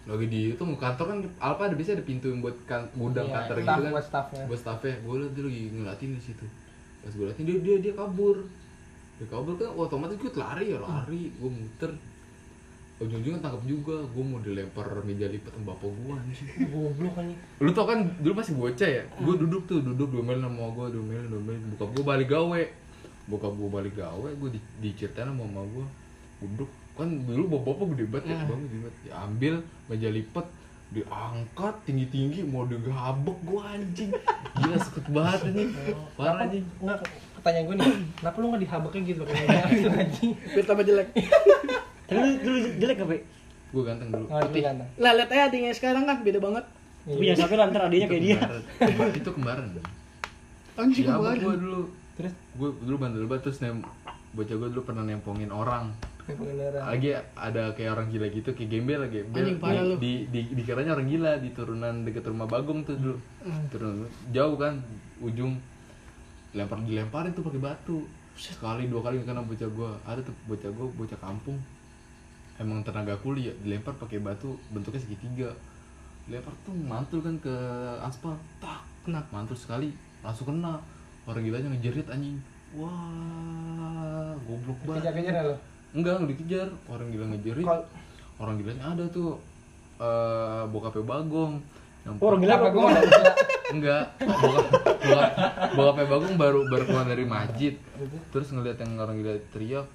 Lagi 0.05 0.27
di 0.29 0.53
itu 0.53 0.61
kantor 0.61 1.05
kan 1.05 1.19
Alfa 1.43 1.63
ada 1.65 1.75
biasa 1.75 1.97
ada 1.97 2.05
pintu 2.05 2.29
yang 2.29 2.39
buat 2.39 2.55
kan, 2.65 2.87
gudang 2.95 3.27
Iya, 3.27 3.35
kantor 3.41 3.57
gitu 3.59 3.67
kan. 3.67 3.91
buat 3.91 4.07
staffnya. 4.07 4.45
buat 4.47 4.61
staffnya 4.61 4.95
gue 5.01 5.15
liat 5.19 5.33
dia 5.33 5.43
lagi 5.43 5.63
ngeliatin 5.73 6.11
di 6.13 6.23
situ. 6.23 6.47
Pas 7.01 7.11
gue 7.11 7.25
liatin 7.25 7.45
dia 7.45 7.57
dia 7.59 7.77
dia 7.81 7.93
kabur. 7.93 8.37
Dia 9.17 9.27
kabur 9.27 9.53
kan 9.57 9.73
otomatis 9.75 10.15
gue 10.15 10.31
lari 10.31 10.67
ya 10.71 10.79
lari. 10.79 11.33
Gue 11.35 11.51
muter 11.51 11.91
ujung-ujungnya 13.03 13.41
tangkap 13.43 13.63
juga. 13.67 13.97
Gue 14.15 14.25
mau 14.25 14.39
dilempar 14.39 14.87
meja 15.03 15.27
lipat 15.27 15.53
sama 15.55 15.75
bapak 15.75 15.91
gue 15.91 16.13
anjing. 16.15 16.49
Goblok 16.71 17.15
anjing. 17.19 17.41
Lu 17.59 17.71
tau 17.75 17.87
kan 17.91 17.99
dulu 18.23 18.35
masih 18.39 18.55
bocah 18.55 18.89
ya? 18.89 19.03
Gue 19.19 19.35
duduk 19.35 19.63
tuh 19.67 19.79
duduk 19.83 20.09
domelin 20.15 20.45
sama 20.47 20.71
gue 20.71 20.87
domelin 20.95 21.27
domelin 21.31 21.63
bokap 21.75 21.89
gue 21.95 22.05
balik 22.07 22.29
gawe. 22.31 22.63
Bokap 23.25 23.53
gue 23.57 23.69
balik 23.73 23.95
gawe 23.99 24.29
gue 24.31 24.49
di, 24.55 24.61
diceritain 24.85 25.27
sama 25.27 25.43
mama 25.49 25.63
gue 25.67 25.87
duduk. 26.45 26.71
Kan 26.95 27.27
dulu 27.27 27.59
bapak 27.59 27.75
bapak 27.75 27.87
gede 27.99 28.05
banget 28.07 28.27
ya 28.31 28.37
bang 28.47 28.61
gede 28.63 28.77
banget. 28.79 28.97
Diambil 29.03 29.55
meja 29.91 30.09
lipat 30.15 30.47
diangkat 30.95 31.75
tinggi 31.91 32.07
tinggi 32.07 32.41
mau 32.47 32.63
digabek 32.71 33.39
gue 33.43 33.61
anjing. 33.67 34.11
Gila 34.55 34.77
sakit 34.79 35.07
banget 35.11 35.41
anjing. 35.51 35.71
Parah 36.15 36.47
anjing. 36.47 36.65
Enggak, 36.79 36.99
pertanyaan 37.35 37.65
gue 37.67 37.77
nih, 37.83 37.93
kenapa 38.23 38.37
lu 38.39 38.47
nggak 38.55 38.63
dihabeknya 38.63 39.01
gitu 39.11 39.23
kayaknya 39.27 39.63
gitu 39.75 39.89
anjing? 39.91 40.31
biar 40.55 40.65
tambah 40.71 40.85
jelek. 40.87 41.09
Tapi 42.05 42.21
lu 42.21 42.31
dulu 42.45 42.59
jelek 42.77 42.99
apa? 43.01 43.15
Gue 43.73 43.83
ganteng 43.83 44.09
dulu. 44.13 44.25
Nggak 44.29 44.41
ada 44.45 44.61
ganteng. 44.61 44.89
Lah 45.01 45.13
lihat 45.17 45.31
aja 45.33 45.43
adiknya 45.49 45.73
sekarang 45.75 46.05
kan 46.05 46.19
beda 46.21 46.41
banget. 46.41 46.65
punya 47.05 47.37
sampai 47.37 47.57
lantar 47.61 47.85
adanya 47.85 48.09
kayak 48.09 48.23
dia. 48.25 48.41
Itu 49.13 49.31
kembaran 49.37 49.77
Anjing 50.75 51.07
ya 51.07 51.17
gue 51.21 51.57
dulu. 51.61 51.83
Terus? 52.17 52.33
Gue 52.57 52.71
dulu 52.81 52.97
bandel 52.97 53.29
banget 53.29 53.43
terus 53.51 53.59
nem 53.61 53.85
bocah 54.35 54.57
gue 54.57 54.69
dulu 54.73 54.83
pernah 54.83 55.05
nempongin 55.05 55.53
orang. 55.53 55.93
Lagi 56.73 57.13
ada 57.37 57.77
kayak 57.77 57.91
orang 57.93 58.09
gila 58.09 58.27
gitu 58.33 58.57
kayak 58.57 58.69
gembel 58.73 59.05
lagi 59.05 59.21
gembel. 59.21 59.45
Anjing, 59.45 59.61
parah 59.61 59.85
lu. 59.85 59.95
di, 60.01 60.25
di, 60.33 60.41
di 60.49 60.65
dikiranya 60.65 60.97
orang 60.97 61.09
gila 61.13 61.33
di 61.37 61.49
turunan 61.53 61.95
deket 62.09 62.25
rumah 62.25 62.49
bagong 62.49 62.81
tuh 62.89 62.97
dulu. 62.97 63.17
Hmm. 63.45 63.65
turunan 63.69 64.09
jauh 64.33 64.57
kan 64.57 64.81
ujung. 65.21 65.61
Lempar 66.57 66.81
dilemparin 66.81 67.37
tuh 67.37 67.45
pakai 67.45 67.61
batu. 67.61 67.99
Sekali 68.35 68.89
dua 68.89 69.05
kali 69.05 69.21
karena 69.23 69.45
bocah 69.45 69.69
gua. 69.69 70.01
Ada 70.09 70.25
tuh 70.25 70.35
bocah 70.49 70.71
gua 70.73 70.89
bocah 70.97 71.19
kampung 71.21 71.61
emang 72.57 72.81
tenaga 72.81 73.15
kuli 73.17 73.49
ya 73.49 73.55
dilempar 73.59 73.95
pakai 73.95 74.19
batu 74.19 74.55
bentuknya 74.69 75.01
segitiga 75.01 75.51
lempar 76.25 76.55
tuh 76.63 76.73
mantul 76.73 77.21
kan 77.21 77.37
ke 77.37 77.55
aspal 78.01 78.33
tak 78.57 78.81
kena 79.03 79.21
mantul 79.29 79.55
sekali 79.55 79.93
langsung 80.21 80.49
kena 80.49 80.81
orang 81.25 81.43
gilanya 81.43 81.69
ngejerit 81.69 82.07
anjing 82.07 82.39
wah 82.75 84.33
goblok 84.41 84.79
banget 84.85 85.01
Kejar-kejar 85.03 85.33
nggak 85.33 85.47
lu? 85.47 85.57
Enggak, 85.95 86.15
nggak 86.17 86.31
dikejar. 86.33 86.69
Orang 86.85 87.07
gila 87.09 87.25
ngejerit. 87.29 87.63
Kal- 87.63 87.87
Orang 88.35 88.59
gilanya 88.59 88.85
ada 88.89 89.05
tuh 89.09 89.39
eh 89.97 90.63
bokapnya 90.67 91.07
Bagong. 91.07 91.55
Yang 92.03 92.15
Oh, 92.19 92.27
orang 92.27 92.41
gila 92.43 92.55
Apa 92.57 92.69
gue? 92.69 92.89
Enggak, 93.71 94.03
bokap, 94.21 94.67
bokap, 95.01 95.31
bokapnya 95.73 96.07
Bagong 96.09 96.35
baru 96.35 96.59
baru 96.67 96.85
keluar 96.85 97.07
dari 97.07 97.25
masjid. 97.25 97.75
Terus 98.29 98.49
ngeliat 98.51 98.75
yang 98.77 98.99
orang 98.99 99.17
gila 99.17 99.35
teriak, 99.51 99.87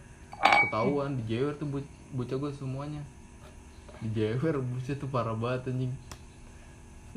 ketahuan 0.42 1.16
dijewer 1.16 1.54
tuh 1.54 1.68
bo- 1.68 1.92
bocah 2.14 2.38
gue 2.38 2.52
semuanya. 2.54 3.02
Dijewer 4.00 4.58
buset 4.58 4.96
tuh 4.96 5.08
parah 5.08 5.34
banget 5.34 5.70
anjing. 5.70 5.94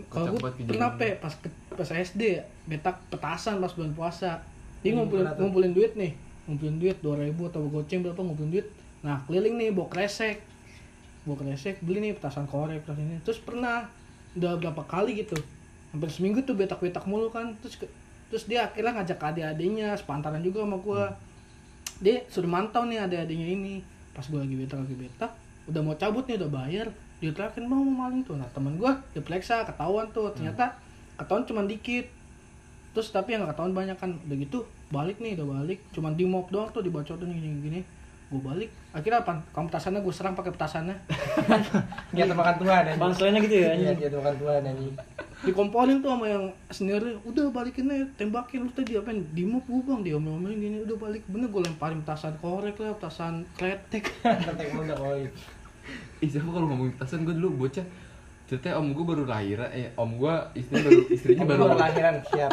Kalau 0.09 0.33
gue 0.33 0.41
pernah 0.41 0.55
kejadian. 0.91 0.99
pe 0.99 1.09
pas 1.17 1.35
ke- 1.35 1.53
pas 1.71 1.85
SD 1.87 2.21
ya, 2.33 2.43
betak 2.67 2.97
petasan 3.09 3.61
pas 3.61 3.71
bulan 3.71 3.93
puasa. 3.93 4.41
Dia 4.81 4.91
Hmm, 4.91 4.99
ngumpulin 4.99 5.25
kenapa? 5.25 5.39
ngumpulin 5.39 5.73
duit 5.73 5.93
nih, 5.95 6.13
ngumpulin 6.45 6.77
duit 6.77 6.97
2000 6.99 7.21
atau 7.47 7.61
goceng 7.69 8.01
berapa 8.01 8.19
ngumpulin 8.19 8.51
duit. 8.51 8.67
Nah 9.01 9.21
keliling 9.23 9.55
nih 9.57 9.69
bawa 9.71 9.87
kresek, 9.89 10.41
bawa 11.23 11.37
kresek 11.39 11.79
beli 11.81 12.01
nih 12.01 12.13
petasan 12.13 12.47
korek 12.47 12.83
petasan 12.83 13.05
ini. 13.07 13.21
Terus 13.21 13.39
pernah 13.39 13.87
udah 14.33 14.57
berapa 14.57 14.83
kali 14.83 15.13
gitu, 15.19 15.37
hampir 15.93 16.09
seminggu 16.09 16.41
tuh 16.43 16.57
betak-betak 16.57 17.05
mulu 17.05 17.29
kan. 17.29 17.53
Terus 17.61 17.77
ke- 17.77 17.93
terus 18.27 18.49
dia 18.49 18.65
akhirnya 18.65 18.97
ngajak 18.97 19.21
adik-adiknya 19.21 19.93
sepantaran 19.95 20.41
juga 20.41 20.65
sama 20.65 20.77
gua. 20.77 21.13
Dia 22.03 22.27
sudah 22.27 22.51
mantau 22.51 22.83
nih 22.85 22.99
adik-adiknya 22.99 23.49
ini. 23.55 23.75
Pas 24.13 24.27
gua 24.27 24.43
lagi 24.43 24.59
betak 24.59 24.83
lagi 24.83 24.97
betak, 24.99 25.31
udah 25.71 25.81
mau 25.81 25.95
cabut 25.95 26.27
nih 26.27 26.37
udah 26.43 26.51
bayar. 26.51 26.87
Dia 27.23 27.31
teriakin 27.31 27.65
mau 27.65 27.79
mau 27.81 28.11
maling 28.11 28.27
tuh. 28.27 28.35
Nah 28.35 28.51
temen 28.51 28.75
gua 28.75 28.99
diperiksa 29.15 29.63
ketahuan 29.63 30.11
tuh. 30.11 30.35
Ternyata 30.35 30.75
ketahuan 31.17 31.47
cuma 31.47 31.63
dikit. 31.63 32.11
Terus 32.93 33.09
tapi 33.09 33.33
yang 33.33 33.47
nggak 33.47 33.55
ketahuan 33.55 33.73
banyak 33.73 33.97
kan. 33.97 34.19
Udah 34.27 34.37
gitu 34.37 34.59
balik 34.91 35.23
nih 35.23 35.39
udah 35.39 35.47
balik. 35.63 35.79
Cuma 35.95 36.11
di 36.11 36.27
mop 36.27 36.51
doang 36.51 36.69
tuh 36.75 36.83
dibacotin 36.83 37.31
gini 37.31 37.49
gini 37.63 37.81
gue 38.33 38.41
balik. 38.41 38.73
Akhirnya 38.97 39.21
apa? 39.21 39.45
Kamu 39.53 39.69
petasannya 39.69 40.01
gue 40.01 40.15
serang 40.17 40.33
pakai 40.33 40.57
petasannya. 40.57 40.97
Giat 42.17 42.33
makan 42.33 42.57
Tuhan 42.65 42.81
anjing. 42.89 43.01
Banslennya 43.01 43.41
gitu 43.45 43.57
ya 43.61 43.61
Iya, 43.61 43.71
anjing. 43.93 43.97
giat 44.01 44.15
makan 44.17 44.35
Tuhan 44.41 44.61
anjing. 44.65 44.95
Dikomporin 45.43 45.99
tuh 45.99 46.15
sama 46.15 46.27
yang 46.31 46.45
sendiri 46.71 47.19
udah 47.27 47.51
balikin 47.51 47.91
aja 47.91 48.07
tembakin 48.15 48.63
lu 48.63 48.71
tadi 48.71 48.95
apa 48.95 49.11
di 49.11 49.43
gue 49.43 49.83
bang 49.83 50.01
dia 50.07 50.15
omelin 50.15 50.59
gini 50.59 50.79
udah 50.87 50.97
balik 50.99 51.27
bener 51.27 51.51
gue 51.51 51.63
lemparin 51.67 51.99
petasan 52.07 52.39
korek 52.39 52.79
lah 52.79 52.95
petasan 52.95 53.43
kretek 53.59 54.07
dah 54.23 54.97
kalau 54.97 55.19
itu. 55.19 55.41
Ih, 56.23 56.31
siapa 56.31 56.47
kalau 56.47 56.71
ngomongin 56.71 56.95
petasan 56.95 57.27
gue 57.27 57.35
dulu 57.35 57.67
bocah 57.67 57.83
ceritanya 58.47 58.79
om 58.79 58.93
gue 58.95 59.05
baru 59.07 59.25
lahiran 59.27 59.71
eh 59.75 59.91
om 59.99 60.11
gue 60.15 60.35
istrinya 60.55 60.85
baru 60.87 61.01
istrinya 61.17 61.45
baru 61.49 61.63
Baru 61.67 61.79
lahiran 61.81 62.15
siap. 62.29 62.53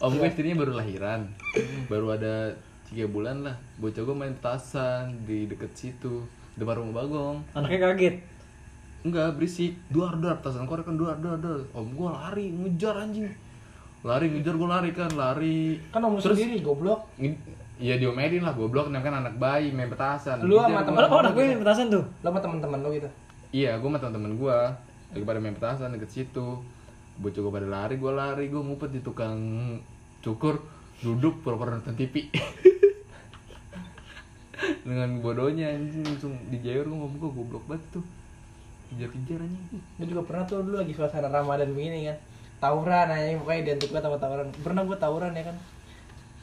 Om 0.00 0.12
gue 0.20 0.26
istrinya 0.30 0.56
baru 0.62 0.72
lahiran, 0.78 1.20
baru 1.86 2.06
ada 2.14 2.34
tiga 2.90 3.04
bulan 3.10 3.42
lah. 3.42 3.56
Bocah 3.82 4.02
gue 4.04 4.16
main 4.16 4.34
petasan 4.36 5.26
di 5.26 5.50
deket 5.50 5.74
situ, 5.74 6.22
depan 6.54 6.82
rumah 6.82 7.02
Bagong. 7.02 7.36
Anaknya 7.56 7.78
kaget. 7.90 8.16
Enggak 9.04 9.36
berisik, 9.36 9.76
duar 9.92 10.16
duar 10.16 10.40
petasan 10.40 10.64
korek 10.64 10.88
kan 10.88 10.96
duar 10.96 11.20
duar 11.20 11.36
duar. 11.36 11.60
Om 11.76 11.92
gue 11.92 12.08
lari 12.08 12.44
ngejar 12.48 12.96
anjing, 12.96 13.28
lari 14.00 14.32
ngejar 14.32 14.54
gue 14.56 14.68
lari 14.68 14.90
kan 14.96 15.10
lari. 15.12 15.76
Kan 15.92 16.00
om 16.08 16.16
lu 16.16 16.24
Terus- 16.24 16.40
sendiri 16.40 16.64
goblok. 16.64 17.04
Iya 17.76 18.00
diomelin 18.00 18.40
lah 18.40 18.56
goblok, 18.56 18.88
kan 18.88 19.14
anak 19.20 19.36
bayi 19.36 19.76
main 19.76 19.92
petasan. 19.92 20.40
Lu 20.48 20.56
sama 20.56 20.80
temen- 20.88 21.04
gua. 21.04 21.12
Oh, 21.12 21.20
anak 21.20 21.36
gue 21.36 21.44
yang 21.44 21.60
petasan 21.60 21.92
tuh. 21.92 22.04
Lo 22.24 22.32
sama 22.32 22.40
teman-teman 22.40 22.80
lo 22.80 22.88
gitu. 22.96 23.08
Iya, 23.52 23.76
gue 23.76 23.88
sama 23.92 24.00
temen-temen 24.00 24.32
gue 24.40 24.56
lagi 25.12 25.24
pada 25.28 25.38
main 25.38 25.52
petasan 25.52 25.92
deket 25.92 26.10
situ. 26.10 26.64
Bocah 27.20 27.40
gue 27.44 27.52
pada 27.52 27.68
lari, 27.68 27.94
gue 28.00 28.10
lari, 28.10 28.48
gue 28.48 28.58
ngumpet 28.58 28.88
di 28.90 29.04
tukang 29.04 29.36
cukur, 30.24 30.64
duduk 31.04 31.44
pura-pura 31.44 31.76
nonton 31.76 31.92
TV. 31.92 32.24
dengan 34.84 35.20
bodohnya 35.20 35.76
anjing 35.76 36.00
langsung 36.04 36.32
dijair 36.48 36.88
gue 36.88 36.96
ngomong 36.96 37.20
gue 37.20 37.30
goblok 37.36 37.64
banget 37.68 37.84
tuh 37.92 38.04
kejar-kejar 38.94 39.42
anjing. 39.42 39.82
Gue 39.98 40.06
juga 40.06 40.22
pernah 40.22 40.44
tuh 40.46 40.62
dulu 40.62 40.78
lagi 40.78 40.94
suasana 40.94 41.26
Ramadan 41.26 41.74
begini 41.74 42.06
kan. 42.06 42.16
Tawuran 42.62 43.06
aja 43.10 43.36
pokoknya 43.42 43.58
identik 43.66 43.90
banget 43.90 44.04
sama 44.06 44.18
tawuran. 44.22 44.46
Pernah 44.62 44.82
gue 44.86 44.96
tawuran 44.96 45.32
ya 45.34 45.44
kan. 45.50 45.56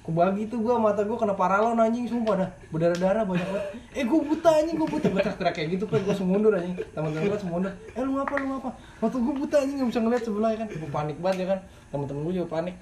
Kubagi 0.02 0.50
tuh 0.50 0.60
gue 0.66 0.74
mata 0.82 1.02
gue 1.06 1.18
kena 1.18 1.34
paralon 1.34 1.80
anjing. 1.80 2.06
Sumpah 2.06 2.36
dah. 2.46 2.50
Berdarah-darah 2.70 3.24
banyak 3.26 3.48
banget. 3.48 3.66
Eh 3.96 4.04
gue 4.06 4.20
buta 4.20 4.50
anjing 4.52 4.76
gue 4.76 4.90
buta. 4.90 5.08
Gue 5.08 5.24
teriak 5.24 5.54
kayak 5.56 5.68
gitu 5.80 5.86
kan 5.88 6.02
gue 6.04 6.16
semundur 6.16 6.52
anjing. 6.54 6.76
Temen-temen 6.94 7.26
gue 7.32 7.40
semundur 7.40 7.72
Eh 7.96 8.02
lu 8.04 8.12
ngapa 8.20 8.34
lu 8.38 8.46
ngapa 8.54 8.70
Mata 9.00 9.18
gue 9.18 9.34
buta 9.34 9.56
anjing. 9.64 9.78
Gak 9.82 9.90
bisa 9.90 10.00
ngeliat 10.04 10.24
sebelah 10.28 10.50
ya 10.54 10.58
kan. 10.62 10.68
Gue 10.70 10.90
panik 10.92 11.18
banget 11.24 11.38
ya 11.42 11.48
kan. 11.58 11.60
Temen-temen 11.90 12.22
gue 12.28 12.34
juga 12.44 12.50
panik. 12.50 12.76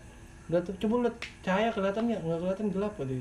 Udah 0.50 0.60
tuh 0.66 0.74
coba 0.82 0.96
liat 1.06 1.16
cahaya 1.46 1.70
kelihatan 1.70 2.04
nggak? 2.10 2.22
Nggak 2.26 2.40
kelihatan 2.42 2.66
gelap 2.74 2.94
gitu 2.98 3.14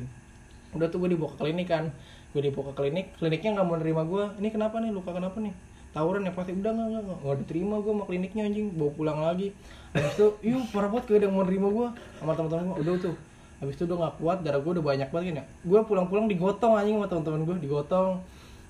Udah 0.72 0.86
tuh 0.88 0.98
gue 1.04 1.08
dibawa 1.12 1.28
ke 1.34 1.36
klinik 1.44 1.68
kan. 1.68 1.84
Gue 2.32 2.40
dibawa 2.42 2.64
ke 2.70 2.74
klinik. 2.74 3.06
Kliniknya 3.20 3.50
nggak 3.60 3.66
mau 3.66 3.76
nerima 3.76 4.02
gue 4.02 4.24
Ini 4.40 4.48
kenapa 4.50 4.80
nih? 4.80 4.90
Luka 4.90 5.12
kenapa 5.12 5.38
nih 5.38 5.67
tawuran 5.96 6.28
ya 6.28 6.32
pasti 6.36 6.52
udah 6.54 6.72
nggak 6.72 6.88
nggak 6.88 7.02
nggak. 7.04 7.36
Diterima 7.44 7.74
gue 7.80 7.92
sama 7.92 8.04
kliniknya 8.04 8.42
anjing. 8.48 8.66
Bawa 8.74 8.90
pulang 8.94 9.18
lagi. 9.24 9.48
Habis 9.96 10.12
itu 10.14 10.26
yuk 10.44 10.64
parah 10.70 10.88
banget 10.92 11.04
ada 11.16 11.26
yang 11.26 11.34
mau 11.34 11.44
nerima 11.48 11.68
gue 11.72 11.88
sama 12.20 12.32
teman-teman 12.36 12.64
gue 12.70 12.76
udah 12.84 12.94
tuh. 13.00 13.16
Habis 13.58 13.74
itu 13.74 13.84
udah 13.88 13.96
nggak 14.06 14.14
kuat 14.22 14.38
darah 14.46 14.60
gue 14.60 14.72
udah 14.78 14.84
banyak 14.84 15.08
banget 15.10 15.26
kan 15.32 15.40
ya 15.40 15.44
gue 15.66 15.80
pulang-pulang 15.82 16.26
digotong 16.30 16.78
anjing 16.78 16.96
sama 17.00 17.06
teman-teman 17.10 17.40
gue 17.48 17.56
digotong 17.64 18.20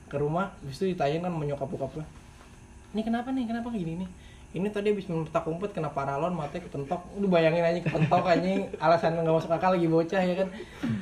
ke 0.08 0.16
rumah. 0.16 0.54
Habis 0.64 0.76
itu 0.80 0.84
ditanyain 0.96 1.20
kan 1.20 1.32
menyokap 1.34 1.68
bokap 1.68 1.92
gue 1.98 2.06
ini 2.96 3.02
kenapa 3.04 3.28
nih? 3.28 3.44
Kenapa 3.44 3.68
kayak 3.68 3.84
gini 3.84 3.94
nih? 4.04 4.08
Ini 4.48 4.68
tadi 4.72 4.88
habis 4.88 5.04
minum 5.12 5.28
petak 5.28 5.44
umpet 5.44 5.76
kena 5.76 5.92
paralon 5.92 6.32
matanya 6.32 6.64
ketentok 6.64 7.04
udah 7.20 7.28
bayangin 7.28 7.60
aja 7.60 7.80
ketentok 7.84 8.24
anjing. 8.24 8.64
Alasan 8.80 9.20
nggak 9.20 9.36
masuk 9.36 9.52
akal 9.52 9.76
lagi 9.76 9.88
bocah 9.92 10.22
ya 10.24 10.34
kan. 10.40 10.48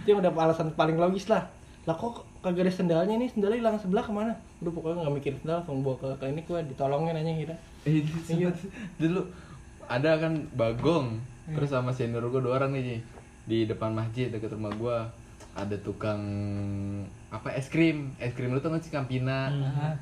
Itu 0.03 0.19
udah 0.19 0.35
alasan 0.35 0.75
paling 0.75 0.99
logis 0.99 1.31
lah. 1.31 1.47
Lah 1.87 1.95
kok 1.95 2.27
kagak 2.45 2.69
ada 2.69 2.73
sendalnya 2.73 3.15
nih 3.17 3.31
sendalnya 3.33 3.59
hilang 3.61 3.77
sebelah 3.81 4.05
ke 4.05 4.13
mana? 4.13 4.33
Udah 4.61 4.73
pokoknya 4.73 5.05
nggak 5.05 5.15
mikir 5.21 5.33
sendal 5.41 5.63
langsung 5.63 5.85
bawa 5.85 5.97
ke 6.01 6.09
klinik 6.21 6.45
gua 6.49 6.61
ditolongin 6.65 7.17
aja 7.17 7.33
gitu. 7.33 7.55
Eh, 7.87 7.95
itu 8.03 8.13
sempet. 8.27 8.57
Dulu 8.99 9.21
ada 9.87 10.11
kan 10.19 10.33
bagong 10.59 11.23
terus 11.47 11.71
sama 11.71 11.95
senior 11.95 12.27
gue 12.27 12.43
dua 12.43 12.59
orang 12.59 12.75
nih 12.75 12.99
di 13.47 13.71
depan 13.71 13.95
masjid 13.95 14.27
dekat 14.27 14.59
rumah 14.59 14.75
gue 14.75 14.97
ada 15.57 15.77
tukang 15.79 16.21
apa 17.31 17.55
es 17.55 17.71
krim. 17.71 18.13
Es 18.19 18.35
krim 18.35 18.51
lu 18.51 18.59
tuh 18.59 18.75
nggak 18.75 18.83
sih 18.83 18.93
Campina? 18.93 19.49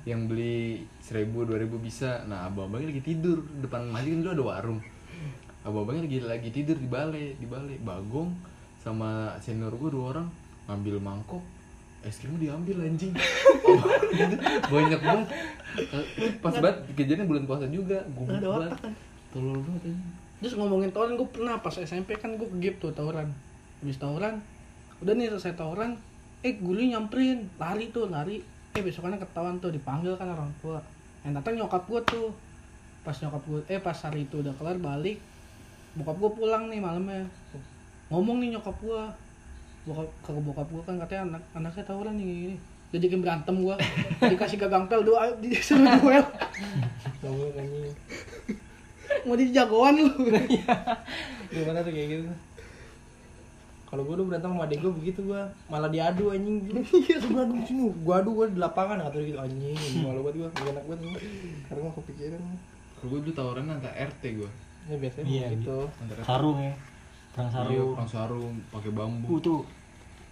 Yang 0.09 0.20
beli 0.26 0.59
seribu 1.05 1.45
dua 1.45 1.61
ribu 1.61 1.76
bisa. 1.76 2.24
Nah 2.24 2.49
abang-abangnya 2.49 2.97
lagi 2.97 3.05
tidur. 3.05 3.45
Depan 3.61 3.93
masjid 3.93 4.16
kan 4.16 4.20
dulu 4.24 4.32
ada 4.32 4.45
warung. 4.57 4.80
Abang-abangnya 5.62 6.09
lagi 6.09 6.18
lagi 6.24 6.51
tidur 6.51 6.76
di 6.80 6.89
balai 6.89 7.37
di 7.37 7.47
balai. 7.47 7.76
Bagong 7.78 8.32
sama 8.80 9.37
senior 9.41 9.76
gue 9.76 9.91
dua 9.93 10.05
orang 10.16 10.28
ngambil 10.64 10.97
mangkok 10.97 11.45
es 12.05 12.21
krimnya 12.21 12.53
diambil 12.53 12.85
anjing 12.85 13.13
banyak 14.73 15.01
banget 15.01 15.29
pas 16.39 16.55
banget 16.55 16.77
kejadiannya 16.93 17.27
bulan 17.27 17.45
puasa 17.49 17.67
juga 17.67 17.99
gue 18.05 18.25
Nggak 18.29 18.41
ada 18.41 18.49
otak 18.49 18.71
kan. 18.79 18.93
tolol 19.33 19.59
banget 19.65 19.83
Terus 20.35 20.61
ngomongin 20.61 20.93
tawuran 20.93 21.17
gue 21.17 21.29
pernah 21.33 21.57
pas 21.57 21.73
SMP 21.73 22.21
kan 22.21 22.37
gue 22.37 22.45
ke 22.45 22.57
gap 22.61 22.77
tuh 22.77 22.93
tawuran. 22.93 23.33
Habis 23.81 23.97
tawuran, 23.97 24.45
udah 25.01 25.17
nih 25.17 25.33
selesai 25.33 25.57
tawuran, 25.57 25.97
eh 26.45 26.61
guli 26.61 26.93
nyamperin, 26.93 27.49
lari 27.57 27.89
tuh 27.89 28.13
lari. 28.13 28.45
Eh 28.77 28.83
besokannya 28.85 29.17
ketahuan 29.17 29.57
tuh 29.57 29.73
dipanggil 29.73 30.13
kan 30.21 30.29
orang 30.29 30.53
tua. 30.61 30.85
Yang 31.25 31.41
datang 31.41 31.55
nyokap 31.57 31.89
gue 31.89 32.01
tuh. 32.05 32.29
Pas 33.01 33.17
nyokap 33.17 33.41
gue, 33.49 33.61
eh 33.73 33.81
pas 33.81 33.97
hari 33.97 34.29
itu 34.29 34.45
udah 34.45 34.53
kelar 34.61 34.77
balik, 34.77 35.17
bokap 35.97 36.17
gue 36.21 36.31
pulang 36.37 36.69
nih 36.69 36.81
malamnya. 36.85 37.25
Ngomong 38.13 38.45
nih 38.45 38.61
nyokap 38.61 38.77
gue, 38.85 39.01
bokap 39.85 40.09
ke 40.24 40.30
bokap 40.32 40.68
gue 40.72 40.82
kan 40.85 40.95
katanya 41.01 41.22
anak 41.28 41.43
anaknya 41.53 41.85
tawuran 41.85 42.14
nih 42.16 42.24
gini. 42.24 42.57
Jadi 42.95 43.11
berantem 43.18 43.59
gue, 43.59 43.74
dikasih 44.22 44.55
gagang 44.55 44.87
pel 44.87 45.03
doa, 45.03 45.35
disuruh 45.43 45.82
duel. 45.99 46.22
Mau 49.26 49.35
jadi 49.35 49.51
jagoan 49.51 49.99
lu. 49.99 50.14
gimana 51.51 51.82
tuh 51.82 51.91
kayak 51.91 52.09
gitu? 52.14 52.30
Kalau 53.91 54.03
gue 54.07 54.14
dulu 54.14 54.30
berantem 54.30 54.51
sama 54.55 54.66
adik 54.66 54.78
gue 54.78 54.93
begitu 54.95 55.20
gue 55.26 55.43
malah 55.66 55.91
diadu 55.91 56.30
anjing. 56.30 56.62
Iya. 56.70 57.18
Lu 57.26 57.37
adu 57.43 57.53
di 57.59 57.66
sini 57.66 57.82
gue 57.91 58.14
adu 58.14 58.30
gue 58.30 58.47
di 58.55 58.59
lapangan 58.62 59.03
atau 59.03 59.18
gitu. 59.18 59.39
Anjing 59.43 59.74
malu 60.07 60.22
banget 60.22 60.35
gue 60.39 60.49
gak 60.55 60.72
enak 60.78 60.85
banget 60.87 61.01
gue 61.03 61.18
karena 61.66 61.80
gue 61.82 61.93
kepikiran. 61.99 62.41
Kalau 62.95 63.09
gue 63.11 63.18
dulu 63.26 63.32
tawaran 63.35 63.74
antar 63.74 63.93
RT 63.95 64.22
gue 64.39 64.51
ya 64.85 64.97
biasanya 65.01 65.24
Iya, 65.24 65.47
gitu. 65.57 65.78
antar 65.89 66.16
RT 66.20 66.26
sarung 66.28 66.61
ya 66.61 66.74
perang 67.35 67.51
iya 67.51 67.59
sarung. 67.59 67.93
perang 67.99 68.11
sarung 68.11 68.55
pakai 68.70 68.91
bambu. 68.95 69.26
Uh 69.26 69.39
tuh. 69.43 69.61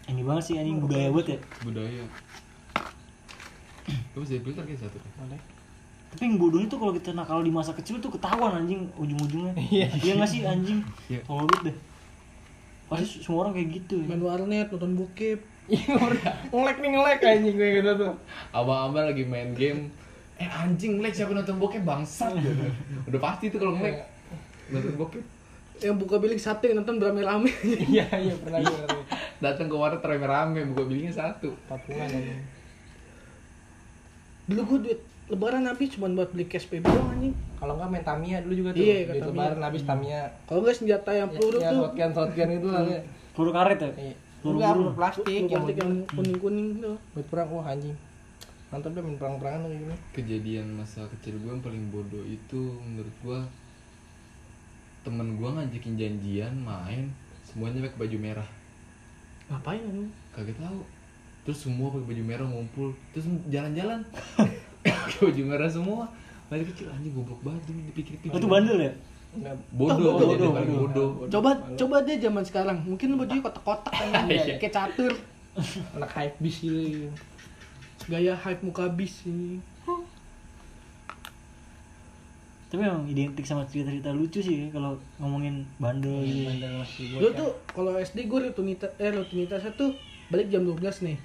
Ini 0.06 0.22
banget 0.22 0.44
sih 0.46 0.54
anjing 0.58 0.78
budaya 0.78 1.08
banget 1.10 1.28
ya. 1.34 1.38
Budaya. 1.66 2.04
Gue 4.14 4.20
bisa 4.22 4.38
filter 4.38 4.62
kayak 4.62 4.80
satu. 4.86 4.98
Boleh. 5.18 5.42
tapi 6.12 6.28
yang 6.28 6.36
bodohnya 6.36 6.68
tuh 6.68 6.76
kalau 6.76 6.92
kita 6.92 7.16
nakal 7.16 7.40
di 7.40 7.48
masa 7.48 7.72
kecil 7.72 7.96
tuh 7.96 8.12
ketahuan 8.12 8.52
anjing 8.52 8.84
ujung-ujungnya. 9.00 9.56
Iya. 9.72 9.88
Iya 9.98 10.12
nggak 10.20 10.30
sih 10.30 10.40
anjing? 10.44 10.78
Iya. 11.10 11.20
kalau 11.26 11.48
banget 11.48 11.72
deh. 11.72 11.76
Pasti 12.92 13.24
semua 13.24 13.48
orang 13.48 13.52
kayak 13.56 13.68
gitu 13.80 13.94
ya. 14.04 14.06
Main 14.12 14.22
warnet, 14.22 14.68
nonton 14.70 14.92
bokep. 14.94 15.40
iya 15.72 15.94
udah 15.94 16.34
ngelek 16.52 16.76
nih 16.82 16.90
ngelek 16.92 17.18
anjing 17.24 17.54
gue 17.56 17.68
gitu 17.80 17.90
tuh. 17.96 18.14
Abang-abang 18.52 19.08
lagi 19.08 19.24
main 19.24 19.56
game. 19.56 19.88
Eh 20.36 20.44
anjing 20.44 21.00
ngelek 21.00 21.16
siapa 21.16 21.32
nonton 21.32 21.56
bokep 21.56 21.80
bangsat 21.80 22.36
gitu. 22.38 22.60
udah 23.08 23.20
pasti 23.22 23.48
tuh 23.48 23.58
kalau 23.58 23.74
ngelek 23.80 24.04
nonton 24.68 24.94
bokep 25.00 25.24
Yang 25.82 25.96
buka 25.98 26.16
bilik 26.16 26.38
satu 26.38 26.62
yang 26.64 26.78
nonton 26.78 26.96
berame-rame. 26.96 27.50
iya 27.90 28.06
iya 28.08 28.34
pernah 28.34 28.58
gue 28.58 28.70
pernah. 28.72 29.02
datang 29.38 29.66
ke 29.66 29.74
warnet 29.74 29.98
rame-rame 30.00 30.60
buka 30.68 30.82
billingnya 30.84 31.10
satu 31.12 31.50
patungan 31.66 32.06
anjing 32.06 32.38
Dulu 34.44 34.60
gue 34.64 34.78
duit 34.84 35.00
lebaran 35.28 35.64
habis 35.64 35.88
cuma 35.90 36.06
buat 36.08 36.28
beli 36.28 36.44
cash 36.44 36.66
PB 36.66 36.82
doang 36.82 37.10
anjing. 37.10 37.34
kalau 37.56 37.74
enggak 37.74 37.90
main 37.90 38.04
Tamiya 38.04 38.38
dulu 38.40 38.54
juga 38.56 38.70
tuh 38.70 38.82
Iya, 38.82 38.96
ke 39.00 39.12
Duit 39.12 39.26
lebaran 39.28 39.60
habis 39.60 39.82
Tamiya 39.82 40.22
Kalau 40.44 40.60
enggak 40.60 40.76
senjata 40.76 41.10
yang 41.10 41.28
peluru 41.30 41.56
ya, 41.56 41.68
tuh. 41.68 41.78
shotgun 41.80 42.10
shotgun 42.12 42.48
itu 42.52 42.68
lah 42.68 42.82
ya. 42.84 43.00
peluru 43.32 43.50
karet 43.50 43.78
ya 43.78 43.90
Iya. 43.96 44.14
Peluru 44.38 44.58
plastik 44.92 45.24
plastik 45.48 45.76
yang 45.78 46.02
kuning-kuning 46.08 46.68
tuh. 46.78 46.96
buat 47.12 47.26
perang 47.26 47.48
wah 47.50 47.66
anjing 47.68 47.94
nonton 48.68 48.88
deh 48.90 49.00
main 49.00 49.14
perang-perangan 49.14 49.60
kayak 49.62 49.78
gini 49.78 49.96
kejadian 50.12 50.66
masa 50.72 51.04
kecil 51.06 51.36
gue 51.36 51.50
yang 51.50 51.60
paling 51.60 51.84
bodoh 51.88 52.24
itu 52.24 52.60
menurut 52.80 53.12
gue 53.20 53.38
temen 55.02 55.36
gue 55.36 55.48
ngajakin 55.48 55.94
janjian 55.98 56.54
main 56.62 57.10
semuanya 57.42 57.84
pakai 57.84 57.98
baju 58.06 58.16
merah. 58.18 58.48
Ngapain 59.50 59.82
kagak 60.32 60.56
tahu. 60.56 60.80
Terus 61.42 61.58
semua 61.58 61.90
pakai 61.90 62.06
baju 62.14 62.22
merah 62.22 62.46
ngumpul. 62.46 62.88
Terus 63.12 63.26
jalan-jalan. 63.50 64.00
Pakai 64.82 65.18
baju 65.30 65.42
merah 65.46 65.70
semua. 65.70 66.06
Balik 66.46 66.74
kecil 66.74 66.90
anjing 66.90 67.14
goblok 67.14 67.42
banget 67.42 67.62
ini 67.70 67.90
dipikir-pikir. 67.90 68.34
Itu 68.38 68.46
bandel 68.46 68.78
ya? 68.78 68.92
Enggak. 69.34 69.56
Bodoh 69.72 69.94
Oh, 69.94 70.18
bodoh, 70.22 70.28
bodoh, 70.28 70.50
bodoh. 70.52 70.80
bodoh. 70.86 71.10
Coba 71.30 71.50
coba 71.74 71.96
deh 72.06 72.16
zaman 72.18 72.42
sekarang. 72.46 72.78
Mungkin 72.86 73.18
bajunya 73.18 73.42
kotak-kotak 73.42 73.92
kan 73.92 74.08
kayak 74.60 74.72
catur. 74.72 75.12
anak 75.92 76.08
hype 76.16 76.36
bis 76.40 76.64
gitu 76.64 77.12
Gaya 78.08 78.32
hype 78.34 78.62
muka 78.64 78.88
bis 78.88 79.22
ini. 79.28 79.60
Tapi 82.72 82.88
emang 82.88 83.04
identik 83.04 83.44
sama 83.44 83.68
cerita-cerita 83.68 84.16
lucu 84.16 84.40
sih 84.40 84.64
ya, 84.64 84.66
kalau 84.72 84.96
ngomongin 85.20 85.68
bandel 85.76 86.24
gitu 86.24 86.48
bandel 86.48 86.72
masih 86.80 87.04
Dulu 87.12 87.20
bocah 87.20 87.32
tuh 87.36 87.50
kalau 87.68 87.92
SD 88.00 88.18
gue 88.24 88.38
rutinitas 88.48 88.90
eh 88.96 89.12
rutinitasnya 89.12 89.76
tuh 89.76 89.92
balik 90.32 90.48
jam 90.48 90.64
12 90.64 90.80
nih. 91.04 91.20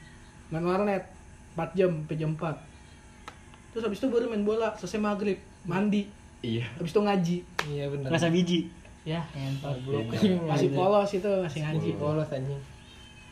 Main 0.52 0.68
warnet 0.68 1.08
4 1.56 1.72
jam 1.72 2.04
sampai 2.04 2.18
jam 2.20 2.32
4. 2.36 2.52
Terus 3.72 3.84
habis 3.88 4.00
itu 4.04 4.08
baru 4.12 4.28
main 4.28 4.44
bola 4.44 4.76
selesai 4.76 5.00
maghrib, 5.00 5.40
mandi, 5.64 6.12
iya 6.44 6.68
habis 6.76 6.92
itu 6.92 7.00
ngaji. 7.00 7.38
iya 7.72 7.84
bener 7.88 8.12
rasa 8.12 8.28
biji 8.28 8.68
Ya, 9.08 9.24
entar 9.40 9.72
Goblok. 9.88 10.12
Masih 10.52 10.76
polos 10.76 11.08
itu, 11.16 11.32
masih 11.40 11.64
ngaji. 11.64 11.96
polos 11.96 12.28
anjing 12.28 12.60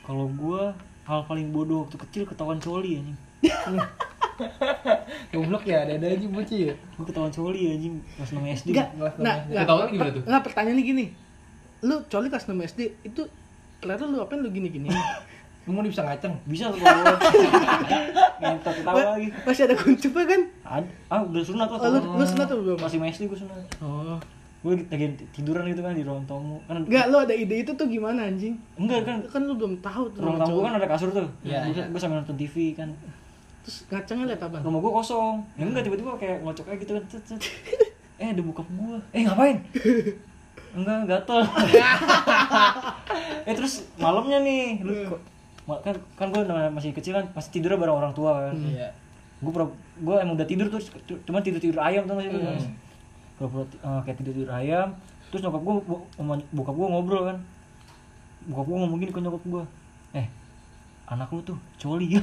kalau 0.05 0.29
gua 0.37 0.71
hal 1.03 1.25
paling 1.25 1.49
bodoh 1.49 1.83
waktu 1.83 1.97
kecil 1.97 2.23
ketahuan 2.29 2.61
coli 2.61 3.01
anjing 3.01 3.17
goblok 5.31 5.63
ya 5.63 5.83
ada 5.83 5.93
ada 5.95 6.07
aja 6.09 6.27
bocah 6.27 6.57
ya 6.61 6.73
gua 6.95 7.05
ketahuan 7.05 7.31
coli 7.31 7.61
anjing 7.71 7.93
pas 8.13 8.27
6 8.27 8.35
SD 8.35 8.67
Enggak, 8.71 8.87
Kelas 8.93 9.13
nah, 9.17 9.35
enggak, 9.41 9.63
Ketahuan 9.63 9.87
gimana 9.89 10.11
tuh? 10.11 10.23
Enggak, 10.23 10.41
pertanyaannya 10.43 10.83
gini. 10.83 11.05
Lu 11.81 11.95
coli 12.05 12.27
kelas 12.27 12.45
6 12.45 12.55
SD 12.67 12.81
itu 13.03 13.21
kelihatan 13.77 14.07
lu 14.09 14.19
apain 14.19 14.39
lu 14.39 14.49
gini-gini? 14.49 14.89
lu 15.65 15.73
mau 15.73 15.81
bisa 15.81 16.05
ngaceng 16.05 16.29
bisa 16.45 16.69
tuh 16.69 16.77
kalau 16.77 17.01
ngentot 18.37 18.75
ketawa 18.77 19.17
lagi 19.17 19.27
Masih 19.41 19.63
ada 19.65 19.75
kuncupnya 19.75 20.23
kan? 20.29 20.41
Ad, 20.63 20.85
ah 21.09 21.19
udah 21.23 21.41
sunat 21.41 21.65
tuh 21.65 21.77
Oh, 21.79 21.89
lu, 21.89 21.99
lu 22.15 22.23
sunat 22.23 22.45
tuh 22.45 22.57
belum? 22.61 22.77
masih 22.77 22.97
SD 23.01 23.23
gua 23.25 23.39
sunat 23.39 23.57
Oh. 23.81 24.17
gua 24.61 24.73
lagi 24.77 25.05
tiduran 25.31 25.65
gitu 25.65 25.81
kan 25.81 25.93
di 25.93 26.01
ruang 26.01 26.21
tamu 26.23 26.61
kan 26.65 26.81
Enggak, 26.81 27.05
lu 27.07 27.17
ada 27.17 27.33
ide 27.33 27.55
itu 27.61 27.71
tuh 27.71 27.85
gimana 27.85 28.29
anjing? 28.29 28.53
enggak 28.75 29.01
kan 29.03 29.17
Kan 29.25 29.41
lu 29.41 29.53
belum 29.53 29.81
tahu 29.81 30.05
tuh. 30.11 30.21
ruang 30.21 30.37
tamu 30.37 30.61
kan 30.61 30.73
ada 30.77 30.85
kasur 30.85 31.09
tuh 31.09 31.25
Iya, 31.41 31.65
gua, 31.65 31.73
iya. 31.73 31.83
gua 31.89 31.99
sambil 31.99 32.21
nonton 32.21 32.37
TV 32.37 32.55
kan 32.71 32.89
Terus 33.65 33.77
ngacangnya 33.87 34.25
liat 34.29 34.41
apa? 34.41 34.57
rumah 34.61 34.77
gua 34.77 34.93
kosong. 34.95 35.41
Ya 35.55 35.65
enggak 35.65 35.83
tiba-tiba 35.83 36.13
kayak 36.15 36.37
ngocok 36.39 36.65
aja 36.67 36.77
gitu 36.77 36.91
kan 36.93 37.03
cet, 37.07 37.23
cet. 37.25 37.41
eh 38.15 38.29
ada 38.29 38.41
bokap 38.41 38.67
gua. 38.71 39.01
Eh 39.09 39.25
ngapain? 39.25 39.57
Enggak 40.71 40.97
gatel. 41.07 41.41
Eh 43.45 43.53
terus 43.53 43.85
malamnya 43.95 44.41
nih 44.41 44.81
lu 44.81 45.05
kok 45.07 45.21
ma- 45.65 45.77
kan 45.79 45.93
kan 46.15 46.27
gue 46.29 46.41
masih 46.71 46.91
kecil 46.91 47.13
kan 47.13 47.25
pasti 47.31 47.53
tidur 47.55 47.73
bareng 47.75 47.93
orang 47.95 48.09
tua 48.11 48.33
kan. 48.43 48.55
Iya. 48.55 48.89
gue 49.35 49.51
gue 49.99 50.15
emang 50.15 50.33
udah 50.33 50.45
tidur 50.45 50.65
terus 50.67 50.89
cuman 51.21 51.41
tidur 51.41 51.59
tidur 51.59 51.77
ayam 51.79 52.05
tuh 52.05 52.17
masih 52.17 52.33
Hmm. 52.33 52.73
pura 53.37 53.61
kayak 54.01 54.17
tidur 54.17 54.33
tidur 54.35 54.51
ayam. 54.51 54.93
Terus 55.29 55.41
nyokap 55.41 55.61
gue 55.61 55.73
bokap 56.51 56.75
gue 56.75 56.87
ngobrol 56.87 57.23
kan. 57.25 57.37
Bokap 58.45 58.65
gue 58.65 58.77
ngomong 58.79 58.99
gini 58.99 59.11
ke 59.11 59.19
nyokap 59.19 59.43
gue 59.43 59.63
eh 60.15 60.25
anak 61.05 61.29
lu 61.29 61.41
tuh 61.41 61.57
coli 61.77 62.17
ya 62.17 62.21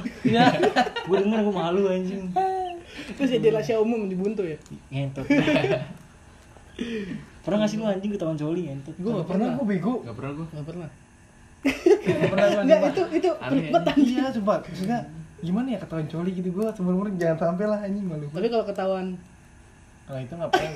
gue 1.07 1.17
denger 1.17 1.39
gue 1.41 1.53
malu 1.53 1.87
anjing 1.87 2.27
Terus 2.93 3.29
jadi 3.31 3.51
rahasia 3.51 3.77
umum 3.77 4.05
di 4.05 4.13
Buntu 4.13 4.45
ya? 4.45 4.55
ngentot 4.87 5.25
pernah 7.43 7.57
ngasih 7.59 7.77
lu 7.79 7.85
anjing 7.85 8.11
ketahuan 8.13 8.35
coli 8.35 8.61
ngentot 8.67 8.95
Gue 8.95 9.11
gak 9.13 9.27
pernah. 9.27 9.49
gue 9.53 9.67
bego. 9.67 9.93
Gak 10.01 10.15
pernah 10.15 10.31
gue. 10.33 10.45
Gak 10.47 10.65
pernah. 10.65 10.89
Gak 11.63 12.29
pernah 12.31 12.47
itu 12.91 13.03
itu 13.13 13.29
Aneh, 13.35 13.49
penikmatan. 13.49 13.95
Iya, 13.99 14.23
coba. 14.39 14.55
Maksudnya 14.63 14.99
gimana 15.43 15.67
ya 15.69 15.79
ketahuan 15.81 16.07
coli 16.07 16.31
gitu 16.31 16.49
gue 16.49 16.65
sebenarnya 16.71 17.13
jangan 17.19 17.37
sampai 17.51 17.65
lah 17.67 17.79
anjing 17.81 18.05
malu. 18.07 18.25
Tapi 18.31 18.47
kalau 18.47 18.65
ketahuan 18.65 19.07
Kalau 20.03 20.19
itu 20.19 20.33
nggak 20.35 20.49
gua. 20.51 20.67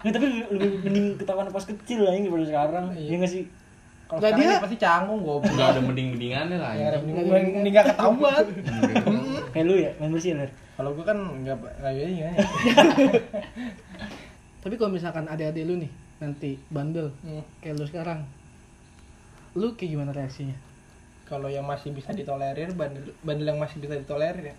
Nggak, 0.00 0.12
tapi 0.16 0.26
lebih 0.48 0.68
mending 0.80 1.06
ketahuan 1.18 1.46
pas 1.50 1.64
kecil 1.64 1.98
lah 2.02 2.12
daripada 2.14 2.44
sekarang 2.46 2.84
Iya. 2.94 3.04
iya 3.04 3.14
nggak 3.20 3.30
sih 3.30 3.42
Kalau 4.10 4.20
sekarang 4.20 4.38
dia- 4.42 4.58
pasti 4.58 4.76
canggung 4.76 5.20
gue. 5.20 5.34
Gak 5.52 5.68
ada 5.70 5.80
mending-mendingannya 5.80 6.56
lah. 6.56 6.72
Ya, 6.74 6.84
ada 6.88 6.96
anjing. 6.98 7.14
mending 7.14 7.28
mending- 7.28 7.54
mending 7.56 7.72
nggak 7.72 7.86
ketahuan. 7.88 8.44
kayak 9.50 9.64
lu 9.64 9.74
ya 9.76 9.90
main 9.96 10.10
bersih 10.10 10.34
ler 10.34 10.50
Kalau 10.74 10.90
gue 10.90 11.04
kan 11.04 11.14
nggak 11.14 11.54
nggak 11.54 11.92
ya 11.92 12.06
ya. 12.20 12.28
Tapi 14.60 14.74
kalau 14.74 14.90
misalkan 14.90 15.24
adik-adik 15.24 15.62
lu 15.62 15.78
nih 15.78 15.90
nanti 16.18 16.56
bandel 16.68 17.08
Hmm. 17.20 17.40
kayak 17.60 17.74
lu 17.74 17.84
sekarang, 17.86 18.18
lu 19.54 19.72
kayak 19.72 19.88
gimana 19.90 20.10
reaksinya? 20.10 20.52
Kalau 21.24 21.46
yang 21.46 21.62
masih 21.62 21.90
bisa 21.90 22.10
ditolerir, 22.10 22.72
bandel, 22.72 23.12
bandel 23.20 23.46
yang 23.46 23.56
masih 23.56 23.78
bisa 23.78 23.94
ditolerir 23.94 24.42
ya, 24.42 24.54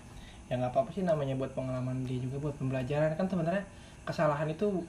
ya 0.48 0.52
nggak 0.56 0.69
apa-apa 0.69 0.90
sih 0.90 1.02
namanya 1.02 1.36
buat 1.36 1.52
pengalaman 1.52 2.02
dia 2.02 2.18
juga 2.18 2.41
buat 2.41 2.53
pembelajaran 2.56 3.14
kan 3.14 3.26
sebenarnya 3.26 3.61
kesalahan 4.03 4.48
itu 4.48 4.82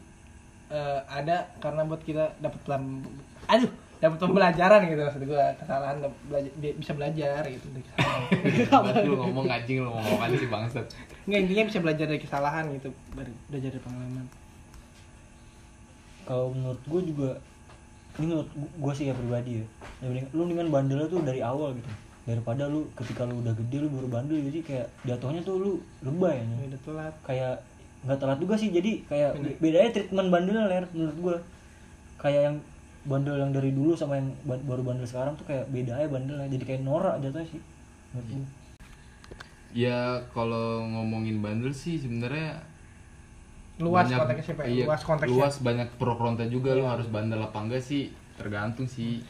eh, 0.69 1.01
ada 1.05 1.51
karena 1.59 1.83
buat 1.83 1.99
kita 2.01 2.39
dapat 2.39 2.57
pelam- 2.63 3.03
aduh 3.45 3.69
dapat 4.03 4.19
pembelajaran 4.19 4.81
gitu 4.91 4.99
maksud 5.07 5.23
gue 5.31 5.45
kesalahan 5.63 5.95
belajar, 6.27 6.53
bi- 6.59 6.75
bisa 6.75 6.91
belajar 6.91 7.47
gitu. 7.47 7.67
Dari 7.71 7.87
kesalahan. 8.67 9.07
Lu 9.07 9.15
ngomong 9.15 9.47
anjing 9.47 9.79
lu 9.79 9.95
ngomong 9.95 10.19
apa 10.19 10.35
sih 10.35 10.51
bangsat. 10.51 10.87
nggak 11.23 11.41
intinya 11.47 11.65
bisa 11.71 11.79
belajar 11.79 12.07
dari 12.11 12.19
kesalahan 12.19 12.65
gitu. 12.75 12.91
Dari 13.15 13.31
belajar 13.47 13.71
dari 13.71 13.83
pengalaman. 13.87 14.27
Kalau 16.27 16.51
menurut 16.51 16.83
gue 16.83 17.01
juga 17.15 17.31
ini 18.19 18.27
menurut 18.27 18.51
gue 18.59 18.93
sih 18.99 19.07
ya 19.07 19.15
pribadi 19.15 19.63
ya. 19.63 19.67
Ya 20.03 20.07
lu 20.35 20.51
mendingan 20.51 20.75
bandelnya 20.75 21.07
tuh 21.07 21.23
dari 21.23 21.39
awal 21.39 21.79
gitu. 21.79 21.91
Daripada 22.27 22.67
lu 22.67 22.91
ketika 22.99 23.23
lu 23.23 23.39
udah 23.39 23.55
gede 23.55 23.87
lu 23.87 23.89
baru 23.91 24.11
bandel 24.11 24.43
jadi 24.51 24.59
kayak 24.67 24.87
jatuhnya 25.07 25.47
tuh 25.47 25.63
lu 25.63 25.73
lebay 26.03 26.43
ya 26.43 26.75
udah 26.75 26.81
telat. 26.83 27.15
Kayak 27.23 27.55
nggak 28.03 28.19
telat 28.19 28.39
juga 28.43 28.55
sih 28.59 28.75
jadi 28.75 29.07
kayak 29.07 29.31
be- 29.39 29.59
bedanya 29.63 29.91
treatment 29.95 30.27
bandelnya 30.35 30.67
ler 30.67 30.85
menurut 30.91 31.19
gue 31.23 31.37
kayak 32.19 32.43
yang 32.51 32.57
bandel 33.03 33.35
yang 33.37 33.51
dari 33.51 33.71
dulu 33.71 33.93
sama 33.93 34.15
yang 34.15 34.31
ba- 34.43 34.63
baru 34.63 34.83
bandel 34.85 35.05
sekarang 35.05 35.35
tuh 35.35 35.45
kayak 35.45 35.67
beda 35.69 35.93
aja 35.95 36.09
bandelnya. 36.09 36.47
Jadi 36.47 36.65
kayak 36.65 36.83
norak 36.83 37.19
jatuhnya 37.19 37.49
sih 37.49 37.61
menurut 38.11 38.27
gue 38.29 38.47
Ya 39.73 39.99
kalau 40.31 40.85
ngomongin 40.85 41.41
bandel 41.41 41.73
sih 41.73 41.97
sebenarnya 41.97 42.61
luas 43.79 44.05
banyak- 44.05 44.21
konteksnya 44.21 44.55
Pak. 44.55 44.65
iya, 44.69 44.85
luas 44.85 45.03
konteksnya. 45.03 45.33
luas 45.35 45.55
banyak 45.59 45.89
pro 45.97 46.15
kontra 46.15 46.45
juga 46.47 46.71
lu 46.73 46.85
harus 46.85 47.09
bandel 47.09 47.41
apa 47.41 47.59
enggak 47.59 47.81
sih? 47.81 48.13
Tergantung 48.37 48.85
sih. 48.85 49.25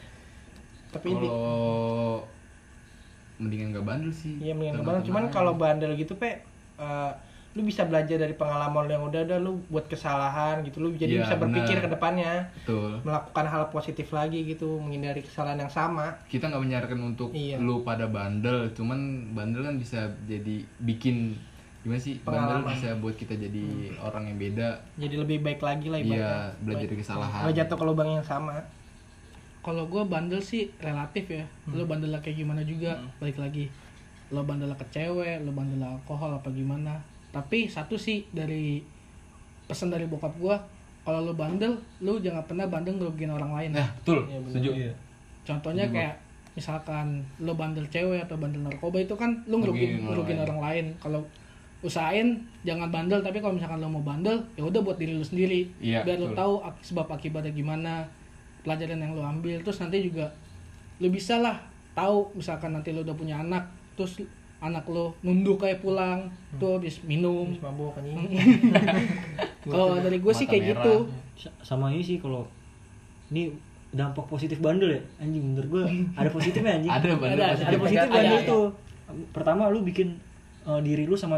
Tapi 0.89 1.09
kalau 1.09 2.21
mendingan 3.35 3.73
nggak 3.73 3.83
bandel 3.83 4.11
sih 4.11 4.37
Iya 4.37 4.53
mendingan 4.53 4.77
Tergantung 4.77 5.01
kebanyakan. 5.01 5.07
Cuman 5.09 5.23
kalau 5.31 5.53
bandel 5.55 5.91
gitu 5.95 6.13
pe, 6.13 6.43
eh, 6.77 7.11
lu 7.53 7.61
bisa 7.61 7.85
belajar 7.85 8.17
dari 8.17 8.33
pengalaman 8.33 8.83
lu 8.83 8.91
yang 8.91 9.05
udah 9.05 9.21
ada, 9.23 9.35
lu 9.37 9.61
buat 9.67 9.85
kesalahan 9.85 10.65
gitu, 10.65 10.81
lu 10.81 10.89
jadi 10.91 11.17
Iya, 11.17 11.21
bisa 11.21 11.35
berpikir 11.37 11.77
ke 11.77 11.87
depannya, 11.87 12.49
betul 12.55 12.97
melakukan 13.01 13.45
hal 13.45 13.63
positif 13.69 14.09
lagi 14.09 14.41
gitu, 14.43 14.81
menghindari 14.81 15.21
kesalahan 15.21 15.59
yang 15.59 15.69
sama. 15.69 16.17
kita 16.25 16.49
nggak 16.49 16.59
menyarankan 16.59 17.01
untuk 17.03 17.29
Iya. 17.29 17.61
lu 17.61 17.81
pada 17.81 18.05
bandel 18.05 18.73
cuman 18.73 18.97
bandel 19.31 19.61
kan 19.63 19.77
bisa 19.77 19.99
jadi 20.23 20.65
bikin 20.79 21.37
gimana 21.81 21.99
sih 21.99 22.17
bandel 22.17 22.63
Pengalaman. 22.63 22.73
bisa 22.73 22.89
buat 22.97 23.13
kita 23.13 23.35
jadi 23.35 23.65
orang 23.99 24.23
yang 24.25 24.37
beda 24.39 24.69
Jadi 24.95 25.13
lebih 25.13 25.37
baik 25.39 25.59
lagi 25.59 25.87
lah 25.91 25.99
iya 25.99 26.07
ibaratnya. 26.07 26.63
belajar 26.63 26.87
dari 26.87 26.97
kesalahan 26.97 27.41
Nggak 27.43 27.55
jatuh 27.59 27.75
ke 27.75 27.85
lubang 27.85 28.09
yang 28.09 28.23
sama. 28.23 28.55
Kalau 29.59 29.87
gue 29.87 30.03
bandel 30.03 30.39
sih 30.39 30.73
relatif 30.77 31.29
ya. 31.29 31.45
Lu 31.69 31.83
bandel 31.83 32.11
kayak 32.17 32.35
gimana 32.35 32.63
juga, 32.63 32.99
balik 33.15 33.37
lagi. 33.37 33.71
Lo 34.27 34.41
bandel 34.41 34.71
ke 34.73 34.85
cewek, 34.89 35.39
lo 35.39 35.51
bandel 35.51 35.79
alkohol 35.79 36.33
apa 36.33 36.49
gimana. 36.49 36.99
Tapi 37.33 37.65
satu 37.65 37.97
sih 37.97 38.21
dari 38.29 38.77
pesan 39.63 39.89
dari 39.89 40.05
bokap 40.05 40.37
gue, 40.37 40.55
kalau 41.01 41.19
lo 41.21 41.33
bandel, 41.33 41.73
lu 41.99 42.15
jangan 42.17 42.45
pernah 42.45 42.63
bandel 42.65 42.93
ngerugiin 42.93 43.27
orang 43.29 43.51
lain. 43.51 43.71
nah 43.73 43.89
betul 43.95 44.21
Iya, 44.23 44.37
benar. 44.39 44.51
setuju 44.53 44.69
Contohnya 45.43 45.85
kayak 45.89 46.15
misalkan 46.53 47.07
lo 47.39 47.51
bandel 47.51 47.83
cewek 47.87 48.21
atau 48.21 48.37
bandel 48.37 48.61
narkoba 48.61 48.97
itu 48.97 49.11
kan 49.11 49.33
lo 49.43 49.57
ngerugiin 49.57 50.05
Ngerugiin 50.05 50.39
orang 50.39 50.61
lain. 50.61 50.61
orang 50.61 50.61
lain. 50.61 50.85
Kalau 51.01 51.21
usahain 51.81 52.27
jangan 52.61 52.87
bandel 52.87 53.19
tapi 53.19 53.37
kalau 53.37 53.51
misalkan 53.51 53.75
lo 53.77 53.89
mau 53.89 53.99
bandel 53.99 54.39
ya 54.53 54.63
udah 54.63 54.79
buat 54.79 54.95
diri 54.95 55.11
lo 55.11 55.25
sendiri 55.25 55.67
Iya, 55.81 55.99
biar 56.01 56.15
lo 56.15 56.31
betul. 56.31 56.39
tahu 56.39 56.53
ak- 56.63 56.79
sebab 56.81 57.07
akibatnya 57.09 57.51
gimana 57.51 58.07
pelajaran 58.61 58.95
yang 58.95 59.11
lo 59.11 59.19
ambil 59.19 59.59
terus 59.59 59.83
nanti 59.83 59.99
juga 60.01 60.31
lo 60.95 61.09
bisa 61.09 61.35
lah 61.37 61.59
tahu 61.91 62.31
misalkan 62.33 62.71
nanti 62.71 62.95
lo 62.95 63.03
udah 63.03 63.11
punya 63.11 63.35
anak 63.37 63.67
terus 63.93 64.23
anak 64.63 64.87
lo 64.87 65.11
nunduk 65.19 65.59
kayak 65.59 65.79
pulang 65.79 66.23
tuh 66.55 66.79
habis 66.79 67.03
minum. 67.03 67.51
Habis 67.51 67.59
mabuk 67.61 67.91
kalau 69.65 69.95
dari 69.97 70.17
gue 70.17 70.33
sih 70.33 70.45
kayak 70.45 70.63
merah. 70.63 70.71
gitu. 70.79 70.95
Sa- 71.35 71.55
sama 71.61 71.89
ini 71.89 71.99
sih 72.01 72.17
kalau 72.17 72.47
ini 73.29 73.51
dampak 73.89 74.25
positif 74.25 74.57
bandel 74.57 74.89
ya? 74.89 75.01
Anjing 75.19 75.43
menurut 75.45 75.67
gue 75.69 75.83
ada 76.13 76.29
positifnya 76.29 76.79
anjing. 76.79 76.91
Ada 76.95 77.07
bandel 77.13 77.37
Ada, 77.37 77.47
pasti 77.51 77.63
ada 77.65 77.77
positif. 77.77 77.99
Ada, 77.99 78.09
bandel 78.09 78.33
ada. 78.33 78.41
itu 78.41 78.59
pertama 79.29 79.63
lu 79.67 79.79
bikin 79.81 80.15
uh, 80.63 80.79
diri 80.79 81.03
lu 81.03 81.13
sama 81.13 81.37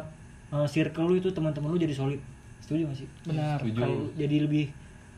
uh, 0.50 0.64
circle 0.66 1.06
lu 1.08 1.16
itu 1.16 1.30
teman-teman 1.30 1.68
lu 1.68 1.78
jadi 1.78 1.92
solid. 1.92 2.22
Setuju 2.62 2.86
gak 2.86 2.98
sih? 2.98 3.08
Benar. 3.26 3.58
Lu 3.62 4.10
jadi 4.14 4.36
lebih 4.40 4.70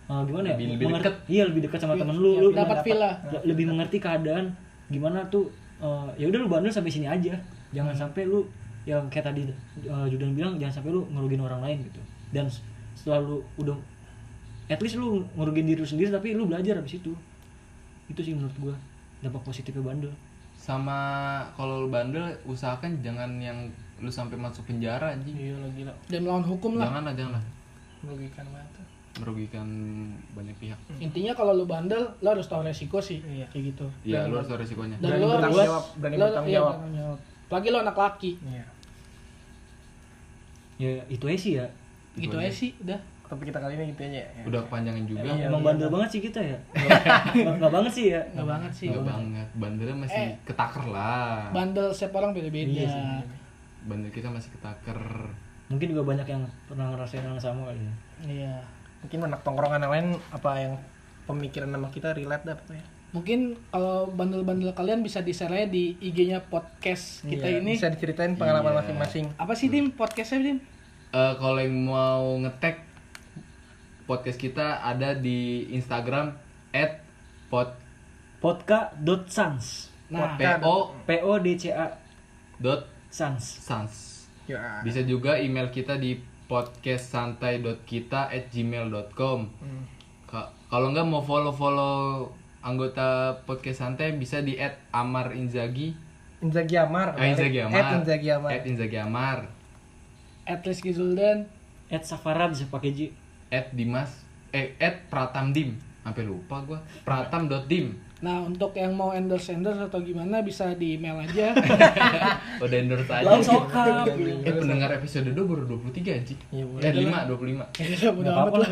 uh, 0.07 0.23
gimana 0.23 0.51
ya? 0.51 0.55
Lebih- 0.55 0.69
lebih 0.73 0.85
Mengerti- 0.88 1.03
deket. 1.11 1.15
iya 1.27 1.43
lebih 1.43 1.61
dekat 1.63 1.79
sama 1.81 1.93
temen 1.93 2.15
lu 2.15 2.31
lu 2.39 2.49
dapat 2.51 2.84
le- 2.85 3.43
lebih 3.45 3.65
mengerti 3.67 3.97
keadaan 3.97 4.51
gimana 4.88 5.19
tuh 5.27 5.51
uh, 5.79 6.07
ya 6.15 6.25
udah 6.25 6.39
lu 6.39 6.47
bandel 6.47 6.71
sampai 6.71 6.88
sini 6.89 7.03
aja 7.05 7.35
jangan 7.69 7.94
sampai 7.94 8.23
lu 8.23 8.44
yang 8.84 9.03
kayak 9.07 9.27
tadi 9.27 9.44
uh, 9.84 10.07
Judan 10.07 10.31
bilang 10.31 10.56
jangan 10.56 10.80
sampai 10.80 10.91
lu 10.91 11.03
ngerugiin 11.07 11.39
orang 11.39 11.60
lain 11.60 11.77
gitu. 11.84 11.99
Dan 12.30 12.48
s- 12.48 12.64
setelah 12.94 13.19
lu 13.19 13.38
udah 13.56 13.76
at 14.68 14.80
least 14.80 14.95
lu 14.95 15.23
ngerugiin 15.34 15.65
diri 15.65 15.77
lu 15.77 15.85
sendiri 15.85 16.10
tapi 16.10 16.31
lu 16.31 16.45
belajar 16.45 16.76
habis 16.76 16.95
itu. 16.95 17.11
Itu 18.07 18.19
sih 18.19 18.31
menurut 18.31 18.56
gua 18.57 18.76
dampak 19.19 19.44
positifnya 19.44 19.81
bandel. 19.81 20.14
Sama 20.53 20.99
kalau 21.53 21.84
lu 21.84 21.89
bandel 21.89 22.23
usahakan 22.44 22.99
jangan 22.99 23.35
yang 23.38 23.68
lu 23.98 24.07
sampai 24.07 24.35
masuk 24.35 24.64
penjara 24.65 25.11
anjing. 25.11 25.34
Iya 25.34 25.56
lagi 25.57 25.81
lah. 25.84 25.95
dan 26.07 26.19
melawan 26.22 26.44
hukum 26.44 26.76
lah. 26.76 26.88
Jangan 26.88 27.03
lah 27.03 27.14
jangan 27.14 27.31
lah. 27.34 27.44
Merugikan 27.99 28.45
tuh. 28.45 28.85
merugikan 29.18 29.68
banyak 30.31 30.53
pihak. 30.56 30.77
Intinya 30.99 31.34
kalau 31.34 31.52
lu 31.52 31.65
bandel 31.65 32.06
lo 32.22 32.27
harus 32.30 32.45
tahu 32.45 32.61
resiko 32.61 33.02
sih 33.02 33.18
Iya. 33.19 33.49
kayak 33.49 33.64
gitu. 33.73 33.85
Iya 34.06 34.30
lu 34.30 34.38
harus 34.38 34.45
tahu 34.45 34.61
resikonya. 34.61 34.94
dan 34.98 35.10
Berani 35.10 35.18
lo 35.18 35.27
bertanggung 35.27 35.57
harus 35.57 35.68
jawab, 35.68 35.84
berani 35.98 36.15
lo- 36.15 36.22
bertanggung 36.23 36.53
iya, 36.53 36.60
jawab. 36.61 37.18
Bertanggung 37.47 37.49
jawab. 37.49 37.53
lagi 37.53 37.67
lo 37.69 37.79
anak 37.81 37.97
laki 37.97 38.31
Iya. 38.43 38.65
ya 40.77 40.89
itu 41.07 41.25
aja 41.25 41.39
sih 41.39 41.53
ya 41.55 41.65
gitu 42.15 42.35
aja. 42.35 42.45
aja 42.45 42.53
sih 42.53 42.71
udah 42.79 42.99
Tapi 43.27 43.43
kita 43.43 43.59
kali 43.59 43.75
ini 43.75 43.91
gitu 43.91 44.01
aja 44.03 44.23
ya. 44.23 44.43
udah 44.45 44.61
kepanjangan 44.63 45.03
juga 45.03 45.19
emang, 45.21 45.35
Iya, 45.35 45.45
emang 45.47 45.59
iya. 45.59 45.67
bandel 45.67 45.89
banget 45.89 46.09
sih 46.09 46.21
kita 46.21 46.39
ya 46.39 46.57
nggak 47.35 47.55
nggak 47.57 47.73
banget 47.73 47.91
sih 47.93 48.05
ya 48.09 48.21
nggak 48.29 48.47
banget 48.47 48.71
sih 48.73 48.87
Enggak 48.87 49.05
banget 49.05 49.47
bandelnya 49.53 49.95
masih 49.97 50.21
Eh. 50.21 50.31
ketaker 50.43 50.83
lah 50.87 51.39
bandel 51.51 51.87
setiap 51.89 52.13
orang 52.15 52.31
beda-beda 52.31 52.71
Iya 52.73 52.87
sih. 52.87 53.19
bandel 53.83 54.11
kita 54.11 54.27
masih 54.29 54.49
ketaker 54.49 54.99
mungkin 55.67 55.87
juga 55.91 56.03
banyak 56.05 56.23
yang 56.25 56.39
pernah 56.63 56.87
ngerasain 56.89 57.19
yang 57.21 57.35
sama 57.37 57.67
kali 57.67 57.81
ya 57.81 57.93
iya 58.25 58.55
Mungkin 58.97 59.19
anak 59.23 59.39
tongkrongan 59.41 59.77
yang 59.79 59.91
lain 59.91 60.07
apa 60.31 60.51
yang 60.57 60.73
pemikiran 61.23 61.69
sama 61.69 61.85
kita 61.89 62.11
relate 62.11 62.41
dah 62.43 62.55
pokoknya. 62.55 62.81
Mungkin 63.09 63.39
kalau 63.67 64.09
bandel-bandel 64.09 64.71
kalian 64.71 64.99
bisa 64.99 65.19
di-share 65.19 65.65
di 65.65 65.95
IG-nya 65.97 66.43
podcast 66.43 67.23
kita 67.23 67.45
Iya, 67.45 67.57
ini. 67.57 67.73
bisa 67.73 67.88
diceritain 67.88 68.34
pengalaman 68.34 68.73
Iya. 68.73 68.79
masing-masing. 68.84 69.25
apa 69.34 69.53
sih 69.53 69.67
dim 69.67 69.91
podcastnya 69.91 70.43
dim 70.45 70.59
Eh, 71.07 71.34
kalau 71.35 71.55
yang 71.57 71.88
mau 71.88 72.35
ngetek 72.38 72.84
podcast 74.03 74.35
kita 74.35 74.81
ada 74.81 75.13
di 75.13 75.39
Instagram 75.71 76.35
at 76.71 76.99
pod 77.47 77.71
podka.sans 78.38 79.88
nah. 80.07 80.35
p 80.35 80.43
o 80.61 80.75
p 81.01 81.09
o 81.17 81.31
d 81.38 81.47
c 81.55 81.71
a. 81.71 81.95
dot 82.57 82.85
sans. 83.09 83.39
sans. 83.39 83.93
Ya. 84.45 84.79
bisa 84.79 84.99
juga 85.01 85.35
email 85.38 85.67
kita 85.67 85.95
di 85.95 86.15
podcastsantai.kita 86.47 88.21
at 88.29 88.47
gmail.com 88.47 89.39
Hmm. 89.53 89.84
Ka- 90.25 90.51
kalau 90.67 90.91
nggak 90.91 91.03
mau 91.03 91.19
follow 91.19 91.51
follow 91.51 92.27
anggota 92.68 93.07
podcast 93.48 93.80
santai 93.80 94.11
bisa 94.11 94.44
di 94.44 94.60
add 94.60 94.76
Amar 94.91 95.31
Inzaghi. 95.31 95.95
Inzaghi 96.38 96.76
Amar. 96.76 97.15
eh, 97.15 97.31
Inzaghi 97.31 97.60
Amar. 97.64 97.80
At 97.80 97.89
Inzaghi 97.95 98.30
Amar. 98.30 98.49
At 98.52 98.64
Inzaghi 98.68 98.98
Amar. 98.99 99.39
At 100.44 100.60
Rizky 100.61 100.91
Zuldan. 100.91 101.48
Ed 101.88 102.03
Safarad 102.03 102.52
bisa 102.52 102.68
pakai 102.68 102.91
J. 102.91 102.99
At 103.48 103.72
Dimas. 103.72 104.11
Eh 104.52 104.76
at 104.77 105.07
Pratamdim 105.07 105.80
sampai 106.03 106.23
lupa 106.23 106.60
gua. 106.61 106.80
Pratam.dim 107.03 107.95
Nah, 108.18 108.41
untuk 108.41 108.73
yang 108.73 108.98
mau 108.98 109.14
endorse 109.14 109.53
endorse 109.53 109.77
atau 109.77 110.02
gimana 110.02 110.41
bisa 110.41 110.73
di 110.73 110.98
email 110.98 111.22
aja. 111.22 111.53
udah 112.65 112.77
endorse 112.81 113.06
aja. 113.07 113.23
Langsung 113.23 113.69
sokap. 113.69 114.10
Eh 114.10 114.53
pendengar 114.53 114.89
episode 114.91 115.30
2 115.30 115.38
baru 115.38 115.64
23 115.69 116.18
anjing 116.18 116.39
boleh. 116.49 116.81
eh 116.81 116.94
5 116.98 117.30
25 117.30 117.77
ya, 117.77 118.10
udah 118.10 118.31
nggak 118.34 118.35
amat 118.41 118.53
lah. 118.57 118.69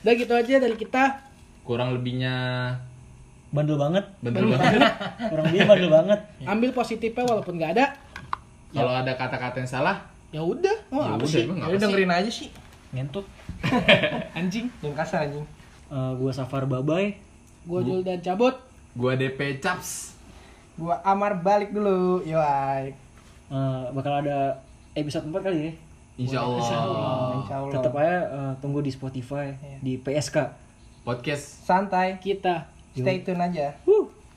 Udah 0.00 0.12
gitu 0.14 0.32
aja 0.32 0.54
dari 0.56 0.76
kita. 0.78 1.04
kurang 1.64 1.96
lebihnya 1.96 2.36
bandel 3.54 3.78
banget 3.78 4.02
bener 4.18 4.42
banget 4.44 4.82
orang 5.32 5.46
dia 5.48 5.62
bandel 5.62 5.86
banget 5.88 6.20
Ambil 6.42 6.70
positifnya 6.70 7.22
walaupun 7.22 7.54
nggak 7.54 7.72
ada. 7.72 7.86
kalau 8.68 8.90
ada 8.92 9.14
kata-kata 9.14 9.56
yang 9.56 9.70
salah 9.70 9.96
Ya 10.28 10.42
udah, 10.42 10.74
oh, 10.90 10.98
ya 10.98 11.14
apa 11.14 11.22
udah 11.22 11.30
sih? 11.30 11.46
dengerin 11.78 12.10
aja 12.10 12.26
sih. 12.28 12.50
ngentot 12.90 13.22
Anjing. 14.34 14.66
Jangan 14.76 14.96
kasar 14.98 15.18
anjing. 15.24 15.46
Eh, 15.86 16.12
gua 16.14 16.30
Safar 16.30 16.64
Babai 16.64 17.14
Gua 17.62 17.80
Juldan 17.80 18.18
cabut. 18.18 18.58
gua 18.92 19.14
DP 19.14 19.38
Caps 19.56 20.18
Gua 20.74 20.98
Amar 21.00 21.38
balik 21.38 21.70
dulu. 21.70 22.18
Yo 22.20 22.36
ay. 22.36 22.90
Eh, 23.46 23.82
bakal 23.92 24.18
ada 24.18 24.58
episode 24.92 25.22
4 25.24 25.38
kali 25.40 25.58
ya 25.60 25.72
Insya 26.16 26.38
Allah, 26.40 26.62
Insya 27.36 27.56
Allah. 27.56 27.70
tetap 27.70 27.94
aja 27.94 28.18
eh, 28.24 28.52
tunggu 28.58 28.78
di 28.78 28.90
Spotify 28.90 29.50
Iya. 29.52 29.78
di 29.80 29.92
PSK 29.96 30.36
podcast 31.02 31.62
santai. 31.62 32.18
Kita. 32.18 32.73
Stay 32.94 33.18
tune 33.24 33.42
aja. 33.42 33.74
Woo. 33.86 34.13